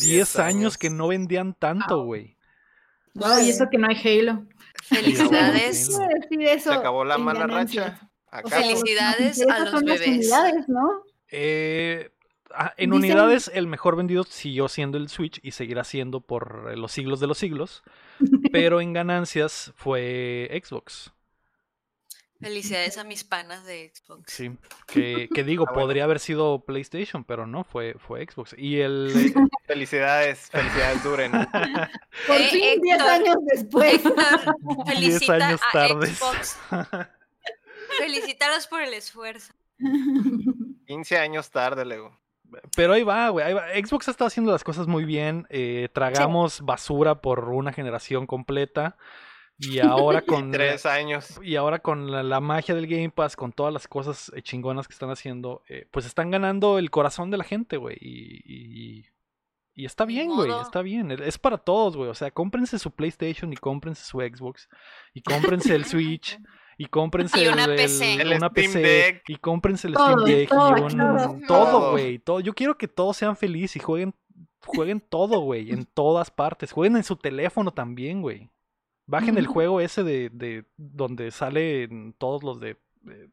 10 0.00 0.38
años 0.38 0.78
que 0.78 0.88
no 0.88 1.08
vendían 1.08 1.52
tanto, 1.54 2.04
güey. 2.04 2.38
Wow, 3.14 3.40
y 3.44 3.50
eso 3.50 3.66
que 3.70 3.78
no 3.78 3.86
hay 3.88 3.96
Halo. 3.96 4.46
Felicidades. 4.82 5.94
Se 6.62 6.72
acabó 6.72 7.04
la 7.04 7.18
mala 7.18 7.40
ganancias. 7.40 7.86
racha. 7.92 8.10
O 8.32 8.36
Acá 8.36 8.48
sea, 8.48 8.60
Felicidades 8.62 9.46
a 9.48 9.58
los 9.60 9.70
son 9.70 9.86
las 9.86 10.00
bebés. 10.00 10.30
¿no? 10.68 11.02
Eh, 11.30 12.13
en 12.76 12.90
Dicen- 12.90 12.92
unidades, 12.96 13.50
el 13.54 13.66
mejor 13.66 13.96
vendido 13.96 14.24
siguió 14.24 14.68
siendo 14.68 14.98
el 14.98 15.08
Switch 15.08 15.40
y 15.42 15.50
seguirá 15.52 15.84
siendo 15.84 16.20
por 16.20 16.68
eh, 16.72 16.76
los 16.76 16.92
siglos 16.92 17.20
de 17.20 17.26
los 17.26 17.38
siglos. 17.38 17.82
Pero 18.52 18.80
en 18.80 18.92
ganancias 18.92 19.72
fue 19.76 20.48
Xbox. 20.64 21.10
Felicidades 22.40 22.98
a 22.98 23.04
mis 23.04 23.24
panas 23.24 23.64
de 23.64 23.90
Xbox. 23.94 24.30
Sí. 24.30 24.50
Que, 24.86 25.28
que 25.32 25.44
digo, 25.44 25.64
Ah, 25.66 25.72
bueno. 25.72 25.86
podría 25.86 26.04
haber 26.04 26.18
sido 26.20 26.64
PlayStation, 26.64 27.24
pero 27.24 27.46
no, 27.46 27.64
fue, 27.64 27.94
fue 27.98 28.26
Xbox. 28.26 28.54
Y 28.58 28.80
el. 28.80 29.32
Felicidades, 29.66 30.50
felicidades 30.50 31.02
duren. 31.04 31.32
Por 31.32 32.36
Eh, 32.36 32.48
fin, 32.50 32.80
10 32.82 32.96
Héctor. 32.96 33.10
años 33.10 33.36
después. 33.46 33.94
Héctor, 33.94 34.56
felicita 34.86 35.34
años 35.46 35.60
a 35.62 35.72
tardes. 35.72 36.18
Xbox. 36.18 36.58
Felicítalos 37.98 38.66
por 38.66 38.82
el 38.82 38.92
esfuerzo. 38.92 39.54
15 40.86 41.18
años 41.18 41.50
tarde, 41.50 41.84
Lego. 41.86 42.18
Pero 42.76 42.92
ahí 42.92 43.02
va, 43.02 43.28
güey. 43.30 43.44
Xbox 43.84 44.08
está 44.08 44.26
haciendo 44.26 44.52
las 44.52 44.64
cosas 44.64 44.86
muy 44.86 45.04
bien. 45.04 45.46
eh, 45.50 45.88
tragamos 45.92 46.60
basura 46.60 47.20
por 47.20 47.48
una 47.50 47.72
generación 47.72 48.26
completa. 48.26 48.96
Y 49.58 49.78
ahora 49.78 50.22
con. 50.26 50.50
Tres 50.50 50.86
años. 50.86 51.38
Y 51.42 51.56
ahora 51.56 51.78
con 51.78 52.10
la, 52.10 52.22
la 52.22 52.40
magia 52.40 52.74
del 52.74 52.86
Game 52.86 53.10
Pass, 53.10 53.36
con 53.36 53.52
todas 53.52 53.72
las 53.72 53.86
cosas 53.86 54.32
eh, 54.34 54.42
chingonas 54.42 54.88
que 54.88 54.94
están 54.94 55.10
haciendo, 55.10 55.62
eh, 55.68 55.86
pues 55.90 56.06
están 56.06 56.30
ganando 56.30 56.78
el 56.78 56.90
corazón 56.90 57.30
de 57.30 57.36
la 57.36 57.44
gente, 57.44 57.76
güey. 57.76 57.96
Y, 58.00 58.42
y, 58.44 59.06
y 59.74 59.84
está 59.84 60.04
bien, 60.04 60.28
güey. 60.34 60.50
Está 60.60 60.82
bien. 60.82 61.10
Es 61.10 61.38
para 61.38 61.58
todos, 61.58 61.96
güey. 61.96 62.10
O 62.10 62.14
sea, 62.14 62.30
cómprense 62.30 62.78
su 62.78 62.90
PlayStation 62.90 63.52
y 63.52 63.56
cómprense 63.56 64.04
su 64.04 64.18
Xbox. 64.18 64.68
Y 65.12 65.22
cómprense 65.22 65.74
el 65.74 65.84
Switch. 65.86 66.38
Y 66.78 66.86
cómprense 66.86 67.40
Y 67.40 67.44
el- 67.44 67.52
una 67.54 67.64
el- 67.64 67.76
PC. 67.76 68.14
El 68.14 68.28
una 68.28 68.36
Steam 68.36 68.52
PC. 68.52 68.78
Deck. 68.80 69.22
Y 69.28 69.36
cómprense 69.36 69.86
el 69.88 69.94
Todo, 69.94 70.20
Steam 70.20 70.24
Deck. 70.24 70.48
todo, 70.48 70.76
y 70.76 70.80
un- 70.80 71.42
todo. 71.46 71.90
güey. 71.92 72.18
Todo. 72.18 72.40
Yo 72.40 72.52
quiero 72.54 72.76
que 72.76 72.88
todos 72.88 73.16
sean 73.16 73.36
felices 73.36 73.76
y 73.76 73.80
jueguen, 73.80 74.14
jueguen 74.66 75.00
todo, 75.00 75.40
güey. 75.40 75.70
En 75.70 75.84
todas 75.84 76.30
partes. 76.30 76.72
Jueguen 76.72 76.96
en 76.96 77.04
su 77.04 77.16
teléfono 77.16 77.72
también, 77.72 78.22
güey. 78.22 78.50
Bajen 79.06 79.36
el 79.36 79.46
juego 79.46 79.80
ese 79.80 80.02
de, 80.02 80.30
de 80.32 80.64
donde 80.76 81.30
salen 81.30 82.14
todos 82.18 82.42
los 82.42 82.58
de, 82.58 82.78
de 83.02 83.28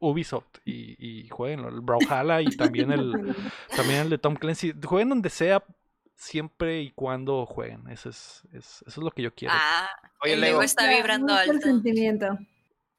Ubisoft 0.00 0.58
y, 0.64 0.96
y 0.98 1.28
jueguen 1.28 1.60
el 1.60 1.80
Brawlhalla 1.80 2.40
y 2.42 2.46
también 2.56 2.90
el 2.90 3.12
también 3.76 4.00
el 4.00 4.10
de 4.10 4.18
Tom 4.18 4.34
Clancy. 4.34 4.74
Jueguen 4.84 5.10
donde 5.10 5.30
sea 5.30 5.62
siempre 6.16 6.82
y 6.82 6.90
cuando 6.90 7.46
jueguen. 7.46 7.88
Eso 7.88 8.08
es, 8.10 8.42
es- 8.52 8.82
eso 8.86 9.00
es 9.00 9.04
lo 9.04 9.12
que 9.12 9.22
yo 9.22 9.32
quiero. 9.32 9.54
Ah, 9.56 9.88
Oye, 10.24 10.34
el 10.34 10.40
Lego, 10.40 10.60
está 10.62 10.88
vibrando 10.88 11.32
mucho 11.32 11.44
el 11.44 11.50
alto. 11.50 11.66
sentimiento. 11.68 12.38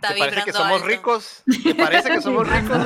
Está 0.04 0.14
¿te 0.14 0.20
parece 0.20 0.44
que 0.46 0.54
somos 0.54 0.74
alto. 0.74 0.88
ricos? 0.88 1.44
¿Te 1.64 1.76
parece 1.76 2.10
que 2.12 2.22
somos 2.22 2.48
ricos, 2.50 2.78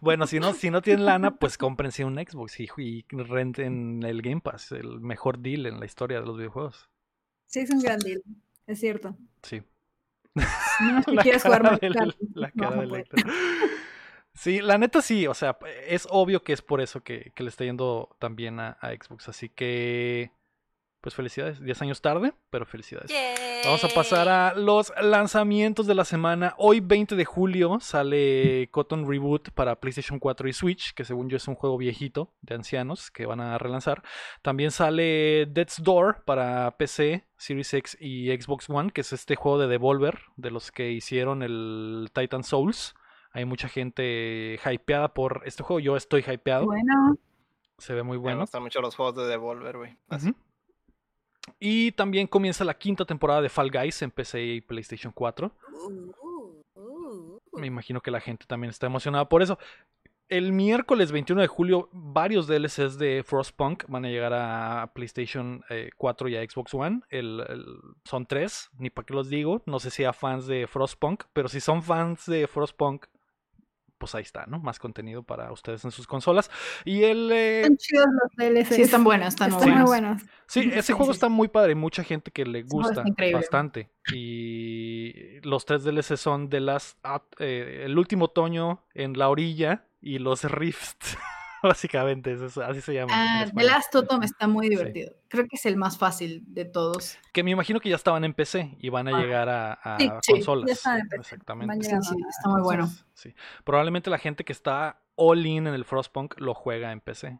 bueno, 0.00 0.26
si 0.26 0.40
no, 0.40 0.52
si 0.54 0.70
no 0.70 0.82
tienen 0.82 1.04
lana, 1.06 1.36
pues 1.36 1.56
cómprense 1.58 2.04
un 2.04 2.16
Xbox 2.16 2.60
y, 2.60 2.68
y 2.76 3.04
renten 3.10 4.02
el 4.04 4.22
Game 4.22 4.40
Pass, 4.40 4.72
el 4.72 5.00
mejor 5.00 5.38
deal 5.38 5.66
en 5.66 5.80
la 5.80 5.86
historia 5.86 6.20
de 6.20 6.26
los 6.26 6.36
videojuegos. 6.36 6.88
Sí, 7.46 7.60
es 7.60 7.70
un 7.70 7.80
gran 7.80 7.98
deal. 8.00 8.22
Es 8.66 8.80
cierto. 8.80 9.16
Sí. 9.42 9.62
No 10.34 11.02
que 11.04 11.12
La 11.14 11.22
quieres 11.22 11.42
jugar 11.42 11.62
más 11.62 11.80
del- 11.80 11.94
tarde. 11.94 12.14
la 12.34 12.50
No, 12.54 12.62
cara 12.64 12.74
no 12.76 12.80
del 12.82 12.88
puede. 12.90 13.02
Héctor. 13.02 13.24
Sí, 14.34 14.60
la 14.60 14.76
neta 14.76 15.00
sí, 15.00 15.26
o 15.26 15.32
sea, 15.32 15.56
es 15.86 16.06
obvio 16.10 16.42
que 16.42 16.52
es 16.52 16.60
por 16.60 16.82
eso 16.82 17.02
que, 17.02 17.32
que 17.34 17.42
le 17.42 17.48
está 17.48 17.64
yendo 17.64 18.14
también 18.18 18.60
a, 18.60 18.76
a 18.82 18.90
Xbox. 18.92 19.28
Así 19.30 19.48
que, 19.48 20.30
pues 21.06 21.14
felicidades. 21.14 21.62
10 21.62 21.82
años 21.82 22.00
tarde, 22.00 22.32
pero 22.50 22.66
felicidades. 22.66 23.12
Vamos 23.64 23.84
a 23.84 23.88
pasar 23.90 24.28
a 24.28 24.54
los 24.56 24.92
lanzamientos 25.00 25.86
de 25.86 25.94
la 25.94 26.04
semana. 26.04 26.56
Hoy 26.58 26.80
20 26.80 27.14
de 27.14 27.24
julio 27.24 27.78
sale 27.80 28.68
Cotton 28.72 29.08
Reboot 29.08 29.50
para 29.52 29.78
PlayStation 29.78 30.18
4 30.18 30.48
y 30.48 30.52
Switch, 30.52 30.94
que 30.94 31.04
según 31.04 31.28
yo 31.28 31.36
es 31.36 31.46
un 31.46 31.54
juego 31.54 31.78
viejito 31.78 32.34
de 32.40 32.56
ancianos 32.56 33.12
que 33.12 33.24
van 33.24 33.38
a 33.40 33.56
relanzar. 33.56 34.02
También 34.42 34.72
sale 34.72 35.46
Death's 35.46 35.80
Door 35.80 36.24
para 36.24 36.76
PC, 36.76 37.24
Series 37.36 37.72
X 37.72 37.96
y 38.00 38.36
Xbox 38.36 38.68
One, 38.68 38.90
que 38.90 39.02
es 39.02 39.12
este 39.12 39.36
juego 39.36 39.58
de 39.60 39.68
Devolver, 39.68 40.22
de 40.34 40.50
los 40.50 40.72
que 40.72 40.90
hicieron 40.90 41.44
el 41.44 42.10
Titan 42.12 42.42
Souls. 42.42 42.96
Hay 43.30 43.44
mucha 43.44 43.68
gente 43.68 44.58
hypeada 44.68 45.14
por 45.14 45.42
este 45.44 45.62
juego. 45.62 45.78
Yo 45.78 45.96
estoy 45.96 46.24
hypeado. 46.26 46.64
Bueno, 46.64 47.16
Se 47.78 47.94
ve 47.94 48.02
muy 48.02 48.16
Me 48.16 48.22
bueno. 48.24 48.40
gustan 48.40 48.64
mucho 48.64 48.80
los 48.80 48.96
juegos 48.96 49.14
de 49.14 49.26
Devolver, 49.28 49.76
güey. 49.76 49.96
Así. 50.08 50.30
Ujú. 50.30 50.38
Y 51.58 51.92
también 51.92 52.26
comienza 52.26 52.64
la 52.64 52.74
quinta 52.74 53.04
temporada 53.04 53.40
de 53.42 53.48
Fall 53.48 53.70
Guys 53.70 54.02
en 54.02 54.10
PC 54.10 54.42
y 54.44 54.60
PlayStation 54.60 55.12
4. 55.12 55.50
Uh, 55.72 55.90
uh, 56.22 56.62
uh. 56.74 57.40
Me 57.52 57.66
imagino 57.66 58.00
que 58.00 58.10
la 58.10 58.20
gente 58.20 58.46
también 58.46 58.70
está 58.70 58.86
emocionada 58.86 59.28
por 59.28 59.42
eso. 59.42 59.58
El 60.28 60.52
miércoles 60.52 61.12
21 61.12 61.40
de 61.40 61.46
julio, 61.46 61.88
varios 61.92 62.48
DLCs 62.48 62.98
de 62.98 63.22
Frostpunk 63.24 63.84
van 63.86 64.04
a 64.04 64.08
llegar 64.08 64.32
a 64.34 64.90
PlayStation 64.92 65.62
eh, 65.70 65.90
4 65.96 66.28
y 66.28 66.36
a 66.36 66.42
Xbox 66.42 66.74
One. 66.74 67.02
El- 67.10 67.44
el- 67.48 67.76
son 68.04 68.26
tres, 68.26 68.68
ni 68.76 68.90
para 68.90 69.06
qué 69.06 69.14
los 69.14 69.28
digo. 69.28 69.62
No 69.66 69.78
sé 69.78 69.90
si 69.90 70.02
a 70.02 70.12
fans 70.12 70.48
de 70.48 70.66
Frostpunk, 70.66 71.24
pero 71.32 71.48
si 71.48 71.60
son 71.60 71.80
fans 71.82 72.26
de 72.26 72.48
Frostpunk, 72.48 73.06
pues 73.98 74.14
ahí 74.14 74.22
está, 74.22 74.46
¿no? 74.46 74.58
Más 74.58 74.78
contenido 74.78 75.22
para 75.22 75.52
ustedes 75.52 75.84
en 75.84 75.90
sus 75.90 76.06
consolas. 76.06 76.50
Y 76.84 77.04
el. 77.04 77.30
eh, 77.32 77.60
están 77.60 77.76
chidos 77.76 78.06
los 78.22 78.32
DLCs. 78.36 78.74
Sí, 78.76 78.82
están 78.82 79.04
buenas, 79.04 79.34
están, 79.34 79.50
Están 79.50 79.68
muy 79.68 79.78
muy 79.78 79.86
buenos. 79.86 80.22
Sí, 80.46 80.70
ese 80.72 80.92
juego 80.92 81.12
está 81.12 81.28
muy 81.28 81.48
padre, 81.48 81.74
mucha 81.74 82.04
gente 82.04 82.30
que 82.30 82.44
le 82.44 82.62
gusta 82.62 83.04
bastante. 83.32 83.90
Y 84.12 85.40
los 85.42 85.64
tres 85.64 85.84
DLC 85.84 86.16
son 86.16 86.48
de 86.48 86.60
las 86.60 86.96
el 87.38 87.98
último 87.98 88.26
otoño 88.26 88.84
en 88.94 89.18
la 89.18 89.28
orilla 89.28 89.86
y 90.00 90.18
los 90.18 90.44
Rifts, 90.50 91.18
básicamente, 91.66 92.32
eso 92.32 92.46
es- 92.46 92.58
así 92.58 92.80
se 92.80 92.94
llama. 92.94 93.12
Ah, 93.14 93.38
The 93.40 93.44
español. 93.46 93.66
Last 93.72 93.92
Totem 93.92 94.22
está 94.22 94.46
muy 94.48 94.66
Sí. 94.66 94.70
divertido. 94.70 95.12
Creo 95.28 95.44
que 95.48 95.56
es 95.56 95.66
el 95.66 95.76
más 95.76 95.98
fácil 95.98 96.42
de 96.46 96.64
todos. 96.64 97.18
Que 97.32 97.42
me 97.42 97.50
imagino 97.50 97.80
que 97.80 97.88
ya 97.90 97.96
estaban 97.96 98.24
en 98.24 98.34
PC 98.34 98.76
y 98.78 98.88
van 98.88 99.08
a 99.08 99.16
Ah. 99.16 99.20
llegar 99.20 99.48
a, 99.48 99.72
a 99.74 99.98
Sí, 99.98 100.10
sí, 100.22 100.32
consolas. 100.32 100.66
ya 100.66 100.72
están 100.72 101.00
en 101.00 101.08
PC, 101.08 101.20
Exactamente. 101.20 101.88
van 101.88 101.96
a- 101.96 102.28
está 102.28 102.48
muy 102.48 102.62
bueno. 102.62 102.88
Sí. 103.14 103.34
Probablemente 103.64 104.10
la 104.10 104.18
gente 104.18 104.44
que 104.44 104.52
está 104.52 105.00
all 105.16 105.44
in 105.46 105.66
en 105.66 105.74
el 105.74 105.84
Frostpunk 105.84 106.38
lo 106.40 106.54
juega 106.54 106.92
en 106.92 107.00
PC. 107.00 107.38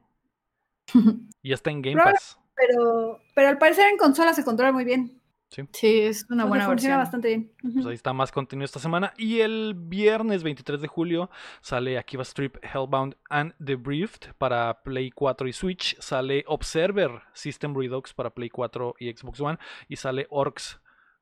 Y 1.42 1.52
está 1.52 1.70
en 1.70 1.82
Game 1.82 2.02
Pass. 2.02 2.38
Pero, 2.54 3.20
pero 3.34 3.48
al 3.48 3.58
parecer 3.58 3.88
en 3.90 3.98
consola 3.98 4.32
se 4.32 4.44
controla 4.44 4.72
muy 4.72 4.84
bien. 4.84 5.20
Sí, 5.48 6.00
es 6.00 6.26
una 6.28 6.42
sea, 6.42 6.48
buena 6.48 6.66
funciona 6.66 6.96
versión. 6.96 6.98
bastante 6.98 7.28
bien. 7.28 7.52
Pues 7.62 7.86
ahí 7.86 7.94
está 7.94 8.12
más 8.12 8.32
contenido 8.32 8.64
esta 8.64 8.80
semana. 8.80 9.12
Y 9.16 9.40
el 9.40 9.74
viernes 9.76 10.42
23 10.42 10.80
de 10.80 10.88
julio 10.88 11.30
sale 11.60 11.98
Akiva 11.98 12.22
Strip 12.22 12.56
Hellbound 12.62 13.16
and 13.30 13.54
The 13.64 13.76
Briefed 13.76 14.34
para 14.38 14.82
Play 14.82 15.10
4 15.10 15.48
y 15.48 15.52
Switch. 15.52 15.96
Sale 16.00 16.44
Observer 16.46 17.22
System 17.32 17.74
Redux 17.74 18.12
para 18.12 18.30
Play 18.30 18.50
4 18.50 18.96
y 18.98 19.12
Xbox 19.12 19.40
One. 19.40 19.58
Y 19.88 19.96
sale 19.96 20.26
Orcs 20.30 20.80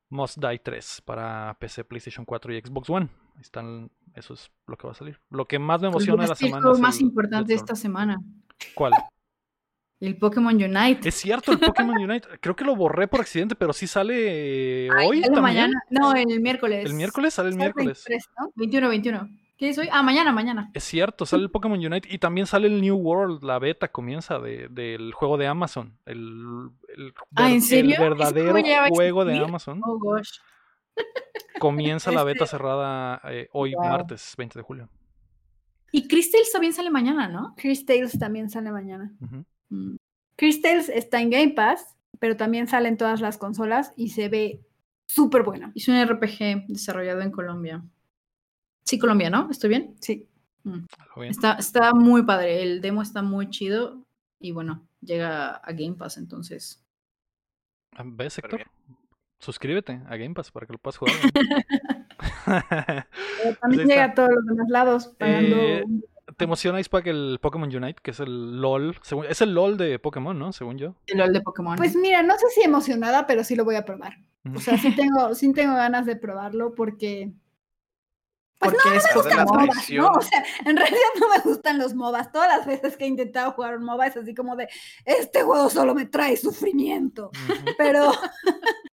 Must 0.08 0.38
Die 0.38 0.58
3 0.58 1.02
para 1.04 1.56
PC, 1.60 1.84
PlayStation 1.84 2.24
4 2.24 2.54
y 2.54 2.60
Xbox 2.60 2.90
One. 2.90 3.08
Ahí 3.36 3.42
están, 3.42 3.90
eso 4.14 4.34
es 4.34 4.50
lo 4.66 4.76
que 4.76 4.86
va 4.86 4.92
a 4.92 4.96
salir. 4.96 5.20
Lo 5.30 5.44
que 5.46 5.58
más 5.58 5.80
me 5.80 5.88
El 5.88 5.92
emociona 5.92 6.22
de 6.22 6.28
la 6.28 6.34
es 6.34 6.42
el 6.42 6.48
semana 6.48 6.72
es 6.72 6.80
más 6.80 6.96
el 6.96 7.02
importante 7.02 7.48
de 7.48 7.54
esta 7.54 7.74
semana. 7.74 8.18
¿Cuál? 8.74 8.92
El 10.00 10.16
Pokémon 10.18 10.54
Unite. 10.54 11.08
Es 11.08 11.14
cierto, 11.14 11.52
el 11.52 11.58
Pokémon 11.58 11.96
Unite. 11.96 12.28
Creo 12.40 12.54
que 12.56 12.64
lo 12.64 12.76
borré 12.76 13.08
por 13.08 13.20
accidente, 13.20 13.54
pero 13.54 13.72
sí 13.72 13.86
sale 13.86 14.88
Ay, 14.90 15.06
hoy 15.08 15.20
sale 15.20 15.34
también. 15.34 15.42
mañana. 15.42 15.82
No, 15.90 16.14
el 16.14 16.40
miércoles. 16.40 16.84
El 16.84 16.94
miércoles 16.94 17.34
sale 17.34 17.48
el 17.48 17.54
Sale 17.54 17.64
miércoles. 17.64 18.04
23, 18.06 18.30
¿no? 18.40 18.52
21, 18.56 18.88
21. 18.88 19.28
¿Qué 19.56 19.68
es 19.68 19.78
hoy? 19.78 19.88
Ah, 19.92 20.02
mañana, 20.02 20.32
mañana. 20.32 20.68
Es 20.74 20.82
cierto, 20.82 21.24
sale 21.26 21.44
el 21.44 21.50
Pokémon 21.50 21.78
Unite 21.78 22.08
y 22.12 22.18
también 22.18 22.46
sale 22.48 22.66
el 22.66 22.80
New 22.80 22.96
World, 22.96 23.44
la 23.44 23.60
beta 23.60 23.86
comienza 23.88 24.40
de- 24.40 24.66
del 24.68 25.12
juego 25.12 25.38
de 25.38 25.46
Amazon. 25.46 25.96
El, 26.04 26.70
el 26.96 27.14
Ah, 27.36 27.50
¿en 27.52 27.62
serio? 27.62 27.90
el 27.90 27.92
¿Ese 27.92 28.02
verdadero 28.02 28.52
juego 28.90 29.24
de? 29.24 29.38
Amazon. 29.38 29.80
Oh, 29.84 29.96
gosh. 29.98 30.38
Comienza 31.60 32.10
la 32.10 32.24
beta 32.24 32.44
Este- 32.44 32.56
cerrada 32.56 33.20
eh, 33.30 33.48
hoy, 33.52 33.74
Wow. 33.74 33.84
martes 33.84 34.34
20 34.36 34.58
de 34.58 34.62
julio. 34.64 34.88
Y 35.92 36.08
Crystals 36.08 36.50
también 36.52 36.72
sale 36.72 36.90
mañana, 36.90 37.28
¿no? 37.28 37.54
Chris 37.56 37.86
Tales 37.86 38.18
también 38.18 38.50
sale 38.50 38.72
mañana. 38.72 39.12
Mm. 39.20 39.42
Chris 40.36 40.60
Tales 40.62 40.88
está 40.88 41.20
en 41.20 41.30
Game 41.30 41.50
Pass, 41.50 41.94
pero 42.18 42.36
también 42.36 42.66
sale 42.66 42.88
en 42.88 42.96
todas 42.96 43.20
las 43.20 43.38
consolas 43.38 43.92
y 43.96 44.10
se 44.10 44.28
ve 44.28 44.60
súper 45.06 45.42
bueno. 45.42 45.72
Es 45.74 45.88
un 45.88 45.96
RPG 46.02 46.66
desarrollado 46.68 47.20
en 47.20 47.30
Colombia. 47.30 47.82
Sí, 48.84 48.98
Colombia, 48.98 49.30
¿no? 49.30 49.48
¿Estoy 49.50 49.70
bien? 49.70 49.96
Sí. 50.00 50.28
Bien. 50.62 50.86
Está, 51.30 51.54
está 51.54 51.92
muy 51.94 52.22
padre. 52.22 52.62
El 52.62 52.80
demo 52.80 53.02
está 53.02 53.22
muy 53.22 53.50
chido. 53.50 54.02
Y 54.40 54.52
bueno, 54.52 54.86
llega 55.00 55.56
a 55.56 55.72
Game 55.72 55.94
Pass, 55.94 56.16
entonces. 56.18 56.82
Ah, 57.96 58.02
¿Ves, 58.04 58.38
Héctor? 58.38 58.64
Suscríbete 59.40 60.00
a 60.06 60.16
Game 60.16 60.34
Pass 60.34 60.50
para 60.50 60.66
que 60.66 60.72
lo 60.72 60.78
puedas 60.78 60.96
jugar. 60.98 61.14
Pero 63.42 63.56
también 63.60 63.80
ahí 63.82 63.86
llega 63.86 64.04
está. 64.06 64.12
a 64.12 64.14
todos 64.14 64.30
los 64.34 64.46
demás 64.46 64.68
lados 64.68 65.06
pagando 65.18 65.56
Eh, 65.56 65.82
un- 65.84 66.04
¿Te 66.36 66.44
emociona, 66.44 66.80
Icepack, 66.80 67.06
el 67.06 67.38
Pokémon 67.40 67.74
Unite? 67.74 68.00
Que 68.02 68.10
es 68.12 68.20
el 68.20 68.60
LOL. 68.60 68.96
según- 69.02 69.26
es 69.26 69.40
el 69.42 69.54
LOL 69.54 69.76
de 69.76 69.98
Pokémon, 69.98 70.38
¿no? 70.38 70.52
Según 70.52 70.78
yo. 70.78 70.94
El 71.06 71.18
LOL 71.18 71.32
de 71.32 71.40
Pokémon. 71.42 71.76
Pues 71.76 71.94
mira, 71.96 72.22
no 72.22 72.34
sé 72.38 72.48
si 72.50 72.62
emocionada, 72.62 73.26
pero 73.26 73.44
sí 73.44 73.54
lo 73.56 73.64
voy 73.64 73.74
a 73.76 73.84
probar. 73.84 74.18
O 74.54 74.60
sea, 74.60 74.76
sí 74.78 74.94
tengo, 74.96 75.34
sí 75.34 75.52
tengo 75.52 75.74
ganas 75.74 76.04
de 76.06 76.16
probarlo 76.16 76.74
porque 76.74 77.32
pues 78.58 78.72
porque 78.72 78.96
es 78.96 79.04
me 79.04 79.10
me 79.10 79.22
gustan. 79.44 79.46
MOBAs. 79.46 79.90
¿no? 79.90 80.08
O 80.12 80.20
sea, 80.22 80.44
en 80.64 80.76
realidad 80.76 80.98
no 81.20 81.28
me 81.28 81.38
gustan 81.42 81.78
los 81.78 81.94
MOBAs. 81.94 82.30
Todas 82.32 82.48
las 82.48 82.66
veces 82.66 82.96
que 82.96 83.04
he 83.04 83.08
intentado 83.08 83.52
jugar 83.52 83.76
un 83.76 83.84
MOBA 83.84 84.06
es 84.06 84.16
así 84.16 84.34
como 84.34 84.54
de, 84.56 84.68
este 85.04 85.42
juego 85.42 85.68
solo 85.70 85.94
me 85.94 86.06
trae 86.06 86.36
sufrimiento. 86.36 87.30
Ujú. 87.48 87.64
Pero, 87.76 88.12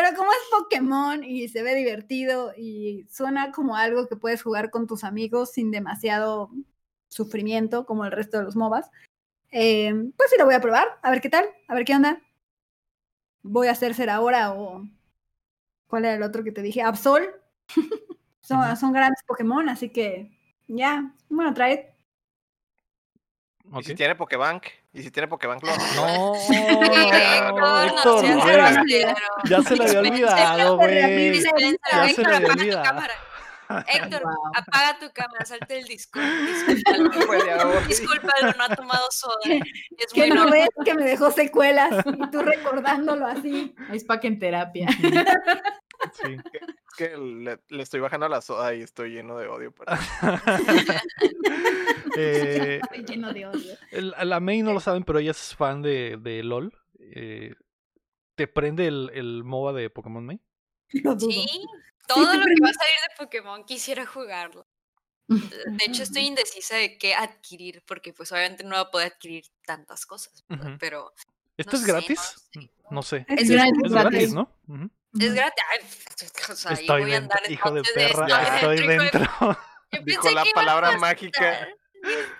pero 0.00 0.16
como 0.16 0.30
es 0.30 0.38
Pokémon 0.48 1.24
y 1.24 1.48
se 1.48 1.64
ve 1.64 1.74
divertido 1.74 2.52
y 2.56 3.04
suena 3.10 3.50
como 3.50 3.74
algo 3.74 4.06
que 4.06 4.14
puedes 4.14 4.44
jugar 4.44 4.70
con 4.70 4.86
tus 4.86 5.02
amigos 5.02 5.50
sin 5.50 5.72
demasiado 5.72 6.52
sufrimiento 7.08 7.84
como 7.84 8.04
el 8.04 8.12
resto 8.12 8.38
de 8.38 8.44
los 8.44 8.54
MOBAs, 8.54 8.88
eh, 9.50 9.92
pues 10.16 10.30
sí 10.30 10.36
lo 10.38 10.44
voy 10.44 10.54
a 10.54 10.60
probar, 10.60 10.86
a 11.02 11.10
ver 11.10 11.20
qué 11.20 11.28
tal, 11.28 11.46
a 11.66 11.74
ver 11.74 11.84
qué 11.84 11.96
onda. 11.96 12.22
Voy 13.42 13.66
a 13.66 13.72
hacer 13.72 13.92
ser 13.94 14.08
ahora 14.08 14.52
o... 14.52 14.88
¿Cuál 15.88 16.04
era 16.04 16.14
el 16.14 16.22
otro 16.22 16.44
que 16.44 16.52
te 16.52 16.62
dije? 16.62 16.80
Absol. 16.80 17.34
son, 18.40 18.76
son 18.76 18.92
grandes 18.92 19.24
Pokémon, 19.26 19.68
así 19.68 19.88
que 19.88 20.30
ya, 20.68 21.12
bueno, 21.28 21.52
trae. 21.54 21.92
¿Y 23.80 23.82
si 23.82 23.96
tiene 23.96 24.14
Pokébank? 24.14 24.64
¿Y 24.98 25.02
si 25.04 25.10
tiene 25.12 25.28
Pokébank? 25.28 25.62
Lo... 25.62 25.70
No, 25.94 26.34
Héctor, 27.82 28.24
güey. 28.42 29.04
Ya 29.44 29.62
se 29.62 29.76
le 29.76 29.84
había 29.84 30.00
olvidado, 30.00 30.76
güey. 30.76 31.32
Ya 31.40 31.46
se 31.46 32.10
Héctor, 32.10 32.26
le 32.26 32.34
había 32.36 32.36
apaga 32.36 32.40
tu 32.56 32.60
olvidado. 32.60 32.82
cámara. 32.82 33.14
Héctor, 33.86 34.22
Wow. 34.22 34.52
apaga 34.56 34.98
tu 34.98 35.12
cámara, 35.12 35.44
salte 35.44 35.78
el 35.78 35.84
ahora. 37.60 37.80
Discúlpalo, 37.88 38.52
no 38.56 38.64
ha 38.64 38.74
tomado 38.74 39.06
soda. 39.10 39.34
Es 39.44 40.12
Que 40.12 40.26
muy 40.26 40.30
no 40.36 40.50
ves 40.50 40.68
que 40.84 40.94
me 40.94 41.04
dejó 41.04 41.30
secuelas 41.30 41.90
y 42.06 42.30
tú 42.30 42.40
recordándolo 42.42 43.26
así. 43.26 43.74
Es 43.92 44.02
para 44.04 44.18
que 44.20 44.26
en 44.28 44.38
terapia. 44.40 44.88
Sí. 46.12 46.36
Es 46.52 46.94
que 46.96 47.16
le, 47.16 47.58
le 47.68 47.82
estoy 47.82 48.00
bajando 48.00 48.26
a 48.26 48.28
la 48.28 48.40
soda 48.40 48.74
y 48.74 48.82
estoy 48.82 49.10
lleno 49.10 49.36
de 49.38 49.48
odio. 49.48 49.72
por- 49.72 49.86
Eh, 52.16 52.80
Estoy 52.82 53.04
lleno 53.04 53.32
de 53.32 53.46
odio. 53.46 53.74
la 53.92 54.40
May 54.40 54.62
no 54.62 54.72
lo 54.72 54.80
saben, 54.80 55.04
pero 55.04 55.18
ella 55.18 55.30
es 55.30 55.54
fan 55.54 55.82
de, 55.82 56.16
de 56.20 56.42
LOL. 56.42 56.72
Eh, 56.98 57.54
¿Te 58.34 58.46
prende 58.48 58.86
el, 58.86 59.10
el 59.14 59.44
MOBA 59.44 59.72
de 59.72 59.90
Pokémon 59.90 60.24
May? 60.24 60.40
Sí, 60.90 61.02
todo 62.06 62.24
lo 62.24 62.44
que 62.44 62.62
va 62.62 62.70
a 62.70 62.72
salir 62.72 62.96
de 63.08 63.16
Pokémon 63.24 63.64
quisiera 63.64 64.06
jugarlo. 64.06 64.66
De 65.28 65.84
hecho, 65.86 66.02
estoy 66.02 66.22
indecisa 66.26 66.76
de 66.76 66.96
qué 66.98 67.14
adquirir, 67.14 67.82
porque 67.86 68.12
pues 68.12 68.32
obviamente 68.32 68.64
no 68.64 68.74
va 68.76 68.80
a 68.82 68.90
poder 68.90 69.12
adquirir 69.12 69.44
tantas 69.66 70.06
cosas. 70.06 70.44
Ujú. 70.48 70.76
pero 70.80 71.12
¿Esto 71.56 71.72
No 71.72 71.78
es 71.78 71.84
sé, 71.84 71.92
no 71.92 71.98
gratis? 71.98 72.20
sé. 72.52 72.70
No 72.90 73.02
sé. 73.02 73.26
Es 73.28 73.50
gratis, 73.50 73.72
es 73.84 73.92
gratis. 73.92 74.10
gratis, 74.10 74.32
¿no? 74.34 74.52
Ujú. 74.68 74.90
Es 75.18 75.34
gratis. 75.34 75.64
Ay, 75.72 75.86
o 76.52 76.54
sea, 76.56 76.70
ahí 76.72 76.76
Estoy 76.80 77.02
voy 77.02 77.12
a 77.12 77.16
andar 77.18 77.38
dentro, 77.42 77.52
hijo 77.54 77.70
de 77.72 77.82
perra, 77.94 78.26
estoy 78.56 78.76
estoy 78.76 78.76
hijo 78.78 78.88
de- 78.88 79.10
dentro. 79.10 79.30
Yo 79.90 80.00
Dijo 80.04 80.22
pensé 80.22 80.34
la 80.34 80.42
que 80.42 80.48
iba 80.50 80.60
a 80.60 80.64
palabra 80.64 80.98
mágica. 80.98 81.68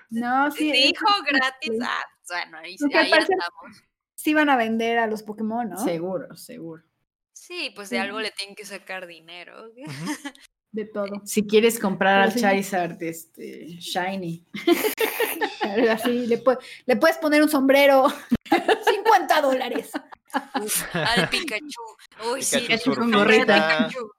No, 0.09 0.49
sí. 0.51 0.71
es- 0.71 0.87
Dijo 0.87 1.05
gratis. 1.29 1.71
Ah, 1.83 2.03
bueno, 2.29 2.57
ahí, 2.59 2.77
ahí 2.95 3.11
andamos. 3.11 3.83
Sí 4.15 4.33
van 4.33 4.49
a 4.49 4.55
vender 4.55 4.99
a 4.99 5.05
los 5.07 5.21
Pokémon, 5.21 5.69
¿no? 5.69 5.77
Seguro, 5.83 6.33
seguro. 6.37 6.83
Sí, 7.33 7.71
pues 7.75 7.89
de 7.89 7.97
Sí. 7.97 8.01
algo 8.01 8.21
le 8.21 8.31
tienen 8.31 8.55
que 8.55 8.63
sacar 8.65 9.05
dinero. 9.05 9.69
De 10.71 10.85
todo. 10.85 11.21
Si 11.25 11.45
quieres 11.45 11.77
comprar 11.77 12.19
Pero 12.19 12.23
al 12.25 12.31
sí. 12.33 12.39
Charizard 12.39 13.03
este, 13.03 13.65
Shiny. 13.79 14.45
Así, 15.89 16.25
le, 16.27 16.41
pu- 16.43 16.57
le 16.85 16.95
puedes 16.95 17.17
poner 17.17 17.41
un 17.43 17.49
sombrero. 17.49 18.07
50 18.87 19.41
dólares. 19.41 19.91
Al 20.93 21.29
Pikachu. 21.29 21.81
Uy, 22.33 22.43
sí, 22.43 22.59
Pikachu 22.59 22.95
con 22.95 23.05
Pikachu, 23.05 23.17
gorrita. 23.19 23.87
Pikachu. 23.87 24.11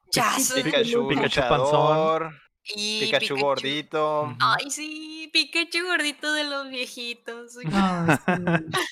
Pikachu, 0.63 1.09
Pikachu 1.09 1.23
luchador, 1.23 2.33
Y 2.75 3.01
Pikachu 3.01 3.37
gordito. 3.39 4.37
Ay, 4.41 4.71
sí, 4.71 5.31
Pikachu 5.33 5.85
gordito 5.87 6.33
de 6.33 6.45
los 6.45 6.69
viejitos. 6.69 7.57
Ay, 7.73 8.17
sí. 8.17 8.33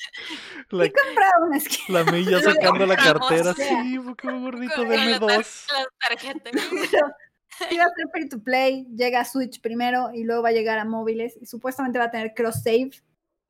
La, 0.70 0.85
Compra 0.90 1.31
una 1.47 1.61
skin. 1.61 1.95
la 1.95 2.03
Lo 2.31 2.40
sacando 2.40 2.86
la 2.86 2.97
compramos. 2.97 3.28
cartera. 3.28 3.55
Sea. 3.55 3.82
Sí, 3.82 3.99
Pokémon 3.99 4.43
gordito, 4.43 4.74
con 4.77 4.89
deme 4.89 5.11
la 5.12 5.19
tar- 5.20 5.36
dos. 5.36 5.66
las 5.73 5.86
tarjetas. 6.09 6.53
Pero 6.70 7.70
sí 7.70 7.77
va 7.78 7.85
a 7.85 7.89
ser 7.95 8.07
free 8.12 8.28
to 8.28 8.39
play. 8.43 8.86
Llega 8.95 9.20
a 9.20 9.24
Switch 9.24 9.61
primero 9.61 10.11
y 10.15 10.24
luego 10.24 10.43
va 10.43 10.51
a 10.51 10.53
llegar 10.53 10.78
a 10.78 10.85
móviles. 10.85 11.36
Y 11.40 11.47
supuestamente 11.47 11.99
va 11.99 12.07
a 12.07 12.11
tener 12.11 12.35
cross 12.35 12.62
save, 12.62 12.90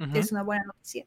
Ujú. 0.01 0.13
que 0.13 0.19
es 0.21 0.31
una 0.33 0.43
buena 0.43 0.65
noticia. 0.65 1.05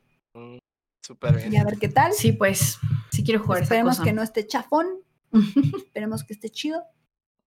Súper 1.01 1.35
bien. 1.35 1.53
Y 1.53 1.57
a 1.57 1.63
ver 1.63 1.77
qué 1.77 1.89
tal. 1.89 2.13
Sí, 2.13 2.31
pues, 2.31 2.77
sí 3.11 3.23
quiero 3.23 3.41
jugar 3.41 3.59
esa 3.59 3.63
Esperemos 3.65 3.97
cosa. 3.97 4.03
que 4.03 4.13
no 4.13 4.21
esté 4.23 4.47
chafón. 4.47 4.87
Esperemos 5.77 6.23
que 6.23 6.33
esté 6.33 6.49
chido. 6.49 6.83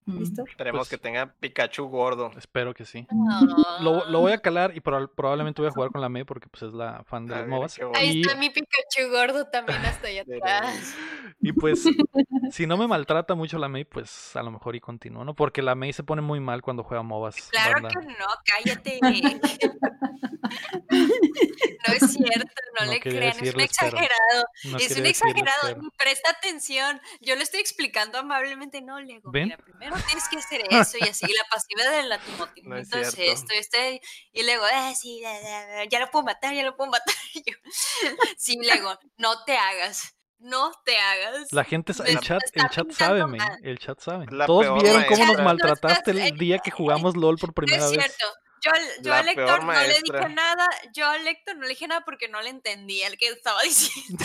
¿Listo? 0.07 0.45
Esperemos 0.47 0.81
Pues- 0.81 0.89
que 0.91 0.99
tenga 0.99 1.33
Pikachu 1.41 1.87
gordo. 1.89 2.31
Espero 2.37 2.75
que 2.75 2.85
sí. 2.85 3.07
Ah. 3.31 3.41
Lo, 3.81 4.05
lo 4.05 4.21
voy 4.21 4.33
a 4.33 4.39
calar 4.39 4.77
y 4.77 4.81
proba- 4.81 5.09
probablemente 5.15 5.63
voy 5.63 5.71
a 5.71 5.73
jugar 5.73 5.91
con 5.91 6.01
la 6.03 6.09
May 6.11 6.25
porque 6.25 6.47
pues 6.49 6.63
es 6.65 6.75
la 6.75 7.03
fan 7.05 7.27
de 7.27 7.35
A 7.35 7.39
los 7.41 7.49
MOBAs. 7.49 7.81
Ahí 7.95 8.19
Y, 8.19 8.21
está 8.21 8.35
mi 8.37 8.51
Pikachu 8.51 9.09
gordo 9.11 9.47
también 9.47 9.79
hasta 9.85 10.09
allá 10.09 10.23
atrás. 10.43 10.95
y 11.41 11.53
pues, 11.53 11.85
si 12.53 12.67
no 12.67 12.77
me 12.77 12.87
maltrata 12.87 13.35
mucho 13.35 13.57
la 13.59 13.69
May, 13.69 13.85
pues 13.85 14.37
a 14.37 14.43
lo 14.43 14.51
mejor 14.51 14.77
y 14.77 14.81
continúo, 14.81 15.25
¿no? 15.25 15.35
Porque 15.35 15.63
la 15.63 15.75
May 15.75 15.93
se 15.95 16.03
pone 16.03 16.21
muy 16.21 16.39
mal 16.39 16.61
cuando 16.61 16.85
juega 16.85 17.03
MOBAs. 17.03 17.37
Claro 17.51 17.73
banda. 17.83 17.89
que 17.89 18.07
no, 18.07 18.27
cállate. 18.45 19.01
No 21.87 21.93
es 21.95 22.13
cierto, 22.13 22.51
no, 22.81 22.87
No 22.87 22.93
le 22.93 23.01
crean, 23.01 23.37
es 23.43 23.55
un 23.55 23.61
exagerado. 23.61 24.45
No 24.65 24.79
es 24.79 24.97
un 24.97 25.07
exagerado, 25.07 25.77
presta 25.99 26.31
atención. 26.31 27.01
Yo 27.21 27.37
le 27.37 27.43
estoy 27.43 27.61
explicando 27.61 28.19
amablemente, 28.19 28.81
no, 28.81 29.01
Lego. 29.01 29.31
¿Ven? 29.31 29.55
Mira, 29.79 29.94
primero 29.95 30.07
tienes 30.07 30.29
que 30.29 30.37
hacer 30.39 30.63
eso 30.71 30.99
y 30.99 31.09
así. 31.09 31.27
La 31.27 31.45
pasiva 31.51 31.97
del 31.97 32.09
latinomotivo 32.09 32.69
No 32.71 32.77
es 32.77 32.93
es 32.93 33.19
esto, 33.19 33.53
este. 33.53 34.01
Y 34.33 34.43
luego, 34.45 34.67
eh, 34.67 34.95
sí, 34.95 35.21
ya, 35.23 35.33
ya, 35.41 35.67
ya, 35.69 35.85
ya 35.85 36.01
lo 36.01 36.11
puedo 36.11 36.25
matar, 36.25 36.55
ya 36.55 36.63
lo 36.65 36.77
puedo 36.77 36.91
matar. 36.91 37.15
Y 37.35 37.43
yo, 37.51 37.57
sí, 38.39 38.57
Lego, 38.61 38.99
no 39.17 39.45
te 39.45 39.57
hagas. 39.57 40.15
No 40.39 40.73
te 40.85 40.99
hagas. 40.99 41.53
La 41.53 41.65
gente, 41.65 41.93
el 42.05 42.19
chat, 42.21 42.43
el 42.53 42.69
chat 42.69 42.91
sabe, 42.93 43.25
mal. 43.27 43.59
el 43.63 43.79
chat 43.79 43.99
sabe. 44.01 44.27
La 44.31 44.45
Todos 44.47 44.83
vieron 44.83 45.05
cómo 45.05 45.25
nos 45.27 45.43
maltrataste 45.43 46.13
No 46.13 46.23
el 46.23 46.37
día 46.37 46.59
que 46.59 46.71
jugamos 46.71 47.17
LOL 47.17 47.39
por 47.39 47.51
No 47.51 47.55
primera 47.55 47.87
es 47.87 47.93
vez. 47.93 48.01
cierto. 48.05 48.27
Yo, 48.65 48.71
al- 48.71 49.03
yo 49.03 49.15
al 49.15 49.29
Héctor 49.29 49.47
peor 49.47 49.65
no 49.65 49.73
le 49.73 50.01
dije 50.03 50.29
nada. 50.35 50.67
Yo 50.95 51.07
al 51.07 51.27
Héctor 51.27 51.57
no 51.57 51.63
le 51.63 51.69
dije 51.69 51.87
nada 51.87 52.05
porque 52.05 52.29
no 52.29 52.41
le 52.41 52.49
entendía 52.49 53.09
el 53.09 53.19
que 53.19 53.29
estaba 53.29 53.61
diciendo. 53.65 54.25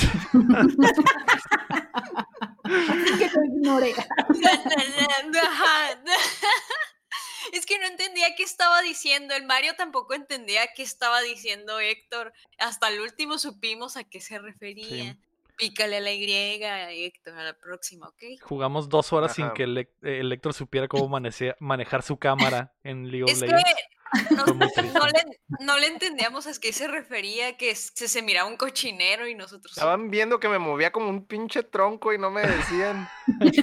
Así 2.64 3.18
que 3.18 3.30
lo 3.34 3.44
ignoré. 3.46 3.94
Ajá. 5.42 6.00
Es 7.52 7.66
que 7.66 7.80
no 7.80 7.88
entendía 7.88 8.36
qué 8.36 8.44
estaba 8.44 8.82
diciendo. 8.82 9.34
El 9.34 9.46
Mario 9.46 9.74
tampoco 9.76 10.14
entendía 10.14 10.62
qué 10.76 10.84
estaba 10.84 11.20
diciendo 11.22 11.80
Héctor. 11.80 12.32
Hasta 12.60 12.90
el 12.90 13.00
último 13.02 13.40
supimos 13.40 13.98
a 13.98 14.04
qué 14.04 14.22
se 14.22 14.38
refería. 14.38 15.18
Pícale 15.58 15.98
a 15.98 16.00
la 16.00 16.14
Y, 16.14 17.04
Héctor, 17.04 17.34
a 17.34 17.44
la 17.44 17.54
próxima, 17.54 18.08
¿ok? 18.08 18.24
Jugamos 18.42 18.88
dos 18.88 19.12
horas 19.12 19.36
sin 19.36 19.50
que 19.52 19.64
el, 19.64 20.32
Héctor 20.32 20.54
supiera 20.54 20.88
cómo 20.88 21.10
manejar 21.60 22.04
su 22.04 22.18
cámara 22.18 22.74
en 22.84 23.10
League 23.10 23.24
of 23.24 23.32
Es 23.32 23.40
que 23.40 23.48
Legends. 23.48 23.99
No, 24.32 24.46
le, 25.08 25.40
no 25.60 25.78
le 25.78 25.88
entendíamos 25.88 26.48
a 26.48 26.52
qué 26.60 26.74
se 26.74 26.88
refería, 26.88 27.58
que 27.58 27.76
se, 27.76 28.08
se 28.08 28.22
miraba 28.22 28.50
un 28.50 28.58
cochinero 28.58 29.28
y 29.28 29.36
nosotros... 29.36 29.78
Estaban 29.78 30.10
viendo 30.10 30.40
que 30.40 30.50
me 30.50 30.60
movía 30.60 30.92
como 30.92 31.10
un 31.10 31.26
pinche 31.26 31.64
tronco 31.64 32.14
y 32.14 32.18
no 32.18 32.32
me 32.32 32.42
decían. 32.42 33.08
Es 33.42 33.52
que, 33.52 33.62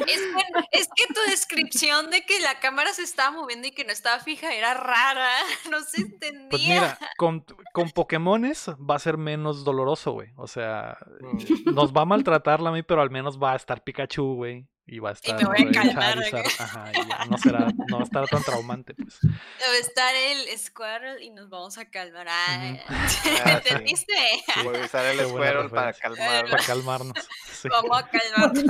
es 0.72 0.88
que 0.94 1.06
tu 1.12 1.20
descripción 1.30 2.10
de 2.10 2.24
que 2.24 2.38
la 2.40 2.60
cámara 2.60 2.92
se 2.92 3.02
estaba 3.02 3.30
moviendo 3.36 3.66
y 3.68 3.72
que 3.72 3.84
no 3.84 3.92
estaba 3.92 4.20
fija 4.22 4.54
era 4.54 4.74
rara, 4.74 5.30
no 5.70 5.80
se 5.82 6.02
entendía. 6.02 6.48
Pues 6.50 6.62
mira, 6.62 6.98
con, 7.16 7.44
con 7.72 7.90
Pokémones 7.90 8.68
va 8.70 8.96
a 8.96 9.00
ser 9.00 9.16
menos 9.18 9.64
doloroso, 9.64 10.12
güey. 10.12 10.30
O 10.36 10.46
sea, 10.46 10.96
Mm. 11.20 11.74
nos 11.74 11.92
va 11.92 12.02
a 12.02 12.06
maltratar 12.06 12.60
la 12.60 12.70
mí, 12.70 12.82
pero 12.82 13.00
al 13.00 13.10
menos 13.10 13.40
va 13.42 13.52
a 13.52 13.56
estar 13.56 13.82
Pikachu, 13.82 14.34
güey. 14.34 14.66
Y 14.88 15.00
va 15.00 15.10
a 15.10 15.12
estar 15.14 15.36
me 15.36 15.44
voy 15.44 15.68
a 15.68 15.72
calmar. 15.72 16.18
Ajá, 16.60 16.92
y 16.94 17.28
no 17.28 17.36
será, 17.38 17.66
no 17.88 17.96
va 17.96 18.02
a 18.02 18.04
estar 18.04 18.28
tan 18.28 18.42
traumante, 18.44 18.94
pues. 18.94 19.18
Debe 19.20 19.78
estar 19.80 20.14
el 20.14 20.56
Squirrel 20.56 21.22
y 21.22 21.30
nos 21.30 21.48
vamos 21.50 21.76
a 21.76 21.86
calmar. 21.90 22.26
Ah, 22.28 22.76
Ah, 22.88 23.08
sí. 23.08 23.30
¿Entendiste? 23.46 24.14
Voy 24.62 24.76
a 24.76 24.84
usar 24.84 25.06
el 25.06 25.18
escuero 25.20 25.68
para 25.70 25.90
referencia. 25.92 26.24
calmar. 26.26 26.50
Para 26.50 26.62
calmarnos. 26.64 27.14
Sí. 27.56 27.68
Vamos 27.70 27.98
a 27.98 28.06
calmarnos. 28.10 28.64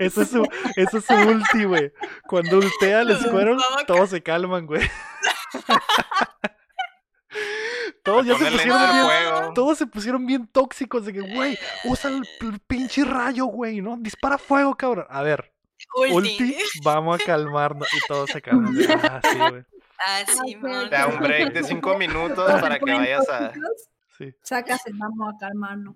Ese 0.00 0.22
es 0.22 0.28
su, 0.28 0.42
ese 0.74 0.98
es 0.98 1.04
su 1.04 1.14
ulti, 1.14 1.64
güey. 1.64 1.92
Cuando 2.26 2.56
ultea 2.58 3.02
el 3.02 3.16
Squirrel, 3.16 3.56
a 3.78 3.86
todos 3.86 4.10
se 4.10 4.22
calman, 4.24 4.66
güey. 4.66 4.82
Todos 8.04 8.26
ya 8.26 8.36
se 8.38 8.50
pusieron 8.50 8.78
bien, 8.92 9.54
todos 9.54 9.78
se 9.78 9.86
pusieron 9.86 10.26
bien 10.26 10.46
tóxicos 10.46 11.06
de 11.06 11.12
que, 11.14 11.20
güey, 11.20 11.58
usa 11.84 12.10
el 12.10 12.22
pinche 12.66 13.04
rayo, 13.04 13.46
güey, 13.46 13.80
¿no? 13.80 13.96
Dispara 13.96 14.38
fuego, 14.38 14.74
cabrón. 14.76 15.06
A 15.08 15.22
ver, 15.22 15.52
Ulti. 15.96 16.14
ulti, 16.14 16.56
vamos 16.84 17.20
a 17.20 17.24
calmarnos. 17.24 17.88
Y 17.94 17.98
todos 18.06 18.30
se 18.30 18.42
calman. 18.42 18.74
de, 18.74 18.86
Ah, 18.92 19.20
sí, 19.22 19.38
güey. 19.38 19.64
Ah. 19.98 20.24
Simón. 20.44 20.90
Da 20.90 21.06
un 21.06 21.18
break 21.18 21.52
de 21.54 21.64
cinco 21.64 21.96
minutos 21.96 22.60
para 22.60 22.78
que 22.78 22.92
vayas 22.92 23.28
a. 23.28 23.52
Sí, 24.18 24.34
Sacas 24.42 24.86
el 24.86 24.94
vamos 24.98 25.34
a 25.34 25.38
calmarnos. 25.38 25.94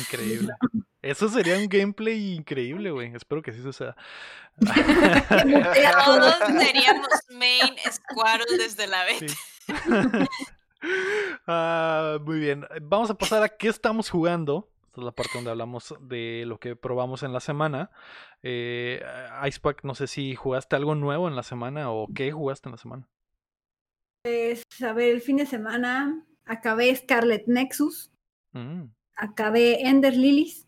increíble. 0.00 0.52
Eso 1.00 1.28
sería 1.28 1.56
un 1.56 1.68
gameplay 1.68 2.34
increíble, 2.34 2.90
güey. 2.90 3.14
Espero 3.14 3.40
que 3.40 3.52
sí 3.52 3.62
suceda. 3.62 3.96
Todos 6.04 6.34
seríamos 6.58 7.08
main 7.30 7.74
Squirrel 7.90 8.58
desde 8.58 8.86
la 8.88 9.04
beta. 9.04 9.26
Sí. 9.26 9.34
Ah, 11.46 12.18
muy 12.24 12.40
bien. 12.40 12.66
Vamos 12.82 13.08
a 13.10 13.14
pasar 13.14 13.42
a 13.42 13.48
qué 13.48 13.68
estamos 13.68 14.10
jugando. 14.10 14.68
Esta 14.86 15.00
es 15.00 15.04
la 15.04 15.12
parte 15.12 15.32
donde 15.34 15.50
hablamos 15.50 15.94
de 16.00 16.44
lo 16.46 16.58
que 16.58 16.74
probamos 16.74 17.22
en 17.22 17.32
la 17.32 17.40
semana. 17.40 17.90
Eh, 18.42 19.00
Icepack, 19.46 19.84
no 19.84 19.94
sé 19.94 20.08
si 20.08 20.34
jugaste 20.34 20.74
algo 20.74 20.94
nuevo 20.94 21.28
en 21.28 21.36
la 21.36 21.42
semana 21.44 21.90
o 21.92 22.08
qué 22.12 22.32
jugaste 22.32 22.68
en 22.68 22.72
la 22.72 22.78
semana. 22.78 23.08
Pues, 24.22 24.64
a 24.82 24.92
ver, 24.92 25.10
el 25.14 25.20
fin 25.20 25.36
de 25.36 25.46
semana 25.46 26.26
acabé 26.46 26.94
Scarlet 26.96 27.46
Nexus, 27.46 28.10
Mm, 28.56 28.90
acabé 29.16 29.86
Ender 29.86 30.16
Lilies 30.16 30.66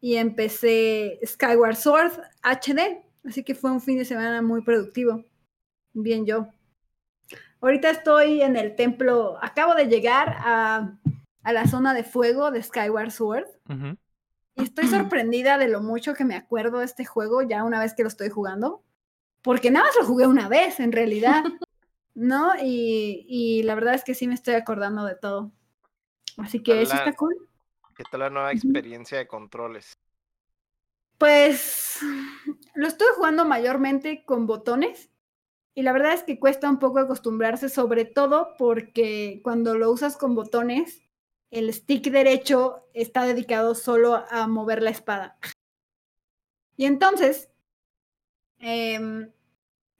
y 0.00 0.14
empecé 0.14 1.18
Skyward 1.24 1.76
Sword 1.76 2.12
HD. 2.42 3.02
Así 3.24 3.42
que 3.42 3.54
fue 3.54 3.72
un 3.72 3.80
fin 3.80 3.98
de 3.98 4.04
semana 4.04 4.42
muy 4.42 4.62
productivo. 4.62 5.24
Bien 5.92 6.24
yo. 6.24 6.48
Ahorita 7.60 7.90
estoy 7.90 8.42
en 8.42 8.56
el 8.56 8.74
templo, 8.74 9.38
acabo 9.42 9.74
de 9.74 9.86
llegar 9.86 10.36
a, 10.38 10.96
a 11.42 11.52
la 11.52 11.66
zona 11.66 11.94
de 11.94 12.04
fuego 12.04 12.50
de 12.50 12.62
Skyward 12.62 13.10
Sword 13.10 13.46
y 14.54 14.62
estoy 14.62 14.88
sorprendida 14.88 15.58
de 15.58 15.68
lo 15.68 15.80
mucho 15.80 16.14
que 16.14 16.24
me 16.24 16.36
acuerdo 16.36 16.78
de 16.78 16.84
este 16.84 17.04
juego 17.04 17.42
ya 17.42 17.64
una 17.64 17.80
vez 17.80 17.94
que 17.94 18.02
lo 18.02 18.08
estoy 18.08 18.28
jugando. 18.28 18.82
Porque 19.42 19.70
nada 19.70 19.86
más 19.86 19.96
lo 19.96 20.04
jugué 20.04 20.26
una 20.26 20.48
vez, 20.48 20.80
en 20.80 20.92
realidad. 20.92 21.44
¿No? 22.14 22.52
Y, 22.60 23.24
y 23.28 23.62
la 23.62 23.74
verdad 23.74 23.94
es 23.94 24.04
que 24.04 24.14
sí 24.14 24.26
me 24.26 24.34
estoy 24.34 24.54
acordando 24.54 25.04
de 25.04 25.14
todo. 25.14 25.52
Así 26.36 26.62
que 26.62 26.82
eso 26.82 26.94
está 26.94 27.14
cool. 27.14 27.34
¿Qué 27.96 28.04
tal 28.10 28.20
la 28.20 28.30
nueva 28.30 28.52
experiencia 28.52 29.18
de 29.18 29.26
controles? 29.26 29.96
Pues 31.16 32.00
lo 32.74 32.86
estoy 32.86 33.08
jugando 33.14 33.44
mayormente 33.44 34.24
con 34.24 34.46
botones 34.46 35.09
y 35.74 35.82
la 35.82 35.92
verdad 35.92 36.14
es 36.14 36.24
que 36.24 36.38
cuesta 36.38 36.68
un 36.68 36.78
poco 36.78 36.98
acostumbrarse, 36.98 37.68
sobre 37.68 38.04
todo 38.04 38.54
porque 38.58 39.40
cuando 39.42 39.76
lo 39.76 39.90
usas 39.90 40.16
con 40.16 40.34
botones, 40.34 41.02
el 41.50 41.72
stick 41.72 42.10
derecho 42.10 42.86
está 42.94 43.24
dedicado 43.24 43.74
solo 43.74 44.24
a 44.30 44.46
mover 44.46 44.82
la 44.82 44.90
espada. 44.90 45.38
Y 46.76 46.86
entonces, 46.86 47.50
em, 48.58 49.30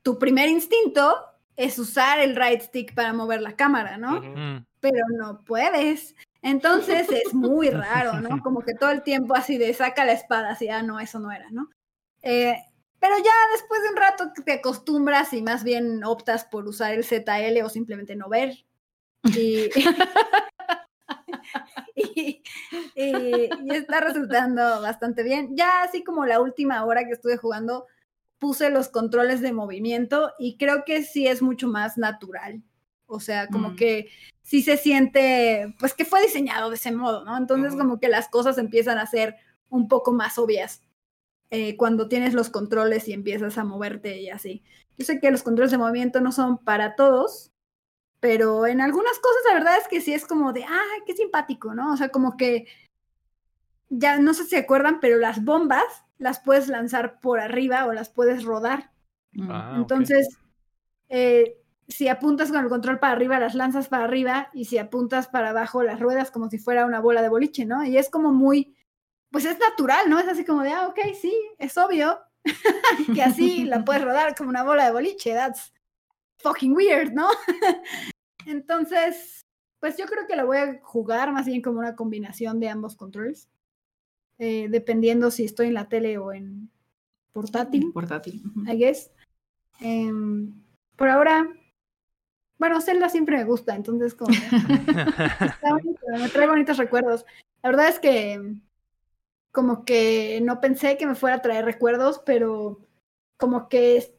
tu 0.02 0.18
primer 0.18 0.48
instinto 0.48 1.14
es 1.56 1.78
usar 1.78 2.20
el 2.20 2.36
right 2.36 2.62
stick 2.62 2.94
para 2.94 3.12
mover 3.12 3.42
la 3.42 3.54
cámara, 3.54 3.98
¿no? 3.98 4.20
Mm, 4.20 4.64
pero 4.80 5.04
no 5.18 5.44
puedes. 5.44 6.14
Entonces 6.42 7.08
es 7.10 7.34
muy 7.34 7.70
raro, 7.70 8.20
¿no? 8.20 8.28
Como 8.44 8.62
que 8.62 8.74
todo 8.74 8.90
el 8.90 9.02
tiempo 9.02 9.34
así 9.34 9.58
de 9.58 9.74
saca 9.74 10.04
la 10.04 10.12
espada, 10.12 10.50
así, 10.50 10.68
ah, 10.68 10.82
no, 10.82 11.00
eso 11.00 11.18
no 11.18 11.30
era, 11.30 11.50
¿no? 11.50 11.68
Eh, 12.22 12.56
pero 13.00 13.16
ya 13.18 13.32
después 13.52 13.82
de 13.82 13.88
un 13.90 13.96
rato 13.96 14.32
te 14.44 14.52
acostumbras 14.52 15.32
y 15.32 15.42
más 15.42 15.64
bien 15.64 16.04
optas 16.04 16.44
por 16.44 16.66
usar 16.68 16.94
el 16.94 17.04
ZL 17.04 17.62
o 17.64 17.68
simplemente 17.68 18.14
no 18.14 18.28
ver. 18.28 18.64
Y, 19.36 19.68
y, 21.94 22.42
y- 22.94 23.50
y 23.64 23.70
está 23.74 24.00
resultando 24.00 24.80
bastante 24.82 25.22
bien. 25.22 25.56
Ya 25.56 25.82
así 25.82 26.04
como 26.04 26.26
la 26.26 26.40
última 26.40 26.84
hora 26.84 27.04
que 27.04 27.12
estuve 27.12 27.36
jugando, 27.36 27.86
puse 28.38 28.70
los 28.70 28.88
controles 28.88 29.40
de 29.40 29.52
movimiento 29.52 30.32
y 30.38 30.56
creo 30.56 30.84
que 30.84 31.02
sí 31.02 31.26
es 31.26 31.42
mucho 31.42 31.68
más 31.68 31.98
natural. 31.98 32.62
O 33.06 33.20
sea, 33.20 33.48
como 33.48 33.70
Mm. 33.70 33.76
que 33.76 34.08
sí 34.42 34.62
se 34.62 34.76
siente, 34.76 35.74
pues 35.78 35.94
que 35.94 36.04
fue 36.04 36.22
diseñado 36.22 36.70
de 36.70 36.76
ese 36.76 36.92
modo, 36.92 37.24
¿no? 37.24 37.36
Entonces 37.36 37.74
como 37.74 37.98
que 37.98 38.08
las 38.08 38.28
cosas 38.28 38.56
empiezan 38.58 38.98
a 38.98 39.06
ser 39.06 39.36
un 39.68 39.88
poco 39.88 40.12
más 40.12 40.38
obvias 40.38 40.82
eh, 41.50 41.76
cuando 41.76 42.08
tienes 42.08 42.34
los 42.34 42.50
controles 42.50 43.08
y 43.08 43.12
empiezas 43.12 43.58
a 43.58 43.64
moverte 43.64 44.20
y 44.20 44.30
así. 44.30 44.62
Yo 44.96 45.04
sé 45.04 45.20
que 45.20 45.30
los 45.30 45.42
controles 45.42 45.70
de 45.70 45.78
movimiento 45.78 46.20
no 46.20 46.32
son 46.32 46.58
para 46.58 46.94
todos, 46.94 47.52
pero 48.20 48.66
en 48.66 48.80
algunas 48.80 49.18
cosas 49.18 49.42
la 49.48 49.54
verdad 49.54 49.78
es 49.78 49.88
que 49.88 50.00
sí 50.00 50.12
es 50.12 50.26
como 50.26 50.52
de, 50.52 50.64
ah, 50.64 51.02
qué 51.06 51.14
simpático, 51.14 51.74
¿no? 51.74 51.92
O 51.92 51.96
sea, 51.96 52.10
como 52.10 52.36
que, 52.36 52.66
ya 53.88 54.18
no 54.18 54.34
sé 54.34 54.44
si 54.44 54.50
se 54.50 54.58
acuerdan, 54.58 55.00
pero 55.00 55.18
las 55.18 55.44
bombas 55.44 56.04
las 56.18 56.38
puedes 56.40 56.68
lanzar 56.68 57.18
por 57.20 57.40
arriba 57.40 57.86
o 57.86 57.92
las 57.92 58.10
puedes 58.10 58.44
rodar. 58.44 58.90
Mm. 59.32 59.50
Ah. 59.50 59.74
Entonces, 59.76 60.28
eh, 61.08 61.56
si 61.88 62.06
apuntas 62.08 62.50
con 62.50 62.62
el 62.62 62.68
control 62.68 63.00
para 63.00 63.14
arriba, 63.14 63.40
las 63.40 63.54
lanzas 63.54 63.88
para 63.88 64.04
arriba, 64.04 64.48
y 64.52 64.66
si 64.66 64.78
apuntas 64.78 65.26
para 65.26 65.50
abajo, 65.50 65.82
las 65.82 65.98
ruedas 65.98 66.30
como 66.30 66.48
si 66.48 66.58
fuera 66.58 66.86
una 66.86 67.00
bola 67.00 67.22
de 67.22 67.28
boliche, 67.28 67.64
¿no? 67.64 67.82
Y 67.84 67.96
es 67.96 68.10
como 68.10 68.32
muy, 68.32 68.76
pues 69.30 69.44
es 69.44 69.58
natural, 69.58 70.08
¿no? 70.08 70.18
Es 70.18 70.28
así 70.28 70.44
como 70.44 70.62
de, 70.62 70.70
ah, 70.72 70.88
ok, 70.88 70.98
sí, 71.20 71.34
es 71.58 71.76
obvio 71.78 72.18
que 73.14 73.22
así 73.22 73.64
la 73.64 73.84
puedes 73.84 74.02
rodar 74.02 74.34
como 74.34 74.50
una 74.50 74.64
bola 74.64 74.86
de 74.86 74.92
boliche, 74.92 75.32
that's 75.32 75.72
fucking 76.38 76.74
weird, 76.74 77.12
¿no? 77.12 77.28
Entonces, 78.46 79.44
pues 79.78 79.96
yo 79.96 80.06
creo 80.06 80.26
que 80.26 80.36
lo 80.36 80.46
voy 80.46 80.58
a 80.58 80.80
jugar 80.82 81.32
más 81.32 81.46
bien 81.46 81.62
como 81.62 81.78
una 81.78 81.96
combinación 81.96 82.60
de 82.60 82.68
ambos 82.68 82.96
controles, 82.96 83.48
eh, 84.38 84.68
dependiendo 84.68 85.30
si 85.30 85.44
estoy 85.44 85.68
en 85.68 85.74
la 85.74 85.88
tele 85.88 86.18
o 86.18 86.32
en 86.32 86.70
portátil. 87.32 87.92
Portátil. 87.92 88.42
I 88.66 88.76
guess. 88.76 89.10
Em, 89.80 90.52
por 90.96 91.08
ahora, 91.08 91.48
bueno, 92.58 92.80
Zelda 92.80 93.08
siempre 93.08 93.36
me 93.36 93.44
gusta, 93.44 93.74
entonces 93.74 94.14
como 94.14 94.32
que 94.32 94.36
está 95.46 95.72
bonito, 95.72 96.00
me 96.10 96.28
trae 96.28 96.46
bonitos 96.46 96.76
recuerdos. 96.76 97.24
La 97.62 97.70
verdad 97.70 97.88
es 97.88 97.98
que 97.98 98.60
como 99.52 99.84
que 99.84 100.40
no 100.42 100.60
pensé 100.60 100.96
que 100.96 101.06
me 101.06 101.14
fuera 101.14 101.36
a 101.36 101.42
traer 101.42 101.64
recuerdos, 101.64 102.20
pero 102.24 102.80
como 103.36 103.68
que 103.68 103.96
es- 103.96 104.12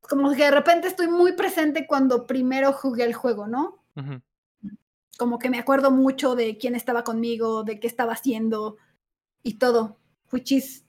como 0.00 0.30
que 0.32 0.44
de 0.44 0.50
repente 0.50 0.88
estoy 0.88 1.08
muy 1.08 1.32
presente 1.32 1.86
cuando 1.86 2.26
primero 2.26 2.72
jugué 2.72 3.04
el 3.04 3.14
juego, 3.14 3.46
¿no? 3.46 3.84
Como 5.18 5.38
que 5.38 5.50
me 5.50 5.58
acuerdo 5.58 5.90
mucho 5.90 6.34
de 6.34 6.58
quién 6.58 6.74
estaba 6.74 7.04
conmigo, 7.04 7.62
de 7.62 7.78
qué 7.78 7.86
estaba 7.86 8.14
haciendo 8.14 8.76
y 9.44 9.54
todo, 9.58 9.98
which 10.32 10.50
is 10.52 10.84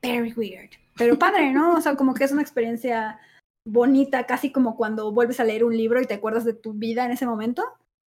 very 0.00 0.32
weird. 0.32 0.70
Pero 0.96 1.18
padre, 1.18 1.52
¿no? 1.52 1.74
O 1.74 1.80
sea, 1.80 1.96
como 1.96 2.14
que 2.14 2.24
es 2.24 2.32
una 2.32 2.42
experiencia 2.42 3.20
bonita, 3.66 4.26
casi 4.26 4.50
como 4.52 4.76
cuando 4.76 5.12
vuelves 5.12 5.40
a 5.40 5.44
leer 5.44 5.64
un 5.64 5.76
libro 5.76 6.00
y 6.00 6.06
te 6.06 6.14
acuerdas 6.14 6.44
de 6.44 6.54
tu 6.54 6.72
vida 6.72 7.04
en 7.04 7.12
ese 7.12 7.26
momento. 7.26 7.64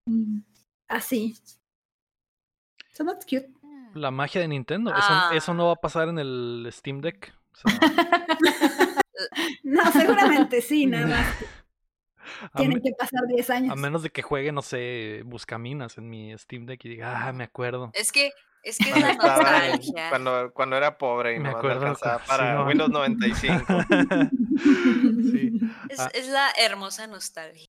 Mm. 0.07 0.40
Así. 0.88 1.36
So 2.94 3.03
that's 3.06 3.26
cute. 3.26 3.49
La 3.96 4.12
magia 4.12 4.42
de 4.42 4.48
Nintendo. 4.50 4.92
Eso, 4.92 5.00
Ah. 5.10 5.32
eso 5.34 5.54
no 5.54 5.68
va 5.68 5.74
a 5.74 5.78
pasar 5.78 6.10
en 6.10 6.20
el 6.20 6.68
Steam 6.72 7.00
Deck. 7.02 7.34
O 7.54 7.58
sea, 7.70 7.80
No, 9.64 9.92
seguramente 9.92 10.62
sí, 10.62 10.86
nada 10.86 11.08
más. 11.08 11.26
Tienen 12.56 12.82
que 12.82 12.92
pasar 12.98 13.22
10 13.28 13.50
años. 13.50 13.72
a 13.72 13.76
menos 13.76 14.04
de 14.04 14.10
que 14.10 14.22
juegue, 14.22 14.52
no 14.52 14.62
sé, 14.62 15.22
Buscaminas 15.26 15.98
en 15.98 16.10
mi 16.10 16.38
Steam 16.38 16.66
Deck 16.66 16.84
y 16.86 16.90
diga, 16.90 17.28
ah, 17.28 17.32
me 17.34 17.46
acuerdo. 17.46 17.92
Es 17.94 18.12
que, 18.12 18.32
es 18.64 18.78
que 18.78 18.90
es 18.90 18.96
Cuando, 18.96 19.24
estaba 19.26 19.68
en- 19.70 19.82
cuando, 20.10 20.52
cuando 20.54 20.76
era 20.76 20.98
pobre 20.98 21.36
y 21.36 21.40
Me 21.40 21.46
no 21.46 21.52
me 21.54 21.58
acuerdo 21.58 21.96
sí, 21.96 22.02
para 22.28 22.56
no. 22.56 22.66
Windows 22.66 22.90
95. 22.90 23.64
sí. 25.32 25.60
Es, 25.90 26.00
Ah. 26.00 26.10
es 26.14 26.28
la 26.28 26.50
hermosa 26.60 27.08
nostalgia. 27.08 27.68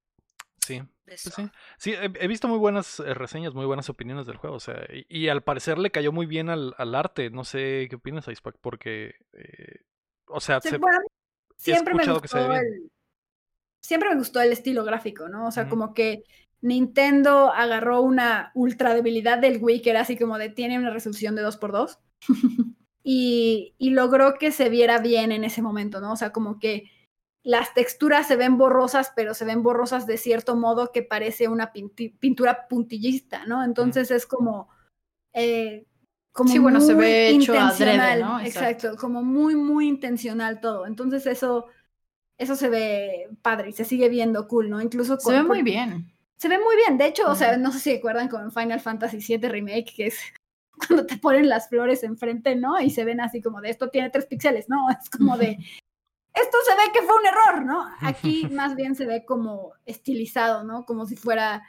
Sí, 0.67 0.83
pues 1.07 1.21
sí. 1.35 1.51
Sí, 1.79 1.93
he, 1.93 2.05
he 2.05 2.27
visto 2.29 2.49
muy 2.49 2.59
buenas 2.59 3.01
eh, 3.01 3.15
reseñas, 3.15 3.55
muy 3.55 3.67
buenas 3.67 3.89
opiniones 3.89 4.27
del 4.27 4.37
juego. 4.37 4.57
O 4.57 4.61
sea, 4.61 4.87
y, 4.93 5.07
y 5.25 5.29
al 5.29 5.43
parecer 5.43 5.79
le 5.79 5.91
cayó 5.91 6.13
muy 6.13 6.27
bien 6.27 6.49
al, 6.49 6.75
al 6.79 6.95
arte. 6.95 7.31
No 7.31 7.45
sé 7.45 7.87
qué 7.89 7.97
opinas, 7.97 8.29
Icepack, 8.29 8.57
porque. 8.61 9.15
eh, 9.33 9.81
o 10.27 10.41
sea, 10.41 10.61
Sí, 10.61 10.69
se- 10.71 10.79
siempre 11.57 11.95
me 11.95 12.03
que 12.03 12.29
se 12.29 12.39
gustó 12.39 12.39
el 12.55 12.91
siempre 13.81 14.11
me 14.11 14.17
gustó 14.17 14.41
el 14.41 14.53
estilo 14.53 14.85
gráfico, 14.85 15.29
¿no? 15.29 15.47
O 15.47 15.51
sea, 15.51 15.69
como 15.69 15.95
que 15.95 16.25
Nintendo 16.61 17.53
agarró 17.53 18.01
una 18.03 18.51
ultra 18.55 18.95
debilidad 18.95 19.39
del 19.39 19.59
Wii 19.63 19.83
que 19.83 19.91
era 19.91 20.01
así 20.01 20.19
como 20.19 20.39
de 20.39 20.49
tiene 20.49 20.79
una 20.79 20.91
resolución 20.91 21.37
de 21.37 21.43
2x2 21.43 21.99
y, 23.03 23.75
y 23.79 23.91
logró 23.91 24.35
que 24.39 24.51
se 24.53 24.69
viera 24.69 24.99
bien 24.99 25.33
en 25.33 25.45
ese 25.45 25.63
momento, 25.63 26.01
¿no? 26.01 26.13
O 26.13 26.17
sea, 26.17 26.33
como 26.33 26.59
que 26.59 26.91
las 27.47 27.73
texturas 27.75 28.27
se 28.27 28.35
ven 28.37 28.59
borrosas, 28.59 29.13
pero 29.15 29.33
se 29.33 29.45
ven 29.45 29.63
borrosas 29.63 30.05
de 30.07 30.17
cierto 30.17 30.57
modo 30.57 30.91
que 30.91 31.03
parece 31.05 31.47
una 31.49 31.73
pintura 31.73 32.67
puntillista, 32.69 33.47
¿no? 33.47 33.63
Entonces 33.65 34.11
es 34.11 34.27
como... 34.27 34.69
eh, 35.33 35.87
como 36.33 36.51
Sí, 36.51 36.59
bueno, 36.59 36.81
se 36.81 36.95
muy 36.95 37.05
ve 37.05 37.29
hecho 37.31 37.59
adrede, 37.59 38.21
¿no? 38.21 38.41
Exacto. 38.41 38.71
Exacto. 38.89 38.97
como 39.01 39.23
muy, 39.23 39.55
muy 39.55 39.87
intencional 39.87 40.61
todo. 40.61 40.87
Entonces 40.87 41.25
eso, 41.27 41.67
eso 42.39 42.57
se 42.57 42.69
ve 42.69 43.29
padre 43.43 43.69
y 43.71 43.73
se 43.73 43.85
sigue 43.85 44.09
viendo 44.09 44.47
cool, 44.49 44.69
¿no? 44.69 44.83
Incluso 44.83 45.17
Se 45.19 45.25
con- 45.25 45.33
ve 45.35 45.39
por- 45.41 45.49
muy 45.57 45.63
bien. 45.63 46.13
se 46.37 46.49
ve 46.49 46.59
muy 46.59 46.77
bien. 46.77 46.99
De 46.99 47.07
hecho, 47.07 47.31
o 47.31 47.35
sea, 47.37 47.57
no 47.57 47.71
sé 47.73 47.79
si 47.79 47.93
recuerdan 47.95 48.29
como 48.29 48.43
en 48.43 48.51
Final 48.53 48.81
Fantasy 48.81 49.19
VII 49.19 49.49
Remake, 49.49 49.95
que 49.97 50.07
es 50.09 50.19
cuando 50.89 51.07
te 51.07 51.17
ponen 51.17 51.49
las 51.49 51.69
flores 51.69 52.03
enfrente, 52.03 52.57
¿no? 52.57 52.79
Y 52.81 52.91
se 52.91 53.05
ven 53.05 53.21
así 53.21 53.41
como 53.41 53.61
de 53.61 53.71
esto 53.71 53.89
tiene 53.89 54.11
tres 54.11 54.27
píxeles, 54.27 54.69
¿no? 54.69 54.89
Es 55.01 55.09
como 55.09 55.39
de 55.39 55.57
esto 56.37 56.59
se 56.69 56.77
ve 56.77 56.93
que 56.93 57.03
fue 57.03 57.17
un 57.19 57.27
error, 57.27 57.65
¿no? 57.65 57.87
Aquí 58.01 58.47
más 58.53 58.77
bien 58.77 58.95
se 58.95 59.07
ve 59.07 59.25
como 59.25 59.73
estilizado, 59.87 60.63
¿no? 60.65 60.85
Como 60.85 61.07
si 61.07 61.17
fuera 61.17 61.63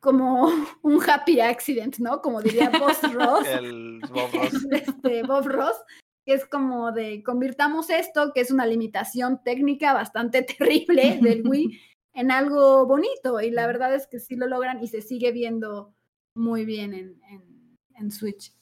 como 0.00 0.48
un 0.82 1.00
happy 1.08 1.40
accident, 1.40 1.98
¿no? 1.98 2.20
Como 2.22 2.40
diría 2.42 2.70
Boss 2.70 3.00
Ross 3.14 3.46
El 3.48 4.00
Bob 4.10 4.30
Ross. 4.32 4.66
este, 4.70 5.22
Bob 5.22 5.46
Ross, 5.46 5.76
que 6.24 6.34
es 6.34 6.46
como 6.46 6.92
de 6.92 7.22
convirtamos 7.22 7.90
esto, 7.90 8.32
que 8.34 8.40
es 8.40 8.50
una 8.50 8.66
limitación 8.66 9.42
técnica 9.42 9.92
bastante 9.94 10.42
terrible 10.42 11.18
del 11.20 11.46
Wii, 11.46 11.80
en 12.14 12.30
algo 12.30 12.86
bonito. 12.86 13.40
Y 13.40 13.50
la 13.50 13.66
verdad 13.66 13.94
es 13.94 14.06
que 14.06 14.20
sí 14.20 14.36
lo 14.36 14.46
logran 14.46 14.82
y 14.82 14.88
se 14.88 15.02
sigue 15.02 15.32
viendo 15.32 15.94
muy 16.36 16.64
bien 16.64 16.94
en, 16.94 17.20
en- 17.30 17.76
en 17.94 18.10
Switch. 18.10 18.52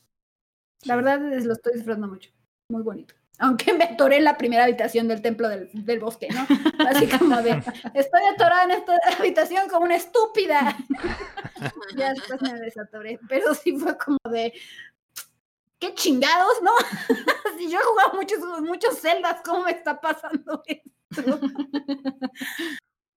La 0.85 0.97
verdad 0.97 1.33
es 1.33 1.45
lo 1.45 1.55
estoy 1.55 1.73
disfrutando 1.75 2.07
mucho. 2.09 2.31
Muy 2.71 2.83
bonito. 2.83 3.15
Aunque 3.39 3.73
me 3.73 3.85
atoré 3.85 4.19
en 4.19 4.25
la 4.25 4.39
primera 4.39 4.65
habitación 4.65 5.09
del 5.09 5.21
templo 5.21 5.49
del, 5.49 6.01
bosque, 6.01 6.29
¿no? 6.33 6.47
Así 6.87 7.09
como 7.09 7.43
de, 7.43 7.63
estoy 7.95 8.23
atorada 8.33 8.65
en 8.65 8.71
esta 8.73 8.97
habitación 9.19 9.69
como 9.69 9.85
una 9.85 9.97
estúpida. 9.97 10.77
ya 11.97 12.11
después 12.11 12.41
me 12.43 12.53
desatoré. 12.61 13.19
Pero 13.29 13.55
sí 13.55 13.77
fue 13.77 13.99
como 13.99 14.19
de, 14.31 14.53
qué 15.81 15.95
chingados, 15.95 16.63
¿no? 16.63 16.71
si 17.59 17.71
yo 17.71 17.81
he 17.81 17.83
jugado 17.83 18.13
muchos, 18.15 18.39
muchos 18.63 18.99
celdas, 19.01 19.41
¿cómo 19.45 19.65
me 19.65 19.73
está 19.73 20.01
pasando 20.01 20.63
esto? 20.67 21.41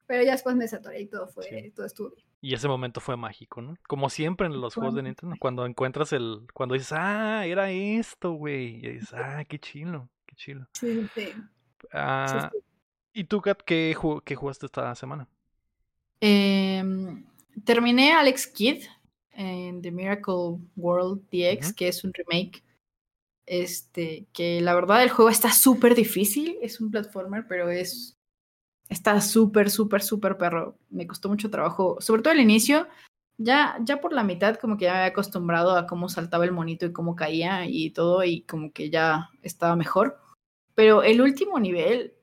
Pero 0.07 0.23
ya 0.23 0.31
después 0.31 0.55
me 0.55 0.63
desatoré 0.63 1.01
y 1.01 1.05
todo 1.07 1.27
fue, 1.27 1.43
Sí. 1.43 1.71
todo 1.71 1.85
estuvo 1.85 2.09
bien. 2.11 2.25
Y 2.39 2.53
ese 2.53 2.67
momento 2.67 3.01
fue 3.01 3.17
mágico, 3.17 3.61
¿no? 3.61 3.75
Como 3.87 4.09
siempre 4.09 4.47
en 4.47 4.61
los 4.61 4.73
juegos 4.75 4.95
de. 4.95 5.03
Nintendo, 5.03 5.35
cuando 5.39 5.65
encuentras 5.65 6.13
el, 6.13 6.47
cuando 6.53 6.75
dices, 6.75 6.93
ah, 6.93 7.45
era 7.45 7.71
esto, 7.71 8.31
güey, 8.33 8.77
y 8.77 8.89
dices, 8.93 9.13
ah, 9.13 9.43
qué 9.45 9.59
chilo, 9.59 10.09
qué 10.25 10.35
chilo. 10.35 10.67
Sí, 10.73 11.07
sí. 11.13 11.33
Ah, 11.91 12.49
¿Y 13.13 13.23
tú, 13.25 13.41
Kat, 13.41 13.61
qué, 13.63 13.95
ju- 13.97 14.21
qué 14.23 14.35
jugaste 14.35 14.65
esta 14.67 14.93
semana? 14.95 15.27
Em, 16.19 17.25
terminé 17.63 18.13
Alex 18.13 18.47
Kidd 18.47 18.83
en 19.31 19.81
The 19.81 19.91
Miracle 19.91 20.59
World 20.75 21.21
DX, 21.31 21.73
que 21.73 21.87
es 21.89 22.03
un 22.03 22.13
remake. 22.13 22.63
Este, 23.45 24.27
que 24.33 24.59
la 24.61 24.75
verdad 24.75 25.03
el 25.03 25.09
juego 25.09 25.29
está 25.29 25.51
súper 25.51 25.95
difícil, 25.95 26.57
es 26.61 26.81
un 26.81 26.91
platformer, 26.91 27.45
pero 27.47 27.69
es. 27.69 28.16
Está 28.89 29.19
súper, 29.21 29.69
súper, 29.69 30.01
súper 30.01 30.37
perro. 30.37 30.77
Me 30.89 31.07
costó 31.07 31.29
mucho 31.29 31.49
trabajo, 31.49 31.97
sobre 31.99 32.21
todo 32.21 32.33
al 32.33 32.39
inicio. 32.39 32.87
Ya, 33.37 33.77
ya 33.81 34.01
por 34.01 34.13
la 34.13 34.23
mitad, 34.23 34.55
como 34.55 34.77
que 34.77 34.85
ya 34.85 34.93
me 34.93 34.97
había 34.99 35.11
acostumbrado 35.11 35.75
a 35.75 35.85
cómo 35.85 36.09
saltaba 36.09 36.45
el 36.45 36.51
monito 36.51 36.85
y 36.85 36.93
cómo 36.93 37.15
caía 37.15 37.65
y 37.67 37.91
todo, 37.91 38.23
y 38.23 38.41
como 38.41 38.71
que 38.71 38.89
ya 38.89 39.29
estaba 39.43 39.75
mejor. 39.75 40.19
Pero 40.73 41.03
el 41.03 41.21
último 41.21 41.59
nivel. 41.59 42.13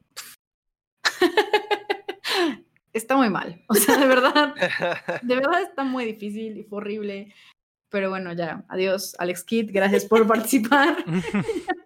está 2.92 3.16
muy 3.16 3.30
mal. 3.30 3.62
O 3.68 3.74
sea, 3.74 3.96
de 3.98 4.06
verdad, 4.06 4.54
de 5.22 5.34
verdad 5.34 5.62
está 5.62 5.84
muy 5.84 6.04
difícil 6.04 6.56
y 6.56 6.64
fue 6.64 6.78
horrible. 6.78 7.34
Pero 7.90 8.10
bueno, 8.10 8.32
ya, 8.32 8.64
adiós, 8.68 9.14
Alex 9.18 9.44
Kidd, 9.44 9.70
gracias 9.72 10.04
por 10.04 10.26
participar. 10.26 11.04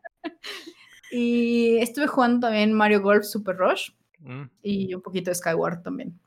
Y 1.10 1.78
estuve 1.78 2.06
jugando 2.06 2.48
también 2.48 2.72
Mario 2.72 3.00
Golf 3.00 3.24
Super 3.24 3.56
Rush 3.56 3.90
Mm, 4.20 4.51
y 4.62 4.95
un 4.95 5.03
poquito 5.03 5.31
de 5.31 5.35
Skyward 5.35 5.82
también. 5.82 6.19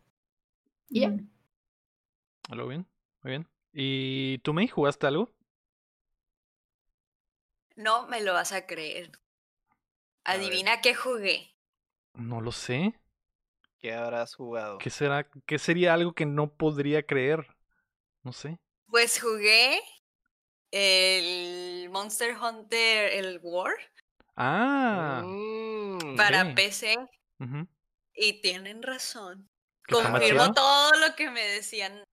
Y 0.90 1.02
ya. 1.02 1.10
Mm. 1.10 1.30
¿Algo 2.50 2.68
bien? 2.68 2.88
Muy 3.24 3.32
bien. 3.32 3.48
¿Y 3.74 4.38
tú, 4.40 4.54
May, 4.54 4.68
jugaste 4.68 5.08
algo? 5.08 5.34
No 7.76 8.08
me 8.08 8.22
lo 8.22 8.32
vas 8.32 8.54
a 8.54 8.66
creer. 8.66 9.12
A. 10.26 10.32
Adivina 10.34 10.82
qué 10.82 10.96
jugué. 10.96 11.54
No 12.16 12.40
lo 12.42 12.52
sé. 12.54 12.94
¿Qué 13.80 13.94
habrás 13.94 14.36
jugado? 14.36 14.78
¿Qué 14.78 14.90
será? 14.90 15.28
¿Qué 15.46 15.60
sería 15.60 15.94
algo 15.94 16.14
que 16.14 16.26
no 16.26 16.54
podría 16.54 17.04
creer? 17.04 17.46
No 18.24 18.34
sé. 18.34 18.60
Pues 18.88 19.20
jugué 19.20 19.80
el 20.72 21.90
Monster 21.90 22.36
Hunter, 22.38 23.14
el 23.14 23.40
War, 23.44 23.74
Ah, 24.36 25.22
Mm, 25.26 26.16
para. 26.16 26.54
PC. 26.56 26.96
Y 28.14 28.42
tienen 28.42 28.82
razón. 28.84 29.50
¿Que 29.88 29.96
está 29.96 30.10
más 30.10 30.22
Confirmo 30.22 30.54
todo 30.54 30.92
lo 31.00 31.16
que 31.16 31.30
me 31.30 31.44
decían. 31.46 32.04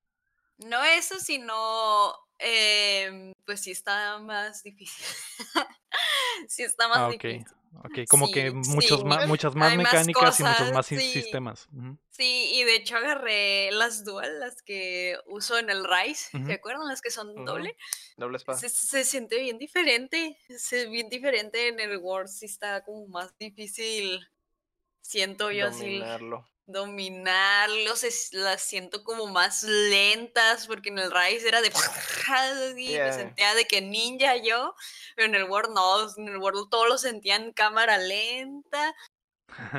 No 0.59 0.83
eso, 0.85 1.19
sino 1.21 2.15
em, 2.39 3.33
pues 3.45 3.61
sí 3.63 3.71
está 3.71 4.19
más 4.19 4.63
difícil. 4.63 5.05
sí 6.49 6.63
está 6.63 6.89
más 6.89 6.99
Ah, 6.99 7.09
difícil. 7.11 7.45
Ok, 7.85 8.09
como 8.09 8.31
que 8.31 8.51
muchos 8.51 9.01
sí. 9.01 9.05
ma- 9.05 9.27
muchas 9.27 9.55
más 9.55 9.71
Hay 9.71 9.77
más 9.77 9.93
mecánicas 9.93 10.41
y 10.41 10.43
muchos 10.43 10.73
más 10.73 10.87
sí. 10.87 10.99
sistemas. 10.99 11.69
Sí, 12.11 12.51
y 12.55 12.65
de 12.65 12.77
hecho 12.77 12.97
agarré 12.97 13.71
las 13.73 14.05
dual, 14.05 14.41
las 14.41 14.63
que 14.63 15.17
uso 15.27 15.59
en 15.59 15.71
el 15.71 15.85
Rise. 15.85 16.31
¿Se 16.45 16.55
acuerdan? 16.55 16.89
Las 16.89 17.01
que 17.03 17.11
son 17.11 17.45
doble. 17.45 17.77
Doble 18.17 18.39
espada. 18.39 18.59
Se, 18.59 18.69
se 18.69 19.05
siente 19.05 19.39
bien 19.39 19.59
diferente. 19.59 20.39
Se 20.57 20.87
bien 20.87 21.09
diferente 21.09 21.69
en 21.69 21.79
el 21.79 21.99
Word. 21.99 22.29
Sí 22.29 22.47
está 22.47 22.83
como 22.85 23.07
más 23.09 23.37
difícil. 23.39 24.27
Siento 25.09 25.51
yo 25.51 25.69
así 25.69 26.01
Dominarlo. 26.01 26.47
dominarlo. 26.67 27.97
Se, 27.97 28.11
las 28.33 28.61
siento 28.61 29.03
como 29.05 29.27
más 29.27 29.63
lentas. 29.63 30.67
Porque 30.67 30.91
en 30.91 30.99
el 30.99 31.11
Rise 31.11 31.49
era 31.49 31.63
de. 31.63 31.73
así, 32.29 32.89
Yeah. 32.89 33.07
Me 33.07 33.13
sentía 33.15 33.55
de 33.55 33.65
que 33.65 33.81
ninja 33.81 34.37
yo. 34.37 34.75
Pero 35.17 35.29
en 35.29 35.35
el 35.35 35.45
Word 35.45 35.71
no. 35.71 36.15
En 36.19 36.29
el 36.29 36.37
Word 36.37 36.69
todo 36.69 36.85
lo 36.85 36.99
sentía 36.99 37.37
en 37.37 37.55
cámara 37.55 37.97
lenta. 37.97 38.95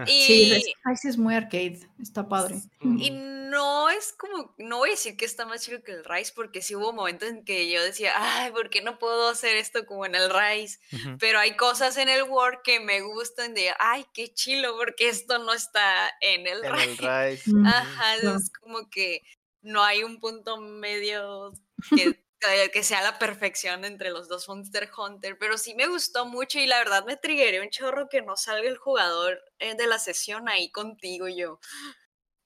Y, 0.08 0.24
Sí, 0.24 0.74
Rise 0.84 1.10
es 1.10 1.18
muy 1.18 1.36
arcade, 1.36 1.80
está 2.02 2.28
padre. 2.28 2.62
Y 2.82 3.12
no 3.12 3.90
es 3.90 4.14
como, 4.14 4.54
no 4.58 4.78
voy 4.78 4.90
a 4.90 4.92
decir 4.92 5.18
que 5.18 5.26
está 5.26 5.46
más 5.46 5.64
chido 5.64 5.84
que 5.84 5.92
el 5.92 6.06
Rise, 6.06 6.34
porque 6.36 6.62
sí 6.62 6.76
hubo 6.76 6.94
momentos 6.94 7.30
en 7.30 7.44
que 7.44 7.72
yo 7.72 7.84
decía, 7.84 8.14
ay, 8.16 8.52
¿por 8.52 8.70
qué 8.70 8.82
no 8.82 9.00
puedo 9.00 9.30
hacer 9.30 9.56
esto 9.56 9.86
como 9.86 10.06
en 10.06 10.16
el 10.16 10.30
Rise? 10.30 10.80
Pero 11.20 11.40
hay 11.40 11.56
cosas 11.56 11.98
en 11.98 12.10
el 12.10 12.24
Word 12.24 12.60
que 12.64 12.80
me 12.80 13.02
gustan 13.02 13.54
de, 13.54 13.72
ay, 13.80 14.06
qué 14.14 14.34
chilo, 14.34 14.76
porque 14.78 15.10
esto 15.10 15.40
no 15.40 15.54
está 15.54 16.12
en 16.22 16.48
el 16.48 16.64
En 16.64 16.74
Rise. 16.74 16.90
el 16.90 17.30
Rise. 17.32 17.52
Mm. 17.52 17.66
Ajá, 17.66 18.16
es 18.16 18.52
como 18.52 18.90
que 18.90 19.22
no 19.62 19.84
hay 19.84 20.04
un 20.04 20.20
punto 20.20 20.58
medio 20.58 21.54
que, 21.96 22.20
que- 22.40 22.84
sea 22.84 23.02
la 23.02 23.20
perfección 23.20 23.86
entre 23.86 24.10
los 24.12 24.28
dos 24.28 24.48
Monster 24.48 24.90
Hunter, 24.98 25.38
pero 25.40 25.58
sí 25.58 25.76
me 25.76 25.88
gustó 25.88 26.26
mucho 26.26 26.60
y 26.60 26.68
la 26.68 26.78
verdad 26.80 27.06
me 27.06 27.18
triggeré 27.18 27.62
un 27.62 27.70
chorro 27.70 28.08
que 28.10 28.22
no 28.22 28.36
salga 28.38 28.68
el 28.70 28.78
jugador 28.78 29.40
eh, 29.60 29.76
de 29.76 29.88
la 29.88 30.00
sesión 30.00 30.48
ahí 30.50 30.72
contigo 30.72 31.28
y 31.28 31.38
yo. 31.38 31.60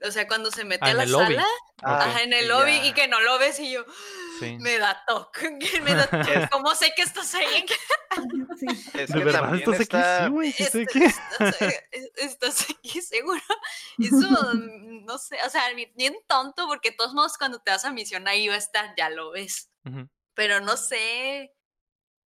O 0.06 0.12
sea, 0.12 0.28
cuando 0.28 0.52
se 0.52 0.66
mete 0.66 0.86
Ah, 0.86 0.90
a 0.92 0.94
la 0.96 1.08
sala, 1.08 1.46
Ah, 1.82 1.98
ajá, 2.10 2.24
en 2.24 2.34
el 2.34 2.50
lobby 2.50 2.76
y 2.84 2.94
que 2.94 3.08
no 3.08 3.22
lo 3.22 3.40
ves 3.40 3.58
y 3.60 3.72
yo, 3.72 3.86
Sí. 4.40 4.58
me 4.60 4.78
da 4.78 5.02
toque, 5.08 5.58
que 5.60 5.82
me 5.82 5.94
da 5.96 6.08
toque. 6.08 6.50
¿Cómo 6.52 6.76
sé 6.76 6.92
que 6.96 7.04
estás 7.04 7.34
ahí? 7.36 7.66
Sí. 8.60 8.68
Es 8.94 9.10
¿De 9.10 9.18
que 9.20 9.24
verdad 9.26 9.42
también 9.42 9.74
estás 9.74 9.88
aquí? 9.88 9.98
Sí, 10.26 10.30
güey, 10.30 10.50
aquí. 10.52 10.64
Estás, 10.64 11.62
es- 11.92 12.12
estás 12.18 12.68
aquí 12.70 13.02
seguro. 13.02 13.42
Eso, 13.98 14.18
mm, 14.54 15.06
no 15.06 15.18
sé, 15.18 15.38
o 15.46 15.50
sea, 15.50 15.74
bi- 15.74 15.92
bien 15.96 16.16
tonto 16.28 16.68
porque 16.68 16.92
de 16.92 16.98
todos 16.98 17.14
modos 17.14 17.38
cuando 17.38 17.60
te 17.60 17.72
vas 17.72 17.86
a 17.86 17.92
misión 17.92 18.28
ahí 18.28 18.48
va 18.48 18.54
a 18.56 18.58
estar, 18.58 18.94
ya 18.98 19.10
lo 19.10 19.32
ves. 19.32 19.70
Pero 20.34 20.60
no 20.62 20.78
sé, 20.78 21.54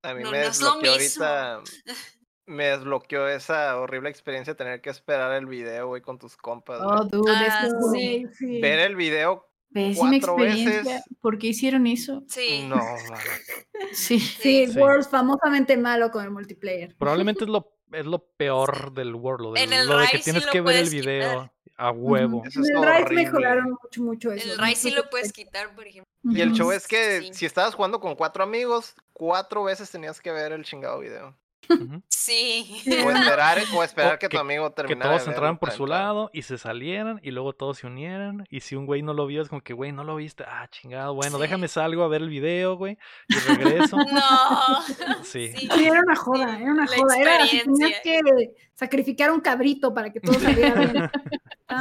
A 0.05 0.15
mí 0.15 0.23
No, 0.25 0.31
me 0.33 0.39
no 0.41 0.45
es 0.49 0.61
lo 0.61 0.67
desbloqueó 0.75 0.99
mismo. 0.99 1.25
ahorita. 1.25 1.71
me 2.47 2.65
desbloqueó 2.67 3.29
esa 3.29 3.79
horrible 3.79 4.11
experiencia 4.11 4.55
de 4.55 4.59
tener 4.59 4.81
que 4.81 4.91
esperar 4.91 5.33
el 5.35 5.47
video, 5.47 5.87
güey, 5.87 6.03
con 6.03 6.19
tus 6.19 6.37
compas. 6.37 6.81
Oh, 6.83 7.05
dude, 7.05 7.31
Ah, 7.33 7.67
eso- 7.69 7.93
sí. 7.93 8.27
sí. 8.37 8.61
Ver 8.61 8.81
el 8.81 8.97
video, 8.97 9.49
Pésima 9.73 10.11
cuatro 10.11 10.39
experiencia. 10.45 10.95
veces. 10.95 11.03
¿Por 11.21 11.39
qué 11.39 11.47
hicieron 11.49 11.87
eso? 11.87 12.25
Sí. 12.29 12.65
no. 12.69 12.77
Sí. 13.93 14.19
Sí, 14.19 14.67
Sí. 14.67 14.79
World 14.79 15.09
famosamente 15.09 15.77
malo 15.77 16.11
con 16.11 16.25
el 16.25 16.31
multiplayer. 16.31 16.97
Probablemente 16.97 17.45
es 17.45 17.51
lo, 17.51 17.77
es 17.93 18.07
lo 18.07 18.27
peor 18.37 18.93
del 18.93 19.15
World, 19.15 19.41
lo, 19.45 19.53
del- 19.53 19.63
En 19.65 19.73
el 19.73 19.87
lo 19.87 19.99
de 19.99 20.07
que 20.09 20.19
sí 20.19 20.25
tienes 20.25 20.47
que 20.47 20.61
ver 20.61 20.77
el 20.77 20.91
video 20.91 21.31
quitar. 21.43 21.53
A 21.87 21.91
huevo. 21.91 22.43
Eso 22.47 22.61
es 22.61 22.69
el 22.71 22.77
Rise 22.77 23.03
horrible. 23.03 23.25
mejoraron 23.25 23.71
mucho, 23.83 24.03
mucho 24.03 24.33
eso. 24.33 24.53
El 24.53 24.59
Rise 24.59 24.77
sí 24.77 24.91
lo 24.93 25.09
puedes 25.11 25.33
quitar, 25.33 25.75
por 25.75 25.87
ejemplo. 25.87 26.11
Y 26.25 26.41
el 26.41 26.53
show 26.53 26.71
es 26.73 26.87
que 26.87 27.21
Sí. 27.23 27.35
si 27.35 27.47
estabas 27.47 27.75
jugando 27.75 27.99
con 28.01 28.15
cuatro 28.15 28.45
amigos, 28.45 28.95
cuatro 29.13 29.65
veces 29.65 29.91
tenías 29.91 30.21
que 30.21 30.31
ver 30.31 30.53
el 30.53 30.65
chingado 30.65 31.01
video. 31.01 31.37
Sí. 32.09 32.83
O 33.05 33.11
esperar, 33.11 33.59
o 33.75 33.83
esperar 33.83 34.15
O 34.15 34.19
que, 34.19 34.29
que- 34.29 34.37
tu 34.37 34.41
amigo 34.41 34.69
Que 34.71 34.75
terminara. 34.83 35.11
todos 35.11 35.25
de 35.25 35.31
entraran 35.33 35.59
por 35.59 35.71
su 35.73 35.87
lado 35.87 36.31
y 36.33 36.43
se 36.43 36.57
salieran 36.57 37.19
y 37.23 37.31
luego 37.33 37.53
todos 37.53 37.79
se 37.79 37.87
unieran. 37.89 38.47
Y 38.49 38.61
si 38.61 38.77
un 38.77 38.87
güey 38.87 39.03
no 39.03 39.13
lo 39.13 39.27
vio, 39.27 39.43
es 39.43 39.49
como 39.49 39.61
que, 39.63 39.73
güey, 39.73 39.91
no 39.93 40.05
lo 40.05 40.17
viste. 40.17 40.45
Ah, 40.47 40.69
chingado. 40.71 41.15
Bueno, 41.15 41.37
Sí. 41.37 41.43
déjame 41.43 41.69
salgo 41.69 42.05
a 42.05 42.09
ver 42.09 42.23
el 42.23 42.29
video, 42.29 42.77
güey. 42.77 42.97
Y 43.29 43.35
regreso. 43.91 43.97
No. 43.97 44.05
Sí. 45.25 45.53
Sí, 45.57 45.69
era 45.85 46.01
una 46.01 46.17
joda, 46.17 46.59
era 46.61 46.71
una 46.73 46.87
La 46.87 46.97
joda. 46.97 47.17
Era, 47.17 47.39
tenías 47.39 47.55
experiencia. 47.55 48.03
que 48.03 48.55
sacrificar 48.75 49.31
un 49.31 49.41
cabrito 49.41 49.93
para 49.95 50.11
que 50.13 50.21
todo 50.21 50.35
saliera 50.39 50.81
bien. 50.81 51.11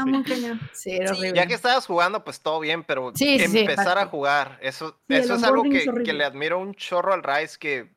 Muy 0.06 0.24
cañón. 0.24 0.60
Sí, 0.74 0.92
era 0.92 1.08
Sí. 1.14 1.20
horrible. 1.20 1.38
Ya 1.40 1.48
que 1.48 1.54
estabas 1.54 1.86
jugando, 1.86 2.24
pues 2.24 2.42
todo 2.42 2.60
bien, 2.60 2.84
pero 2.84 3.12
Sí, 3.16 3.40
sí, 3.40 3.48
sí, 3.48 3.60
empezar 3.60 3.98
a 3.98 4.06
jugar, 4.06 4.58
eso, 4.62 4.98
eso 5.10 5.36
es 5.36 5.44
algo 5.44 5.64
que, 5.64 5.86
que 6.04 6.14
le 6.14 6.24
admiro 6.24 6.60
un 6.60 6.74
chorro 6.76 7.14
al 7.14 7.24
Rise, 7.24 7.58
que 7.60 7.92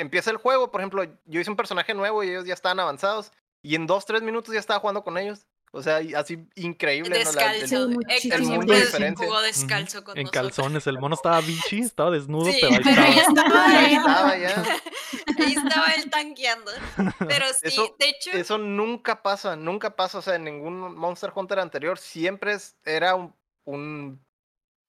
empieza 0.00 0.30
el 0.30 0.36
juego, 0.38 0.70
por 0.70 0.80
ejemplo, 0.80 1.04
yo 1.26 1.40
hice 1.40 1.50
un 1.50 1.56
personaje 1.56 1.94
nuevo 1.94 2.22
y 2.24 2.30
ellos 2.30 2.44
ya 2.46 2.54
estaban 2.54 2.80
avanzados, 2.80 3.32
y 3.62 3.74
en 3.74 3.86
dos, 3.86 4.06
tres 4.06 4.22
minutos 4.22 4.52
ya 4.54 4.60
estaba 4.60 4.80
jugando 4.80 5.04
con 5.04 5.18
ellos. 5.18 5.46
O 5.72 5.82
sea, 5.84 6.00
así 6.16 6.48
increíble. 6.56 7.10
¿no? 7.24 7.32
La- 7.32 7.54
el- 7.54 7.60
Descalzo. 7.60 7.88
Siempre 8.18 8.80
diferencia. 8.80 9.24
jugó 9.26 9.40
descalzo 9.40 10.02
con 10.02 10.18
En 10.18 10.24
nosotros. 10.24 10.42
calzones. 10.56 10.86
El 10.88 10.98
mono 10.98 11.14
estaba 11.14 11.40
bichi, 11.42 11.78
estaba 11.78 12.10
desnudo, 12.10 12.50
Sí, 12.50 12.58
pero 12.60 12.74
ahí 12.74 12.80
pero 12.82 13.02
estaba. 13.02 13.66
ahí 13.68 13.84
ahí. 13.86 13.94
estaba 13.94 14.36
ya. 14.36 14.64
Ahí 15.38 15.52
estaba 15.54 15.86
él 15.92 16.10
tanqueando. 16.10 16.70
Pero 17.20 17.46
sí, 17.52 17.68
Eso- 17.68 17.94
de 18.00 18.08
hecho, 18.08 18.30
Eso 18.32 18.58
nunca 18.58 19.22
pasa, 19.22 19.54
nunca 19.54 19.94
pasa. 19.94 20.18
O 20.18 20.22
sea, 20.22 20.34
en 20.34 20.44
ningún 20.44 20.96
Monster 20.96 21.30
Hunter 21.34 21.60
anterior 21.60 21.98
siempre 21.98 22.54
es- 22.54 22.76
era 22.84 23.14
un, 23.14 23.32
un- 23.64 24.20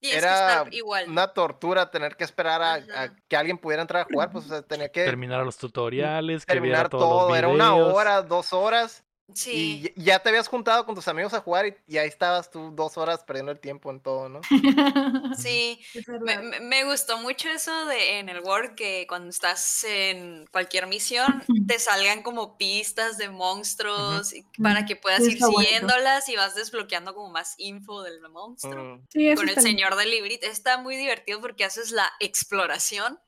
tienes 0.02 0.22
que 0.22 0.28
era 0.28 0.48
estar 0.50 0.74
igual. 0.74 1.08
una 1.08 1.28
tortura 1.28 1.90
tener 1.92 2.16
que 2.16 2.24
esperar 2.24 2.62
a, 2.62 3.14
que 3.28 3.38
alguien 3.38 3.58
pudiera 3.58 3.82
entrar 3.82 4.02
a 4.02 4.06
jugar. 4.12 4.32
Pues, 4.32 4.46
o 4.46 4.50
sea, 4.50 4.62
tenía 4.62 4.92
que 4.92 5.06
Terminar 5.06 5.46
los 5.46 5.58
tutoriales, 5.58 6.46
que 6.46 6.54
viera 6.60 6.62
terminar 6.62 6.90
todos 6.90 7.04
todo. 7.04 7.30
los 7.30 7.38
Era 7.38 7.48
una 7.48 7.76
hora, 7.76 8.22
dos 8.22 8.52
horas. 8.52 9.06
Sí. 9.34 9.92
Y 9.96 10.04
ya 10.04 10.20
te 10.20 10.30
habías 10.30 10.48
juntado 10.48 10.86
con 10.86 10.96
tus 10.96 11.08
amigos 11.08 11.34
a 11.34 11.42
jugar 11.42 11.68
y, 11.68 11.76
y 11.88 11.98
ahí 11.98 12.08
estabas 12.08 12.50
tú 12.50 12.72
dos 12.74 12.98
horas 12.98 13.24
perdiendo 13.24 13.52
el 13.52 13.60
tiempo 13.60 13.90
en 13.92 14.00
todo, 14.00 14.30
¿no? 14.30 14.42
Sí, 15.38 15.80
me, 16.62 16.84
gustó 16.84 17.18
mucho 17.18 17.50
eso 17.50 17.86
de 17.86 18.20
en 18.20 18.30
el 18.30 18.42
Word 18.42 18.76
que 18.76 19.06
cuando 19.08 19.30
estás 19.30 19.84
en 19.86 20.46
cualquier 20.52 20.88
misión 20.88 21.44
te 21.68 21.80
salgan 21.80 22.22
como 22.24 22.58
pistas 22.58 23.18
de 23.18 23.30
monstruos 23.30 24.34
para 24.62 24.86
que 24.86 24.96
puedas 24.96 25.24
Sí, 25.24 25.32
ir 25.34 25.40
siguiéndolas 25.44 26.28
y 26.30 26.36
vas 26.36 26.56
desbloqueando 26.56 27.14
como 27.14 27.30
más 27.30 27.56
info 27.58 28.02
del 28.04 28.22
monstruo. 28.30 28.98
Mm, 28.98 29.08
Sí, 29.10 29.36
Con 29.36 29.50
el 29.50 29.56
bien. 29.56 29.62
señor 29.64 29.96
del 29.96 30.12
librito 30.12 30.48
está 30.48 30.78
muy 30.78 30.96
divertido 30.98 31.40
porque 31.42 31.64
haces 31.66 31.92
la 31.92 32.12
exploración. 32.20 33.20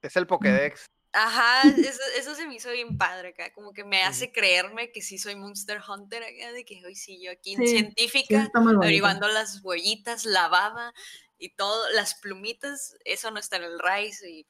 Es 0.00 0.16
el 0.16 0.26
Pokédex. 0.26 0.86
Ajá, 1.14 1.68
eso, 1.68 2.00
eso 2.16 2.34
se 2.34 2.46
me 2.46 2.54
hizo 2.54 2.70
bien 2.70 2.96
padre 2.96 3.28
acá, 3.30 3.52
como 3.52 3.72
que 3.74 3.84
me 3.84 4.02
hace 4.02 4.32
creerme 4.32 4.90
que 4.92 5.02
sí 5.02 5.18
soy 5.18 5.36
Monster 5.36 5.80
Hunter 5.86 6.22
acá, 6.22 6.52
de 6.52 6.64
que 6.64 6.82
hoy 6.86 6.94
sí 6.94 7.20
yo 7.22 7.30
aquí 7.30 7.54
Sí, 7.56 7.66
Sí, 7.66 7.72
científica, 7.72 8.50
bonito. 8.54 8.80
averiguando 8.82 9.28
las 9.28 9.60
huellitas, 9.62 10.24
la 10.24 10.48
baba 10.48 10.94
y 11.38 11.50
todo, 11.54 11.90
las 11.90 12.14
plumitas, 12.14 12.96
eso 13.04 13.30
no 13.30 13.38
está 13.38 13.56
en 13.56 13.64
el 13.64 13.78
Rise. 13.78 14.30
Y 14.30 14.46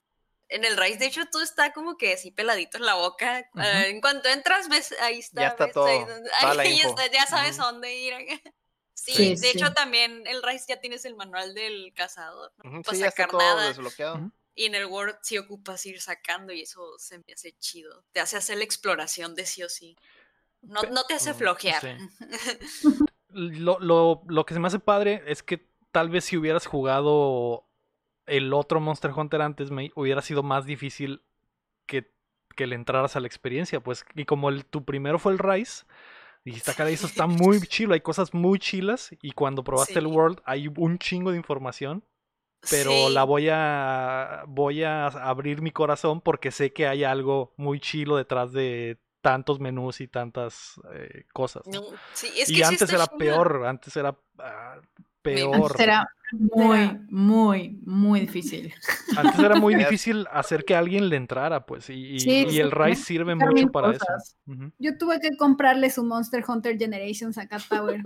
en 0.48 0.64
el 0.64 0.76
Rise, 0.76 0.98
de 0.98 1.06
hecho, 1.06 1.24
todo 1.26 1.42
está 1.42 1.72
como 1.72 1.96
que 1.96 2.12
así 2.12 2.30
peladito 2.30 2.76
en 2.76 2.86
la 2.86 2.94
boca. 2.94 3.40
Eh, 3.40 3.86
en 3.88 4.00
cuanto 4.00 4.28
entras, 4.28 4.68
ves, 4.68 4.94
ahí 5.00 5.18
está. 5.18 5.48
está 5.48 5.64
ves, 5.64 5.74
todo, 5.74 5.86
ahí 6.38 6.58
ahí 6.60 6.80
está, 6.80 7.06
ya 7.10 7.26
sabes 7.26 7.58
a 7.58 7.64
dónde 7.64 7.92
ir. 7.94 8.14
acá. 8.14 8.40
Sí, 8.94 9.14
Sí, 9.14 9.34
de 9.40 9.50
hecho 9.50 9.66
sí. 9.66 9.74
también 9.74 10.24
el 10.28 10.42
Rise 10.44 10.66
ya 10.68 10.80
tienes 10.80 11.04
el 11.06 11.16
manual 11.16 11.54
del 11.54 11.92
cazador. 11.96 12.52
¿no? 12.58 12.82
Para 12.82 12.94
Sí, 12.94 13.00
ya 13.02 13.08
está 13.08 13.22
sacar 13.24 13.30
todo 13.30 13.40
nada. 13.40 13.66
desbloqueado. 13.68 14.30
Y 14.54 14.66
en 14.66 14.74
el 14.74 14.86
Word 14.86 15.16
sí 15.22 15.38
ocupas 15.38 15.84
ir 15.86 16.00
sacando 16.00 16.52
y 16.52 16.62
eso 16.62 16.98
se 16.98 17.18
me 17.18 17.32
hace 17.32 17.52
chido. 17.58 18.04
Te 18.12 18.20
hace 18.20 18.36
hacer 18.36 18.58
la 18.58 18.64
exploración 18.64 19.34
de 19.34 19.46
sí 19.46 19.62
o 19.62 19.68
sí. 19.68 19.96
No, 20.62 20.82
no 20.82 21.04
te 21.04 21.14
hace 21.14 21.32
Mm, 21.32 21.36
flojear. 21.36 21.82
sí. 21.82 21.88
Lo, 23.34 23.78
lo, 23.80 24.22
lo 24.28 24.44
que 24.44 24.52
se 24.52 24.60
me 24.60 24.66
hace 24.66 24.78
padre 24.78 25.22
es 25.26 25.42
que 25.42 25.66
tal 25.90 26.10
vez 26.10 26.24
si 26.26 26.36
hubieras 26.36 26.66
jugado 26.66 27.66
el 28.26 28.52
otro 28.52 28.78
Monster 28.78 29.10
Hunter 29.10 29.40
antes, 29.40 29.70
me 29.70 29.90
hubiera 29.94 30.20
sido 30.20 30.42
más 30.42 30.66
difícil 30.66 31.22
que, 31.86 32.12
que 32.54 32.66
le 32.66 32.74
entraras 32.74 33.16
a 33.16 33.20
la 33.20 33.26
experiencia. 33.26 33.80
Pues, 33.80 34.04
y 34.14 34.26
como 34.26 34.50
el, 34.50 34.66
tu 34.66 34.84
primero 34.84 35.18
fue 35.18 35.32
el 35.32 35.38
Rise, 35.38 35.84
dijiste, 36.44 36.72
"Ah, 36.72 36.74
caray, 36.74 36.94
eso 36.94 37.06
está 37.06 37.26
muy 37.26 37.58
chilo, 37.60 37.94
hay 37.94 38.00
cosas 38.02 38.34
muy 38.34 38.58
chilas. 38.58 39.10
Y 39.22 39.32
cuando 39.32 39.64
probaste 39.64 39.98
el. 39.98 40.06
World, 40.08 40.40
hay 40.44 40.68
un 40.68 40.98
chingo 40.98 41.30
de 41.30 41.38
información. 41.38 42.04
Pero 42.70 43.08
Sí. 43.08 43.12
la 43.12 43.24
voy 43.24 43.48
a 43.50 44.44
voy 44.46 44.84
a 44.84 45.06
abrir 45.06 45.62
mi 45.62 45.72
corazón 45.72 46.20
porque 46.20 46.50
sé 46.50 46.72
que 46.72 46.86
hay 46.86 47.02
algo 47.04 47.54
muy 47.56 47.80
chilo 47.80 48.16
detrás 48.16 48.52
de 48.52 48.98
tantos 49.20 49.60
menús 49.60 50.00
y 50.00 50.08
tantas 50.08 50.80
eh, 50.94 51.24
cosas. 51.32 51.62
¿no? 51.66 51.80
No, 51.80 51.86
sí, 52.12 52.28
es 52.38 52.46
que 52.46 52.52
y 52.52 52.56
sí 52.56 52.62
antes 52.62 52.92
era 52.92 53.06
peor, 53.06 53.64
antes 53.66 53.96
era 53.96 54.16
ah, 54.38 54.76
peor. 55.22 55.54
Antes 55.54 55.80
era 55.80 56.08
muy, 56.32 56.98
muy, 57.10 57.80
muy 57.84 58.20
difícil. 58.20 58.72
Antes 59.16 59.38
era 59.38 59.56
muy 59.56 59.74
difícil 59.74 60.26
hacer 60.32 60.64
que 60.64 60.74
alguien 60.74 61.08
le 61.08 61.16
entrara, 61.16 61.66
pues. 61.66 61.90
Y, 61.90 62.14
y- 62.16 62.20
Sí, 62.20 62.44
y 62.46 62.50
sí, 62.52 62.60
el 62.60 62.70
Rise 62.70 63.02
sirve 63.04 63.34
mucho 63.34 63.68
para 63.70 63.92
cosas. 63.92 64.36
eso. 64.46 64.70
Yo 64.78 64.96
tuve 64.98 65.20
que 65.20 65.36
comprarle 65.36 65.90
su 65.90 66.04
Monster 66.04 66.44
Hunter 66.46 66.78
Generations 66.78 67.36
a 67.38 67.46
Cat 67.46 67.62
Power 67.68 68.02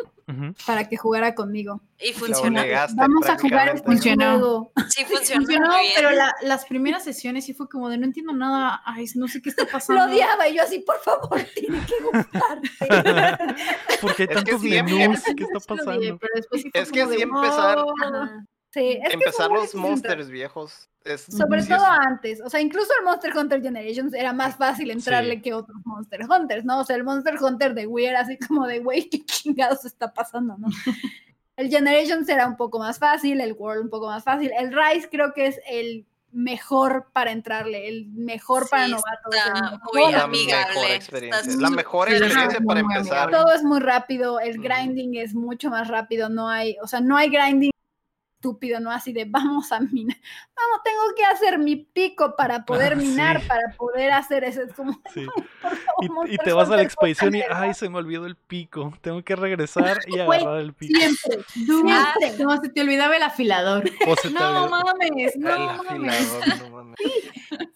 para 0.67 0.89
que 0.89 0.97
jugara 0.97 1.35
conmigo. 1.35 1.81
Y 1.99 2.13
Lo 2.13 2.19
funcionó. 2.19 2.63
Vamos 2.95 3.27
a 3.29 3.39
jugar 3.39 3.69
este 3.69 3.87
Funcionó. 3.87 4.31
juego. 4.39 4.73
Sí, 4.89 5.05
funcionó. 5.05 5.41
Funcionó, 5.43 5.69
muy 5.71 5.81
bien. 5.83 5.93
pero 5.97 6.11
la- 6.11 6.35
las 6.43 6.65
primeras 6.67 7.05
sesiones 7.05 7.45
sí 7.45 7.55
fue 7.55 7.69
como 7.69 7.89
de 7.89 7.99
no 7.99 8.05
entiendo 8.07 8.33
nada, 8.33 8.83
ay, 8.85 9.05
no 9.15 9.29
sé 9.29 9.41
qué 9.41 9.51
está 9.51 9.65
Lo 9.65 9.71
pasando. 9.71 10.05
odiaba 10.05 10.49
y 10.49 10.57
yo 10.57 10.63
así, 10.63 10.81
por 10.81 10.99
favor, 11.01 11.39
tiene 11.55 11.79
que 11.87 11.95
gustarte. 12.03 12.71
Porque 14.01 14.23
hay 14.25 14.29
Es 14.29 14.29
que 14.29 14.35
tantos 14.35 14.61
siempre- 14.61 14.95
menús, 14.95 15.23
¿qué 15.37 15.45
está 15.45 15.61
Sí 15.61 15.67
lo 15.69 15.77
pasando? 15.77 16.19
pero 16.19 16.33
sí 16.53 16.71
Es 16.75 16.91
que 16.93 17.01
como 17.01 17.11
de, 17.13 17.17
sí 17.17 17.23
empezar- 17.23 17.79
"Oh". 17.79 17.95
Ajá. 18.23 18.45
Sí, 18.71 18.99
es 19.03 19.09
que 19.09 19.15
Empezar 19.15 19.51
los 19.51 19.75
monsters 19.75 20.29
viejos. 20.29 20.89
Es, 21.05 21.23
Sobre 21.23 21.63
sí 21.63 21.69
todo 21.69 21.79
es- 21.85 22.07
antes, 22.07 22.41
o 22.41 22.51
sea, 22.51 22.61
incluso 22.61 22.91
el 22.99 23.05
Monster 23.05 23.35
Hunter 23.37 23.63
Generations 23.63 24.13
era 24.13 24.33
más 24.33 24.57
fácil 24.57 24.91
entrarle 24.91 25.37
Sí. 25.37 25.43
que 25.43 25.55
otros 25.55 25.79
Monster 25.85 26.21
Hunters, 26.29 26.65
¿no? 26.65 26.81
O 26.81 26.85
sea, 26.85 26.97
el 26.97 27.05
Monster 27.05 27.37
Hunter 27.41 27.75
de 27.75 27.87
Wii 27.87 28.07
era 28.07 28.21
así 28.21 28.37
como 28.39 28.67
de, 28.67 28.81
güey, 28.81 29.09
¿qué 29.09 29.25
chingados 29.25 29.85
está 29.85 30.13
pasando, 30.13 30.57
no? 30.59 30.67
El 31.57 31.71
Generations 31.71 32.29
era 32.29 32.47
un 32.47 32.57
poco 32.57 32.79
más 32.79 32.99
fácil, 32.99 33.41
el 33.41 33.55
World 33.55 33.85
un 33.85 33.89
poco 33.91 34.09
más 34.09 34.25
fácil. 34.25 34.51
El 34.59 34.75
Rise 34.75 35.09
creo 35.09 35.33
que 35.33 35.47
es 35.47 35.59
el 35.67 36.05
mejor 36.33 37.09
para 37.15 37.31
entrarle, 37.33 37.89
el 37.89 38.09
mejor 38.09 38.69
para 38.69 38.85
Sí, 38.85 38.91
novatos. 38.91 39.35
está 39.35 39.81
muy 39.95 40.13
la 40.13 40.25
amigable, 40.25 40.75
mejor 40.75 40.91
experiencia. 40.91 41.57
La 41.59 41.71
mejor 41.71 42.09
experiencia 42.11 42.61
para 42.61 42.81
empezar. 42.81 43.31
Todo 43.31 43.55
es 43.55 43.63
muy 43.63 43.81
rápido, 43.81 44.39
el 44.39 44.59
Ujú. 44.59 44.69
grinding 44.69 45.15
es 45.17 45.35
mucho 45.35 45.71
más 45.71 45.89
rápido, 45.89 46.29
no 46.29 46.47
hay, 46.51 46.77
o 46.83 46.87
sea, 46.87 47.01
no 47.01 47.17
hay 47.17 47.31
grinding 47.31 47.71
estúpido, 48.47 48.79
no 48.81 48.91
así 48.91 49.13
de 49.13 49.25
vamos 49.25 49.73
a 49.73 49.81
minar, 49.81 50.17
vamos, 50.57 50.81
tengo 50.85 51.03
que 51.17 51.25
hacer 51.25 51.59
mi 51.59 51.77
pico 51.77 52.37
para 52.37 52.65
poder 52.65 52.93
Ah, 52.93 52.97
minar, 52.97 53.41
sí. 53.41 53.49
para 53.49 53.73
poder 53.77 54.13
hacer 54.13 54.45
eso, 54.45 54.63
es 54.63 54.73
como, 54.73 54.93
Sí. 55.13 55.27
por 55.61 55.77
favor, 55.77 56.31
Y, 56.31 56.39
te 56.39 56.53
vas 56.53 56.71
a 56.71 56.77
la 56.77 56.83
expedición 56.83 57.35
y, 57.35 57.43
ay, 57.51 57.75
se 57.75 57.89
me 57.89 57.99
olvidó 57.99 58.27
el 58.27 58.37
pico. 58.37 58.93
Tengo 59.01 59.23
que 59.25 59.35
regresar 59.37 59.99
y 60.07 60.19
agarrar 60.21 60.61
el 60.61 60.73
pico. 60.75 60.99
siempre, 60.99 61.45
siempre. 61.49 62.45
no, 62.45 62.57
se 62.63 62.69
te 62.69 62.81
olvidaba 62.83 63.17
el 63.17 63.23
afilador. 63.23 63.85
No 64.33 64.69
mames, 64.69 65.37
no 65.37 65.77
mames. 65.85 66.33
afilador, 66.39 66.59
no 66.63 66.71
mames. 66.71 66.97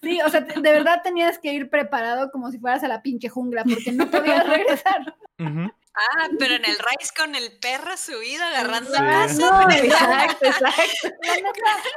Sí, 0.03 0.21
o 0.25 0.29
sea, 0.29 0.41
de 0.41 0.61
verdad 0.73 1.01
tenías 1.03 1.39
que 1.39 1.53
ir 1.53 1.69
preparado 1.71 2.31
como 2.31 2.51
si 2.51 2.59
fueras 2.59 2.83
a 2.85 2.89
la 2.89 3.03
pinche 3.03 3.29
jungla, 3.29 3.65
porque 3.65 3.93
no 3.93 4.09
podías 4.11 4.47
regresar. 4.49 5.17
Ujú. 5.39 5.71
Ah, 5.95 6.29
pero 6.39 6.55
en 6.55 6.65
el 6.65 6.79
Rise 6.79 7.13
con 7.17 7.35
el 7.35 7.59
perro 7.59 7.97
subido 7.97 8.45
agarrando 8.45 8.91
Sí. 9.29 9.41
No, 9.41 9.71
Exacto, 9.71 10.47
exacto. 10.47 11.09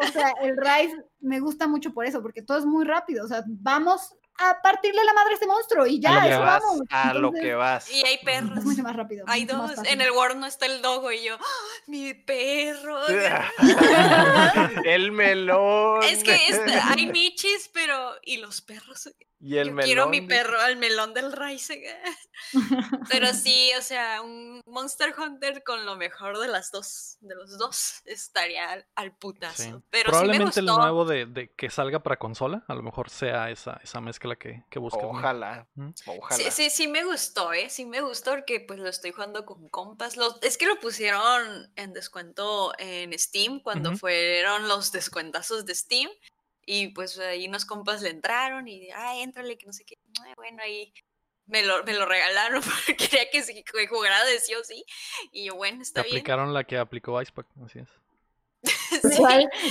O 0.01 0.07
sea, 0.07 0.33
el 0.41 0.57
Rise 0.57 0.97
me 1.19 1.39
gusta 1.39 1.67
mucho 1.67 1.93
por 1.93 2.05
eso, 2.05 2.21
porque 2.21 2.41
todo 2.41 2.57
es 2.57 2.65
muy 2.65 2.85
rápido. 2.85 3.23
O 3.23 3.27
sea, 3.27 3.43
vamos 3.47 4.15
a 4.39 4.61
partirle 4.61 5.03
la 5.03 5.13
madre 5.13 5.31
a 5.31 5.33
este 5.35 5.45
monstruo 5.45 5.85
y 5.85 5.97
A 5.97 6.01
ya, 6.01 6.21
que 6.23 6.29
eso 6.29 6.39
vas, 6.39 6.63
vamos. 6.63 6.81
a 6.89 7.13
lo 7.13 7.31
que 7.31 7.53
vas. 7.53 7.91
Y 7.91 8.03
hay 8.05 8.17
perros. 8.25 8.57
Es 8.57 8.65
mucho 8.65 8.81
más 8.81 8.95
rápido. 8.95 9.25
Hay 9.27 9.45
dos. 9.45 9.71
En 9.85 10.01
el 10.01 10.11
Word 10.11 10.35
no 10.37 10.47
está 10.47 10.65
el 10.65 10.81
dogo 10.81 11.11
y 11.11 11.23
yo, 11.23 11.37
¡Ah, 11.39 11.45
mi 11.87 12.13
perro. 12.13 12.99
el 14.85 15.11
melón. 15.11 16.03
Es 16.03 16.23
que 16.23 16.35
este, 16.47 16.73
hay 16.73 17.07
michis, 17.07 17.69
pero. 17.73 18.15
¿Y 18.23 18.37
los 18.37 18.61
perros? 18.61 19.09
Y 19.45 19.57
el 19.57 19.71
Yo 19.71 19.75
quiero 19.77 20.07
mi 20.07 20.21
melón, 20.21 20.27
perro 20.29 20.61
al 20.61 20.77
melón 20.77 21.13
del 21.13 21.33
Ryzen. 21.33 21.81
Pero 23.09 23.33
sí, 23.33 23.71
o 23.77 23.81
sea, 23.81 24.21
un 24.21 24.61
Monster 24.65 25.13
Hunter 25.17 25.63
con 25.63 25.85
lo 25.85 25.95
mejor 25.97 26.39
de 26.39 26.47
las 26.47 26.71
dos, 26.71 27.17
de 27.21 27.35
los 27.35 27.57
dos, 27.57 28.01
estaría 28.05 28.71
al, 28.71 28.85
al 28.95 29.15
putazo. 29.15 29.63
Sí. 29.63 29.73
Pero 29.89 30.09
Probablemente 30.11 30.53
sí 30.53 30.59
el 30.59 30.65
me 30.65 30.71
gustó. 30.71 30.81
nuevo 30.81 31.05
de, 31.05 31.25
de 31.25 31.51
que 31.53 31.69
salga 31.69 32.01
para 32.01 32.17
consola, 32.17 32.63
a 32.67 32.73
lo 32.75 32.83
mejor 32.83 33.09
sea 33.09 33.49
esa, 33.49 33.79
esa 33.83 33.99
mezcla 34.01 34.35
que, 34.35 34.63
que 34.69 34.79
buscas. 34.79 35.03
¿no? 35.03 35.09
Ojalá, 35.09 35.67
¿Mm? 35.75 35.89
ojalá. 36.07 36.43
Sí, 36.43 36.49
sí, 36.51 36.69
sí 36.69 36.87
me 36.87 37.03
gustó, 37.03 37.53
¿eh? 37.53 37.69
Sí 37.69 37.85
me 37.85 38.01
gustó 38.01 38.31
porque 38.31 38.61
pues 38.61 38.79
lo 38.79 38.87
estoy 38.89 39.11
jugando 39.11 39.45
con 39.45 39.67
compas. 39.69 40.15
Lo- 40.17 40.39
es 40.41 40.57
que 40.57 40.65
lo 40.67 40.79
pusieron 40.79 41.71
en 41.75 41.93
descuento 41.93 42.73
en 42.79 43.17
Steam 43.19 43.59
cuando 43.61 43.95
fueron 43.97 44.67
los 44.67 44.91
descuentazos 44.91 45.65
de 45.65 45.75
Steam. 45.75 46.09
Y 46.65 46.87
pues 46.89 47.17
ahí 47.19 47.47
unos 47.47 47.65
compas 47.65 48.01
le 48.01 48.09
entraron 48.09 48.67
y, 48.67 48.89
ay, 48.91 49.21
éntrale, 49.21 49.57
que 49.57 49.65
no 49.65 49.73
sé 49.73 49.83
qué. 49.85 49.97
Ay, 50.25 50.33
bueno, 50.35 50.61
ahí 50.63 50.93
me 51.45 51.61
lo, 51.63 51.83
me 51.83 51.93
lo 51.93 52.05
regalaron 52.05 52.61
porque 52.87 52.95
quería 52.95 53.29
que, 53.29 53.43
que 53.43 53.87
jugara 53.87 54.23
de 54.25 54.39
sí 54.39 54.53
o 54.55 54.63
sí. 54.63 54.85
Y 55.31 55.45
yo, 55.45 55.55
bueno, 55.55 55.77
Te 55.79 55.83
está 55.83 56.01
bien. 56.03 56.13
aplicaron 56.15 56.53
la 56.53 56.63
que 56.63 56.77
aplicó 56.77 57.21
Icepack, 57.21 57.47
así 57.65 57.79
es. 57.79 57.89
Sí. 58.93 59.23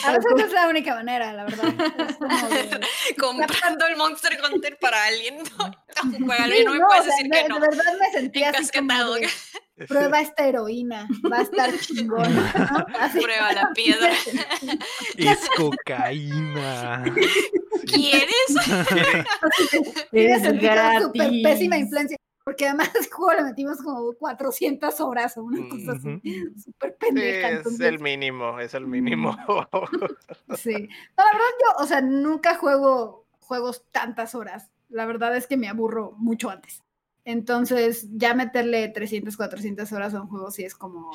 A 0.05 0.13
veces 0.13 0.33
es 0.47 0.53
la 0.53 0.69
única 0.69 0.95
manera, 0.95 1.33
la 1.33 1.45
verdad. 1.45 1.69
Es 2.09 2.17
como 2.19 2.49
de- 2.49 2.81
comprando 3.19 3.87
el 3.87 3.97
Monster 3.97 4.39
Hunter 4.45 4.77
para 4.79 5.05
alguien. 5.07 5.39
No, 5.39 6.27
juégalo, 6.27 6.55
Sí, 6.55 6.65
no 6.65 6.73
me 6.73 6.79
no, 6.81 6.87
puedes 6.89 7.03
o 7.03 7.05
sea, 7.07 7.17
decir 7.17 7.31
de, 7.31 7.43
que 7.43 7.49
no. 7.49 7.55
de 7.61 7.69
verdad 7.69 7.93
me 8.01 8.11
sentía 8.11 8.51
así 8.51 8.71
como 8.77 9.13
de, 9.15 9.29
prueba 9.89 10.21
esta 10.21 10.47
heroína, 10.47 11.09
va 11.31 11.39
a 11.39 11.43
estar 11.43 11.71
chingona, 11.79 12.29
¿no? 12.29 12.87
Así. 12.99 13.21
Prueba 13.21 13.53
la 13.53 13.71
piedra. 13.75 14.11
Es 15.17 15.49
cocaína. 15.57 17.05
¿Quieres? 17.87 18.47
Es 20.13 20.43
gratis. 20.61 21.43
pésima 21.43 21.77
influencia. 21.79 22.17
Porque 22.45 22.67
además 22.67 22.91
el 22.97 23.07
juego 23.13 23.35
le 23.41 23.45
metimos 23.45 23.79
como 23.79 24.13
400 24.15 25.01
horas 25.01 25.37
o 25.37 25.45
una 25.45 25.69
cosa 25.69 25.93
así. 25.93 26.21
Súper 26.63 26.91
Sí, 26.91 26.97
pendeja. 26.99 27.49
es 27.51 27.57
entonces, 27.59 27.81
el 27.87 28.01
mínimo, 28.01 28.59
es 28.59 28.75
el 28.75 28.87
mínimo. 28.87 29.37
sí. 30.57 30.73
No, 31.17 31.25
la 31.25 31.33
verdad 31.33 31.53
yo, 31.61 31.85
o 31.85 31.87
sea, 31.87 32.01
nunca 32.01 32.57
juego 32.57 33.27
juegos 33.41 33.85
tantas 33.93 34.35
horas. 34.35 34.71
La 34.89 35.07
verdad 35.07 35.37
es 35.37 35.47
que 35.47 35.57
me 35.57 35.69
aburro 35.69 36.15
mucho 36.19 36.51
antes. 36.51 36.83
Entonces, 37.25 38.09
ya 38.13 38.35
meterle 38.35 38.89
300, 38.89 39.37
400 39.37 39.93
horas 39.93 40.15
a 40.15 40.23
un 40.23 40.29
juego 40.29 40.51
sí 40.51 40.65
es 40.65 40.75
como 40.75 41.11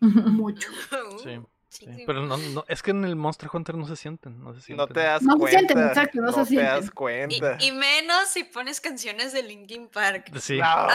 mucho. 0.00 0.68
Sí, 1.22 1.40
Sí, 1.72 1.86
sí. 1.86 1.94
sí. 1.96 2.02
Pero 2.06 2.26
no, 2.26 2.36
no, 2.36 2.64
es 2.68 2.82
que 2.82 2.90
en 2.90 3.02
el 3.06 3.16
Monster 3.16 3.48
Hunter 3.50 3.74
no 3.76 3.86
se 3.86 3.96
sienten. 3.96 4.38
No, 4.44 4.50
se 4.52 4.56
No 4.56 4.60
sienten. 4.84 4.88
te 4.92 5.00
das 5.00 5.22
No 5.22 5.32
se 5.32 5.38
cuenta. 5.38 5.58
sienten, 5.58 5.86
exacto, 5.88 6.20
no 6.20 6.32
se 6.32 6.34
te 6.34 6.56
das 6.62 6.84
sienten. 6.84 6.84
Y, 6.84 6.88
cuenta. 6.90 7.56
y 7.64 7.72
menos 7.72 8.28
si 8.28 8.44
pones 8.44 8.78
canciones 8.82 9.32
de 9.32 9.42
Linkin 9.42 9.88
Park. 9.88 10.30
Sí, 10.38 10.60
A, 10.62 10.86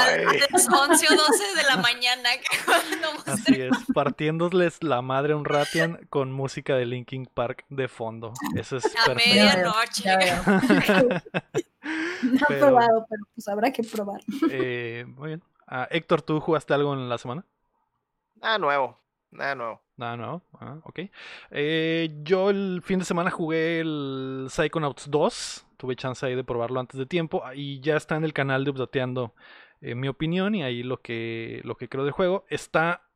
las 0.52 0.68
11 0.70 1.08
o 1.12 1.16
12 1.16 1.56
de 1.56 1.64
la 1.64 1.78
mañana. 1.78 2.30
así 3.26 3.32
Monster 3.32 3.62
es. 3.62 3.78
Partiéndoles 3.91 4.84
la 4.84 5.02
madre 5.02 5.34
a 5.34 5.38
un 5.38 5.45
Ratian 5.45 6.06
con 6.12 6.32
música 6.32 6.76
de 6.76 6.86
Linkin 6.86 7.26
Park 7.26 7.66
de 7.70 7.88
fondo. 7.88 8.34
Eso 8.56 8.78
es 8.78 8.86
a 8.86 9.06
perfecto. 9.06 9.30
medianoche. 9.36 10.04
Ya 10.04 10.18
veo. 10.18 10.44
No 12.24 12.36
he 12.36 12.45
Pero- 12.48 12.60
probado, 12.68 13.06
pero 13.10 13.24
pues 13.34 13.48
habrá 13.48 13.72
que 13.72 13.84
probar. 13.84 14.22
Eh, 14.52 15.06
muy 15.08 15.28
bien. 15.30 15.44
Ah, 15.68 15.88
Héctor, 15.91 16.22
¿tú 16.22 16.40
jugaste 16.40 16.74
algo 16.74 16.94
en 16.94 17.08
la 17.10 17.18
semana? 17.18 17.45
Nada 18.41 18.58
nuevo, 18.58 18.99
nada 19.32 19.56
nuevo. 19.56 19.82
Nada 19.98 20.15
nuevo. 20.15 20.44
Ah, 20.60 20.80
ok. 20.84 20.99
Eh, 21.49 22.10
yo 22.24 22.52
el 22.52 22.82
fin 22.84 22.99
de 22.99 23.06
semana 23.06 23.32
jugué 23.32 23.80
el 23.80 24.45
Psychonauts 24.49 25.10
2. 25.10 25.65
Tuve 25.78 25.95
chance 25.95 26.24
ahí 26.26 26.36
de 26.36 26.44
probarlo 26.44 26.80
antes 26.80 26.99
de 26.99 27.07
tiempo. 27.07 27.44
Y 27.56 27.80
ya 27.82 27.98
está 27.98 28.15
en 28.15 28.24
el 28.24 28.34
canal 28.34 28.64
de 28.64 28.72
Updateando 28.72 29.34
eh, 29.82 29.95
mi 29.95 30.07
opinión 30.07 30.53
y 30.53 30.64
ahí 30.64 30.84
lo 30.84 31.02
que, 31.02 31.61
lo 31.64 31.78
que 31.78 31.90
creo 31.90 32.03
del 32.03 32.14
juego. 32.14 32.45
Está, 32.49 33.10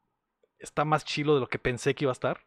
está 0.58 0.84
más 0.84 1.06
chilo 1.06 1.36
de 1.36 1.42
lo 1.42 1.48
que 1.48 1.60
pensé 1.60 1.94
que 1.94 2.06
iba 2.06 2.12
a 2.12 2.14
estar. 2.14 2.42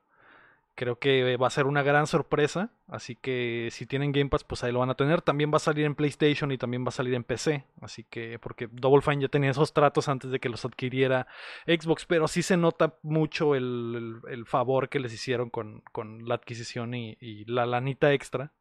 Creo 0.77 0.99
que 0.99 1.37
va 1.37 1.47
a 1.47 1.51
ser 1.51 1.67
una 1.67 1.83
gran 1.83 2.07
sorpresa. 2.07 2.71
Así 2.89 3.15
que 3.17 3.69
si 3.71 3.87
tienen 3.87 4.11
Game 4.13 4.29
Pass, 4.29 4.43
pues 4.45 4.65
ahí 4.65 4.73
lo 4.73 4.81
van 4.81 4.91
a 4.91 4.97
tener. 4.97 5.23
También 5.23 5.53
va 5.53 5.57
a 5.57 5.61
salir 5.61 5.85
en 5.85 5.95
PlayStation 5.95 6.51
y 6.51 6.59
también 6.59 6.85
va 6.85 6.89
a 6.89 6.93
salir 6.93 7.15
en 7.15 7.23
PC. 7.25 7.65
Así 7.81 8.05
que, 8.05 8.39
porque 8.41 8.69
Double 8.71 9.01
Fine 9.03 9.23
ya 9.23 9.29
tenía 9.29 9.51
esos 9.51 9.73
tratos 9.73 10.09
antes 10.09 10.31
de 10.31 10.41
que 10.41 10.49
los 10.49 10.65
adquiriera 10.65 11.27
Xbox, 11.67 12.07
pero 12.07 12.27
sí 12.29 12.43
se 12.43 12.57
nota 12.57 12.97
mucho 13.03 13.55
el, 13.55 14.17
el- 14.29 14.47
favor 14.47 14.89
que 14.89 15.01
les 15.01 15.13
hicieron 15.15 15.49
con, 15.51 15.83
con 15.93 16.29
la 16.29 16.35
adquisición 16.35 16.95
y 16.95 17.45
la 17.47 17.67
lanita 17.67 18.13
extra. 18.13 18.53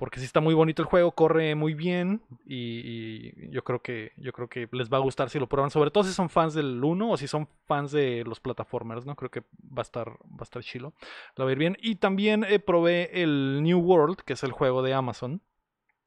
Porque 0.00 0.18
sí 0.18 0.24
está 0.24 0.40
muy 0.40 0.54
bonito 0.54 0.80
el 0.80 0.88
juego, 0.88 1.12
corre 1.12 1.54
muy 1.54 1.74
bien 1.74 2.22
y, 2.46 3.50
yo 3.50 3.62
creo 3.62 3.82
que 3.82 4.12
yo 4.16 4.32
creo 4.32 4.48
que 4.48 4.66
les 4.72 4.90
va 4.90 4.96
a 4.96 5.00
gustar 5.00 5.28
si 5.28 5.38
lo 5.38 5.46
prueban, 5.46 5.70
sobre 5.70 5.90
todo 5.90 6.04
si 6.04 6.14
son 6.14 6.30
fans 6.30 6.54
del 6.54 6.82
1 6.82 7.10
o 7.10 7.18
si 7.18 7.28
son 7.28 7.46
fans 7.66 7.92
de 7.92 8.24
los 8.24 8.40
plataformers, 8.40 9.04
¿no? 9.04 9.14
Creo 9.14 9.30
que 9.30 9.40
va 9.40 9.80
a 9.80 9.82
estar 9.82 10.08
va 10.08 10.38
a 10.40 10.44
estar 10.44 10.62
chilo. 10.62 10.94
Lo 11.36 11.44
va 11.44 11.50
a 11.50 11.52
ir 11.52 11.58
bien 11.58 11.76
y 11.82 11.96
también 11.96 12.44
eh, 12.44 12.60
probé 12.60 13.22
el 13.22 13.62
New 13.62 13.78
World, 13.78 14.22
que 14.24 14.32
es 14.32 14.42
el 14.42 14.52
juego 14.52 14.80
de 14.80 14.94
Amazon. 14.94 15.42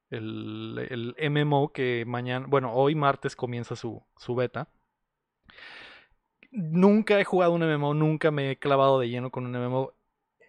El, 0.09 1.13
el 1.19 1.31
MMO 1.31 1.71
que 1.71 2.03
mañana, 2.07 2.47
bueno, 2.49 2.73
hoy 2.73 2.95
martes 2.95 3.35
comienza 3.35 3.75
su, 3.75 4.01
su 4.17 4.33
beta. 4.33 4.69
Nunca 6.49 7.19
he 7.19 7.25
jugado 7.25 7.51
un 7.51 7.61
MMO, 7.61 7.93
nunca 7.93 8.31
me 8.31 8.49
he 8.49 8.57
clavado 8.57 8.99
de 8.99 9.09
lleno 9.09 9.29
con 9.29 9.45
un 9.45 9.51
MMO. 9.51 9.93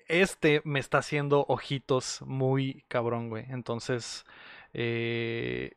Este 0.09 0.61
me 0.65 0.81
está 0.81 0.99
haciendo 0.99 1.45
ojitos 1.49 2.23
muy 2.23 2.85
cabrón, 2.89 3.31
güey. 3.31 3.47
Entonces, 3.49 4.25
eh, 4.73 5.77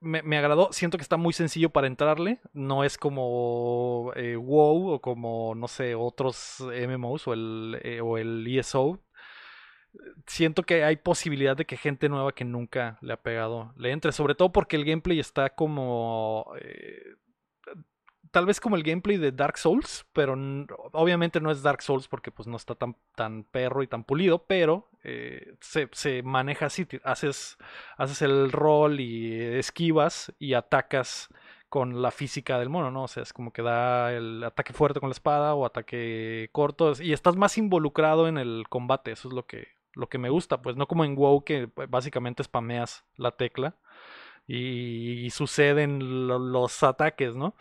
me, 0.00 0.22
me 0.22 0.38
agradó. 0.38 0.72
Siento 0.72 0.98
que 0.98 1.02
está 1.02 1.16
muy 1.16 1.32
sencillo 1.32 1.70
para 1.70 1.86
entrarle. 1.86 2.40
No 2.52 2.84
es 2.84 2.98
como 2.98 4.12
eh, 4.16 4.36
WoW 4.36 4.90
o 4.90 5.00
como, 5.00 5.54
no 5.54 5.68
sé, 5.68 5.94
otros 5.94 6.58
MMOs 6.60 7.28
o 7.28 7.32
el, 7.34 7.80
eh, 7.82 8.00
o 8.00 8.18
el 8.18 8.46
ESO. 8.46 9.00
Siento 10.26 10.62
que 10.62 10.84
hay 10.84 10.96
posibilidad 10.96 11.56
de 11.56 11.64
que 11.66 11.76
gente 11.76 12.08
nueva 12.08 12.32
que 12.32 12.44
nunca 12.44 12.98
le 13.02 13.12
ha 13.12 13.22
pegado 13.22 13.74
le 13.76 13.90
entre. 13.90 14.12
Sobre 14.12 14.34
todo 14.34 14.52
porque 14.52 14.76
el 14.76 14.84
gameplay 14.84 15.18
está 15.18 15.50
como... 15.50 16.52
tal 18.30 18.46
vez 18.46 18.60
como 18.60 18.76
el 18.76 18.82
gameplay 18.82 19.16
de 19.16 19.32
Dark 19.32 19.58
Souls, 19.58 20.06
pero 20.12 20.34
obviamente 20.92 21.40
no 21.40 21.50
es 21.50 21.62
Dark 21.62 21.82
Souls 21.82 22.08
porque 22.08 22.30
pues 22.30 22.46
no 22.48 22.56
está 22.56 22.74
tan, 22.74 22.96
tan 23.14 23.44
perro 23.44 23.82
y 23.82 23.86
tan 23.86 24.04
pulido, 24.04 24.44
pero 24.46 24.88
eh, 25.04 25.54
se, 25.60 25.88
se 25.92 26.22
maneja 26.22 26.66
así, 26.66 26.86
haces, 27.04 27.58
haces 27.96 28.22
el 28.22 28.52
rol 28.52 29.00
y 29.00 29.34
esquivas 29.40 30.32
y 30.38 30.54
atacas 30.54 31.28
con 31.68 32.02
la 32.02 32.10
física 32.10 32.58
del 32.58 32.68
mono, 32.68 32.90
¿no? 32.90 33.04
O 33.04 33.08
sea, 33.08 33.22
es 33.22 33.32
como 33.32 33.52
que 33.52 33.62
da 33.62 34.12
el 34.12 34.42
ataque 34.42 34.72
fuerte 34.72 34.98
con 35.00 35.08
la 35.08 35.12
espada 35.14 35.54
o 35.54 35.64
ataque 35.64 36.48
corto 36.52 36.92
y 37.00 37.12
estás 37.12 37.36
más 37.36 37.56
involucrado 37.58 38.26
en 38.28 38.38
el 38.38 38.64
combate, 38.68 39.12
eso 39.12 39.28
es 39.28 39.34
lo 39.34 39.46
que, 39.46 39.68
lo 39.94 40.08
que 40.08 40.18
me 40.18 40.30
gusta, 40.30 40.62
pues 40.62 40.76
no 40.76 40.88
como 40.88 41.04
en 41.04 41.14
WoW 41.14 41.44
que 41.44 41.68
básicamente 41.88 42.42
spameas 42.42 43.04
la 43.16 43.32
tecla 43.32 43.76
y, 44.46 45.30
suceden 45.30 46.26
lo- 46.26 46.38
los 46.38 46.82
ataques, 46.82 47.34
¿no? 47.34 47.54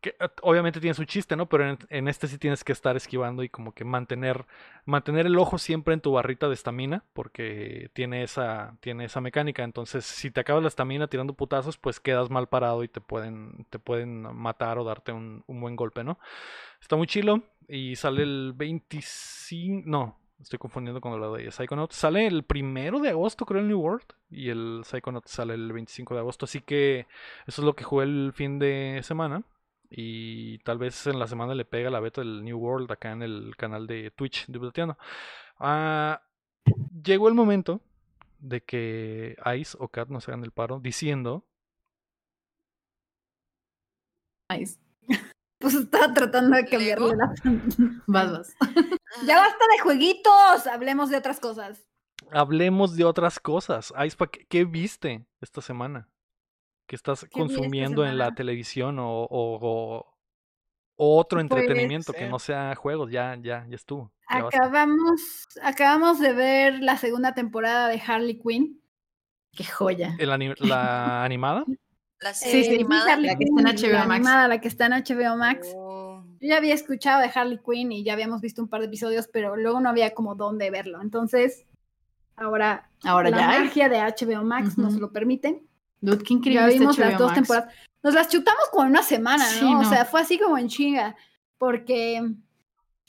Que 0.00 0.16
eh, 0.18 0.28
obviamente 0.42 0.80
tiene 0.80 0.94
su 0.94 1.04
chiste, 1.04 1.36
¿no? 1.36 1.48
Pero 1.48 1.76
en, 1.88 2.08
este 2.08 2.26
sí 2.28 2.38
tienes 2.38 2.64
que 2.64 2.72
estar 2.72 2.96
esquivando 2.96 3.42
y 3.42 3.48
como 3.48 3.72
que 3.72 3.84
mantener, 3.84 4.46
mantener 4.84 5.26
el 5.26 5.38
ojo 5.38 5.58
siempre 5.58 5.94
en 5.94 6.00
tu 6.00 6.12
barrita 6.12 6.48
de 6.48 6.54
estamina, 6.54 7.04
porque 7.12 7.90
tiene 7.92 8.22
esa, 8.22 8.76
tiene 8.80 9.04
esa 9.04 9.20
mecánica. 9.20 9.62
Entonces, 9.62 10.04
si 10.04 10.30
te 10.30 10.40
acabas 10.40 10.62
la 10.62 10.68
estamina 10.68 11.08
tirando 11.08 11.34
putazos, 11.34 11.76
pues 11.78 12.00
quedas 12.00 12.30
mal 12.30 12.48
parado 12.48 12.82
y 12.84 12.88
te 12.88 13.00
pueden, 13.00 13.66
te 13.70 13.78
pueden 13.78 14.22
matar 14.34 14.78
o 14.78 14.84
darte 14.84 15.12
un, 15.12 15.44
un 15.46 15.60
buen 15.60 15.76
golpe, 15.76 16.04
¿no? 16.04 16.18
Está 16.80 16.96
muy 16.96 17.06
chilo 17.06 17.42
y 17.68 17.96
sale 17.96 18.22
el 18.22 18.52
25, 18.56 19.82
no, 19.86 20.18
estoy 20.40 20.58
confundiendo 20.58 21.00
con 21.00 21.18
lo 21.20 21.34
de 21.34 21.50
Psychonauts. 21.50 21.94
Sale 21.94 22.26
el 22.26 22.42
primero 22.42 23.00
de 23.00 23.10
agosto, 23.10 23.44
creo, 23.46 23.60
el 23.60 23.68
New 23.68 23.80
World, 23.80 24.06
y 24.30 24.48
el 24.48 24.82
Psychonauts 24.84 25.30
sale 25.30 25.54
el 25.54 25.72
25 25.72 26.14
de 26.14 26.20
agosto, 26.20 26.44
así 26.46 26.60
que 26.60 27.06
eso 27.46 27.62
es 27.62 27.64
lo 27.66 27.74
que 27.74 27.84
jugué 27.84 28.04
el 28.04 28.32
fin 28.34 28.58
de 28.58 29.00
semana. 29.02 29.42
Y 29.90 30.58
tal 30.58 30.78
vez 30.78 31.06
en 31.08 31.18
la 31.18 31.26
semana 31.26 31.54
le 31.54 31.64
pega 31.64 31.90
la 31.90 31.98
beta 31.98 32.20
del 32.20 32.44
New 32.44 32.58
World 32.58 32.90
acá 32.92 33.10
en 33.10 33.22
el 33.22 33.56
canal 33.56 33.88
de 33.88 34.12
Twitch 34.12 34.46
de. 34.46 34.96
Ah, 35.58 36.22
llegó 37.02 37.28
el 37.28 37.34
momento 37.34 37.80
de 38.38 38.62
que 38.62 39.36
Ice 39.58 39.76
o 39.80 39.88
Kat 39.88 40.08
nos 40.08 40.28
hagan 40.28 40.44
el 40.44 40.52
paro 40.52 40.80
diciendo. 40.80 41.44
Nice. 44.50 44.78
Pues 45.60 45.74
estaba 45.74 46.14
tratando 46.14 46.56
de 46.56 46.64
cambiarle 46.64 47.16
la. 47.16 47.34
Vas, 48.06 48.32
vas. 48.32 48.56
Ya 49.26 49.38
basta 49.38 49.64
de 49.72 49.82
jueguitos, 49.82 50.66
hablemos 50.66 51.10
de 51.10 51.18
otras 51.18 51.38
cosas. 51.38 51.86
Hablemos 52.32 52.96
de 52.96 53.04
otras 53.04 53.38
cosas. 53.38 53.92
Ice, 54.06 54.16
¿pa 54.16 54.28
¿qué, 54.28 54.46
qué 54.46 54.64
viste 54.64 55.26
esta 55.42 55.60
semana? 55.60 56.09
¿Qué 56.90 56.96
estás 56.96 57.24
consumiendo 57.30 58.04
en 58.04 58.18
la 58.18 58.34
televisión 58.34 58.98
o, 58.98 59.22
o- 59.22 59.28
o- 59.30 60.16
o 60.96 61.16
otro 61.18 61.36
Pues, 61.38 61.44
entretenimiento 61.44 62.12
que 62.12 62.24
sí. 62.24 62.28
no 62.28 62.40
sea 62.40 62.74
juegos? 62.74 63.12
Ya, 63.12 63.36
ya, 63.40 63.64
ya 63.68 63.76
estuvo. 63.76 64.10
ya 64.28 64.42
basta. 64.42 64.58
Acabamos, 64.58 65.46
acabamos 65.62 66.18
de 66.18 66.32
ver 66.32 66.80
la 66.82 66.96
segunda 66.96 67.32
temporada 67.32 67.86
de 67.86 68.02
Harley 68.04 68.40
Quinn. 68.40 68.82
Qué 69.52 69.62
joya. 69.64 70.16
El 70.18 70.32
ani- 70.32 70.52
¿La 70.58 71.22
animada? 71.24 71.64
La 72.20 72.34
Sí, 72.34 72.50
serie 72.50 72.64
sí, 72.64 72.74
animada. 72.74 73.12
Harley 73.12 73.26
la 73.30 73.36
que 73.38 73.44
está 73.44 73.60
en 73.60 73.66
HBO 73.76 73.92
la 73.92 73.98
Max. 74.06 74.10
animada, 74.16 74.48
la 74.48 74.60
que 74.60 74.68
está 74.68 74.86
en 74.86 74.92
HBO 74.92 75.36
Max. 75.36 75.72
Oh. 75.76 76.24
Yo 76.40 76.48
ya 76.48 76.56
había 76.56 76.74
escuchado 76.74 77.22
de 77.22 77.30
Harley 77.32 77.60
Quinn 77.64 77.92
y 77.92 78.02
ya 78.02 78.14
habíamos 78.14 78.40
visto 78.40 78.60
un 78.60 78.68
par 78.68 78.80
de 78.80 78.88
episodios, 78.88 79.28
pero 79.32 79.56
luego 79.56 79.80
no 79.80 79.88
había 79.90 80.12
como 80.12 80.34
dónde 80.34 80.70
verlo. 80.72 81.00
Entonces, 81.00 81.66
ahora, 82.34 82.90
Ahora 83.04 83.30
la 83.30 83.36
ya 83.38 83.50
hay. 83.52 83.64
magia 83.64 83.88
de 83.88 83.98
HBO 84.00 84.42
Max 84.44 84.76
nos 84.76 84.94
lo 84.94 85.12
permite. 85.12 85.62
Dude, 86.00 86.22
qué 86.24 86.34
increíble 86.34 86.60
Ya 86.62 86.66
este 86.68 86.78
vimos 86.80 86.98
las 86.98 87.18
dos 87.18 87.28
Max. 87.28 87.34
temporadas. 87.40 87.74
Nos 88.02 88.14
las 88.14 88.28
chutamos 88.28 88.64
como 88.70 88.84
en 88.84 88.90
una 88.90 89.02
semana, 89.02 89.44
¿no? 89.44 89.80
Sí, 89.80 89.86
O 89.86 89.88
sea, 89.88 90.04
fue 90.04 90.20
así 90.22 90.38
como 90.38 90.56
en 90.56 90.68
chinga, 90.68 91.16
porque 91.58 92.22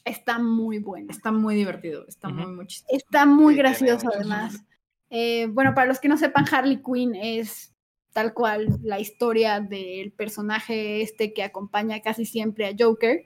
está 0.04 0.40
muy 0.40 0.80
buena. 0.80 1.12
Está 1.12 1.32
muy 1.32 1.56
divertido, 1.56 2.06
está 2.08 2.28
muy, 2.30 2.48
muy 2.48 2.68
chistoso. 2.68 2.96
Está 2.96 3.26
muy 3.26 3.54
Sí, 3.54 3.60
gracioso 3.60 4.10
además. 4.14 4.64
Eh, 5.10 5.48
bueno, 5.52 5.74
para 5.74 5.88
los 5.88 6.00
que 6.00 6.08
no 6.10 6.18
sepan, 6.18 6.46
Harley 6.52 6.82
Quinn 6.82 7.16
es 7.16 7.74
tal 8.14 8.34
cual 8.34 8.68
la 8.84 9.00
historia 9.00 9.62
del 9.62 10.12
personaje 10.12 11.02
este 11.02 11.34
que 11.34 11.44
acompaña 11.44 12.02
casi 12.02 12.26
siempre 12.26 12.68
a 12.68 12.74
Joker, 12.78 13.24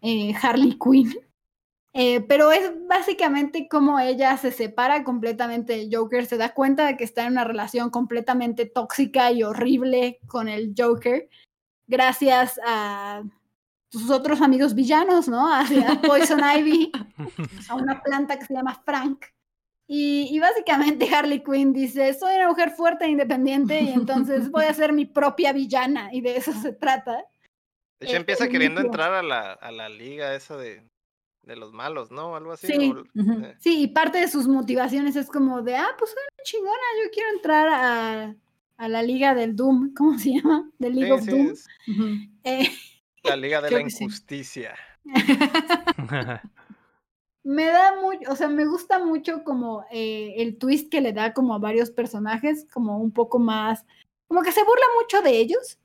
eh, 0.00 0.34
Harley 0.40 0.78
Quinn. 0.78 1.14
Eh, 1.96 2.22
pero 2.22 2.50
es 2.50 2.72
básicamente 2.88 3.68
como 3.68 4.00
ella 4.00 4.36
se 4.36 4.50
separa 4.50 5.04
completamente 5.04 5.74
del 5.74 5.94
Joker, 5.94 6.26
se 6.26 6.36
da 6.36 6.52
cuenta 6.52 6.86
de 6.86 6.96
que 6.96 7.04
está 7.04 7.22
en 7.22 7.32
una 7.32 7.44
relación 7.44 7.90
completamente 7.90 8.66
tóxica 8.66 9.30
y 9.30 9.44
horrible 9.44 10.18
con 10.26 10.48
el 10.48 10.74
Joker, 10.76 11.28
gracias 11.86 12.58
a 12.66 13.22
sus 13.92 14.10
otros 14.10 14.42
amigos 14.42 14.74
villanos, 14.74 15.28
¿no? 15.28 15.46
A, 15.46 15.60
a 15.60 16.02
Poison 16.02 16.40
Ivy, 16.58 16.90
a 17.68 17.76
una 17.76 18.02
planta 18.02 18.40
que 18.40 18.46
se 18.46 18.54
llama 18.54 18.82
Frank. 18.84 19.26
Y, 19.86 20.28
y 20.32 20.40
básicamente 20.40 21.14
Harley 21.14 21.44
Quinn 21.44 21.72
dice, 21.72 22.12
soy 22.14 22.34
una 22.34 22.48
mujer 22.48 22.70
fuerte 22.70 23.04
e 23.04 23.10
independiente 23.10 23.80
y 23.80 23.90
entonces 23.90 24.50
voy 24.50 24.64
a 24.64 24.74
ser 24.74 24.92
mi 24.92 25.04
propia 25.06 25.52
villana 25.52 26.12
y 26.12 26.22
de 26.22 26.38
eso 26.38 26.52
se 26.54 26.72
trata. 26.72 27.24
De 28.00 28.06
hecho, 28.06 28.14
Eh, 28.14 28.16
empieza 28.16 28.48
queriendo 28.48 28.80
entrar 28.80 29.12
a 29.12 29.22
la, 29.22 29.52
a 29.52 29.70
la 29.70 29.88
liga 29.88 30.34
esa 30.34 30.56
de, 30.56 30.82
de 31.46 31.56
los 31.56 31.72
malos, 31.72 32.10
¿no? 32.10 32.36
Algo 32.36 32.52
así. 32.52 32.66
Sí. 32.66 32.92
o- 32.92 33.04
eh, 33.44 33.56
Sí, 33.60 33.82
y 33.82 33.88
parte 33.88 34.18
de 34.18 34.28
sus 34.28 34.46
motivaciones 34.48 35.16
es 35.16 35.28
como 35.28 35.62
de, 35.62 35.76
ah, 35.76 35.88
pues 35.98 36.10
soy 36.10 36.20
una 36.22 36.44
chingona, 36.44 37.04
yo 37.04 37.10
quiero 37.12 37.30
entrar 37.36 37.68
a, 37.68 38.34
a 38.76 38.88
la 38.88 39.02
liga 39.02 39.34
del 39.34 39.54
Doom, 39.56 39.92
¿cómo 39.96 40.18
se 40.18 40.34
llama? 40.34 40.70
Del 40.78 40.94
League 40.96 41.06
sí, 41.08 41.12
of 41.12 41.22
sí, 41.24 41.30
Doom. 41.30 41.48
es. 41.50 41.66
Eh, 42.44 42.70
la 43.24 43.36
liga 43.36 43.60
de 43.60 43.70
la 43.72 43.80
injusticia. 43.80 44.74
me 47.42 47.66
da 47.66 48.00
mucho, 48.00 48.30
o 48.32 48.36
sea, 48.36 48.48
me 48.48 48.64
gusta 48.66 49.04
mucho 49.04 49.44
como 49.44 49.84
eh, 49.90 50.34
el 50.38 50.56
twist 50.58 50.90
que 50.90 51.00
le 51.02 51.12
da 51.12 51.34
como 51.34 51.54
a 51.54 51.58
varios 51.58 51.90
personajes, 51.90 52.66
como 52.72 52.98
un 52.98 53.12
poco 53.12 53.38
más, 53.38 53.84
como 54.28 54.42
que 54.42 54.52
se 54.52 54.64
burla 54.64 54.84
mucho 55.00 55.20
de 55.22 55.38
ellos 55.38 55.78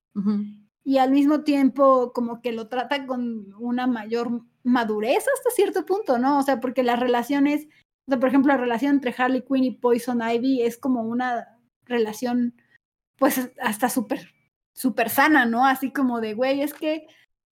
y 0.84 0.98
al 0.98 1.12
mismo 1.12 1.42
tiempo 1.44 2.12
como 2.14 2.42
que 2.42 2.52
lo 2.54 2.68
trata 2.68 3.06
con 3.06 3.54
una 3.60 3.88
mayor 3.88 4.42
madurez 4.64 5.26
hasta 5.34 5.50
cierto 5.56 5.86
punto, 5.86 6.18
¿no? 6.18 6.40
O 6.40 6.44
sea, 6.44 6.60
porque 6.60 6.84
las 6.84 7.00
relaciones, 7.00 7.68
o 8.08 8.12
sea, 8.12 8.20
por 8.20 8.30
ejemplo, 8.30 8.54
la 8.54 8.60
relación 8.60 8.96
entre 8.96 9.14
Harley 9.18 9.44
Quinn 9.44 9.64
y 9.64 9.72
Poison 9.72 10.22
Ivy 10.22 10.64
es 10.64 10.78
como 10.78 11.02
una 11.02 11.60
relación, 11.86 12.56
pues 13.18 13.50
hasta 13.62 13.90
súper, 13.90 14.34
súper 14.74 15.10
sana, 15.10 15.46
¿no? 15.46 15.66
Así 15.66 15.92
como 15.92 16.22
de, 16.22 16.34
güey, 16.34 16.62
es 16.62 16.74
que 16.74 17.08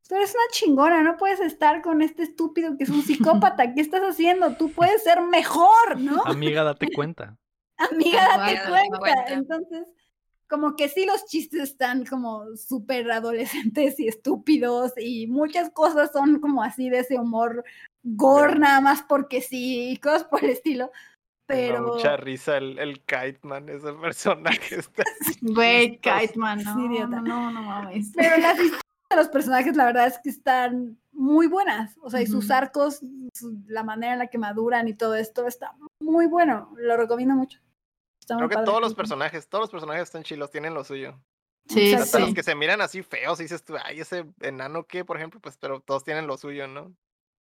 tú 0.07 0.15
eres 0.15 0.31
una 0.31 0.51
chingona, 0.51 1.03
no 1.03 1.17
puedes 1.17 1.39
estar 1.39 1.81
con 1.81 2.01
este 2.01 2.23
estúpido 2.23 2.77
que 2.77 2.83
es 2.85 2.89
un 2.89 3.01
psicópata, 3.01 3.73
¿qué 3.73 3.81
estás 3.81 4.01
haciendo? 4.01 4.55
Tú 4.55 4.71
puedes 4.71 5.03
ser 5.03 5.21
mejor, 5.21 5.99
¿no? 5.99 6.23
Amiga, 6.25 6.63
date 6.63 6.87
cuenta. 6.93 7.37
Amiga, 7.77 8.37
date 8.37 8.59
cuenta. 8.69 9.25
Entonces, 9.33 9.87
como 10.49 10.75
que 10.75 10.89
sí 10.89 11.05
los 11.05 11.25
chistes 11.25 11.61
están 11.61 12.05
como 12.05 12.55
súper 12.55 13.09
adolescentes 13.11 13.99
y 13.99 14.07
estúpidos 14.07 14.93
y 14.97 15.27
muchas 15.27 15.69
cosas 15.71 16.11
son 16.11 16.39
como 16.39 16.63
así 16.63 16.89
de 16.89 16.99
ese 16.99 17.19
humor 17.19 17.63
gore 18.03 18.57
nada 18.59 18.79
más 18.81 19.03
porque 19.03 19.41
sí 19.41 19.89
y 19.91 19.97
cosas 19.97 20.23
por 20.25 20.43
el 20.43 20.51
estilo. 20.51 20.91
Pero 21.45 21.81
mucha 21.81 22.17
risa 22.17 22.57
el, 22.57 22.77
el 22.77 22.99
Kite 23.05 23.39
Man, 23.43 23.69
ese 23.69 23.93
personaje 23.93 24.75
está 24.79 25.03
Güey, 25.41 25.91
chistoso. 25.99 26.19
Kite 26.19 26.37
Man, 26.39 26.63
no, 26.63 26.75
Sí, 26.75 26.99
no, 26.99 27.07
no, 27.21 27.51
no 27.51 27.61
mames. 27.61 28.11
pero 28.15 28.37
las 28.37 28.53
historias 28.59 28.81
de 29.09 29.15
los 29.15 29.29
personajes 29.29 29.75
la 29.77 29.85
verdad 29.85 30.07
es 30.07 30.19
que 30.19 30.29
están 30.29 30.97
muy 31.13 31.47
buenas, 31.47 31.95
o 32.01 32.09
sea, 32.09 32.21
y 32.21 32.27
sus 32.27 32.51
arcos, 32.51 32.99
su- 33.33 33.57
la 33.67 33.83
manera 33.83 34.13
en 34.13 34.19
la 34.19 34.27
que 34.27 34.37
maduran 34.37 34.87
y 34.89 34.93
todo 34.93 35.15
esto 35.15 35.47
está 35.47 35.73
muy 36.01 36.27
bueno, 36.27 36.73
lo 36.77 36.97
recomiendo 36.97 37.33
mucho. 37.33 37.59
Está 38.27 38.35
Creo 38.35 38.49
que 38.49 38.55
padre. 38.55 38.65
todos 38.65 38.81
los 38.81 38.93
personajes, 38.93 39.47
todos 39.47 39.63
los 39.63 39.69
personajes 39.69 40.03
están 40.03 40.23
chilos, 40.23 40.51
tienen 40.51 40.73
lo 40.73 40.83
suyo. 40.83 41.17
Sí. 41.69 41.93
Hasta 41.93 42.17
sí. 42.17 42.25
los 42.25 42.33
que 42.33 42.43
se 42.43 42.55
miran 42.55 42.81
así 42.81 43.01
feos, 43.03 43.39
y 43.39 43.43
dices 43.43 43.63
tú, 43.63 43.75
ay, 43.81 44.01
ese 44.01 44.25
enano 44.41 44.85
que, 44.85 45.05
por 45.05 45.15
ejemplo, 45.15 45.39
pues, 45.39 45.57
pero 45.57 45.79
todos 45.79 46.03
tienen 46.03 46.27
lo 46.27 46.37
suyo, 46.37 46.67
¿no? 46.67 46.93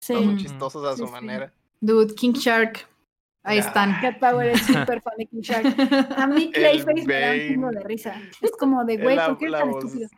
Sí. 0.00 0.12
Todos 0.12 0.26
son 0.26 0.36
chistosos 0.36 0.84
a 0.86 0.92
Sí, 0.92 0.98
su 0.98 1.06
sí. 1.06 1.12
manera. 1.12 1.52
Dude, 1.80 2.14
King 2.14 2.32
Shark. 2.34 2.86
Ahí 3.42 3.58
están. 3.58 3.98
Cat 4.00 4.18
Power 4.18 4.48
es 4.48 4.62
súper 4.66 5.00
fan 5.02 5.14
de 5.18 5.26
King 5.26 5.40
Shark. 5.40 5.66
A 6.18 6.26
mí 6.26 6.50
Clayface 6.52 7.06
me 7.06 7.20
da 7.20 7.32
un 7.32 7.38
chingo 7.48 7.70
de 7.70 7.80
risa. 7.80 8.22
Es 8.42 8.52
como 8.58 8.84
de, 8.84 8.96
güey, 8.98 9.16
la, 9.16 9.28
¿por 9.28 9.38
qué 9.38 9.44
eres 9.46 9.58
tan 9.60 9.70
voz, 9.70 9.84
estúpido? 9.84 10.08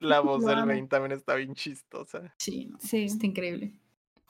la 0.00 0.20
voz 0.20 0.44
del. 0.44 0.56
Bane 0.66 0.86
también 0.88 1.12
está 1.12 1.34
bien 1.36 1.54
chistosa. 1.54 2.32
Sí, 2.38 2.66
no, 2.66 2.78
Sí. 2.80 3.04
está 3.04 3.26
increíble. 3.26 3.72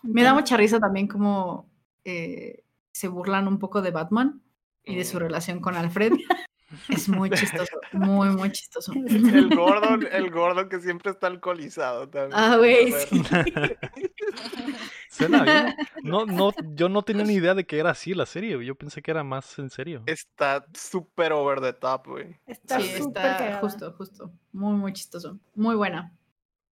Me 0.02 0.22
da 0.22 0.32
mucha 0.34 0.56
risa 0.56 0.78
también 0.80 1.06
como 1.08 1.70
eh, 2.04 2.62
se 2.92 3.08
burlan 3.08 3.48
un 3.48 3.58
poco 3.58 3.80
de 3.82 3.90
Batman 3.90 4.42
y 4.86 4.96
de 4.96 5.04
su 5.04 5.16
Mm. 5.18 5.20
relación 5.20 5.60
con 5.60 5.76
Alfred. 5.76 6.12
Es 6.88 7.08
muy 7.08 7.30
chistoso, 7.30 7.78
muy, 7.92 8.28
muy 8.30 8.50
chistoso. 8.50 8.92
El 8.92 9.54
gordo, 9.54 10.04
el 10.10 10.30
gordo 10.32 10.68
que 10.68 10.80
siempre 10.80 11.12
está 11.12 11.28
alcoholizado 11.28 12.08
también. 12.08 12.32
Ah, 12.34 12.56
güey, 12.56 12.90
sí. 12.92 13.22
Suena 15.08 15.44
bien. 15.44 15.74
No, 16.02 16.26
no, 16.26 16.50
yo 16.74 16.88
no 16.88 17.02
tenía 17.02 17.24
ni 17.24 17.34
idea 17.34 17.54
de 17.54 17.64
que 17.64 17.78
era 17.78 17.90
así 17.90 18.14
la 18.14 18.26
serie. 18.26 18.62
Yo 18.64 18.74
pensé 18.74 19.00
que 19.00 19.12
era 19.12 19.22
más 19.24 19.58
en 19.60 19.70
serio. 19.70 20.02
Está 20.06 20.66
súper 20.74 21.32
over 21.32 21.60
the 21.60 21.72
top, 21.72 22.06
güey. 22.08 22.36
Está 22.46 22.80
Sí, 22.80 22.98
súper 22.98 23.24
está 23.26 23.58
justo, 23.60 23.92
justo. 23.92 24.32
Muy, 24.52 24.74
muy 24.74 24.92
chistoso. 24.92 25.38
Muy 25.54 25.76
buena. 25.76 26.12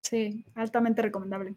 Sí, 0.02 0.44
altamente 0.56 1.02
recomendable. 1.04 1.56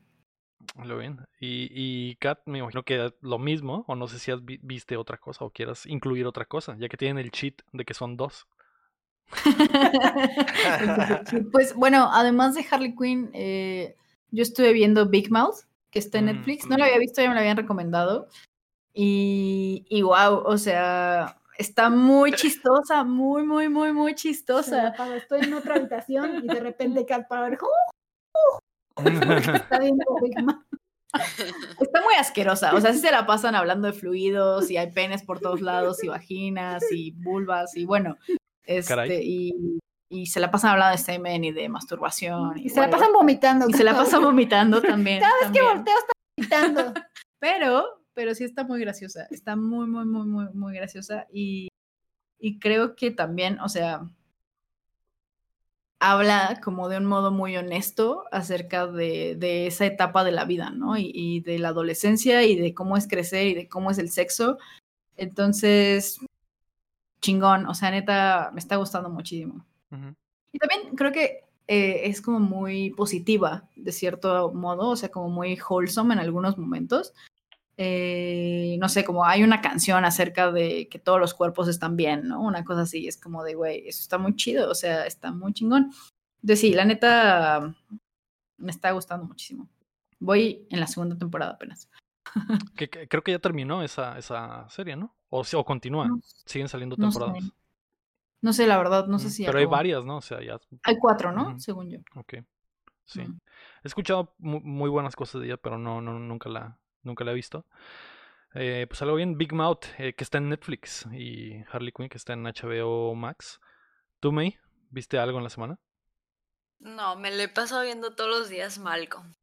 Lo 0.84 0.98
bien. 0.98 1.20
Y, 1.40 1.68
y 1.72 2.16
Kat, 2.16 2.40
me 2.46 2.58
imagino 2.58 2.82
que 2.82 3.12
lo 3.20 3.38
mismo, 3.38 3.84
o 3.88 3.96
no 3.96 4.08
sé 4.08 4.18
si 4.18 4.30
has 4.30 4.44
vi- 4.44 4.60
viste 4.62 4.96
otra 4.96 5.16
cosa 5.16 5.44
o 5.44 5.50
quieras 5.50 5.86
incluir 5.86 6.26
otra 6.26 6.44
cosa, 6.44 6.76
ya 6.78 6.88
que 6.88 6.96
tienen 6.96 7.18
el 7.18 7.30
cheat 7.30 7.62
de 7.72 7.84
que 7.84 7.94
son 7.94 8.16
dos. 8.16 8.46
Pues 11.52 11.74
bueno, 11.74 12.08
además 12.12 12.54
de 12.54 12.64
Harley 12.70 12.94
Quinn, 12.94 13.30
eh, 13.32 13.96
yo 14.30 14.42
estuve 14.42 14.72
viendo 14.72 15.08
Big 15.08 15.30
Mouth, 15.30 15.64
que 15.90 15.98
está 15.98 16.18
en 16.18 16.26
Mm, 16.26 16.28
Netflix. 16.28 16.68
No 16.68 16.76
lo 16.76 16.84
había 16.84 16.98
visto, 16.98 17.22
ya 17.22 17.28
me 17.28 17.34
lo 17.34 17.40
habían 17.40 17.56
recomendado. 17.56 18.28
Y, 18.92 19.84
y 19.88 20.02
wow, 20.02 20.42
o 20.44 20.58
sea, 20.58 21.40
está 21.58 21.90
muy 21.90 22.32
chistosa, 22.32 23.04
muy, 23.04 23.44
muy, 23.44 23.68
muy, 23.68 23.92
muy 23.92 24.14
chistosa. 24.14 24.94
Estoy 25.14 25.42
en 25.42 25.54
otra 25.54 25.76
habitación 25.76 26.44
y 26.44 26.48
de 26.48 26.60
repente 26.60 27.04
Cat 27.06 27.28
Power 27.28 27.58
¡uh! 28.32 28.58
está 29.54 29.78
viendo 29.78 30.04
Big 30.22 30.38
Mouth. 30.38 30.64
Está 31.80 32.02
muy 32.02 32.14
asquerosa, 32.18 32.74
o 32.74 32.80
sea, 32.80 32.92
sí 32.92 32.98
se 32.98 33.10
la 33.10 33.26
pasan 33.26 33.54
hablando 33.54 33.86
de 33.86 33.92
fluidos 33.92 34.70
y 34.70 34.76
hay 34.76 34.90
penes 34.92 35.22
por 35.22 35.40
todos 35.40 35.60
lados 35.60 36.02
y 36.04 36.08
vaginas 36.08 36.82
y 36.90 37.12
vulvas 37.12 37.76
y 37.76 37.84
bueno, 37.84 38.16
Caray. 38.86 39.10
este, 39.10 39.22
y, 39.24 39.78
y 40.08 40.26
se 40.26 40.40
la 40.40 40.50
pasan 40.50 40.72
hablando 40.72 40.96
de 40.96 41.02
semen 41.02 41.44
y 41.44 41.52
de 41.52 41.68
masturbación. 41.68 42.58
Y 42.58 42.68
se 42.68 42.80
la 42.80 42.90
pasan 42.90 43.12
vomitando. 43.12 43.68
Y 43.68 43.72
se 43.72 43.84
la 43.84 43.94
pasan 43.94 44.22
vomitando 44.22 44.80
también. 44.80 45.20
Cada 45.20 45.34
vez 45.40 45.50
que 45.52 45.62
volteo 45.62 45.94
está 45.98 46.12
vomitando. 46.36 47.00
Pero, 47.38 48.02
pero 48.14 48.34
sí 48.34 48.44
está 48.44 48.64
muy 48.64 48.80
graciosa. 48.80 49.26
Está 49.30 49.56
muy, 49.56 49.86
muy, 49.86 50.06
muy, 50.06 50.26
muy, 50.26 50.46
muy 50.54 50.74
graciosa. 50.74 51.26
Y, 51.30 51.68
y 52.38 52.58
creo 52.58 52.96
que 52.96 53.10
también, 53.10 53.60
o 53.60 53.68
sea, 53.68 54.08
habla 55.98 56.60
como 56.62 56.88
de 56.88 56.98
un 56.98 57.06
modo 57.06 57.30
muy 57.30 57.56
honesto 57.56 58.24
acerca 58.30 58.86
de, 58.86 59.36
de 59.36 59.66
esa 59.66 59.86
etapa 59.86 60.24
de 60.24 60.32
la 60.32 60.44
vida, 60.44 60.70
¿no? 60.70 60.96
Y, 60.96 61.10
y 61.14 61.40
de 61.40 61.58
la 61.58 61.68
adolescencia 61.68 62.42
y 62.44 62.56
de 62.56 62.74
cómo 62.74 62.96
es 62.96 63.08
crecer 63.08 63.46
y 63.46 63.54
de 63.54 63.68
cómo 63.68 63.90
es 63.90 63.98
el 63.98 64.10
sexo. 64.10 64.58
Entonces, 65.16 66.18
chingón. 67.20 67.66
O 67.66 67.74
sea, 67.74 67.90
neta, 67.90 68.50
me 68.52 68.60
está 68.60 68.76
gustando 68.76 69.10
muchísimo. 69.10 69.64
Y 70.52 70.58
también 70.58 70.94
creo 70.96 71.12
que 71.12 71.44
eh, 71.68 72.02
es 72.04 72.20
como 72.20 72.38
muy 72.38 72.90
positiva, 72.90 73.68
de 73.74 73.92
cierto 73.92 74.52
modo, 74.52 74.90
o 74.90 74.96
sea, 74.96 75.10
como 75.10 75.28
muy 75.28 75.58
wholesome 75.58 76.14
en 76.14 76.20
algunos 76.20 76.56
momentos. 76.56 77.12
Eh, 77.78 78.76
no 78.80 78.88
sé, 78.88 79.04
como 79.04 79.24
hay 79.26 79.42
una 79.42 79.60
canción 79.60 80.04
acerca 80.04 80.50
de 80.50 80.88
que 80.88 80.98
todos 80.98 81.20
los 81.20 81.34
cuerpos 81.34 81.68
están 81.68 81.96
bien, 81.96 82.26
¿no? 82.28 82.40
Una 82.40 82.64
cosa 82.64 82.82
así, 82.82 83.06
es 83.06 83.18
como 83.20 83.44
de, 83.44 83.54
güey, 83.54 83.86
eso 83.86 84.00
está 84.00 84.16
muy 84.18 84.34
chido, 84.34 84.70
o 84.70 84.74
sea, 84.74 85.04
está 85.06 85.30
muy 85.30 85.52
chingón. 85.52 85.90
Entonces, 86.40 86.60
sí, 86.60 86.72
la 86.72 86.84
neta 86.86 87.74
me 88.56 88.70
está 88.70 88.92
gustando 88.92 89.26
muchísimo. 89.26 89.68
Voy 90.18 90.66
en 90.70 90.80
la 90.80 90.86
segunda 90.86 91.16
temporada 91.18 91.52
apenas. 91.52 91.90
Que, 92.76 92.88
que- 92.88 93.08
creo 93.08 93.22
que 93.22 93.32
ya 93.32 93.38
terminó 93.38 93.82
esa, 93.82 94.18
esa 94.18 94.68
serie, 94.70 94.96
¿no? 94.96 95.14
O, 95.28 95.42
o 95.52 95.64
continúa. 95.64 96.08
No, 96.08 96.20
Siguen 96.44 96.68
saliendo 96.68 96.96
no 96.98 97.10
sé. 97.12 97.18
temporadas. 97.18 97.50
No 98.42 98.52
sé, 98.52 98.66
la 98.66 98.78
verdad, 98.78 99.06
no 99.06 99.18
sé 99.18 99.30
si. 99.30 99.44
Pero 99.44 99.58
hay 99.58 99.64
acabó. 99.64 99.76
varias, 99.76 100.04
¿no? 100.04 100.16
O 100.18 100.20
sea, 100.22 100.42
ya. 100.42 100.58
Hay 100.84 100.96
cuatro, 100.98 101.32
¿no? 101.32 101.58
Según 101.58 101.90
yo. 101.90 101.98
Ok. 102.14 102.34
Sí. 103.04 103.20
Mm. 103.22 103.38
He 103.82 103.88
escuchado 103.88 104.34
mu- 104.38 104.60
muy 104.60 104.88
buenas 104.90 105.16
cosas 105.16 105.40
de 105.40 105.48
ella, 105.48 105.56
pero 105.56 105.78
no, 105.78 106.00
no 106.00 106.18
nunca 106.18 106.48
la, 106.48 106.78
nunca 107.06 107.24
la 107.24 107.32
he 107.32 107.34
visto. 107.34 107.64
Eh, 108.54 108.86
pues 108.88 109.00
algo 109.02 109.16
bien, 109.16 109.36
Big 109.38 109.52
Mouth, 109.52 109.84
eh, 109.98 110.14
que 110.14 110.24
está 110.24 110.38
en 110.38 110.48
Netflix, 110.48 111.06
y 111.12 111.62
Harley 111.70 111.92
Quinn, 111.92 112.08
que 112.08 112.16
está 112.16 112.32
en 112.34 112.44
HBO 112.46 113.14
Max. 113.14 113.60
¿Tú, 114.20 114.32
May? 114.32 114.58
¿Viste 114.90 115.18
algo 115.18 115.38
en 115.38 115.44
la 115.44 115.50
semana? 115.50 115.78
No, 116.78 117.16
me 117.16 117.30
lo 117.34 117.42
he 117.42 117.48
pasado 117.48 117.82
viendo 117.82 118.14
todos 118.14 118.30
los 118.30 118.48
días 118.48 118.78
Malcolm. 118.78 119.34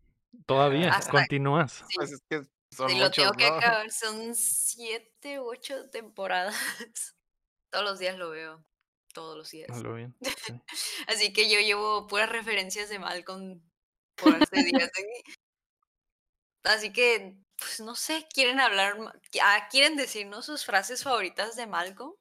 Todavía, 0.46 0.92
Hasta- 0.94 1.12
continúas. 1.12 1.84
Sí, 1.88 1.96
Pues 1.96 2.12
es 2.12 2.22
que 2.30 2.42
son 2.76 2.90
lo 2.92 2.96
muchos, 3.06 3.12
tengo 3.16 3.32
que 3.34 3.50
¿no? 3.50 3.56
acabar. 3.58 3.92
Son 3.92 4.34
siete 4.36 5.40
u 5.40 5.44
ocho 5.50 5.90
temporadas. 5.92 6.56
todos 7.70 7.86
los 7.86 8.00
días 8.00 8.18
lo 8.18 8.30
veo. 8.32 8.66
Todos 9.14 9.38
los 9.38 9.52
días. 9.52 9.70
Bien. 9.84 10.16
sí. 10.22 10.54
Así 11.08 11.34
que 11.34 11.52
yo 11.52 11.60
llevo 11.60 12.08
puras 12.08 12.30
referencias 12.30 12.90
de 12.90 12.98
Malcolm 12.98 13.62
por 14.16 14.34
hace 14.42 14.64
días. 14.64 14.90
Así 16.64 16.92
que, 16.94 17.38
pues 17.64 17.80
no 17.80 17.96
sé, 17.96 18.28
quieren 18.34 18.60
hablar, 18.60 18.98
ah, 19.42 19.68
quieren 19.72 19.96
decirnos 19.96 20.46
sus 20.46 20.66
frases 20.66 21.04
favoritas 21.04 21.56
de 21.56 21.68
Malcolm. 21.68 22.14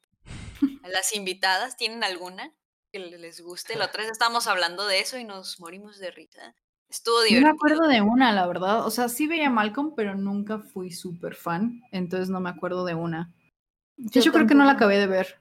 A 0.84 0.88
Las 0.88 1.14
invitadas, 1.14 1.76
¿tienen 1.76 2.02
alguna 2.04 2.52
que 2.92 2.98
le- 2.98 3.18
les 3.18 3.40
guste? 3.40 3.76
La 3.76 3.86
otra 3.86 4.02
vez 4.02 4.10
estábamos 4.12 4.46
hablando 4.46 4.86
de 4.86 5.00
eso 5.00 5.16
y 5.18 5.24
nos 5.24 5.60
morimos 5.60 5.98
de 5.98 6.10
risa. 6.10 6.54
Estuvo 6.88 7.16
No 7.16 7.22
me 7.22 7.28
divertido. 7.28 7.54
acuerdo 7.54 7.88
de 7.88 8.00
una, 8.02 8.32
la 8.32 8.46
verdad. 8.46 8.86
O 8.86 8.90
sea, 8.90 9.08
sí 9.08 9.26
veía 9.26 9.48
Malcolm, 9.50 9.94
pero 9.96 10.14
nunca 10.14 10.58
fui 10.58 10.90
súper 10.90 11.34
fan. 11.34 11.80
Entonces 11.90 12.28
no 12.28 12.40
me 12.40 12.50
acuerdo 12.50 12.84
de 12.84 12.94
una. 12.94 13.32
Hecho, 14.12 14.32
creo 14.32 14.46
que 14.46 14.54
no 14.54 14.64
la 14.64 14.72
acabé 14.72 14.98
de 14.98 15.06
ver. 15.06 15.40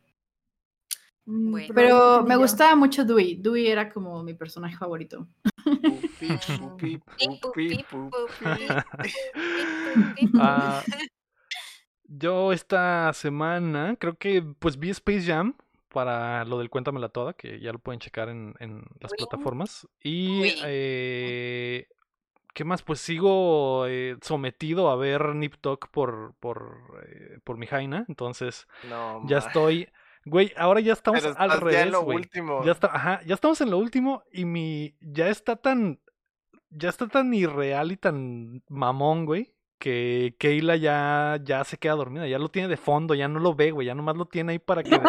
Mm, 1.26 1.52
Bueno. 1.52 1.74
Pero 1.76 2.24
me 2.24 2.36
yo. 2.36 2.40
gustaba 2.40 2.76
mucho 2.76 3.04
Dewey. 3.04 3.36
Dewey 3.36 3.68
era 3.68 3.92
como 3.92 4.24
mi 4.24 4.34
personaje 4.34 4.78
favorito. 4.78 5.28
Ah, 10.40 10.84
yo 12.06 12.52
esta 12.54 13.12
semana 13.14 13.96
creo 14.00 14.18
que 14.18 14.42
pues 14.60 14.78
vi 14.78 14.90
Space 14.90 15.22
Jam 15.26 15.56
para 15.90 16.46
lo 16.46 16.58
del 16.60 16.70
Cuéntamela 16.70 17.10
Toda, 17.10 17.34
que 17.34 17.60
ya 17.60 17.72
lo 17.72 17.80
pueden 17.80 18.00
checar 18.00 18.30
en, 18.30 18.54
en 18.60 18.84
las 19.00 19.12
Uy. 19.12 19.18
plataformas. 19.18 19.88
Y 20.04 20.54
eh, 20.64 21.88
¿qué 22.54 22.64
más? 22.64 22.82
Pues 22.82 23.00
sigo 23.00 23.86
eh, 23.88 24.18
sometido 24.22 24.90
a 24.90 24.96
ver 24.96 25.36
Nip 25.36 25.56
por, 25.92 26.34
por, 26.40 27.02
eh, 27.08 27.40
por 27.44 27.58
mi 27.58 27.68
Jaina. 27.68 28.06
Entonces 28.08 28.68
No, 28.90 29.22
ya 29.26 29.40
estoy... 29.40 29.90
Güey, 30.24 30.54
ahora 30.56 30.82
ya 30.82 30.94
estamos 30.94 31.24
Pero 31.24 31.34
al 31.36 31.50
ya 31.50 31.56
revés, 31.60 31.82
en 31.82 31.92
lo 31.92 32.04
güey. 32.04 32.18
último. 32.18 32.64
Ya 32.64 32.74
está, 32.74 32.96
ajá, 32.96 33.22
ya 33.26 33.34
estamos 33.34 33.60
en 33.60 33.72
lo 33.72 33.80
último 33.80 34.22
y 34.32 34.46
mi 34.46 34.96
ya 35.02 35.30
está 35.30 35.56
tan 35.56 36.00
ya 36.72 36.90
está 36.90 37.08
tan 37.08 37.34
irreal 37.34 37.92
y 37.92 37.98
tan 37.98 38.64
mamón, 38.70 39.26
güey, 39.26 39.54
que 39.80 40.36
Keila 40.40 40.76
ya 40.76 41.40
ya 41.44 41.64
se 41.64 41.78
queda 41.78 41.94
dormida, 41.94 42.28
ya 42.28 42.38
lo 42.40 42.50
tiene 42.50 42.68
de 42.68 42.78
fondo, 42.78 43.14
ya 43.16 43.28
no 43.28 43.40
lo 43.40 43.56
ve, 43.56 43.72
güey, 43.72 43.88
ya 43.88 43.96
nomás 43.96 44.16
lo 44.16 44.26
tiene 44.26 44.54
ahí 44.54 44.60
para 44.60 44.84
que 44.84 45.00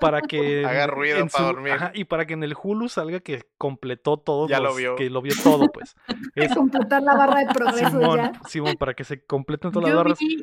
para 0.00 0.20
que 0.22 0.64
Haga 0.66 0.86
ruido 0.86 1.16
para 1.18 1.28
su- 1.30 1.42
dormir. 1.42 1.72
ajá, 1.72 1.92
y 1.94 2.04
para 2.04 2.26
que 2.26 2.34
en 2.34 2.42
el 2.42 2.54
Hulu 2.62 2.88
salga 2.88 3.20
que 3.20 3.42
completó 3.56 4.18
todo 4.18 4.46
Ya 4.48 4.60
lo 4.60 4.74
vio. 4.74 4.96
que 4.96 5.08
lo 5.10 5.22
vio 5.22 5.34
todo, 5.42 5.66
pues. 5.72 5.94
Es 6.34 6.54
completar 6.54 7.02
la 7.02 7.14
barra 7.16 7.40
de 7.40 7.46
progreso 7.54 7.90
Simón, 7.90 8.16
ya. 8.18 8.32
Simón, 8.48 8.76
para 8.76 8.94
que 8.94 9.04
se 9.04 9.24
completen 9.24 9.72
todas 9.72 9.84
las 9.88 9.92
Yo 9.92 9.96
barras. 9.98 10.18
vi 10.18 10.42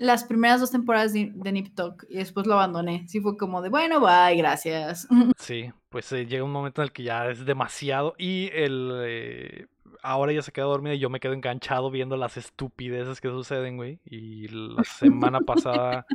las 0.00 0.22
primeras 0.24 0.60
dos 0.60 0.70
temporadas 0.70 1.12
de, 1.12 1.32
de 1.34 1.50
Nip 1.52 1.74
Tuck 1.74 2.04
y 2.08 2.18
después 2.18 2.46
lo 2.46 2.54
abandoné. 2.54 3.08
Sí 3.08 3.20
fue 3.20 3.36
como 3.36 3.62
de, 3.62 3.68
bueno, 3.70 4.00
bye, 4.00 4.36
gracias. 4.36 5.08
Sí, 5.38 5.72
pues 5.88 6.12
eh, 6.12 6.26
llega 6.26 6.44
un 6.44 6.52
momento 6.52 6.82
en 6.82 6.84
el 6.84 6.92
que 6.92 7.02
ya 7.04 7.28
es 7.30 7.44
demasiado 7.46 8.14
y 8.18 8.50
el 8.52 8.92
eh, 9.02 9.66
ahora 10.02 10.32
ya 10.32 10.42
se 10.42 10.52
queda 10.52 10.66
dormida 10.66 10.94
y 10.94 10.98
yo 10.98 11.10
me 11.10 11.20
quedo 11.20 11.32
enganchado 11.32 11.90
viendo 11.90 12.16
las 12.16 12.36
estupideces 12.36 13.20
que 13.20 13.28
suceden, 13.28 13.76
güey. 13.76 14.00
Y 14.04 14.48
la 14.48 14.84
semana 14.84 15.40
pasada 15.40 16.06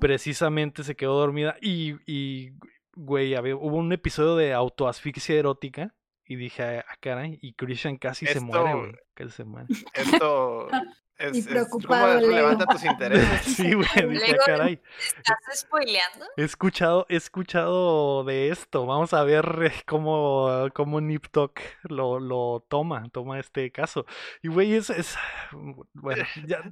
precisamente 0.00 0.84
se 0.84 0.96
quedó 0.96 1.18
dormida 1.18 1.56
y, 1.60 1.96
y 2.06 2.52
güey, 2.94 3.34
había- 3.34 3.56
hubo 3.56 3.76
un 3.76 3.92
episodio 3.92 4.36
de 4.36 4.52
autoasfixia 4.54 5.36
erótica 5.36 5.94
y 6.26 6.36
dije, 6.36 6.62
ah, 6.80 6.84
caray, 7.00 7.38
y 7.40 7.54
Christian 7.54 7.96
casi 7.96 8.26
se 8.26 8.40
muere, 8.40 8.74
güey. 8.74 8.92
Casi 9.14 9.30
se 9.30 9.44
muere. 9.44 9.66
Esto 9.94 10.68
es, 11.18 11.36
Y 11.36 11.38
es 11.40 11.46
preocupado, 11.48 12.20
Leo. 12.20 12.30
levanta 12.30 12.64
tus 12.66 12.84
intereses. 12.84 13.42
Sí, 13.56 13.72
güey, 13.74 13.86
dije, 14.08 14.28
Luego- 14.28 14.42
caray. 14.46 14.80
¿Estás 15.16 15.38
spoileando? 15.60 16.26
He 16.36 16.44
escuchado, 16.44 17.06
he 17.08 17.16
escuchado 17.16 18.24
de 18.24 18.50
esto. 18.50 18.86
Vamos 18.86 19.12
a 19.12 19.22
ver 19.24 19.44
eh, 19.64 19.72
cómo, 19.86 20.68
cómo 20.74 21.00
Nip 21.00 21.26
Tuck 21.30 21.58
lo, 21.82 22.20
lo 22.20 22.64
toma, 22.68 23.08
toma 23.12 23.38
este 23.40 23.70
caso. 23.72 24.06
Y 24.42 24.48
güey, 24.48 24.74
es, 24.74 24.90
es 24.90 25.16
bueno, 25.92 26.24
ya 26.46 26.62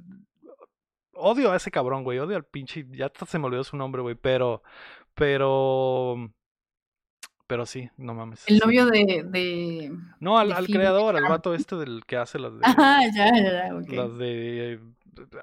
odio 1.13 1.51
a 1.51 1.55
ese 1.55 1.71
cabrón, 1.71 2.03
güey, 2.03 2.19
odio 2.19 2.35
al 2.37 2.45
pinche, 2.45 2.85
ya 2.91 3.07
hasta 3.07 3.25
se 3.25 3.39
me 3.39 3.47
olvidó 3.47 3.63
su 3.63 3.75
nombre, 3.75 4.01
güey, 4.03 4.15
pero, 4.15 4.61
pero, 5.15 6.31
pero 7.47 7.65
sí, 7.65 7.89
no 7.97 8.13
mames. 8.13 8.43
El 8.47 8.55
sí. 8.59 8.61
novio 8.63 8.85
de... 8.85 9.25
de... 9.27 9.91
No, 10.19 10.37
al, 10.37 10.49
de 10.49 10.53
al 10.55 10.67
creador, 10.67 11.15
al 11.15 11.23
vato 11.23 11.53
este 11.53 11.75
del 11.77 12.05
que 12.05 12.17
hace 12.17 12.37
las 12.39 12.53
de, 12.53 12.59
Ajá, 12.63 12.99
ya, 13.15 13.31
ya, 13.33 13.67
ya, 13.69 13.75
ok. 13.75 13.89
las 13.89 14.17
de 14.17 14.79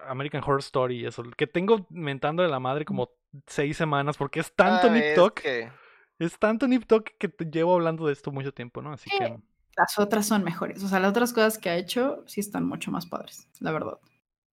American 0.06 0.42
Horror 0.42 0.60
Story 0.60 1.00
y 1.00 1.06
eso, 1.06 1.22
que 1.36 1.46
tengo 1.46 1.86
mentándole 1.90 2.48
la 2.48 2.60
madre 2.60 2.84
como 2.84 3.10
seis 3.46 3.76
semanas 3.76 4.16
porque 4.16 4.40
es 4.40 4.54
tanto 4.54 4.86
Ah, 4.88 4.90
Nip 4.90 5.02
es 5.02 5.32
que- 5.32 5.72
Es 6.18 6.38
tanto 6.38 6.68
Nip 6.68 6.84
Tuck 6.86 7.10
que 7.18 7.28
te 7.28 7.46
llevo 7.46 7.74
hablando 7.74 8.06
de 8.06 8.12
esto 8.12 8.30
mucho 8.30 8.52
tiempo, 8.54 8.80
¿no? 8.82 8.92
Así 8.92 9.10
que. 9.10 9.36
Las 9.76 9.98
otras 9.98 10.26
son 10.26 10.44
mejores. 10.44 10.84
O 10.84 10.88
sea, 10.88 11.00
las 11.00 11.10
otras 11.10 11.32
cosas 11.32 11.58
que 11.58 11.68
ha 11.68 11.76
hecho 11.76 12.22
sí 12.26 12.38
están 12.40 12.64
mucho 12.64 12.92
más 12.92 13.06
padres, 13.06 13.48
la 13.58 13.72
verdad. 13.72 13.98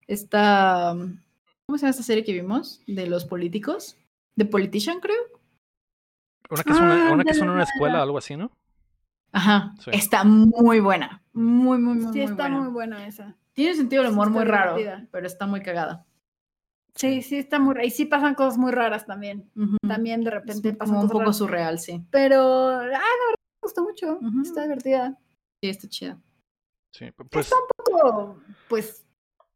Esta... 0.07 0.93
¿Cómo 1.65 1.77
se 1.77 1.81
llama 1.83 1.91
esta 1.91 2.03
serie 2.03 2.23
que 2.23 2.33
vimos? 2.33 2.81
De 2.87 3.05
los 3.05 3.25
políticos. 3.25 3.97
The 4.37 4.45
Politician, 4.45 5.01
creo. 5.01 5.17
Una 6.49 6.63
que 6.63 6.71
es 6.71 6.79
una, 6.79 7.07
Ah, 7.09 7.13
una, 7.13 7.23
que 7.23 7.31
es 7.31 7.37
en 7.39 7.49
una 7.49 7.63
escuela, 7.63 7.97
ya. 7.97 8.01
algo 8.03 8.17
así, 8.17 8.35
¿no? 8.35 8.51
Ajá. 9.31 9.73
Sí. 9.79 9.91
Está 9.93 10.23
muy 10.23 10.79
buena. 10.79 11.23
Muy, 11.33 11.77
muy, 11.79 11.95
muy, 11.95 12.11
Sí, 12.13 12.19
muy 12.19 12.21
está 12.21 12.43
buena. 12.43 12.57
muy 12.61 12.69
buena 12.71 13.05
esa. 13.07 13.35
Tiene 13.53 13.75
sentido 13.75 14.01
el 14.01 14.07
Sí, 14.09 14.13
humor 14.13 14.27
está 14.27 14.39
muy 14.39 14.45
raro, 14.49 14.75
divertida. 14.77 15.07
pero 15.11 15.27
está 15.27 15.45
muy 15.45 15.61
cagada. 15.61 16.05
Sí, 16.95 17.21
sí, 17.21 17.37
está 17.37 17.59
muy... 17.59 17.75
Y 17.85 17.91
sí 17.91 18.05
pasan 18.05 18.33
cosas 18.35 18.57
muy 18.57 18.71
raras 18.71 19.05
también. 19.05 19.49
También 19.87 20.21
de 20.23 20.29
Es 20.29 20.33
repente 20.33 20.73
pasan 20.73 20.95
como 20.95 21.01
un 21.03 21.07
poco 21.09 21.19
raras. 21.21 21.37
surreal, 21.37 21.79
sí. 21.79 22.03
Pero, 22.09 22.41
ah, 22.69 22.77
la 22.77 22.83
verdad 22.83 22.99
me 22.99 23.61
gustó 23.61 23.83
mucho. 23.83 24.19
Está 24.41 24.63
divertida. 24.63 25.17
Sí, 25.61 25.69
está 25.69 25.87
chida. 25.87 26.19
Sí, 26.91 27.11
pues. 27.11 27.45
Está 27.45 27.55
un 27.57 27.67
poco, 28.01 28.37
pues, 28.67 29.05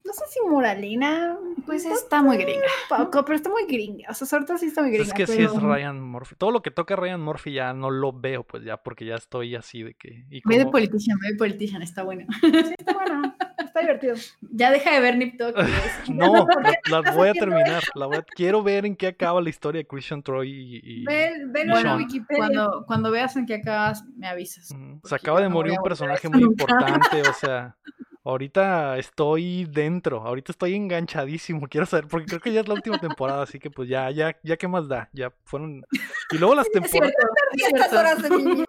no 0.06 0.14
sé 0.14 0.24
si 0.30 0.40
moralina. 0.48 1.38
Pues 1.66 1.86
está 1.86 2.22
muy 2.22 2.38
gringa. 2.38 2.66
Poco, 2.90 3.24
pero 3.24 3.36
está 3.38 3.50
muy 3.50 3.66
gringa. 3.66 4.08
O 4.10 4.14
sea, 4.14 4.28
sobre 4.28 4.46
todo 4.46 4.58
sí 4.58 4.66
está 4.66 4.82
muy 4.82 4.92
pues 4.92 5.08
gringa. 5.08 5.24
es 5.24 5.30
que 5.30 5.36
sí 5.38 5.44
es 5.44 5.52
pero- 5.54 5.74
Ryan 5.74 6.02
Murphy. 6.02 6.36
Todo 6.36 6.52
lo 6.52 6.62
que 6.62 6.72
toca 6.72 6.96
Ryan 6.96 7.22
Murphy 7.22 7.54
ya 7.54 7.74
no 7.74 7.90
lo 7.90 8.12
veo, 8.12 8.44
pues 8.44 8.64
ya, 8.64 8.78
porque 8.78 9.06
ya 9.06 9.16
estoy 9.16 9.56
así 9.56 9.82
de 9.84 9.94
que. 9.94 10.26
Y 10.30 10.42
Ve 10.46 10.58
de 10.60 10.66
Politician, 10.66 11.18
ve 11.20 11.32
de 11.32 11.38
Politician, 11.38 11.82
está 11.82 12.04
bueno. 12.04 12.26
Sí, 12.42 12.74
está 12.78 12.94
bueno. 12.94 13.34
Está 13.58 13.80
divertido. 13.80 14.16
ya 14.52 14.72
deja 14.72 14.92
de 14.94 15.00
ver 15.00 15.18
Nip 15.18 15.38
Tuck. 15.40 15.56
y 15.58 15.62
es- 16.06 16.10
No, 16.10 16.32
¿Por 16.48 16.64
qué 16.64 16.92
la- 16.92 17.12
voy 17.14 17.30
a 17.30 17.34
terminar. 17.34 17.84
la 17.96 18.06
voy 18.08 18.18
a- 18.18 18.24
Quiero 18.24 18.62
ver 18.62 18.86
en 18.86 18.96
qué 18.96 19.08
acaba 19.08 19.42
la 19.42 19.50
historia 19.50 19.80
de 19.80 19.88
Christian 19.88 20.22
Troy 20.22 20.50
y. 20.52 20.82
y- 20.84 21.06
Ve, 21.06 21.32
Bueno, 21.70 21.96
Wikipedia. 21.96 22.38
Cuando, 22.38 22.84
cuando 22.86 23.10
veas 23.12 23.36
en 23.38 23.46
qué 23.46 23.56
acabas, 23.56 24.04
me 24.18 24.28
avisas. 24.28 24.70
Se 25.04 25.16
acaba 25.16 25.40
de 25.42 25.50
morir 25.50 25.74
un 25.78 25.84
personaje 25.84 26.28
muy 26.30 26.44
importante, 26.44 27.22
o 27.22 27.34
sea, 27.34 27.76
ahorita 28.24 28.98
estoy 28.98 29.66
dentro, 29.66 30.22
ahorita 30.22 30.52
estoy 30.52 30.76
enganchadísimo, 30.76 31.68
quiero 31.70 31.86
saber, 31.86 32.08
porque 32.08 32.28
creo 32.28 32.40
que 32.40 32.54
ya 32.54 32.62
es 32.62 32.68
la 32.68 32.74
última 32.74 33.00
temporada, 33.00 33.44
así 33.44 33.60
que 33.60 33.70
pues 33.70 33.90
ya, 33.90 34.10
ya, 34.12 34.38
ya 34.44 34.58
qué 34.58 34.68
más 34.68 34.88
da, 34.88 35.10
ya 35.14 35.34
fueron, 35.44 35.86
y 36.32 36.38
luego 36.38 36.56
las 36.56 36.70
temporadas, 36.72 37.14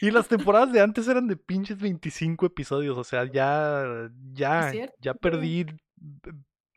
y 0.00 0.10
las 0.10 0.28
temporadas 0.28 0.72
de 0.72 0.80
antes 0.80 1.08
eran 1.08 1.26
de 1.26 1.36
pinches 1.36 1.78
25 1.78 2.46
episodios, 2.46 2.96
o 2.96 3.04
sea, 3.04 3.24
ya, 3.24 4.10
ya, 4.32 4.72
ya 5.00 5.14
perdí 5.14 5.66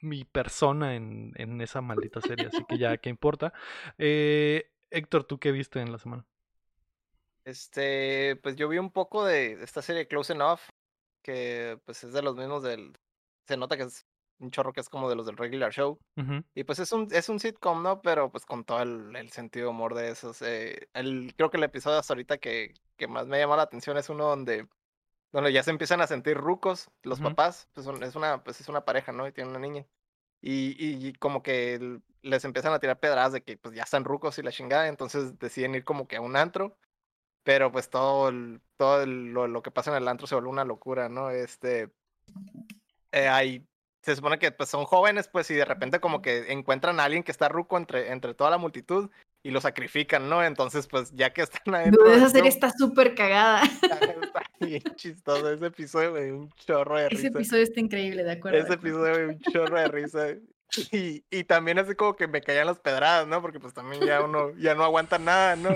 mi 0.01 0.25
persona 0.25 0.95
en, 0.95 1.34
en 1.35 1.61
esa 1.61 1.81
maldita 1.81 2.21
serie, 2.21 2.47
así 2.47 2.63
que 2.67 2.77
ya, 2.77 2.97
¿qué 2.97 3.09
importa? 3.09 3.53
Eh, 3.97 4.71
Héctor, 4.89 5.25
¿tú 5.25 5.38
qué 5.39 5.51
viste 5.51 5.81
en 5.81 5.91
la 5.91 5.97
semana? 5.97 6.25
Este, 7.47 8.35
pues 8.43 8.57
yo 8.57 8.67
vi 8.67 8.77
un 8.77 8.91
poco 8.91 9.23
de 9.25 9.53
esta 9.63 9.81
serie 9.81 10.05
Close 10.07 10.33
Enough, 10.33 10.59
que 11.23 11.79
pues 11.85 12.03
es 12.03 12.11
de 12.11 12.21
los 12.21 12.35
mismos 12.35 12.61
del. 12.61 12.93
Se 13.47 13.55
nota 13.55 13.77
que 13.77 13.83
es 13.83 14.05
un 14.39 14.51
chorro 14.51 14.73
que 14.73 14.81
es 14.81 14.89
como 14.89 15.09
de 15.09 15.15
los 15.15 15.25
del 15.25 15.37
regular 15.37 15.71
show. 15.71 15.97
Y 16.53 16.65
pues 16.65 16.79
es 16.79 16.91
un, 16.91 17.07
es 17.11 17.29
un 17.29 17.39
sitcom, 17.39 17.81
¿no? 17.81 18.01
Pero 18.01 18.29
pues 18.31 18.45
con 18.45 18.65
todo 18.65 18.81
el, 18.81 19.15
el 19.15 19.31
sentido 19.31 19.67
de 19.67 19.69
humor 19.69 19.93
de 19.95 20.09
esos. 20.09 20.41
eh, 20.41 20.89
el, 20.93 21.33
creo 21.37 21.49
que 21.49 21.55
el 21.57 21.63
episodio 21.63 21.97
hasta 21.99 22.13
ahorita 22.13 22.37
que, 22.37 22.73
que 22.97 23.07
más 23.07 23.27
me 23.27 23.39
llama 23.39 23.55
la 23.55 23.63
atención 23.63 23.97
es 23.97 24.09
uno 24.09 24.25
donde, 24.25 24.67
donde 25.31 25.53
ya 25.53 25.63
se 25.63 25.71
empiezan 25.71 26.01
a 26.01 26.07
sentir 26.07 26.35
rucos 26.37 26.89
los 27.03 27.19
papás. 27.29 27.69
Pues 27.73 27.85
son- 27.85 28.03
es 28.03 28.15
una, 28.15 28.43
pues 28.43 28.59
es 28.59 28.67
una 28.67 28.83
pareja, 28.83 29.13
¿no? 29.13 29.25
Y 29.25 29.31
tienen 29.31 29.51
una 29.51 29.59
niña. 29.65 29.85
y, 30.41 30.75
y 31.07 31.13
como 31.13 31.41
que 31.43 31.99
les 32.21 32.45
empiezan 32.45 32.73
a 32.73 32.79
tirar 32.79 32.99
pedradas 32.99 33.33
de 33.33 33.43
que 33.43 33.57
pues 33.57 33.73
ya 33.75 33.83
están 33.83 34.03
rucos 34.05 34.37
y 34.37 34.43
la 34.43 34.51
chingada, 34.51 34.87
entonces 34.87 35.39
deciden 35.39 35.75
ir 35.75 35.83
como 35.85 36.07
que 36.07 36.17
a 36.17 36.21
un 36.21 36.35
antro, 36.35 36.77
pero 37.47 37.71
pues 37.71 37.89
todo, 37.89 38.27
el- 38.27 38.59
todo 38.75 39.03
el- 39.03 39.31
lo, 39.31 39.47
lo 39.47 39.61
que 39.63 39.71
pasa 39.71 39.89
en 39.91 39.95
el 40.03 40.07
antro 40.09 40.27
se 40.27 40.35
vuelve 40.35 40.49
una 40.49 40.65
locura, 40.65 41.07
¿no? 41.07 41.29
Este, 41.29 41.89
eh, 43.13 43.29
hay, 43.29 43.65
se 44.01 44.17
supone 44.17 44.37
que 44.37 44.51
pues 44.51 44.67
son 44.67 44.83
jóvenes, 44.83 45.29
pues, 45.29 45.49
y 45.51 45.53
de 45.53 45.63
repente 45.63 46.01
como 46.01 46.21
que 46.21 46.51
encuentran 46.51 46.99
a 46.99 47.05
alguien 47.05 47.23
que 47.23 47.31
está 47.31 47.47
ruco 47.47 47.77
entre, 47.77 48.11
entre 48.11 48.33
toda 48.33 48.49
la 48.49 48.57
multitud 48.57 49.09
y 49.43 49.51
lo 49.51 49.61
sacrifican, 49.61 50.27
¿no? 50.27 50.43
Entonces, 50.43 50.87
pues, 50.87 51.13
ya 51.13 51.31
que 51.31 51.43
están 51.43 51.73
adentro 51.73 52.03
Dude, 52.03 52.17
esa 52.17 52.29
serie 52.29 52.49
está 52.49 52.69
súper 52.69 53.15
cagada. 53.15 53.61
está 53.81 54.43
bien 54.59 54.83
chistoso 54.97 55.49
ese 55.49 55.67
episodio, 55.67 56.15
dio 56.15 56.35
un 56.35 56.49
chorro 56.51 56.97
de 56.97 57.05
Ese 57.05 57.15
risa. 57.15 57.27
episodio 57.29 57.63
está 57.63 57.79
increíble, 57.79 58.23
de 58.25 58.31
acuerdo. 58.33 58.57
Ese 58.59 58.67
de 58.67 58.73
episodio 58.75 59.17
dio 59.19 59.27
un 59.29 59.39
chorro 59.39 59.79
de 59.79 59.87
risa. 59.87 60.27
Y, 60.91 61.23
y 61.31 61.45
también 61.45 61.79
así 61.79 61.95
como 61.95 62.17
que 62.17 62.27
me 62.27 62.41
caían 62.41 62.67
las 62.67 62.79
pedradas, 62.79 63.25
¿no? 63.25 63.41
Porque 63.41 63.57
pues 63.57 63.73
también 63.73 64.05
ya 64.05 64.21
uno 64.21 64.51
ya 64.57 64.75
no 64.75 64.83
aguanta 64.83 65.17
nada, 65.17 65.55
¿no? 65.55 65.69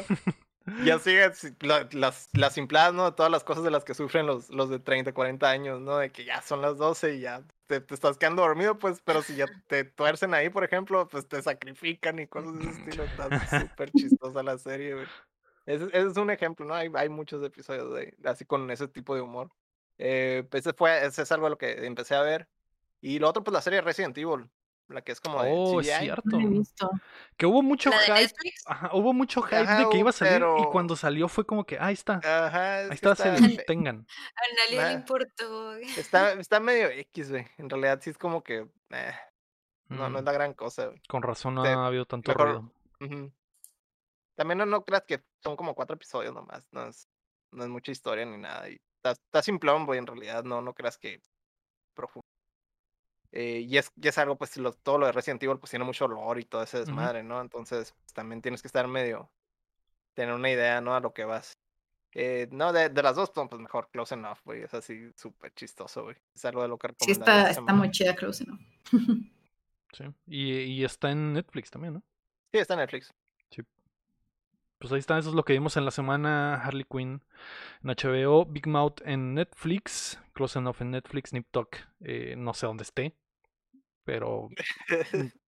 Ya 0.86 1.00
sigue 1.00 1.34
si- 1.34 1.54
la- 1.62 1.88
las, 1.92 2.30
las 2.34 2.54
simpladas, 2.54 2.94
¿no? 2.94 3.14
Todas 3.14 3.32
las 3.32 3.44
cosas 3.44 3.64
de 3.64 3.72
las 3.72 3.84
que 3.84 3.94
sufren 3.96 4.26
los, 4.28 4.50
los 4.52 4.70
de 4.70 4.80
30, 4.80 5.14
40 5.14 5.50
años, 5.50 5.82
¿no? 5.82 5.98
De 5.98 6.12
que 6.12 6.24
ya 6.24 6.42
son 6.42 6.62
las 6.62 6.78
12 6.78 7.16
y 7.16 7.22
ya 7.22 7.44
te, 7.68 7.82
te 7.82 7.94
estás 7.96 8.18
quedando 8.18 8.44
dormido, 8.44 8.78
pues, 8.78 9.02
pero 9.04 9.22
si 9.24 9.36
ya 9.36 9.48
te 9.68 9.84
tuercen 9.84 10.34
ahí, 10.34 10.50
por 10.50 10.64
ejemplo, 10.64 11.08
pues 11.08 11.28
te 11.28 11.42
sacrifican 11.42 12.20
y 12.20 12.28
cosas 12.28 12.58
de 12.60 12.70
ese 12.70 12.80
estilo. 12.80 13.04
Está 13.04 13.60
súper 13.62 13.92
chistosa 13.92 14.44
la 14.44 14.58
serie, 14.58 14.94
güey. 14.94 15.08
Ese, 15.66 15.86
ese 15.86 16.08
es 16.08 16.18
un 16.18 16.30
ejemplo, 16.30 16.66
¿no? 16.66 16.74
Hay, 16.76 16.92
hay 16.94 17.10
muchos 17.10 17.44
episodios 17.44 17.94
de, 17.96 18.16
así 18.26 18.46
con 18.46 18.70
ese 18.72 18.88
tipo 18.88 19.16
de 19.16 19.22
humor. 19.22 19.50
Eh, 19.98 20.44
pues, 20.50 20.66
ese, 20.66 20.74
fue, 20.74 21.06
ese 21.06 21.24
es 21.24 21.32
algo 21.32 21.48
a 21.48 21.50
lo 21.50 21.58
que 21.58 21.86
empecé 21.86 22.16
a 22.16 22.22
ver. 22.22 22.48
Y 23.02 23.18
lo 23.20 23.30
otro, 23.30 23.44
pues 23.44 23.54
la 23.54 23.62
serie 23.62 23.82
Resident 23.82 24.18
Evil, 24.18 24.48
la 24.94 25.02
que 25.02 25.12
es 25.12 25.20
como 25.22 25.42
de 25.44 25.50
Oh, 25.54 25.82
es 25.82 25.88
CGI. 25.88 26.00
cierto. 26.00 26.22
No 26.26 26.40
he 26.40 26.48
visto. 26.48 26.90
Que 27.38 27.46
hubo 27.46 27.62
mucho 27.62 27.90
¿La 27.90 28.00
de 28.16 28.28
hype. 28.28 28.54
Ajá, 28.66 28.90
hubo 28.94 29.14
mucho 29.14 29.42
hype 29.42 29.58
Ajá, 29.62 29.80
de 29.80 29.90
que 29.90 29.98
iba 29.98 30.10
a 30.10 30.14
salir 30.14 30.44
y 30.60 30.64
cuando 30.72 30.96
salió 30.96 31.28
fue 31.28 31.46
como 31.46 31.66
que, 31.66 31.78
ahí 31.80 31.94
está. 31.94 32.16
Ajá, 32.24 32.82
es 32.82 32.90
Ahí 32.90 32.96
está, 32.96 33.12
está, 33.14 33.36
se 33.38 33.42
los 33.42 33.66
tengan. 33.66 34.06
A 34.36 34.42
nadie 34.66 34.86
le 34.88 34.94
importó. 34.94 35.76
está, 35.76 36.34
está 36.46 36.60
medio 36.60 36.90
X, 36.90 37.30
güey. 37.32 37.48
En 37.58 37.70
realidad 37.70 38.00
sí 38.02 38.10
es 38.10 38.18
como 38.18 38.44
que 38.44 38.68
eh, 38.92 39.14
no, 39.90 40.10
no 40.10 40.18
es 40.20 40.24
Mm, 40.24 40.26
la 40.26 40.32
gran 40.32 40.54
cosa, 40.54 40.88
güey. 40.88 41.02
Con 41.08 41.22
razón 41.24 41.56
no 41.56 41.64
de- 41.64 41.70
ha 41.70 41.86
habido 41.86 42.06
tanto 42.06 42.32
mejor- 42.32 42.48
ruido. 43.00 43.32
También 44.36 44.58
no, 44.58 44.66
no 44.66 44.84
creas 44.84 45.04
que 45.06 45.24
son 45.44 45.56
como 45.56 45.76
cuatro 45.76 45.96
episodios 45.96 46.34
nomás. 46.34 46.68
No 46.72 46.88
es, 46.88 47.08
no 47.52 47.64
es 47.64 47.70
mucha 47.70 47.92
historia 47.92 48.26
ni 48.26 48.38
nada. 48.38 48.70
Y 48.70 48.78
está, 48.98 49.12
está 49.12 49.42
simplón, 49.42 49.86
güey, 49.86 50.00
en 50.00 50.08
realidad. 50.08 50.44
No, 50.44 50.62
no 50.62 50.74
creas 50.74 50.98
que 50.98 51.22
profundo. 51.94 52.26
Eh, 53.32 53.66
y, 53.68 53.78
es, 53.78 53.92
y 53.96 54.08
es 54.08 54.18
algo, 54.18 54.38
pues, 54.38 54.58
lo- 54.58 54.74
todo 54.74 54.98
lo 55.00 55.06
de 55.08 55.12
Resident 55.14 55.42
Evil, 55.44 55.60
pues 55.60 55.70
tiene 55.72 55.86
mucho 55.86 56.06
olor 56.06 56.40
y 56.40 56.46
todo 56.46 56.64
ese 56.64 56.80
desmadre, 56.80 57.24
¿no? 57.24 57.42
Entonces, 57.42 57.94
pues, 58.00 58.14
también 58.14 58.42
tienes 58.42 58.62
que 58.62 58.68
estar 58.68 58.88
medio. 58.88 59.32
Tener 60.16 60.34
una 60.36 60.50
idea, 60.52 60.82
¿no? 60.82 60.96
A 60.96 61.00
lo 61.02 61.14
que 61.14 61.26
vas. 61.26 61.58
Eh, 62.14 62.48
no, 62.52 62.74
de, 62.74 62.90
de 62.90 63.04
las 63.04 63.16
dos, 63.18 63.32
pues 63.32 63.48
pues, 63.50 63.62
mejor 63.62 63.90
Close 63.92 64.16
Enough, 64.16 64.40
güey. 64.46 64.64
Es 64.64 64.74
así 64.74 65.12
súper 65.18 65.54
chistoso, 65.56 66.04
güey. 66.06 66.18
Es 66.36 66.46
algo 66.46 66.62
de 66.64 66.70
lo 66.70 66.78
que 66.80 66.90
Sí, 66.98 67.12
recomendaría 67.12 67.12
está, 67.12 67.50
está 67.50 67.72
semana. 67.72 67.74
muy 67.74 67.92
chida 67.92 68.16
Close, 68.16 68.46
¿no? 68.46 68.58
Sí. 69.94 70.04
Y, 70.28 70.54
y 70.62 70.84
está 70.86 71.12
en 71.12 71.34
Netflix 71.34 71.70
también, 71.72 71.96
¿no? 71.96 72.04
Sí, 72.54 72.60
está 72.60 72.74
en 72.76 72.80
Netflix. 72.80 73.14
Pues 74.80 74.92
ahí 74.94 75.00
está, 75.00 75.18
eso 75.20 75.30
es 75.30 75.36
lo 75.36 75.46
que 75.46 75.54
vimos 75.54 75.78
en 75.78 75.86
la 75.86 75.92
semana. 75.92 76.56
Harley 76.56 76.86
Quinn 76.90 77.22
en 77.84 77.90
HBO, 77.90 78.46
Big 78.46 78.68
Mouth 78.68 79.02
en 79.06 79.36
Netflix, 79.36 80.20
Close 80.34 80.58
Enough 80.60 80.78
en 80.82 80.92
Netflix, 80.92 81.34
Nip 81.34 81.48
Tuck, 81.52 81.76
eh, 82.02 82.36
no 82.38 82.54
sé 82.54 82.66
dónde 82.66 82.84
esté, 82.84 83.16
pero 84.06 84.50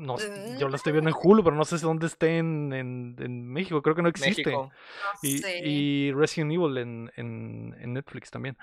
no, 0.00 0.16
yo 0.58 0.68
lo 0.68 0.76
estoy 0.76 0.92
viendo 0.92 1.10
en 1.10 1.16
Hulu, 1.20 1.44
pero 1.44 1.54
no 1.54 1.64
sé 1.64 1.78
dónde 1.78 2.06
esté 2.06 2.38
en, 2.38 2.72
en, 2.72 3.16
en 3.18 3.46
México, 3.46 3.80
creo 3.82 3.94
que 3.94 4.02
no 4.02 4.08
existe. 4.08 4.42
México. 4.44 4.70
No 4.72 5.28
Y, 5.28 5.38
sé. 5.38 5.58
y 5.64 6.12
Resident 6.12 6.52
Evil 6.52 6.78
en, 6.78 7.12
en- 7.16 7.76
en 7.78 7.92
Netflix 7.92 8.30
también. 8.30 8.56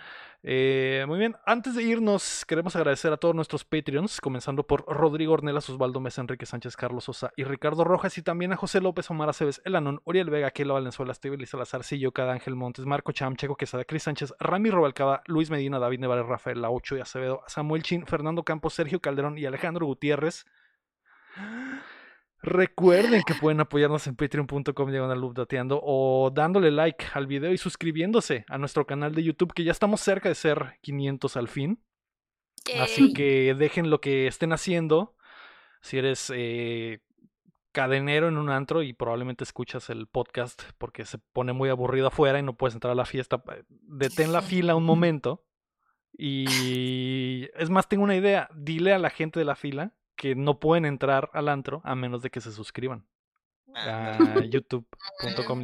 Eh, 0.43 1.03
muy 1.07 1.19
bien, 1.19 1.35
antes 1.45 1.75
de 1.75 1.83
irnos, 1.83 2.45
queremos 2.45 2.75
agradecer 2.75 3.11
a 3.11 3.17
todos 3.17 3.35
nuestros 3.35 3.63
Patreons, 3.65 4.21
comenzando 4.21 4.63
por 4.63 4.85
Rodrigo 4.87 5.33
Ornelas, 5.33 5.69
Osvaldo 5.69 5.99
Mesa, 5.99 6.21
Enrique 6.21 6.45
Sánchez, 6.45 6.75
Carlos 6.77 7.03
Sosa 7.05 7.31
y 7.35 7.43
Ricardo 7.43 7.83
Rojas, 7.83 8.17
y 8.17 8.21
también 8.21 8.53
a 8.53 8.55
José 8.55 8.79
López, 8.81 9.09
Omar 9.09 9.29
Aceves, 9.29 9.61
Elanón, 9.65 10.01
Uriel 10.05 10.29
Vega, 10.29 10.51
Kela 10.51 10.73
Valenzuela, 10.73 11.13
Steve 11.13 11.43
Salazar, 11.45 11.83
Sillo, 11.83 12.11
Cada 12.11 12.33
Ángel 12.33 12.55
Montes, 12.55 12.85
Marco 12.85 13.11
Cham, 13.11 13.35
Checo 13.35 13.55
Quesada, 13.55 13.83
Cris 13.85 14.03
Sánchez, 14.03 14.33
Rami 14.39 14.69
Robalcaba, 14.69 15.21
Luis 15.25 15.49
Medina, 15.49 15.79
David 15.79 15.99
Nevares, 15.99 16.25
Rafael 16.25 16.61
La 16.61 16.69
Ocho 16.69 16.95
y 16.97 17.01
Acevedo, 17.01 17.41
Samuel 17.47 17.83
Chin, 17.83 18.05
Fernando 18.05 18.43
Campos, 18.43 18.73
Sergio 18.73 18.99
Calderón 19.01 19.37
y 19.37 19.45
Alejandro 19.45 19.85
Gutiérrez. 19.85 20.45
Recuerden 22.47 23.23
que 23.27 23.33
pueden 23.33 23.59
apoyarnos 23.59 24.07
en 24.07 24.15
patreon.com 24.15 24.89
diagonal 24.89 25.33
o 25.69 26.31
dándole 26.33 26.71
like 26.71 27.03
al 27.13 27.27
video 27.27 27.51
y 27.51 27.57
suscribiéndose 27.57 28.45
a 28.47 28.57
nuestro 28.57 28.87
canal 28.87 29.13
de 29.13 29.21
YouTube 29.21 29.51
que 29.53 29.65
ya 29.65 29.73
estamos 29.73 29.99
cerca 29.99 30.29
de 30.29 30.35
ser 30.35 30.77
500 30.81 31.35
al 31.35 31.49
fin. 31.49 31.83
Así 32.79 33.11
que 33.11 33.53
dejen 33.53 33.89
lo 33.89 33.99
que 33.99 34.27
estén 34.27 34.53
haciendo. 34.53 35.17
Si 35.81 35.97
eres 35.97 36.31
eh, 36.33 37.01
cadenero 37.73 38.29
en 38.29 38.37
un 38.37 38.49
antro 38.49 38.81
y 38.81 38.93
probablemente 38.93 39.43
escuchas 39.43 39.89
el 39.89 40.07
podcast 40.07 40.63
porque 40.77 41.03
se 41.03 41.17
pone 41.17 41.51
muy 41.51 41.67
aburrido 41.67 42.07
afuera 42.07 42.39
y 42.39 42.43
no 42.43 42.55
puedes 42.55 42.75
entrar 42.75 42.93
a 42.93 42.95
la 42.95 43.05
fiesta, 43.05 43.43
detén 43.67 44.31
la 44.31 44.41
fila 44.41 44.73
un 44.75 44.85
momento. 44.85 45.43
Y 46.17 47.49
es 47.55 47.69
más, 47.69 47.89
tengo 47.89 48.05
una 48.05 48.15
idea. 48.15 48.49
Dile 48.55 48.93
a 48.93 48.99
la 48.99 49.09
gente 49.09 49.37
de 49.37 49.45
la 49.45 49.57
fila 49.57 49.97
que 50.17 50.35
no 50.35 50.59
pueden 50.59 50.85
entrar 50.85 51.29
al 51.33 51.47
antro 51.47 51.81
a 51.85 51.95
menos 51.95 52.21
de 52.21 52.29
que 52.29 52.41
se 52.41 52.51
suscriban 52.51 53.05
a 53.75 54.17
youtube.com. 54.49 55.61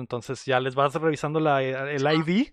Entonces 0.00 0.44
ya 0.44 0.60
les 0.60 0.74
vas 0.74 0.94
revisando 0.94 1.40
la, 1.40 1.62
eh, 1.62 1.96
el 1.96 2.02
ID. 2.02 2.52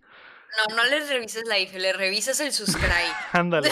No, 0.69 0.75
no 0.75 0.85
les 0.85 1.09
revises 1.09 1.45
la 1.45 1.59
IFE, 1.59 1.79
le 1.79 1.93
revisas 1.93 2.39
el 2.39 2.51
subscribe. 2.51 3.13
Ándale. 3.31 3.69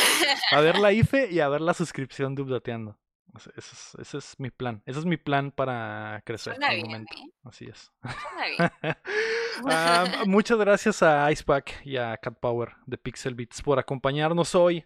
A 0.51 0.61
ver 0.61 0.77
la 0.77 0.91
IFE 0.91 1.31
y 1.31 1.39
a 1.39 1.49
ver 1.49 1.61
la 1.61 1.73
suscripción 1.73 2.35
de 2.35 2.43
Updateando. 2.43 2.97
Ese 3.35 3.51
es, 3.57 3.97
ese 3.99 4.17
es 4.17 4.39
mi 4.39 4.49
plan. 4.49 4.81
Ese 4.85 4.99
es 4.99 5.05
mi 5.05 5.17
plan 5.17 5.51
para 5.51 6.21
crecer 6.25 6.53
Suena 6.53 6.73
bien, 6.73 6.85
momento. 6.85 7.13
¿eh? 7.17 7.31
Así 7.43 7.65
es. 7.65 7.91
Suena 8.01 8.71
bien. 8.81 8.95
Ah, 9.69 10.05
muchas 10.25 10.57
gracias 10.57 11.03
a 11.03 11.29
Icepack 11.31 11.85
y 11.85 11.97
a 11.97 12.15
Cat 12.17 12.37
Power 12.39 12.73
de 12.85 12.97
Pixel 12.97 13.35
Beats 13.35 13.61
por 13.61 13.79
acompañarnos 13.79 14.55
hoy. 14.55 14.85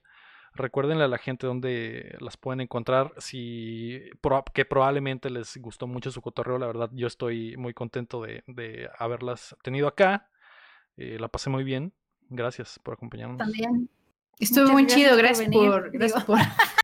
Recuérdenle 0.56 1.04
a 1.04 1.08
la 1.08 1.18
gente 1.18 1.48
dónde 1.48 2.16
las 2.20 2.38
pueden 2.38 2.62
encontrar. 2.62 3.14
Si 3.18 4.02
que 4.54 4.66
probablemente 4.66 5.30
les 5.30 5.58
gustó 5.58 5.88
mucho 5.88 6.12
su 6.12 6.22
cotorreo. 6.22 6.58
La 6.58 6.68
verdad, 6.68 6.90
yo 6.94 7.08
estoy 7.08 7.56
muy 7.58 7.74
contento 7.74 8.22
de, 8.22 8.44
de 8.48 8.90
haberlas 8.98 9.56
tenido 9.64 9.88
acá. 9.88 10.30
Eh, 10.98 11.18
la 11.20 11.28
pasé 11.28 11.50
muy 11.50 11.64
bien. 11.64 11.94
Gracias 12.30 12.80
por 12.84 12.96
acompañarnos. 12.96 13.38
También. 13.38 13.90
Estuvo 14.40 14.64
Muchas 14.64 14.74
muy 14.74 14.84
gracias 14.84 15.00
chido, 15.00 15.10
por 15.12 15.20
gracias 15.20 15.50
venir, 15.50 15.70
por, 15.70 15.92
gracias 15.92 16.24
por, 16.24 16.40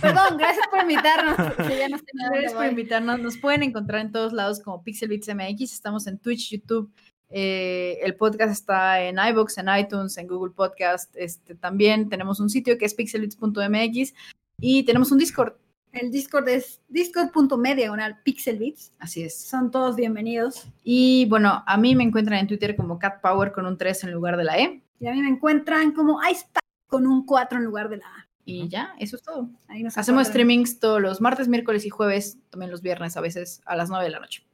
Perdón, 0.00 0.36
gracias 0.36 0.66
por 0.68 0.80
invitarnos. 0.80 1.36
ya 1.58 1.66
tenía 1.66 1.88
gracias 2.30 2.54
por 2.54 2.66
invitarnos. 2.66 3.20
Nos 3.20 3.36
pueden 3.36 3.62
encontrar 3.62 4.00
en 4.00 4.12
todos 4.12 4.32
lados 4.32 4.60
como 4.62 4.82
Pixel 4.82 5.08
Beats 5.08 5.28
MX. 5.28 5.72
Estamos 5.72 6.06
en 6.06 6.18
Twitch, 6.18 6.50
YouTube. 6.50 6.92
Eh, 7.30 7.98
el 8.02 8.14
podcast 8.16 8.52
está 8.52 9.02
en 9.02 9.18
iBox, 9.18 9.58
en 9.58 9.66
iTunes, 9.78 10.16
en 10.18 10.26
Google 10.26 10.52
Podcast. 10.54 11.14
Este, 11.16 11.54
también 11.54 12.08
tenemos 12.08 12.40
un 12.40 12.50
sitio 12.50 12.78
que 12.78 12.84
es 12.84 12.94
pixelbits.mx 12.94 14.14
y 14.60 14.82
tenemos 14.84 15.12
un 15.12 15.18
Discord. 15.18 15.54
El 15.92 16.10
Discord 16.10 16.48
es 16.48 16.80
discord.media, 16.88 17.90
una 17.92 18.20
pixelbits. 18.22 18.92
Así 18.98 19.22
es. 19.22 19.40
Son 19.40 19.70
todos 19.70 19.96
bienvenidos. 19.96 20.68
Y 20.84 21.26
bueno, 21.26 21.62
a 21.66 21.76
mí 21.76 21.94
me 21.94 22.04
encuentran 22.04 22.40
en 22.40 22.46
Twitter 22.46 22.76
como 22.76 22.98
Cat 22.98 23.20
Power 23.22 23.52
con 23.52 23.66
un 23.66 23.78
3 23.78 24.04
en 24.04 24.12
lugar 24.12 24.36
de 24.36 24.44
la 24.44 24.58
E. 24.58 24.82
Y 25.00 25.06
a 25.06 25.12
mí 25.12 25.22
me 25.22 25.28
encuentran 25.28 25.92
como 25.92 26.20
Icepack 26.22 26.62
con 26.88 27.06
un 27.06 27.24
4 27.24 27.58
en 27.58 27.64
lugar 27.64 27.88
de 27.88 27.98
la 27.98 28.06
A. 28.06 28.28
Y 28.44 28.68
ya, 28.68 28.94
eso 28.98 29.16
es 29.16 29.22
todo. 29.22 29.50
Ahí 29.68 29.82
nos 29.82 29.96
Hacemos 29.96 30.22
encuentran. 30.28 30.32
streamings 30.32 30.78
todos 30.78 31.02
los 31.02 31.20
martes, 31.20 31.48
miércoles 31.48 31.84
y 31.84 31.90
jueves, 31.90 32.38
también 32.50 32.70
los 32.70 32.80
viernes 32.80 33.16
a 33.16 33.20
veces 33.20 33.60
a 33.66 33.76
las 33.76 33.90
9 33.90 34.04
de 34.04 34.10
la 34.10 34.20
noche. 34.20 34.47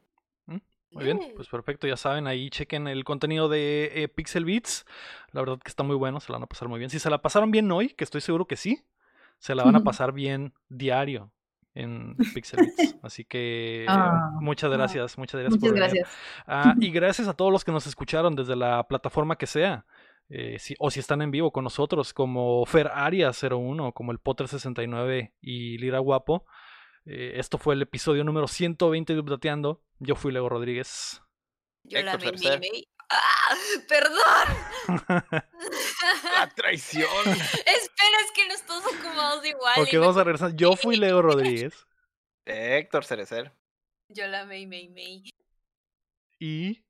Muy 0.94 1.04
bien, 1.04 1.20
pues 1.36 1.48
perfecto, 1.48 1.86
ya 1.86 1.96
saben, 1.96 2.26
ahí 2.26 2.50
chequen 2.50 2.86
el 2.88 3.04
contenido 3.04 3.48
de 3.48 3.90
eh, 3.94 4.08
Pixel 4.08 4.44
Beats. 4.44 4.84
La 5.32 5.40
verdad 5.40 5.58
que 5.58 5.68
está 5.68 5.82
muy 5.82 5.96
bueno, 5.96 6.20
se 6.20 6.30
la 6.32 6.36
van 6.38 6.44
a 6.44 6.46
pasar 6.46 6.68
muy 6.68 6.78
bien. 6.78 6.90
Si 6.90 6.98
se 6.98 7.10
la 7.10 7.20
pasaron 7.20 7.50
bien 7.50 7.70
hoy, 7.72 7.88
que 7.90 8.04
estoy 8.04 8.20
seguro 8.20 8.46
que 8.46 8.56
sí, 8.56 8.84
se 9.38 9.54
la 9.54 9.64
van 9.64 9.76
a 9.76 9.82
pasar 9.84 10.12
bien 10.12 10.54
diario 10.68 11.32
en 11.74 12.16
Pixel 12.32 12.60
Beats. 12.60 12.96
Así 13.02 13.24
que 13.24 13.84
Ah, 13.88 14.30
muchas 14.40 14.70
ah. 14.70 14.76
gracias, 14.76 15.18
muchas 15.18 15.40
gracias 15.40 15.60
Muchas 15.60 15.70
por 15.72 15.78
gracias. 15.78 16.08
Ah, 16.46 16.74
y 16.80 16.90
gracias 16.92 17.26
a 17.28 17.34
todos 17.34 17.50
los 17.50 17.64
que 17.64 17.72
nos 17.72 17.86
escucharon 17.88 18.36
desde 18.36 18.54
la 18.56 18.86
plataforma 18.86 19.36
que 19.36 19.46
sea. 19.46 19.84
eh, 20.30 20.56
si- 20.58 20.74
o 20.78 20.90
si 20.90 21.00
están 21.00 21.20
en 21.20 21.30
vivo 21.30 21.52
con 21.52 21.64
nosotros, 21.64 22.14
como 22.14 22.64
Fer 22.64 22.90
Arias 22.94 23.42
01, 23.42 23.92
como 23.92 24.10
el 24.10 24.18
Potter 24.20 24.48
69 24.48 25.34
y 25.42 25.76
Lira 25.78 25.98
Guapo. 25.98 26.46
Eh, 27.06 27.34
esto 27.36 27.58
fue 27.58 27.74
el 27.74 27.82
episodio 27.82 28.24
número 28.24 28.48
120 28.48 29.12
de 29.14 29.20
Updateando. 29.20 29.82
Yo 29.98 30.16
fui 30.16 30.32
Lego 30.32 30.48
Rodríguez. 30.48 31.22
Yo 31.82 32.00
la 32.02 32.14
Héctor 32.14 32.38
Cercer. 32.38 32.60
vendí. 32.60 32.88
¡Ah! 33.10 33.54
¡Perdón! 33.88 34.48
¡Ah, 36.36 36.48
traición! 36.56 37.08
Espera, 37.26 38.18
es 38.24 38.32
que 38.34 38.48
no 38.48 38.54
estamos 38.54 38.86
ocupados 38.86 39.46
igual. 39.46 39.86
Me 39.92 39.98
vamos 39.98 40.16
a 40.16 40.24
regresar. 40.24 40.54
Yo 40.54 40.76
fui 40.76 40.96
Leo 40.96 41.20
Rodríguez. 41.20 41.86
Héctor 42.46 43.04
Cerecer. 43.04 43.52
Yo 44.08 44.26
la 44.26 44.44
May 44.46 44.66
May 44.66 44.88
May. 44.88 45.30
Y. 46.38 46.82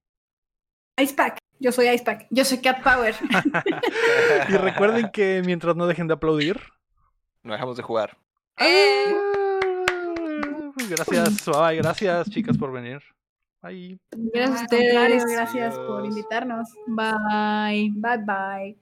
Icepack. 0.97 1.39
Yo 1.59 1.73
soy 1.73 1.89
Icepack. 1.89 2.27
Yo 2.31 2.45
soy 2.45 2.61
Cat 2.61 2.83
Power. 2.83 3.15
y 4.49 4.57
recuerden 4.57 5.11
que 5.13 5.43
mientras 5.45 5.77
no 5.77 5.87
dejen 5.87 6.09
de 6.09 6.15
aplaudir. 6.15 6.61
No 7.43 7.53
dejamos 7.53 7.77
de 7.77 7.83
jugar. 7.83 8.17
Eh, 8.59 9.15
Gracias, 10.89 11.45
bye, 11.47 11.77
gracias 11.77 12.31
chicas 12.31 12.57
por 12.57 12.73
venir. 12.73 13.01
Bye. 13.63 13.99
Gracias 14.13 14.61
a 14.61 14.65
ustedes. 14.65 15.25
Gracias 15.27 15.79
por 15.79 16.05
invitarnos. 16.05 16.69
Bye. 16.87 17.91
Bye 17.95 18.19
bye. 18.25 18.77